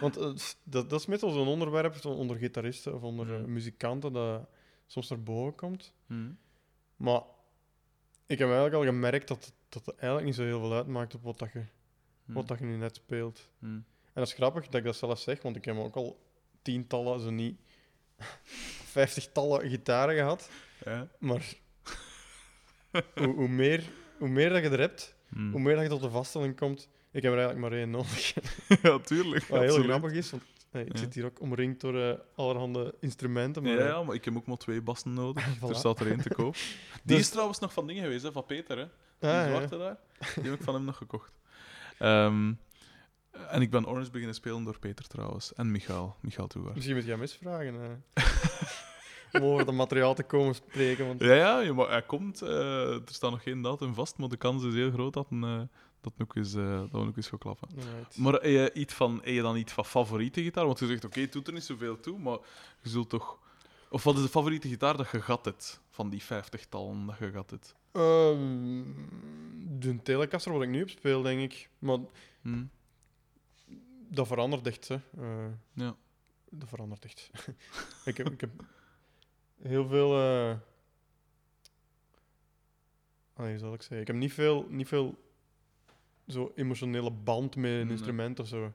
Want 0.00 0.16
eh, 0.16 0.30
dat, 0.62 0.90
dat 0.90 1.00
is 1.00 1.06
meestal 1.06 1.30
zo'n 1.30 1.46
onderwerp 1.48 2.04
onder 2.04 2.36
gitaristen 2.36 2.94
of 2.94 3.02
onder 3.02 3.34
eh, 3.34 3.40
Ja. 3.40 3.46
muzikanten 3.46 4.12
dat 4.12 4.48
soms 4.86 5.08
naar 5.08 5.22
boven 5.22 5.54
komt. 5.54 5.92
Hm. 6.06 6.30
Maar 6.96 7.20
ik 8.26 8.38
heb 8.38 8.48
eigenlijk 8.48 8.74
al 8.74 8.84
gemerkt 8.84 9.28
dat, 9.28 9.52
dat 9.68 9.86
het 9.86 9.94
eigenlijk 9.96 10.24
niet 10.24 10.34
zo 10.34 10.42
heel 10.42 10.60
veel 10.60 10.72
uitmaakt 10.74 11.14
op 11.14 11.22
wat, 11.22 11.38
dat 11.38 11.52
je, 11.52 11.62
Hm. 12.24 12.32
wat 12.32 12.48
dat 12.48 12.58
je 12.58 12.64
nu 12.64 12.76
net 12.76 12.96
speelt. 12.96 13.48
En 13.60 14.24
dat 14.24 14.26
is 14.26 14.32
grappig 14.32 14.64
dat 14.64 14.74
ik 14.74 14.84
dat 14.84 14.96
zelf 14.96 15.18
zeg, 15.20 15.42
want 15.42 15.56
ik 15.56 15.64
heb 15.64 15.76
ook 15.76 15.96
al 15.96 16.20
tientallen, 16.62 17.20
zo 17.20 17.30
niet 17.30 17.60
vijftigtallen 18.94 19.68
gitaren 19.68 20.14
gehad. 20.14 20.50
Ja. 20.84 21.08
Maar 21.18 21.54
hoe, 23.14 23.34
hoe, 23.34 23.48
meer, 23.48 23.90
hoe 24.18 24.28
meer 24.28 24.48
dat 24.48 24.62
je 24.62 24.68
er 24.68 24.78
hebt, 24.78 25.14
hoe 25.34 25.60
meer 25.60 25.74
dat 25.74 25.82
je 25.84 25.88
tot 25.90 26.00
de 26.02 26.10
vaststelling 26.10 26.56
komt. 26.56 26.88
Ik 27.12 27.22
heb 27.22 27.32
er 27.32 27.38
eigenlijk 27.38 27.58
maar 27.70 27.78
één 27.78 27.90
nodig. 27.90 28.34
ja, 28.82 28.98
tuurlijk. 28.98 29.44
Wat 29.44 29.58
heel 29.58 29.68
absoluut. 29.68 29.86
grappig 29.90 30.12
is, 30.12 30.30
want 30.30 30.42
hey, 30.70 30.82
ik 30.84 30.92
Ja. 30.92 30.98
zit 30.98 31.14
hier 31.14 31.24
ook 31.24 31.40
omringd 31.40 31.80
door 31.80 32.00
eh, 32.02 32.18
allerhande 32.34 32.94
instrumenten. 33.00 33.62
Maar, 33.62 33.72
Ja, 33.72 33.78
eh, 33.78 33.86
ja, 33.86 34.02
maar 34.02 34.14
ik 34.14 34.24
heb 34.24 34.36
ook 34.36 34.46
maar 34.46 34.56
twee 34.56 34.80
bassen 34.82 35.12
nodig. 35.14 35.46
Voilà. 35.58 35.68
Er 35.68 35.74
staat 35.76 36.00
er 36.00 36.06
één 36.10 36.20
te 36.22 36.28
koop. 36.34 36.54
Die 37.04 37.16
Dus- 37.16 37.18
is 37.18 37.28
trouwens 37.28 37.58
nog 37.58 37.72
van 37.72 37.86
dingen 37.86 38.02
geweest, 38.02 38.22
hè, 38.22 38.32
van 38.32 38.46
Peter, 38.46 38.78
hè? 38.78 38.84
Die 39.18 39.30
ah, 39.30 39.34
ja. 39.36 39.46
zwarte 39.48 39.78
daar. 39.78 39.96
Die 40.34 40.44
heb 40.50 40.54
ik 40.58 40.62
van 40.62 40.74
hem 40.74 40.84
nog 40.84 40.96
gekocht. 40.96 41.32
Ehm, 41.98 42.52
en 43.48 43.60
ik 43.62 43.70
ben 43.70 43.86
Orange 43.86 44.10
beginnen 44.10 44.34
spelen 44.34 44.64
door 44.64 44.78
Peter 44.78 45.06
trouwens. 45.06 45.54
En 45.54 45.70
Michael. 45.70 46.16
Michael 46.20 46.46
Toegaard. 46.46 46.74
Misschien 46.74 46.96
moet 46.96 47.04
je 47.04 47.10
hem 47.10 47.20
eens 47.20 47.38
vragen. 47.42 47.74
eh. 48.14 48.24
om 49.32 49.42
over 49.42 49.66
het 49.66 49.74
materiaal 49.74 50.14
te 50.14 50.22
komen 50.22 50.54
spreken. 50.54 51.06
Want... 51.06 51.20
Ja, 51.20 51.60
ja, 51.60 51.72
maar 51.72 51.88
hij 51.88 52.02
komt. 52.02 52.42
eh, 52.42 52.92
er 52.94 53.00
staat 53.04 53.30
nog 53.30 53.42
geen 53.42 53.62
datum 53.62 53.94
vast, 53.94 54.18
maar 54.18 54.28
de 54.28 54.36
kans 54.36 54.64
is 54.64 54.74
heel 54.74 54.90
groot 54.90 55.12
dat, 55.12 55.26
een, 55.30 55.70
dat 56.00 56.12
ook 56.18 56.34
eens, 56.34 56.54
eh, 56.54 56.78
dat 56.90 56.94
ook 57.06 57.16
eens 57.16 57.28
gaan 57.28 57.38
klappen. 57.38 57.68
Maar 58.16 58.32
heb 58.32 58.42
je, 58.44 58.70
iets 58.74 58.94
van, 58.94 59.14
heb 59.14 59.24
je 59.34 59.42
dan 59.42 59.56
iets 59.56 59.72
van 59.72 59.84
favoriete 59.84 60.42
gitaar? 60.42 60.66
Want 60.66 60.78
je 60.78 60.86
zegt, 60.86 61.04
oké, 61.04 61.20
het 61.20 61.32
doet 61.32 61.46
er 61.46 61.52
niet 61.52 61.64
zoveel 61.64 62.00
toe, 62.00 62.18
maar 62.18 62.38
je 62.82 62.88
zult 62.88 63.08
toch... 63.08 63.38
Of 63.90 64.04
wat 64.04 64.16
is 64.16 64.22
de 64.22 64.28
favoriete 64.28 64.68
gitaar 64.68 64.96
dat 64.96 65.10
je 65.10 65.20
gat 65.22 65.44
hebt? 65.44 65.80
Van 65.90 66.08
die 66.10 66.22
vijftigtallen 66.22 67.06
dat 67.06 67.18
je 67.18 67.30
gat 67.32 67.50
hebt. 67.50 67.74
Ehm, 67.92 68.82
de 69.80 70.02
Telecaster 70.02 70.52
wat 70.52 70.62
ik 70.62 70.68
nu 70.68 70.82
op 70.82 70.88
speel, 70.88 71.22
denk 71.22 71.40
ik. 71.52 71.68
Maar 71.78 71.98
Hm? 72.42 72.64
dat 74.10 74.26
verandert 74.26 74.66
echt. 74.66 74.88
Hè. 74.88 74.94
Eh, 75.18 75.52
Ja. 75.72 75.96
Dat 76.50 76.68
verandert 76.68 77.04
echt. 77.04 77.30
ik, 78.04 78.16
heb, 78.16 78.30
ik 78.30 78.40
heb 78.40 78.50
heel 79.62 79.88
veel. 79.88 80.18
eh 80.20 80.50
ah, 83.34 83.46
hoe 83.46 83.58
zal 83.58 83.74
ik 83.74 83.80
zeggen? 83.80 84.00
Ik 84.00 84.06
heb 84.06 84.16
niet 84.16 84.32
veel, 84.32 84.66
niet 84.68 84.88
veel 84.88 85.18
zo 86.28 86.52
emotionele 86.54 87.10
band 87.10 87.56
met 87.56 87.70
een 87.70 87.90
instrument 87.90 88.40
of 88.40 88.48
zo. 88.48 88.72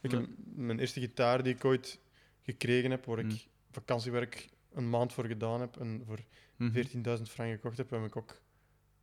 Ik 0.00 0.10
heb 0.10 0.26
mijn 0.54 0.78
eerste 0.78 1.00
gitaar 1.00 1.42
die 1.42 1.54
ik 1.54 1.64
ooit 1.64 2.00
gekregen 2.42 2.90
heb, 2.90 3.04
waar 3.04 3.18
ik 3.18 3.30
Hm. 3.30 3.36
vakantiewerk 3.70 4.48
een 4.72 4.90
maand 4.90 5.12
voor 5.12 5.24
gedaan 5.26 5.60
heb 5.60 5.76
en 5.80 6.02
voor 6.06 6.18
Mhm. 6.56 6.72
14.000 6.72 7.22
frank 7.30 7.50
gekocht 7.52 7.76
heb, 7.76 7.90
heb 7.90 8.04
ik 8.04 8.16
ook 8.16 8.40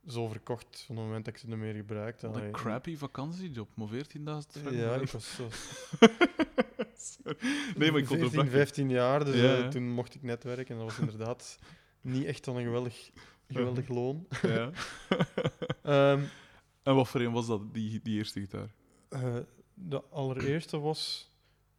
zo 0.06 0.28
verkocht 0.28 0.82
van 0.86 0.96
het 0.96 1.04
moment 1.04 1.24
dat 1.24 1.34
ik 1.34 1.40
ze 1.40 1.48
niet 1.48 1.56
meer 1.58 1.74
gebruikte. 1.74 2.26
Wat 2.30 2.36
een 2.42 2.50
crappy 2.50 2.96
vakantiejob, 2.96 3.68
maar 3.74 3.88
14.000 3.88 4.52
frank. 4.62 4.76
Ja, 4.76 4.94
ik 4.94 5.10
was 5.18 5.36
zo 5.36 5.48
Nee, 7.76 7.90
maar 7.90 8.00
ik 8.00 8.06
14, 8.06 8.10
onderbrak 8.16 8.44
je. 8.44 8.50
15 8.50 8.90
jaar, 8.90 9.24
dus 9.24 9.34
Ja, 9.36 9.42
eh, 9.54 9.58
ja. 9.60 9.68
toen 9.68 9.90
mocht 9.90 10.14
ik 10.14 10.22
net 10.22 10.44
werken. 10.44 10.74
En 10.74 10.80
dat 10.80 10.90
was 10.90 10.98
inderdaad 10.98 11.58
niet 12.00 12.24
echt 12.24 12.44
dan 12.44 12.56
een 12.56 12.64
geweldig 12.64 13.10
geweldig 13.48 13.88
loon. 13.88 14.26
Ja. 14.42 14.70
Ehm, 15.82 16.20
en 16.82 16.94
wat 16.94 17.08
voor 17.08 17.20
een 17.20 17.32
was 17.32 17.46
dat, 17.46 17.74
die, 17.74 18.00
die 18.02 18.16
eerste 18.16 18.40
gitaar? 18.40 18.74
eh, 19.08 19.36
de 19.74 20.02
allereerste 20.04 20.78
was 20.78 21.30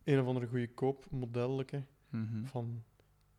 een 0.04 0.20
of 0.22 0.28
andere 0.28 0.48
goede 0.48 0.70
koop 0.74 1.06
modelletje 1.12 1.84
Mhm. 2.10 2.46
van 2.46 2.84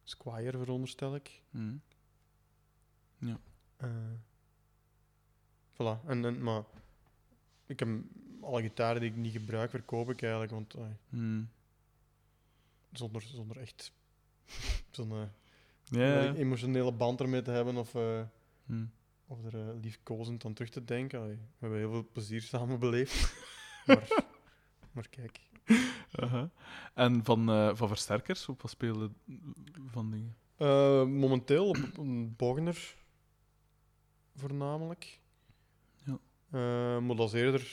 Squire, 0.04 0.58
veronderstel 0.58 1.14
ik. 1.14 1.42
Mhm. 1.50 1.74
Eh, 3.76 3.88
voilà. 5.72 6.06
En, 6.06 6.24
en, 6.24 6.42
maar 6.42 6.62
ik 7.66 7.78
heb 7.78 7.88
alle 8.40 8.60
gitaren 8.62 9.00
die 9.00 9.10
ik 9.10 9.16
niet 9.16 9.32
gebruik, 9.32 9.70
verkoop 9.70 10.10
ik 10.10 10.22
eigenlijk. 10.22 10.52
Want 10.52 10.74
eh, 10.74 10.84
Mhm. 11.08 11.42
zonder, 12.92 13.22
zonder 13.22 13.56
echt 13.58 13.92
zo'n 14.90 15.10
eh, 15.12 15.22
Ja. 15.84 16.22
ja. 16.22 16.34
emotionele 16.34 16.92
band 16.92 17.20
ermee 17.20 17.42
te 17.42 17.50
hebben 17.50 17.76
of, 17.76 17.94
eh, 17.94 18.22
Mhm. 18.64 18.84
Of 19.26 19.44
er 19.44 19.68
eh, 19.68 19.80
liefkozend 19.80 20.44
aan 20.44 20.52
terug 20.52 20.70
te 20.70 20.84
denken. 20.84 21.20
Allee, 21.20 21.36
we 21.36 21.42
hebben 21.58 21.78
heel 21.78 21.90
veel 21.90 22.08
plezier 22.12 22.40
samen 22.40 22.78
beleefd. 22.78 23.34
maar, 23.86 24.24
maar 24.92 25.08
kijk. 25.08 25.40
Aha. 26.10 26.50
En 26.94 27.24
van, 27.24 27.48
eh, 27.48 27.70
van 27.74 27.88
versterkers, 27.88 28.48
op 28.48 28.62
wat 28.62 28.70
spelen 28.70 29.16
van 29.86 30.10
dingen? 30.10 30.36
Eh, 30.56 31.04
momenteel 31.04 31.68
op 31.68 31.98
een 31.98 32.36
Bogner 32.36 32.96
voornamelijk. 34.34 35.20
Ja. 36.04 36.18
Maar 37.00 37.16
dat 37.16 37.34
is 37.34 37.40
eerder... 37.40 37.72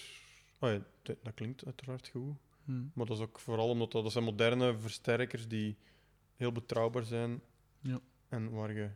ah 0.59 0.71
ja, 0.71 0.81
dat, 1.01 1.33
klinkt 1.33 1.65
uiteraard 1.65 2.07
goed. 2.07 2.35
Mhm. 2.63 2.83
Maar 2.93 3.05
dat 3.05 3.17
is 3.17 3.23
ook 3.23 3.39
vooral 3.39 3.69
omdat 3.69 3.91
dat, 3.91 4.03
dat 4.03 4.11
zijn 4.11 4.23
moderne 4.23 4.77
versterkers 4.77 5.47
die 5.47 5.77
heel 6.35 6.51
betrouwbaar 6.51 7.03
zijn. 7.03 7.41
Ja. 7.79 7.99
En 8.27 8.51
waar 8.51 8.73
je 8.73 8.89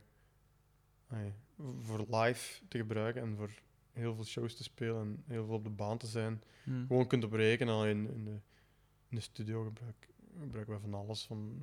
ah 1.07 1.25
ja, 1.25 1.33
voor 1.79 2.05
live 2.09 2.61
te 2.67 2.77
gebruiken 2.77 3.21
en 3.21 3.35
voor 3.35 3.49
heel 3.91 4.15
veel 4.15 4.25
shows 4.25 4.55
te 4.55 4.63
spelen 4.63 5.01
en 5.01 5.23
heel 5.27 5.45
veel 5.45 5.55
op 5.55 5.63
de 5.63 5.69
baan 5.69 5.97
te 5.97 6.07
zijn, 6.07 6.41
Mhm. 6.65 6.85
gewoon 6.87 7.07
kunt 7.07 7.23
op 7.23 7.31
rekenen. 7.33 7.73
Alleen 7.73 8.09
in 8.09 8.23
de, 8.25 8.31
in 9.09 9.15
de 9.15 9.19
studio 9.19 9.63
gebruik, 9.63 10.07
gebruiken 10.39 10.73
we 10.73 10.79
van 10.79 10.93
alles. 10.93 11.25
Van, 11.25 11.61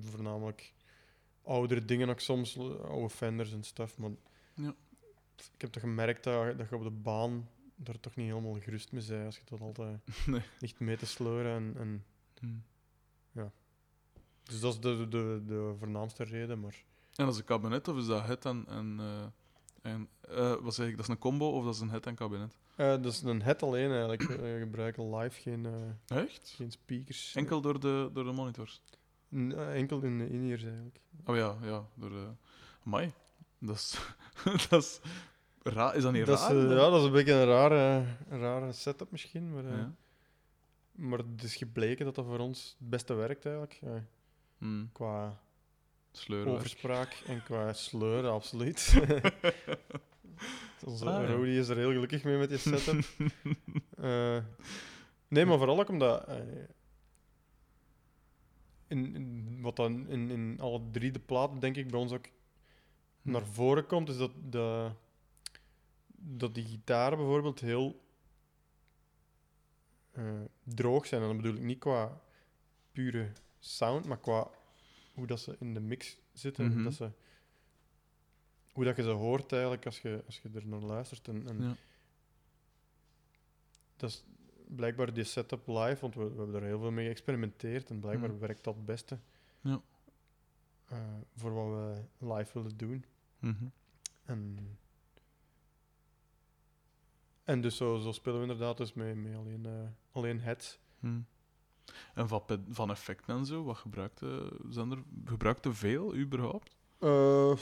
voornamelijk 0.00 0.72
oudere 1.42 1.84
dingen 1.84 2.08
ook 2.08 2.20
soms, 2.20 2.58
oude 2.58 3.10
Fenders 3.10 3.52
en 3.52 3.62
stuff. 3.64 3.98
Maar 3.98 4.10
Ja. 4.54 4.74
ik 5.54 5.60
heb 5.60 5.70
toch 5.70 5.82
gemerkt 5.82 6.24
dat, 6.24 6.58
dat 6.58 6.68
je 6.68 6.76
op 6.76 6.82
de 6.82 6.90
baan 6.90 7.48
daar 7.76 8.00
toch 8.00 8.16
niet 8.16 8.26
helemaal 8.28 8.60
gerust 8.60 8.92
mee 8.92 9.06
bent 9.06 9.24
als 9.26 9.36
je 9.36 9.42
dat 9.44 9.60
altijd 9.60 10.00
Nee. 10.26 10.42
ligt 10.58 10.80
mee 10.80 10.96
te 10.96 11.06
sleuren. 11.06 11.54
En, 11.54 11.74
en, 11.80 12.04
Mhm. 12.40 13.48
dus 14.42 14.60
dat 14.60 14.74
is 14.74 14.80
de, 14.80 15.08
de, 15.08 15.42
de 15.46 15.74
voornaamste 15.78 16.24
reden. 16.24 16.60
Maar 16.60 16.84
En 17.18 17.24
dat 17.24 17.34
is 17.34 17.40
een 17.40 17.46
kabinet 17.46 17.88
of 17.88 17.96
is 17.96 18.06
dat 18.06 18.26
het 18.26 18.44
en... 18.44 18.64
en, 18.68 18.96
eh, 19.00 19.92
en 19.92 20.08
eh, 20.20 20.54
wat 20.60 20.74
zeg 20.74 20.86
ik, 20.86 20.92
dat 20.96 21.04
is 21.04 21.08
een 21.08 21.18
combo 21.18 21.50
of 21.50 21.64
dat 21.64 21.74
is 21.74 21.80
een 21.80 21.90
het 21.90 22.06
en 22.06 22.14
kabinet? 22.14 22.58
eh, 22.76 22.86
dat 22.88 23.04
is 23.04 23.22
een 23.22 23.42
head 23.42 23.62
alleen 23.62 23.90
eigenlijk. 23.90 24.22
We 24.22 24.56
gebruiken 24.60 25.16
live 25.16 25.40
geen, 25.40 25.66
Echt? 26.06 26.52
geen 26.56 26.70
speakers. 26.70 27.34
Enkel 27.34 27.60
door 27.60 27.80
de, 27.80 28.10
door 28.12 28.24
de 28.24 28.32
monitors? 28.32 28.82
Enkel 29.72 30.00
in 30.02 30.18
de 30.18 30.28
in-ears 30.30 30.62
eigenlijk. 30.64 31.00
Oh 31.24 31.36
ja, 31.36 31.56
ja, 31.62 31.84
door 31.94 32.10
de... 32.10 32.26
Amai, 32.86 33.12
dat 33.58 33.76
is... 33.76 33.98
dat 34.68 34.82
is... 34.82 35.00
Raar. 35.62 35.96
Is 35.96 36.02
dat 36.02 36.12
niet 36.12 36.26
dat 36.26 36.38
is, 36.38 36.44
raar? 36.44 36.56
eh, 36.56 36.70
ja, 36.70 36.90
dat 36.90 36.98
is 37.00 37.06
een 37.06 37.12
beetje 37.12 37.32
een 37.32 37.46
rare, 37.46 38.04
een 38.28 38.38
rare 38.40 38.72
setup 38.72 39.10
misschien. 39.10 39.52
Maar, 39.54 39.64
Ja. 39.64 39.92
maar 40.92 41.18
het 41.18 41.42
is 41.42 41.56
gebleken 41.56 42.04
dat 42.04 42.14
dat 42.14 42.24
voor 42.24 42.38
ons 42.38 42.76
het 42.78 42.88
beste 42.90 43.14
werkt 43.14 43.44
eigenlijk. 43.44 43.80
Hmm. 44.58 44.90
qua 44.92 45.40
Sleurwerk. 46.12 46.56
overspraak 46.56 47.22
en 47.26 47.42
qua 47.42 47.72
sleuren, 47.72 48.32
absoluut. 48.32 48.94
Onze 50.84 51.04
Ah, 51.04 51.22
ja. 51.22 51.34
Rody 51.34 51.48
is 51.50 51.68
er 51.68 51.76
heel 51.76 51.92
gelukkig 51.92 52.24
mee 52.24 52.36
met 52.36 52.48
die 52.48 52.58
setup. 52.58 53.04
Eh, 53.98 54.38
nee, 55.28 55.44
maar 55.46 55.58
vooral 55.58 55.80
ook 55.80 55.88
omdat. 55.88 56.26
eh, 56.26 56.36
in, 58.86 59.14
in, 59.14 59.58
wat 59.60 59.76
dan 59.76 60.08
in, 60.08 60.30
in 60.30 60.60
alle 60.60 60.90
drie 60.90 61.10
de 61.10 61.18
platen, 61.18 61.58
denk 61.58 61.76
ik, 61.76 61.90
bij 61.90 62.00
ons 62.00 62.12
ook 62.12 62.26
Hm. 63.22 63.30
naar 63.30 63.46
voren 63.46 63.86
komt, 63.86 64.08
is 64.08 64.16
dat, 64.16 64.30
de, 64.52 64.90
dat 66.16 66.54
die 66.54 66.64
gitaren 66.64 67.18
bijvoorbeeld 67.18 67.60
heel 67.60 68.00
eh, 70.12 70.40
droog 70.64 71.06
zijn. 71.06 71.22
En 71.22 71.26
dan 71.28 71.36
bedoel 71.36 71.54
ik 71.54 71.62
niet 71.62 71.78
qua 71.78 72.20
pure 72.92 73.32
sound, 73.58 74.06
maar 74.06 74.18
qua 74.20 74.50
hoe 75.18 75.26
dat 75.26 75.40
ze 75.40 75.56
in 75.60 75.74
de 75.74 75.80
mix 75.80 76.16
zitten. 76.32 76.64
Mhm. 76.64 76.74
hoe, 76.74 76.82
dat 76.82 76.94
ze, 76.94 77.10
hoe 78.72 78.84
dat 78.84 78.96
je 78.96 79.02
ze 79.02 79.08
hoort 79.08 79.52
eigenlijk 79.52 79.86
als 79.86 80.00
je, 80.00 80.22
als 80.26 80.40
je 80.40 80.48
er 80.54 80.66
naar 80.66 80.80
luistert. 80.80 81.28
En, 81.28 81.46
en 81.48 81.62
Ja. 81.62 81.76
dat 83.96 84.10
is 84.10 84.24
blijkbaar 84.68 85.12
die 85.14 85.24
setup 85.24 85.66
live, 85.66 85.96
want 86.00 86.14
we, 86.14 86.22
we 86.30 86.36
hebben 86.36 86.54
er 86.54 86.62
heel 86.66 86.78
veel 86.80 86.90
mee 86.90 87.06
geëxperimenteerd 87.06 87.90
en 87.90 88.00
blijkbaar 88.00 88.30
Mhm. 88.30 88.38
werkt 88.38 88.64
dat 88.64 88.74
het 88.74 88.84
beste 88.84 89.18
Ja. 89.60 89.80
eh, 90.88 90.98
voor 91.34 91.52
wat 91.54 91.66
we 92.18 92.34
live 92.36 92.52
willen 92.58 92.76
doen. 92.76 93.04
Mhm. 93.38 93.64
En, 94.24 94.58
en 97.44 97.60
dus 97.60 97.76
zo, 97.76 97.98
zo 97.98 98.12
spelen 98.12 98.36
we 98.40 98.42
inderdaad 98.46 98.76
dus 98.76 98.92
met, 98.92 99.16
met 99.16 99.34
alleen, 99.36 99.66
eh, 99.66 99.88
alleen 100.12 100.40
heads. 100.40 100.78
Hmm. 101.00 101.26
En 102.14 102.28
van, 102.28 102.42
van 102.68 102.90
effecten 102.90 103.36
en 103.36 103.46
zo, 103.46 103.64
wat 103.64 103.76
gebruikte, 103.76 104.52
zijn 104.68 104.90
er, 104.90 104.98
gebruikte 105.24 105.72
veel 105.74 106.14
überhaupt? 106.16 106.76
Eh, 106.98 107.56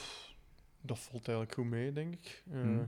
dat 0.81 0.99
valt 0.99 1.29
eigenlijk 1.29 1.55
goed 1.55 1.65
mee, 1.67 1.93
denk 1.93 2.15
ik. 2.15 2.43
Eh, 2.51 2.63
Mhm. 2.63 2.85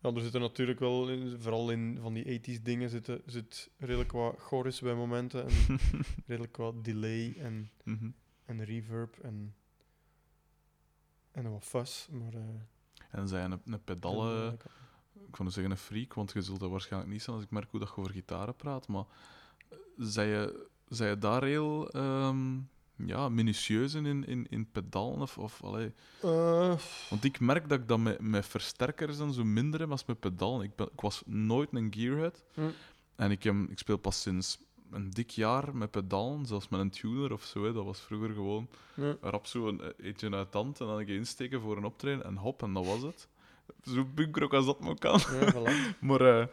Ja, 0.00 0.12
er 0.12 0.20
zitten 0.20 0.40
natuurlijk 0.40 0.78
wel, 0.78 1.08
in- 1.08 1.40
vooral 1.40 1.70
in 1.70 1.98
van 2.00 2.14
die 2.14 2.24
80s 2.24 2.62
dingen, 2.62 2.90
zitten, 2.90 3.22
zit 3.26 3.70
redelijk 3.78 4.12
wat 4.12 4.34
chorus 4.38 4.80
bij 4.80 4.94
momenten. 4.94 5.46
En 5.46 5.78
redelijk 6.26 6.56
wat 6.56 6.84
delay 6.84 7.34
en, 7.38 7.70
Mhm. 7.84 8.10
en 8.44 8.64
reverb 8.64 9.18
en, 9.18 9.54
en 11.32 11.50
wat 11.50 11.64
fuzz. 11.64 12.08
Maar, 12.08 12.32
eh, 12.34 12.40
En 13.10 13.28
zijn 13.28 13.50
een, 13.50 13.60
een 13.64 13.84
pedal, 13.84 14.30
eh, 14.46 14.52
ik 15.28 15.36
wou 15.36 15.50
zeggen 15.50 15.70
een 15.72 15.78
freak, 15.78 16.14
want 16.14 16.32
je 16.32 16.42
zult 16.42 16.60
dat 16.60 16.70
waarschijnlijk 16.70 17.12
niet 17.12 17.22
zijn 17.22 17.36
als 17.36 17.44
ik 17.44 17.50
merk 17.50 17.70
hoe 17.70 17.80
dat 17.80 17.88
je 17.88 17.96
over 17.96 18.12
gitaren 18.12 18.56
praat, 18.56 18.88
maar 18.88 19.04
zij 19.96 20.26
je, 20.26 20.66
zij 20.88 21.08
je 21.08 21.18
daar 21.18 21.44
heel 21.44 21.90
ehm, 21.90 22.58
ja, 22.96 23.28
minutieus 23.28 23.94
in, 23.94 24.24
in, 24.24 24.46
in, 24.48 24.70
pedalen? 24.72 25.20
Of, 25.20 25.38
of, 25.38 25.62
allee. 25.62 25.92
Eh, 26.22 26.74
Want 27.10 27.24
ik 27.24 27.40
merk 27.40 27.68
dat 27.68 27.80
ik 27.80 27.88
dat 27.88 27.98
met, 27.98 28.20
met 28.20 28.46
versterkers 28.46 29.18
en 29.18 29.32
zo 29.32 29.44
minder 29.44 29.80
heb 29.80 29.90
als 29.90 30.04
met 30.04 30.20
pedalen. 30.20 30.64
Ik, 30.64 30.76
ben, 30.76 30.88
ik 30.92 31.00
was 31.00 31.22
nooit 31.26 31.68
een 31.72 31.94
gearhead. 31.94 32.44
Hm. 32.54 32.60
En 33.16 33.30
ik, 33.30 33.42
heb, 33.42 33.54
ik 33.68 33.78
speel 33.78 33.96
pas 33.96 34.20
sinds 34.20 34.58
een 34.90 35.10
dik 35.10 35.30
jaar 35.30 35.76
met 35.76 35.90
pedalen, 35.90 36.46
zelfs 36.46 36.68
met 36.68 36.80
een 36.80 36.90
tuner 36.90 37.32
of 37.32 37.44
zo. 37.44 37.64
Hè. 37.64 37.72
Dat 37.72 37.84
was 37.84 38.00
vroeger 38.00 38.34
gewoon 38.34 38.68
ja. 38.94 39.16
rap 39.20 39.46
zo 39.46 39.68
een 39.68 39.80
eentje 39.96 40.30
uit 40.30 40.52
de 40.52 40.58
hand 40.58 40.80
en 40.80 40.86
dan 40.86 40.98
een 40.98 41.06
keer 41.06 41.16
insteken 41.16 41.60
voor 41.60 41.76
een 41.76 41.84
optreden 41.84 42.24
en 42.24 42.36
hop, 42.36 42.62
en 42.62 42.72
dat 42.72 42.86
was 42.86 43.02
het. 43.02 43.28
Zo 43.82 44.04
punkrock 44.14 44.54
als 44.54 44.66
dat 44.66 44.80
maar 44.80 44.98
kan. 44.98 45.20
Ja, 45.30 45.52
voilà. 45.52 45.96
Maar, 46.00 46.40
eh, 46.40 46.46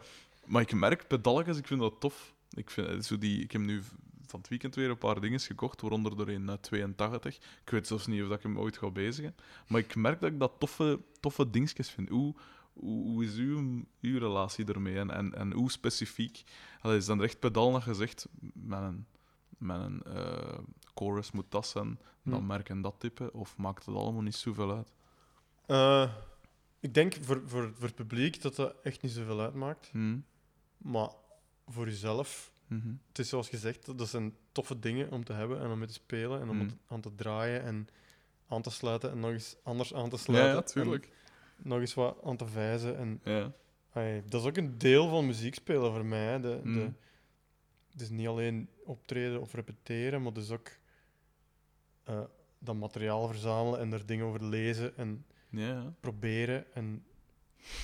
maar 0.44 0.62
ik 0.62 0.72
merk, 0.72 1.08
pedalletjes, 1.08 1.58
ik 1.58 1.66
vind 1.66 1.80
dat 1.80 2.00
tof. 2.00 2.33
Ik, 2.54 2.70
vind, 2.70 2.88
eh, 2.88 3.00
zo 3.00 3.18
die, 3.18 3.42
ik 3.42 3.52
heb 3.52 3.62
nu 3.62 3.82
van 4.26 4.40
het 4.40 4.48
weekend 4.48 4.74
weer 4.74 4.90
een 4.90 4.98
paar 4.98 5.20
dingen 5.20 5.40
gekocht, 5.40 5.80
waaronder 5.80 6.20
er 6.20 6.28
een 6.28 6.48
eh, 6.48 6.54
82. 6.54 7.36
Ik 7.36 7.70
weet 7.70 7.86
zelfs 7.86 8.06
niet 8.06 8.22
of 8.22 8.28
dat 8.28 8.36
ik 8.36 8.42
hem 8.42 8.58
ooit 8.58 8.78
ga 8.78 8.90
bezigen. 8.90 9.34
Maar 9.68 9.80
ik 9.80 9.94
merk 9.94 10.20
dat 10.20 10.30
ik 10.32 10.38
dat 10.38 10.52
toffe, 10.58 11.00
toffe 11.20 11.50
dingetjes 11.50 11.90
vind. 11.90 12.08
Hoe, 12.08 12.34
hoe, 12.72 13.04
hoe 13.10 13.24
is 13.24 13.34
uw, 13.34 13.84
uw 14.00 14.18
relatie 14.18 14.64
ermee? 14.64 14.98
En, 14.98 15.10
en, 15.10 15.34
en 15.34 15.52
hoe 15.52 15.70
specifiek? 15.70 16.44
Is 16.82 17.06
dan 17.06 17.18
er 17.18 17.24
echt 17.24 17.38
pedaal 17.38 17.70
naar 17.70 17.82
gezegd, 17.82 18.26
met 18.52 18.80
een, 18.80 19.06
met 19.58 19.80
een 19.80 20.02
eh, 20.02 20.58
chorus 20.94 21.30
moet 21.30 21.50
dat 21.50 21.66
zijn, 21.66 21.98
dat 22.22 22.38
Hm. 22.40 22.46
merk 22.46 22.68
en 22.68 22.82
dat 22.82 22.94
type? 22.98 23.32
Of 23.32 23.56
maakt 23.56 23.86
het 23.86 23.94
allemaal 23.94 24.22
niet 24.22 24.34
zoveel 24.34 24.72
uit? 24.76 24.92
Eh, 25.66 26.10
ik 26.80 26.94
denk 26.94 27.16
voor, 27.20 27.42
voor, 27.46 27.72
voor 27.74 27.86
het 27.86 27.94
publiek 27.94 28.42
dat 28.42 28.56
dat 28.56 28.74
echt 28.82 29.02
niet 29.02 29.12
zoveel 29.12 29.40
uitmaakt. 29.40 29.88
Hm? 29.92 30.18
Maar 30.78 31.08
voor 31.66 31.86
jezelf, 31.86 32.52
Mhm. 32.66 32.88
het 33.08 33.18
is 33.18 33.28
zoals 33.28 33.48
gezegd, 33.48 33.98
dat 33.98 34.08
zijn 34.08 34.34
toffe 34.52 34.78
dingen 34.78 35.10
om 35.10 35.24
te 35.24 35.32
hebben 35.32 35.60
en 35.60 35.70
om 35.70 35.78
mee 35.78 35.86
te 35.86 35.92
spelen 35.92 36.40
en 36.40 36.48
om 36.48 36.56
Mm. 36.56 36.62
het 36.66 36.74
aan 36.86 37.00
te 37.00 37.14
draaien 37.14 37.62
en 37.62 37.88
aan 38.48 38.62
te 38.62 38.70
sluiten 38.70 39.10
en 39.10 39.20
nog 39.20 39.30
eens 39.30 39.56
anders 39.62 39.94
aan 39.94 40.08
te 40.10 40.16
sluiten. 40.16 40.52
ja, 40.54 40.58
en 40.60 40.64
tuurlijk. 40.64 41.08
nog 41.56 41.78
eens 41.80 41.94
wat 41.94 42.18
aan 42.24 42.36
te 42.36 42.46
vijzen. 42.46 42.96
En, 42.96 43.20
Ja. 43.24 43.52
dat 44.26 44.40
is 44.40 44.46
ook 44.48 44.56
een 44.56 44.78
deel 44.78 45.08
van 45.08 45.26
muziek 45.26 45.54
spelen 45.54 45.92
voor 45.92 46.04
mij. 46.04 46.24
Hè. 46.26 46.40
De, 46.40 46.60
de, 46.62 46.68
Mm. 46.68 46.96
het 47.92 48.00
is 48.00 48.10
niet 48.10 48.26
alleen 48.26 48.68
optreden 48.84 49.40
of 49.40 49.52
repeteren, 49.54 50.22
maar 50.22 50.32
het 50.32 50.42
is 50.42 50.50
ook 50.50 50.68
eh, 52.04 52.20
dat 52.58 52.74
materiaal 52.76 53.26
verzamelen 53.26 53.80
en 53.80 53.92
er 53.92 54.06
dingen 54.06 54.26
over 54.26 54.44
lezen 54.44 54.96
en 54.96 55.24
ja. 55.48 55.94
proberen 56.00 56.74
en, 56.74 57.04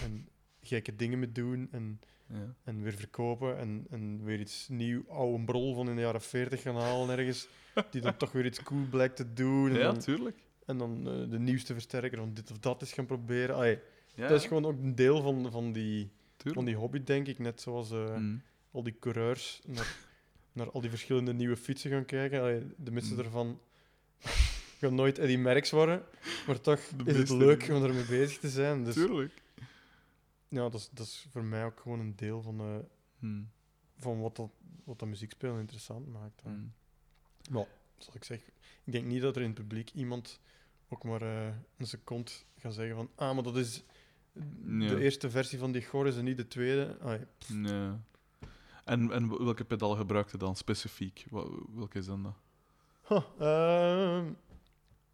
en 0.03 0.29
gekke 0.63 0.97
dingen 0.97 1.19
mee 1.19 1.33
doen 1.33 1.69
en, 1.73 2.01
ja. 2.33 2.55
en 2.65 2.83
weer 2.83 2.93
verkopen 2.93 3.59
en, 3.59 3.87
en 3.91 4.25
weer 4.25 4.41
iets 4.41 4.69
nieuw, 4.69 5.05
oude 5.09 5.45
brol 5.45 5.75
van 5.75 5.89
in 5.89 5.95
de 5.97 6.01
jaren 6.03 6.21
40 6.23 6.63
gaan 6.63 6.77
halen 6.77 7.19
ergens, 7.19 7.49
die 7.91 8.01
dan 8.01 8.17
toch 8.17 8.33
weer 8.33 8.45
iets 8.47 8.63
cool 8.63 8.87
blijkt 8.91 9.17
te 9.17 9.33
doen. 9.33 9.69
En 9.71 9.77
Ja, 9.77 9.83
dan, 9.83 9.99
tuurlijk. 9.99 10.39
en 10.67 10.79
dan 10.79 11.09
eh, 11.09 11.31
de 11.31 11.39
nieuwste 11.39 11.73
versterker 11.73 12.19
van 12.19 12.35
dit 12.35 12.51
of 12.51 12.59
dat 12.59 12.83
is 12.83 12.93
gaan 12.93 13.07
proberen. 13.07 13.55
Allee, 13.55 13.79
Ja, 14.15 14.29
Dat 14.29 14.41
is 14.41 14.47
gewoon 14.47 14.65
ook 14.67 14.79
een 14.79 14.95
deel 14.95 15.23
van, 15.23 15.51
van, 15.51 15.73
die, 15.73 16.11
tuurlijk. 16.37 16.55
van 16.57 16.65
die 16.65 16.75
hobby, 16.77 17.05
denk 17.05 17.27
ik. 17.27 17.39
Net 17.39 17.61
zoals 17.61 17.91
eh, 17.91 18.17
Mm. 18.17 18.43
al 18.71 18.83
die 18.83 18.97
coureurs 19.01 19.61
naar, 19.67 19.97
naar 20.53 20.71
al 20.71 20.81
die 20.81 20.91
verschillende 20.91 21.33
nieuwe 21.33 21.57
fietsen 21.57 21.91
gaan 21.91 22.05
kijken. 22.05 22.41
Allee, 22.41 22.63
de 22.77 22.91
meeste 22.91 23.11
Mm. 23.15 23.23
daarvan 23.23 23.61
gaan 24.81 24.95
nooit 24.95 25.19
Eddie 25.19 25.39
Merckx 25.39 25.71
worden, 25.71 26.03
maar 26.47 26.61
toch 26.61 26.81
De 26.97 27.11
is 27.11 27.17
het 27.17 27.31
leuk 27.31 27.69
om 27.71 27.85
ermee 27.85 28.05
bezig 28.05 28.39
te 28.39 28.49
zijn. 28.49 28.85
Dus 28.85 28.95
Tuurlijk. 28.95 29.43
Ja, 30.51 30.69
dat 30.69 30.75
is, 30.75 30.91
dat 30.93 31.07
is 31.07 31.27
voor 31.31 31.45
mij 31.45 31.65
ook 31.65 31.81
gewoon 31.81 32.01
een 32.01 32.17
deel 32.17 32.43
van, 32.43 32.61
eh, 32.61 32.77
Mm. 33.19 33.51
van 33.97 34.21
wat, 34.21 34.37
dat, 34.37 34.51
wat 34.85 34.99
dat 34.99 35.09
muziekspelen 35.09 35.61
interessant 35.61 36.09
maakt. 36.13 36.43
hè. 36.43 36.51
Mm. 36.51 36.73
Zal 37.99 38.15
ik 38.15 38.25
zeggen, 38.25 38.53
ik 38.85 38.93
denk 38.93 39.07
niet 39.07 39.23
dat 39.23 39.37
er 39.37 39.43
in 39.43 39.49
het 39.49 39.59
publiek 39.59 39.91
iemand 39.91 40.41
ook 40.89 41.05
maar 41.05 41.23
eh, 41.23 41.55
een 41.77 41.87
seconde 41.87 42.31
gaat 42.57 42.75
zeggen 42.75 42.97
van 42.97 43.11
ah, 43.15 43.35
maar 43.35 43.43
dat 43.43 43.57
is 43.57 43.85
de 44.65 45.01
eerste 45.01 45.31
versie 45.31 45.59
van 45.59 45.73
die 45.73 45.83
Goris 45.83 46.17
en 46.17 46.25
niet 46.25 46.37
de 46.37 46.49
tweede. 46.49 46.97
Allee, 47.01 47.27
Nee. 47.53 47.91
En, 48.85 49.11
en 49.13 49.45
welke 49.45 49.65
pedaal 49.65 49.97
gebruikte 49.97 50.39
dan 50.39 50.57
specifiek? 50.57 51.27
Welke 51.75 51.99
is 51.99 52.07
dan 52.07 52.23
dat? 52.23 52.35
Huh, 53.09 53.23
ehm, 53.39 54.33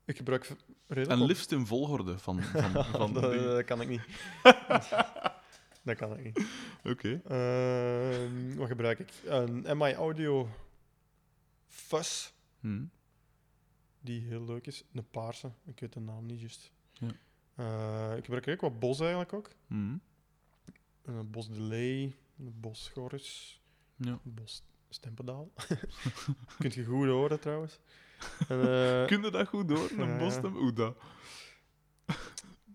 ik 0.06 0.16
gebruik 0.16 0.56
redelijk 0.86 1.20
En 1.20 1.26
liefst 1.26 1.52
in 1.52 1.66
volgorde 1.66 2.18
van, 2.18 2.42
van, 2.72 2.84
van 2.84 3.12
dat, 3.12 3.32
dat 3.32 3.64
kan 3.64 3.80
ik 3.80 3.88
niet. 3.88 4.02
dat 5.84 5.96
kan 5.96 6.18
ik 6.18 6.24
niet. 6.24 6.46
Oké. 6.84 7.20
Ehm, 7.24 8.54
wat 8.56 8.68
gebruik 8.68 8.98
ik? 8.98 9.12
Een 9.24 9.78
MI 9.78 9.92
Audio 9.94 10.48
Fuzz, 11.68 12.30
Hm. 12.60 12.84
die 14.00 14.20
heel 14.20 14.44
leuk 14.44 14.66
is. 14.66 14.84
Een 14.92 15.08
paarse, 15.10 15.50
ik 15.64 15.80
weet 15.80 15.92
de 15.92 16.00
naam 16.00 16.26
niet 16.26 16.40
juist. 16.40 16.72
Ja. 16.92 17.08
Eh, 17.54 18.16
ik 18.16 18.24
gebruik 18.24 18.48
ook 18.48 18.60
wat 18.60 18.78
Bos 18.78 19.00
eigenlijk 19.00 19.32
ook. 19.32 19.50
Hm. 19.66 19.96
Een 21.02 21.30
Bos 21.30 21.48
Delay, 21.48 22.02
een 22.38 22.54
Bos 22.60 22.90
Chorus, 22.92 23.60
Ja. 23.96 24.10
een 24.24 24.34
Bos 24.34 24.62
Stempedaal. 24.88 25.50
Kunt 26.58 26.74
je 26.74 26.84
goed 26.84 27.06
horen 27.06 27.40
trouwens. 27.40 27.78
En, 28.48 28.60
eh, 28.60 29.06
Kun 29.06 29.22
je 29.22 29.30
dat 29.30 29.48
goed 29.48 29.68
door? 29.68 29.90
Een 29.98 30.08
ja. 30.08 30.18
bostem? 30.18 30.54
Hoe 30.54 30.72
dat? 30.72 30.96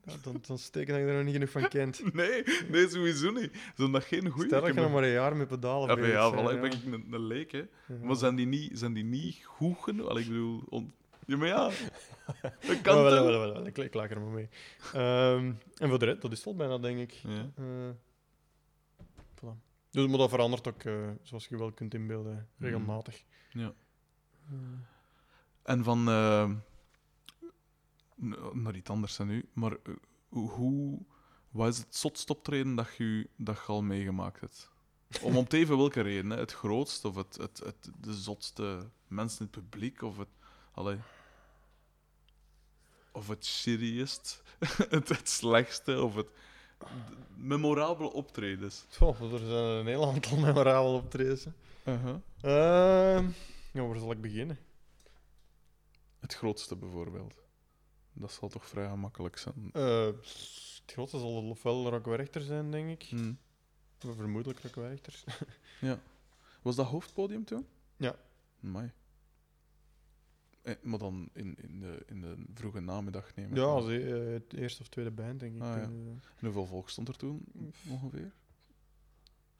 ja, 0.04 0.14
dan, 0.24 0.42
dan 0.48 0.58
steken 0.58 0.94
dat 0.94 1.04
je 1.04 1.08
er 1.10 1.16
nog 1.16 1.24
niet 1.24 1.34
genoeg 1.34 1.50
van 1.50 1.68
kent. 1.68 2.02
Nee, 2.14 2.44
nee, 2.70 2.90
sowieso 2.90 3.32
niet. 3.32 3.52
Zijn 3.76 3.92
dat 3.92 4.04
geen 4.04 4.30
goeie? 4.30 4.48
Stel 4.48 4.60
dat 4.60 4.70
Ik 4.70 4.76
je 4.76 4.82
nog 4.82 4.92
maar 4.92 5.04
een 5.04 5.10
jaar 5.10 5.36
met 5.36 5.48
pedalen 5.48 5.88
Ja, 5.88 5.96
bezig 5.96 6.12
ja, 6.12 6.32
voilà, 6.32 6.56
ja. 6.56 6.62
ben 6.62 6.72
ik 6.72 6.86
een, 6.86 7.14
een 7.14 7.26
leek, 7.26 7.52
hè. 7.52 7.58
Ja. 7.58 7.96
Maar 8.04 8.16
zijn 8.16 8.36
die 8.36 8.46
niet, 8.46 8.80
zijn 8.80 8.94
die 8.94 9.04
niet 9.04 9.44
goed 9.44 9.78
genoeg? 9.80 10.08
Allee, 10.08 10.24
ik 10.24 10.30
bedoel... 10.30 10.64
On... 10.70 10.94
Ja, 11.26 11.38
maar 11.38 11.48
ja... 11.48 11.70
Dat 12.68 12.82
kan 12.82 13.04
wel, 13.04 13.24
wel, 13.24 13.40
wel, 13.40 13.54
wel, 13.54 13.68
Ik, 13.68 13.78
ik 13.78 13.94
laat 13.94 14.12
er 14.12 14.22
maar 14.22 14.30
mee. 14.30 14.50
Ehm, 14.94 15.54
en 15.76 15.90
voor 15.90 16.00
de 16.00 16.06
rest, 16.06 16.22
dat 16.22 16.32
is 16.32 16.46
al 16.46 16.56
bijna, 16.56 16.78
denk 16.78 17.00
ik. 17.00 17.12
Ja. 17.12 17.52
Voilà. 19.36 19.70
Dus, 19.92 20.08
maar 20.08 20.18
dat 20.18 20.30
verandert 20.30 20.68
ook, 20.68 20.84
eh, 20.84 21.10
zoals 21.22 21.48
je 21.48 21.58
wel 21.58 21.72
kunt 21.72 21.94
inbeelden, 21.94 22.48
regelmatig. 22.58 23.24
Ja. 23.50 23.74
En 25.64 25.84
van... 25.84 26.04
n- 26.04 26.64
naar 28.54 28.76
iets 28.76 28.90
anders 28.90 29.16
dan 29.16 29.28
nu, 29.28 29.50
maar 29.54 29.72
eh, 29.72 29.94
hoe... 30.30 31.00
Wat 31.50 31.68
is 31.68 31.78
het 31.78 31.96
zotst 31.96 32.30
optreden 32.30 32.76
dat 32.76 32.96
je, 32.98 33.30
dat 33.36 33.56
je 33.56 33.64
al 33.66 33.82
meegemaakt 33.82 34.40
hebt? 34.40 34.70
Om, 35.22 35.38
om 35.38 35.48
te 35.48 35.58
even 35.58 35.78
welke 35.78 36.02
reden, 36.02 36.30
hè? 36.30 36.38
Het 36.38 36.52
grootst 36.54 37.06
of 37.06 37.16
het, 37.16 37.38
het, 37.38 37.62
het, 37.66 37.90
de 38.02 38.14
zotste 38.14 38.90
mensen 39.08 39.40
in 39.40 39.46
het 39.52 39.62
publiek 39.70 40.02
of 40.02 40.18
het... 40.18 40.28
Allee. 40.72 40.98
Of 43.12 43.28
het 43.28 43.46
shittiest, 43.46 44.42
het, 44.90 45.10
het 45.10 45.30
slechtste, 45.30 46.02
of 46.02 46.16
het... 46.16 46.28
memorabele 47.36 48.12
optredens. 48.12 48.86
Goh, 48.98 49.34
er 49.34 49.40
zijn 49.40 49.50
een 49.64 49.88
heel 49.88 50.08
aantal 50.08 50.38
memorabele 50.46 50.96
optredens. 50.98 51.46
hè. 51.46 51.52
Uh-huh. 51.94 52.16
Ehm, 52.42 53.30
ja, 53.72 53.82
waar 53.86 53.98
zal 54.00 54.12
ik 54.12 54.22
beginnen? 54.22 54.58
Het 56.22 56.34
grootste 56.36 56.76
bijvoorbeeld. 56.76 57.42
Dat 58.14 58.32
zal 58.32 58.50
toch 58.50 58.68
vrij 58.68 58.90
gemakkelijk 58.90 59.38
zijn. 59.38 59.70
Eh, 59.74 60.06
het 60.06 60.92
grootste 60.92 61.20
zal 61.20 61.50
ofwel 61.50 61.90
Rock 61.90 62.06
Werchter 62.06 62.42
zijn, 62.42 62.72
denk 62.72 62.90
ik. 62.90 63.04
Hm. 63.04 63.34
Vermoedelijk 63.98 64.60
Rock 64.62 64.76
Werchter. 64.76 65.24
Was 66.62 66.76
dat 66.76 66.86
hoofdpodium 66.88 67.46
toen? 67.46 67.68
Ja. 67.98 68.16
Mai. 68.60 68.92
Eh, 70.62 70.76
maar 70.82 71.00
dan 71.00 71.30
in, 71.34 71.56
in, 71.62 71.80
de, 71.80 72.04
in 72.08 72.22
de 72.22 72.36
vroege 72.54 72.80
namiddag 72.80 73.36
nemen. 73.36 73.56
Ja, 73.58 73.64
als 73.64 73.86
e- 73.88 74.26
eh, 74.28 74.34
het 74.34 74.54
eerste 74.54 74.82
of 74.82 74.88
tweede 74.88 75.12
band, 75.12 75.40
denk 75.40 75.56
ik. 75.56 75.62
Ah, 75.62 75.68
ja. 75.76 75.82
Eh, 75.82 75.88
En 75.90 76.22
hoeveel 76.40 76.66
volk 76.66 76.90
stond 76.90 77.08
er 77.08 77.18
toen 77.18 77.46
ongeveer? 77.90 78.32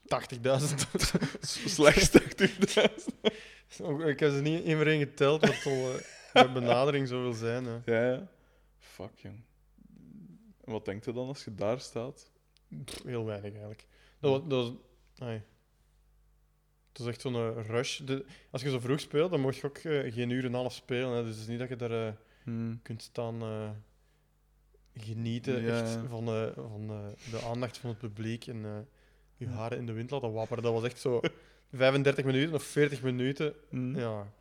80.000. 0.02 0.40
Slechts 1.76 2.10
80.000. 2.18 2.18
Ook- 3.82 4.02
ik 4.02 4.20
heb 4.20 4.32
ze 4.32 4.42
niet 4.42 4.64
voor 4.76 4.86
één 4.86 5.00
geteld, 5.00 5.46
zal 5.46 5.72
eh, 5.94 6.00
benadering 6.34 7.08
zo 7.08 7.22
wil 7.22 7.34
zijn. 7.34 7.66
Hè. 7.66 7.78
Ja, 7.86 8.12
ja. 8.12 8.28
Fuck, 8.78 9.12
jong. 9.20 9.42
En 10.66 10.72
wat 10.72 10.86
denkt 10.86 11.06
je 11.06 11.14
dan 11.14 11.28
als 11.28 11.44
je 11.44 11.56
daar 11.56 11.80
staat? 11.80 12.32
Pff, 12.86 13.04
heel 13.04 13.26
weinig 13.26 13.52
eigenlijk. 13.52 13.86
Dat, 14.20 14.32
was- 14.32 14.50
dat, 14.50 14.64
was- 14.68 15.28
ai. 15.28 15.42
Het 16.92 17.00
is 17.02 17.06
echt 17.06 17.22
zo'n 17.22 17.36
eh, 17.36 17.66
rush. 17.68 17.98
De, 18.00 18.26
als 18.52 18.62
je 18.62 18.70
zo 18.70 18.80
vroeg 18.80 19.00
speelt, 19.00 19.32
dan 19.32 19.40
mocht 19.42 19.56
je 19.58 19.68
ook 19.68 19.78
eh, 19.78 20.14
geen 20.14 20.30
uur 20.30 20.40
en 20.44 20.46
een 20.46 20.54
half 20.54 20.74
spelen. 20.74 21.10
Hè. 21.16 21.22
Dus 21.24 21.32
het 21.34 21.42
is 21.42 21.48
niet 21.48 21.60
dat 21.60 21.70
je 21.70 21.76
daar 21.76 22.08
eh, 22.08 22.14
Hm. 22.44 22.76
kunt 22.82 23.02
staan 23.02 23.42
genieten 24.94 25.62
Ja, 25.62 25.80
echt 25.82 25.94
ja. 25.94 26.06
van, 26.08 26.26
van 26.54 26.88
de 27.32 27.42
aandacht 27.46 27.78
van 27.78 27.90
het 27.90 28.00
publiek 28.00 28.48
en 28.48 28.88
je 29.38 29.48
haren 29.48 29.78
in 29.78 29.86
de 29.86 29.92
wind 29.94 30.12
laten 30.12 30.32
wapperen. 30.32 30.64
Dat 30.64 30.74
was 30.74 30.84
echt 30.84 31.00
zo 31.00 31.20
35 31.72 32.26
minuten 32.26 32.54
of 32.56 32.64
40 32.64 33.02
minuten. 33.04 33.54
Hm. 33.70 33.96
Ja, 33.98 34.32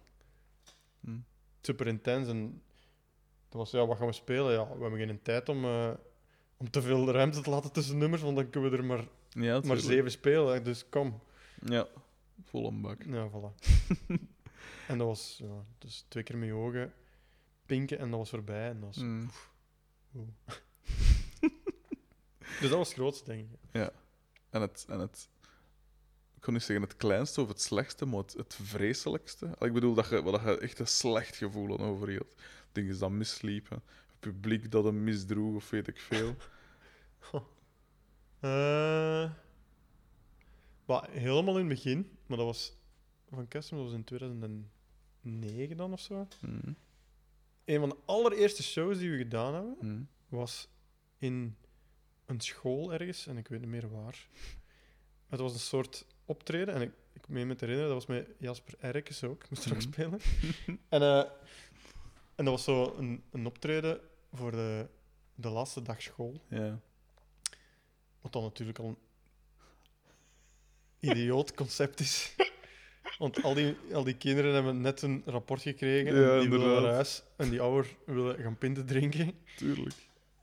Hm. 1.00 1.18
Super 1.60 1.86
intens. 1.86 2.28
En 2.28 2.62
dat 3.48 3.58
was, 3.60 3.70
ja, 3.70 3.86
wat 3.86 3.96
gaan 3.98 4.06
we 4.06 4.12
spelen? 4.12 4.52
Ja, 4.52 4.76
we 4.76 4.80
hebben 4.82 4.98
geen 5.06 5.22
tijd 5.22 5.48
om, 5.48 5.64
eh, 5.64 5.90
om 6.56 6.70
te 6.70 6.82
veel 6.82 7.10
ruimte 7.10 7.40
te 7.40 7.50
laten 7.50 7.72
tussen 7.72 7.98
nummers, 7.98 8.22
want 8.22 8.36
dan 8.36 8.50
kunnen 8.50 8.70
we 8.70 8.76
er 8.76 8.84
maar, 8.84 9.04
Ja, 9.28 9.60
maar 9.64 9.76
zeven 9.76 10.10
spelen. 10.10 10.52
hè. 10.54 10.62
Dus 10.62 10.88
kom. 10.88 11.20
Ja, 11.64 11.86
vol 12.44 12.66
een 12.66 12.80
bak. 12.80 13.02
Ja, 13.02 13.28
voilà. 13.30 13.54
en 14.88 14.98
dat 14.98 15.06
was 15.06 15.36
ja, 15.42 15.64
dus 15.78 16.04
twee 16.08 16.22
keer 16.22 16.38
met 16.38 16.48
je 16.48 16.54
ogen 16.54 16.92
pinken 17.66 17.98
en 17.98 18.10
dat 18.10 18.18
was 18.18 18.30
voorbij. 18.30 18.68
En 18.68 18.80
dat 18.80 18.94
was, 18.94 18.96
Hm. 18.96 19.24
Dus 22.60 22.68
dat 22.68 22.78
was 22.78 22.88
het 22.88 22.96
grootste, 22.96 23.24
denk 23.24 23.40
ik. 23.50 23.90
En 24.50 24.60
het, 24.60 24.86
en 24.88 24.98
het, 25.00 25.28
ik 26.40 26.46
kan 26.46 26.54
niet 26.54 26.64
zeggen 26.64 26.88
het 26.88 26.96
kleinste 26.96 27.40
of 27.40 27.48
het 27.48 27.60
slechtste, 27.60 28.06
maar 28.06 28.20
het, 28.20 28.32
het 28.32 28.54
vreselijkste. 28.62 29.46
Ik 29.58 29.72
bedoel 29.72 29.94
dat 29.94 30.08
je, 30.08 30.22
dat 30.22 30.42
je 30.42 30.58
echt 30.58 30.78
een 30.78 30.86
slecht 30.86 31.36
gevoel 31.36 31.78
aan 31.78 31.86
overhield. 31.86 32.34
Dingen 32.72 32.98
dat 32.98 33.10
misliepen, 33.10 33.82
het 33.86 34.20
publiek 34.20 34.70
dat 34.70 34.84
hem 34.84 35.04
misdroeg 35.04 35.54
of 35.54 35.70
weet 35.70 35.88
ik 35.88 35.98
veel. 35.98 36.34
Eh, 38.40 39.30
maar 40.84 41.10
helemaal 41.10 41.58
in 41.58 41.68
het 41.68 41.74
begin, 41.74 42.18
maar 42.26 42.36
dat 42.36 42.46
was 42.46 42.76
van 43.30 43.48
Custom, 43.48 43.78
dat 43.78 43.86
was 43.86 43.96
in 43.96 44.04
2009 44.04 45.76
dan 45.76 45.92
of 45.92 46.00
zo. 46.00 46.28
Hm, 46.38 46.72
Een 47.64 47.80
van 47.80 47.88
de 47.88 47.96
allereerste 48.04 48.62
shows 48.62 48.98
die 48.98 49.10
we 49.10 49.16
gedaan 49.16 49.54
hebben, 49.54 49.76
hm. 49.80 50.02
was 50.36 50.68
in 51.18 51.56
een 52.26 52.40
school 52.40 52.92
ergens, 52.92 53.26
en 53.26 53.36
ik 53.36 53.48
weet 53.48 53.60
niet 53.60 53.68
meer 53.68 53.90
waar. 53.90 54.28
Het 55.30 55.40
was 55.40 55.52
een 55.52 55.58
soort 55.58 56.06
optreden, 56.30 56.74
en 56.74 56.80
ik, 56.82 56.90
ik 57.12 57.28
meen 57.28 57.46
me 57.46 57.54
te 57.54 57.64
herinneren, 57.64 57.94
dat 57.94 58.06
was 58.06 58.16
met 58.16 58.28
Jasper 58.38 58.74
Erkes 58.80 59.24
ook, 59.24 59.50
moest 59.50 59.64
er 59.64 59.70
ook 59.72 59.76
Mhm. 59.78 59.86
spelen. 59.92 60.20
en, 60.88 61.02
eh, 61.02 61.18
en 62.34 62.44
dat 62.44 62.48
was 62.54 62.64
zo 62.64 62.94
een, 62.98 63.22
een 63.32 63.46
optreden 63.46 64.00
voor 64.32 64.50
de, 64.50 64.86
de 65.34 65.48
laatste 65.48 65.82
dag 65.82 66.02
school. 66.02 66.40
Ja. 66.48 66.78
Wat 68.20 68.32
dan 68.32 68.42
natuurlijk 68.42 68.78
al 68.78 68.86
een 68.86 68.98
idioot 71.10 71.54
concept 71.60 72.00
is. 72.00 72.34
Want 73.18 73.42
al 73.42 73.54
die, 73.54 73.76
al 73.92 74.04
die 74.04 74.16
kinderen 74.16 74.54
hebben 74.54 74.80
net 74.80 75.02
een 75.02 75.22
rapport 75.26 75.62
gekregen 75.62 76.14
Ja, 76.14 76.34
en 76.34 76.40
die 76.40 76.48
willen 76.50 76.82
naar 76.82 76.92
huis. 76.92 77.22
En 77.36 77.50
die 77.50 77.60
ouder 77.60 77.94
willen 78.06 78.38
gaan 78.42 78.58
pinten 78.58 78.86
drinken. 78.86 79.32
Tuurlijk. 79.56 79.94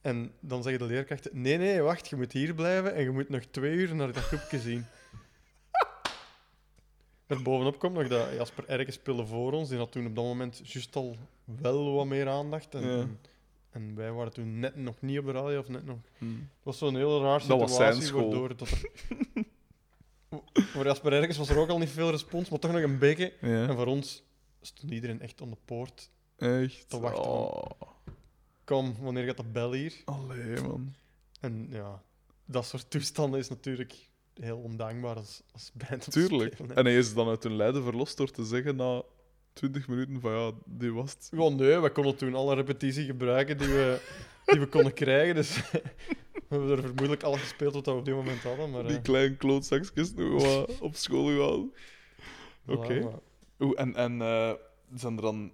En 0.01 0.31
dan 0.39 0.63
zeggen 0.63 0.87
de 0.87 0.93
leerkrachten, 0.93 1.41
nee, 1.41 1.57
nee, 1.57 1.81
wacht, 1.81 2.07
je 2.07 2.15
moet 2.15 2.31
hier 2.31 2.53
blijven 2.53 2.93
en 2.95 3.03
je 3.03 3.09
moet 3.11 3.29
nog 3.29 3.43
twee 3.51 3.73
uur 3.75 3.95
naar 3.95 4.13
dat 4.13 4.23
groepje 4.23 4.59
zien. 4.59 4.85
Er 7.27 7.41
bovenop 7.41 7.79
komt 7.79 7.93
nog 7.93 8.07
dat 8.07 8.33
Jasper 8.33 8.65
Erke 8.67 8.91
speelde 8.91 9.25
voor 9.25 9.51
ons. 9.53 9.69
Die 9.69 9.77
had 9.77 9.91
toen 9.91 10.05
op 10.05 10.15
dat 10.15 10.23
moment 10.23 10.61
juist 10.63 10.95
al 10.95 11.17
wel 11.43 11.93
wat 11.93 12.05
meer 12.05 12.27
aandacht. 12.27 12.75
En, 12.75 12.81
Ja. 12.81 13.07
en, 13.69 13.95
wij 13.95 14.11
waren 14.11 14.33
toen 14.33 14.59
net 14.59 14.75
nog 14.75 15.01
niet 15.01 15.19
op 15.19 15.25
de 15.25 15.31
radio 15.31 15.59
of 15.59 15.67
net 15.67 15.85
nog 15.85 15.97
Hm. 16.17 16.25
het 16.25 16.63
was 16.63 16.77
zo'n 16.77 16.95
heel 16.95 17.21
raar 17.21 17.47
Dat 17.47 17.59
was 17.59 17.75
zijn 17.75 17.93
situatie, 17.93 18.29
waardoor 18.29 18.55
dat 18.57 18.69
er... 18.69 18.89
Voor 20.53 20.85
Jasper 20.85 21.13
Erkens 21.13 21.37
was 21.37 21.49
er 21.49 21.57
ook 21.57 21.69
al 21.69 21.77
niet 21.77 21.89
veel 21.89 22.09
respons, 22.11 22.49
maar 22.49 22.59
toch 22.59 22.71
nog 22.71 22.81
een 22.81 22.97
beetje. 22.99 23.29
En 23.41 23.75
voor 23.75 23.85
ons 23.85 24.23
stond 24.61 24.91
iedereen 24.91 25.21
echt 25.21 25.41
aan 25.41 25.49
de 25.49 25.57
poort. 25.65 26.09
Echt. 26.37 26.89
te 26.89 26.99
wachten. 26.99 27.23
Oh. 27.31 27.69
kom, 28.63 28.95
wanneer 28.99 29.25
gaat 29.25 29.37
dat 29.37 29.51
bel 29.51 29.71
hier? 29.73 29.93
Allee, 30.05 30.61
man. 30.61 30.95
En 31.39 31.67
ja, 31.69 32.01
dat 32.45 32.65
soort 32.65 32.89
toestanden 32.89 33.39
is 33.39 33.49
natuurlijk 33.49 33.95
heel 34.41 34.57
ondankbaar 34.57 35.15
als, 35.15 35.41
als 35.53 35.71
band. 35.73 36.11
Tuurlijk. 36.11 36.53
spelen. 36.53 36.75
En 36.75 36.85
hij 36.85 36.97
is 36.97 37.13
dan 37.13 37.27
uit 37.27 37.43
hun 37.43 37.55
lijden 37.55 37.83
verlost 37.83 38.17
door 38.17 38.31
te 38.31 38.45
zeggen 38.45 38.75
na 38.75 39.03
20 39.53 39.87
minuten 39.87 40.19
van 40.21 40.31
ja, 40.31 40.51
die 40.65 40.93
was 40.93 41.11
het. 41.11 41.29
Nee, 41.31 41.79
we 41.79 41.89
konden 41.91 42.15
toen 42.15 42.35
alle 42.35 42.55
repetitie 42.55 43.05
gebruiken 43.05 43.57
die 43.57 43.67
we, 43.67 43.99
die 44.45 44.59
we 44.59 44.67
konden 44.67 44.93
krijgen. 44.93 45.35
Dus 45.35 45.55
we 45.71 45.81
hebben 46.47 46.69
er 46.69 46.81
vermoedelijk 46.81 47.23
alles 47.23 47.39
gespeeld 47.41 47.73
wat 47.73 47.85
we 47.85 47.91
op 47.91 48.05
dit 48.05 48.15
moment 48.15 48.43
hadden. 48.43 48.69
Maar, 48.71 48.87
Die 48.87 48.97
eh, 48.97 49.03
kleine 49.03 49.35
klootzakjes 49.35 50.13
nog 50.13 50.41
wat 50.43 50.79
op 50.79 50.95
school 50.95 51.25
gehaald. 51.25 51.71
voilà, 52.65 52.71
Oké. 52.71 52.99
maar- 52.99 53.19
Oeh, 53.59 53.79
en 53.79 53.95
en 53.95 54.21
eh, 54.21 54.53
zijn 54.95 55.15
er 55.15 55.21
dan... 55.21 55.51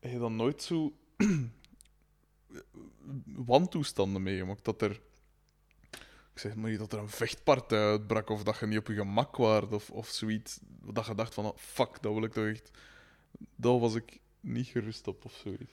Heb 0.00 0.12
je 0.12 0.18
dan 0.18 0.36
nooit 0.36 0.62
zo... 0.62 0.92
wantoestanden 3.24 4.22
meegemaakt? 4.22 4.64
Dat 4.64 4.82
er... 4.82 5.00
Ik 6.32 6.38
zeg 6.38 6.54
maar 6.54 6.70
niet 6.70 6.78
dat 6.78 6.92
er 6.92 6.98
een 6.98 7.08
vechtpartij 7.08 7.90
uitbrak 7.90 8.28
of 8.30 8.42
dat 8.42 8.58
je 8.58 8.66
niet 8.66 8.78
op 8.78 8.86
je 8.86 8.94
gemak 8.94 9.36
waart 9.36 9.72
of, 9.72 9.90
of 9.90 10.08
zoiets. 10.08 10.58
Dat 10.84 11.06
je 11.06 11.14
dacht 11.14 11.34
van, 11.34 11.44
oh, 11.44 11.56
fuck, 11.56 12.02
dat 12.02 12.12
wil 12.12 12.24
ik 12.24 12.32
toch 12.32 12.46
echt... 12.46 12.70
Daar 13.56 13.78
was 13.78 13.94
ik 13.94 14.18
niet 14.40 14.66
gerust 14.66 15.06
op 15.06 15.24
of 15.24 15.32
zoiets. 15.32 15.72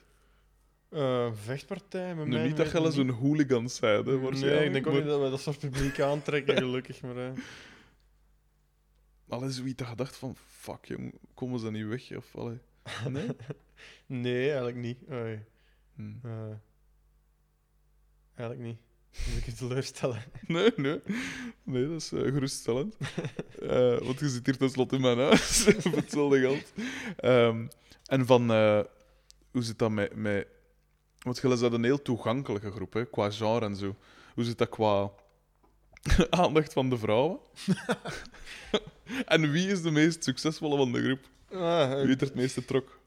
Eh, 0.89 1.31
vechtpartij 1.33 2.15
met 2.15 2.27
Nu, 2.27 2.33
mij. 2.33 2.47
niet 2.47 2.57
dat 2.57 2.71
je 2.71 2.91
zo'n 2.91 3.09
hooligan 3.09 3.69
zei, 3.69 4.03
hè, 4.03 4.29
Nee, 4.29 4.65
ik 4.65 4.73
denk 4.73 4.87
ook 4.87 4.93
niet 4.93 5.05
dat 5.05 5.21
we 5.21 5.29
dat 5.29 5.39
soort 5.41 5.59
publiek 5.59 5.99
aantrekken, 5.99 6.57
gelukkig. 6.63 7.01
Maar, 7.01 7.17
eh, 7.17 7.31
Allee, 9.29 9.49
zoiets 9.51 9.75
dat 9.75 9.87
je 9.89 9.95
dacht 9.95 10.15
van, 10.17 10.35
fuck, 10.35 10.85
jong, 10.85 11.13
komen 11.33 11.59
ze 11.59 11.71
niet 11.71 11.85
weg? 11.87 12.15
Of, 12.17 12.35
allee. 12.35 12.59
Nee? 13.09 13.29
nee, 14.05 14.45
eigenlijk 14.47 14.77
niet. 14.77 14.97
Oei, 15.11 15.43
Hm. 15.95 16.13
eh, 16.23 16.31
eigenlijk 18.35 18.59
niet. 18.69 18.77
Moet 19.25 19.37
ik 19.37 19.45
je 19.45 19.53
teleurstellen? 19.53 20.23
Nee, 20.47 20.71
nee. 20.75 21.01
Nee, 21.63 21.87
dat 21.87 22.01
is 22.01 22.11
eh, 22.11 22.21
geruststellend. 22.21 22.95
Eh, 23.61 23.97
want 23.97 24.19
je 24.19 24.29
zit 24.29 24.45
hier 24.45 24.57
tenslotte 24.57 24.95
in 24.95 25.01
mijn 25.01 25.17
huis, 25.17 25.63
voor 25.79 25.95
hetzelfde 25.95 26.39
geld. 26.39 26.73
Ehm, 27.17 27.67
en 28.05 28.25
van, 28.25 28.51
eh, 28.51 28.79
hoe 29.51 29.61
zit 29.61 29.79
dat 29.79 29.91
met... 29.91 30.15
met 30.15 30.47
want 31.19 31.39
jullie 31.39 31.57
zijn 31.57 31.73
een 31.73 31.83
heel 31.83 32.01
toegankelijke 32.01 32.71
groep, 32.71 32.93
hè, 32.93 33.05
qua 33.05 33.31
genre 33.31 33.65
en 33.65 33.75
zo. 33.75 33.95
Hoe 34.33 34.43
zit 34.43 34.57
dat 34.57 34.69
qua 34.69 35.11
aandacht 36.29 36.73
van 36.73 36.89
de 36.89 36.97
vrouwen? 36.97 37.39
en 39.25 39.51
wie 39.51 39.67
is 39.67 39.81
de 39.81 39.91
meest 39.91 40.23
succesvolle 40.23 40.77
van 40.77 40.91
de 40.91 41.03
groep? 41.03 41.29
Ah, 41.61 41.89
Wie 41.89 42.07
heeft 42.07 42.21
er 42.21 42.27
het 42.27 42.35
meeste 42.35 42.65
trok? 42.65 42.99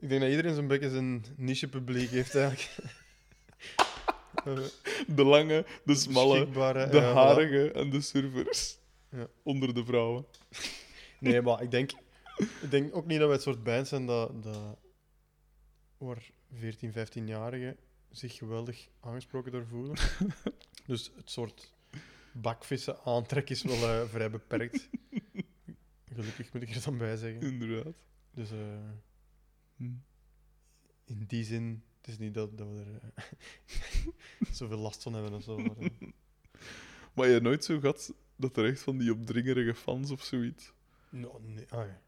ik 0.00 0.08
denk 0.08 0.20
dat 0.20 0.30
iedereen 0.30 0.54
zo'n 0.54 0.66
beetje 0.66 0.90
zijn 0.90 1.24
niche-publiek 1.36 2.10
heeft, 2.10 2.34
eigenlijk. 2.34 2.76
De 5.16 5.24
lange, 5.24 5.66
de 5.84 5.94
smalle, 5.94 6.50
de 6.50 6.58
ja, 6.58 6.88
voilà. 6.88 7.14
harige 7.14 7.72
en 7.72 7.90
de 7.90 8.00
surfers. 8.00 8.78
Ja. 9.08 9.26
Onder 9.42 9.74
de 9.74 9.84
vrouwen. 9.84 10.26
Nee, 11.20 11.42
maar 11.42 11.62
ik 11.62 11.70
denk, 11.70 11.90
ik 12.36 12.70
denk 12.70 12.96
ook 12.96 13.06
niet 13.06 13.18
dat 13.18 13.26
wij 13.26 13.36
het 13.36 13.42
soort 13.42 13.62
band 13.62 13.88
zijn 13.88 14.06
dat, 14.06 14.42
dat 14.42 14.78
waar 15.98 16.30
14, 16.52 16.92
15-jarigen 16.92 17.76
zich 18.10 18.34
geweldig 18.34 18.88
aangesproken 19.00 19.52
door 19.52 19.66
voelen. 19.66 19.96
dus 20.86 21.12
het 21.16 21.30
soort 21.30 21.72
bakvissen 22.32 22.98
aantrek 23.04 23.50
is 23.50 23.62
wel 23.62 23.88
eh, 23.88 24.08
vrij 24.08 24.30
beperkt. 24.30 24.88
Gelukkig 26.14 26.52
moet 26.52 26.62
ik 26.62 26.74
er 26.74 26.82
dan 26.84 26.98
bij 26.98 27.16
zeggen. 27.16 27.40
Inderdaad. 27.40 27.94
Dus 28.30 28.50
eh, 28.50 28.56
Hm. 29.80 29.92
in 31.04 31.24
die 31.26 31.44
zin, 31.44 31.82
is 32.10 32.18
niet 32.18 32.34
dat, 32.34 32.58
dat 32.58 32.66
we 32.66 32.78
er 32.80 33.12
eh, 33.14 33.24
zoveel 34.58 34.78
last 34.78 35.02
van 35.02 35.14
hebben 35.14 35.32
of 35.32 35.42
zo. 35.42 35.56
Maar, 35.56 35.76
eh, 35.78 35.88
Maar 37.14 37.26
je 37.26 37.32
hebt 37.32 37.44
nooit 37.44 37.64
zo 37.64 37.78
gehad 37.78 38.14
dat 38.36 38.56
er 38.56 38.64
echt 38.64 38.80
van 38.82 38.98
die 38.98 39.12
opdringerige 39.12 39.74
fans 39.74 40.10
of 40.10 40.22
zoiets. 40.22 40.72
no, 41.10 41.40
nee, 41.44 41.64
ah, 41.68 41.86
ja. 41.86 42.00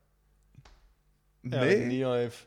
Nee, 1.40 1.96
ja, 1.96 2.12
heeft- 2.14 2.46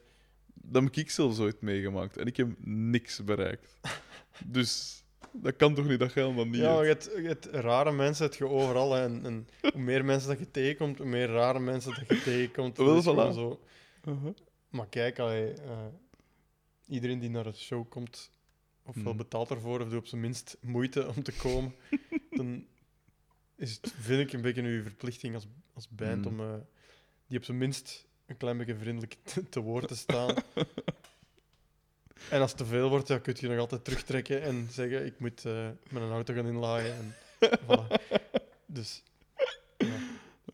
dat 0.53 0.83
heb 0.83 0.95
ik 0.95 1.09
zelfs 1.09 1.39
ooit 1.39 1.61
meegemaakt 1.61 2.17
en 2.17 2.25
ik 2.25 2.37
heb 2.37 2.47
niks 2.65 3.23
bereikt. 3.23 3.79
dus 4.45 5.03
dat 5.31 5.55
kan 5.55 5.73
toch 5.75 5.87
niet 5.87 5.99
dat 5.99 6.13
jij 6.13 6.23
dan 6.23 6.49
niet 6.49 6.55
Ja, 6.61 6.81
je 6.81 6.87
hebt? 6.87 7.03
je 7.15 7.27
hebt 7.27 7.45
rare 7.45 7.91
mensen 7.91 8.25
heb 8.25 8.33
je 8.33 8.47
overal. 8.47 8.95
En, 8.97 9.25
en 9.25 9.47
hoe 9.71 9.81
meer 9.81 10.05
mensen 10.05 10.29
dat 10.29 10.39
je 10.39 10.51
tegenkomt, 10.51 10.97
hoe 10.97 11.07
meer 11.07 11.27
rare 11.27 11.59
mensen 11.59 11.93
dat 11.95 12.07
je 12.17 12.23
tegenkomt. 12.23 12.75
Dat 12.75 12.97
is 12.97 13.03
voilà. 13.03 13.33
zo. 13.33 13.59
Uh-huh. 14.05 14.33
Maar 14.69 14.87
kijk, 14.87 15.19
allee, 15.19 15.53
eh, 15.53 15.85
iedereen 16.87 17.19
die 17.19 17.29
naar 17.29 17.43
de 17.43 17.53
show 17.53 17.89
komt, 17.89 18.31
ofwel 18.83 19.03
Mhm. 19.03 19.17
betaalt 19.17 19.49
ervoor, 19.49 19.79
of 19.81 19.89
doet 19.89 19.99
op 19.99 20.07
zijn 20.07 20.21
minst 20.21 20.57
moeite 20.61 21.07
om 21.15 21.23
te 21.23 21.31
komen, 21.31 21.75
dan 22.37 22.65
is 23.55 23.71
het, 23.81 23.93
vind 23.99 24.27
ik, 24.27 24.33
een 24.33 24.41
beetje 24.41 24.61
uw 24.61 24.81
verplichting 24.83 25.35
als, 25.35 25.47
als 25.73 25.89
band 25.89 26.25
Mhm. 26.25 26.27
om 26.27 26.39
eh, 26.39 26.53
die 27.27 27.37
op 27.37 27.43
zijn 27.43 27.57
minst 27.57 28.05
een 28.25 28.37
klein 28.37 28.57
beetje 28.57 28.75
vriendelijk 28.75 29.17
te, 29.23 29.49
te 29.49 29.59
woord 29.59 29.87
te 29.87 29.95
staan. 29.95 30.35
en 32.29 32.41
als 32.41 32.49
het 32.49 32.57
te 32.59 32.65
veel 32.65 32.89
wordt, 32.89 33.07
ja, 33.07 33.17
kun 33.19 33.35
je 33.39 33.47
nog 33.47 33.59
altijd 33.59 33.83
terugtrekken 33.85 34.41
en 34.41 34.67
zeggen: 34.71 35.05
Ik 35.05 35.19
moet 35.19 35.45
eh, 35.45 35.69
met 35.89 36.01
een 36.03 36.11
auto 36.11 36.33
gaan 36.33 36.47
inlaaien. 36.47 36.95
En, 36.95 37.13
voilà. 37.57 37.87
Dus 38.65 39.03
ja. 39.77 39.97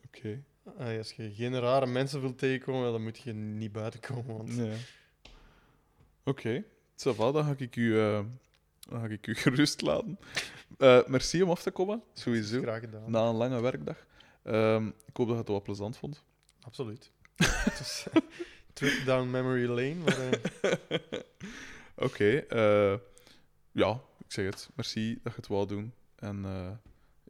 Oké. 0.06 0.44
Als 0.78 1.12
je 1.12 1.32
geen 1.34 1.60
rare 1.60 1.86
mensen 1.86 2.22
wilt 2.22 2.38
tegenkomen, 2.38 2.92
dan 2.92 3.04
moet 3.04 3.20
je 3.20 3.34
niet 3.34 3.72
buiten 3.72 4.00
komen. 4.00 4.38
Want 4.38 4.56
Nee. 4.56 4.78
Oké. 6.24 6.64
Va, 6.96 7.32
dan 7.32 7.44
ga 7.44 7.54
ik 7.58 7.76
u, 7.76 8.00
eh, 8.00 8.20
dan 8.90 9.00
ga 9.00 9.08
ik 9.08 9.28
u 9.28 9.36
gerust 9.44 9.82
laten. 9.82 10.20
Eh, 10.78 11.06
merci 11.08 11.42
om 11.44 11.50
af 11.50 11.62
te 11.62 11.72
komen, 11.72 12.04
sowieso. 12.14 12.62
graag 12.62 12.80
gedaan. 12.80 13.12
Na 13.12 13.28
een 13.28 13.36
lange 13.36 13.62
werkdag. 13.62 14.06
Ehm, 14.44 14.88
ik 14.88 15.18
hoop 15.18 15.28
dat 15.28 15.36
je 15.36 15.42
het 15.42 15.48
wel 15.48 15.62
plezant 15.62 15.98
vond. 15.98 16.24
Absoluut. 16.62 17.12
Het 17.36 17.80
is 17.80 18.06
eh, 18.14 18.22
trip 18.74 19.06
down 19.06 19.30
memory 19.30 19.66
lane. 19.66 19.96
Maar, 19.96 20.40
Oké. 22.08 22.44
ja, 23.72 24.02
ik 24.18 24.32
zeg 24.32 24.46
het. 24.46 24.70
Merci 24.76 25.14
dat 25.24 25.34
je 25.34 25.40
het 25.40 25.48
wou 25.48 25.68
doen. 25.68 25.94
En 26.16 26.46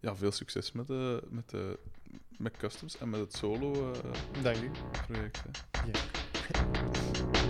ja, 0.01 0.15
veel 0.15 0.31
succes 0.31 0.71
met, 0.71 0.87
de, 0.87 1.23
met, 1.29 1.49
de, 1.49 1.79
met 2.37 2.57
Customs 2.57 2.97
en 2.97 3.09
met 3.09 3.19
het 3.19 3.33
solo-project. 3.33 4.43
dank 4.43 4.57
u. 4.57 4.71
hè. 5.11 5.21
Ja. 5.91 7.40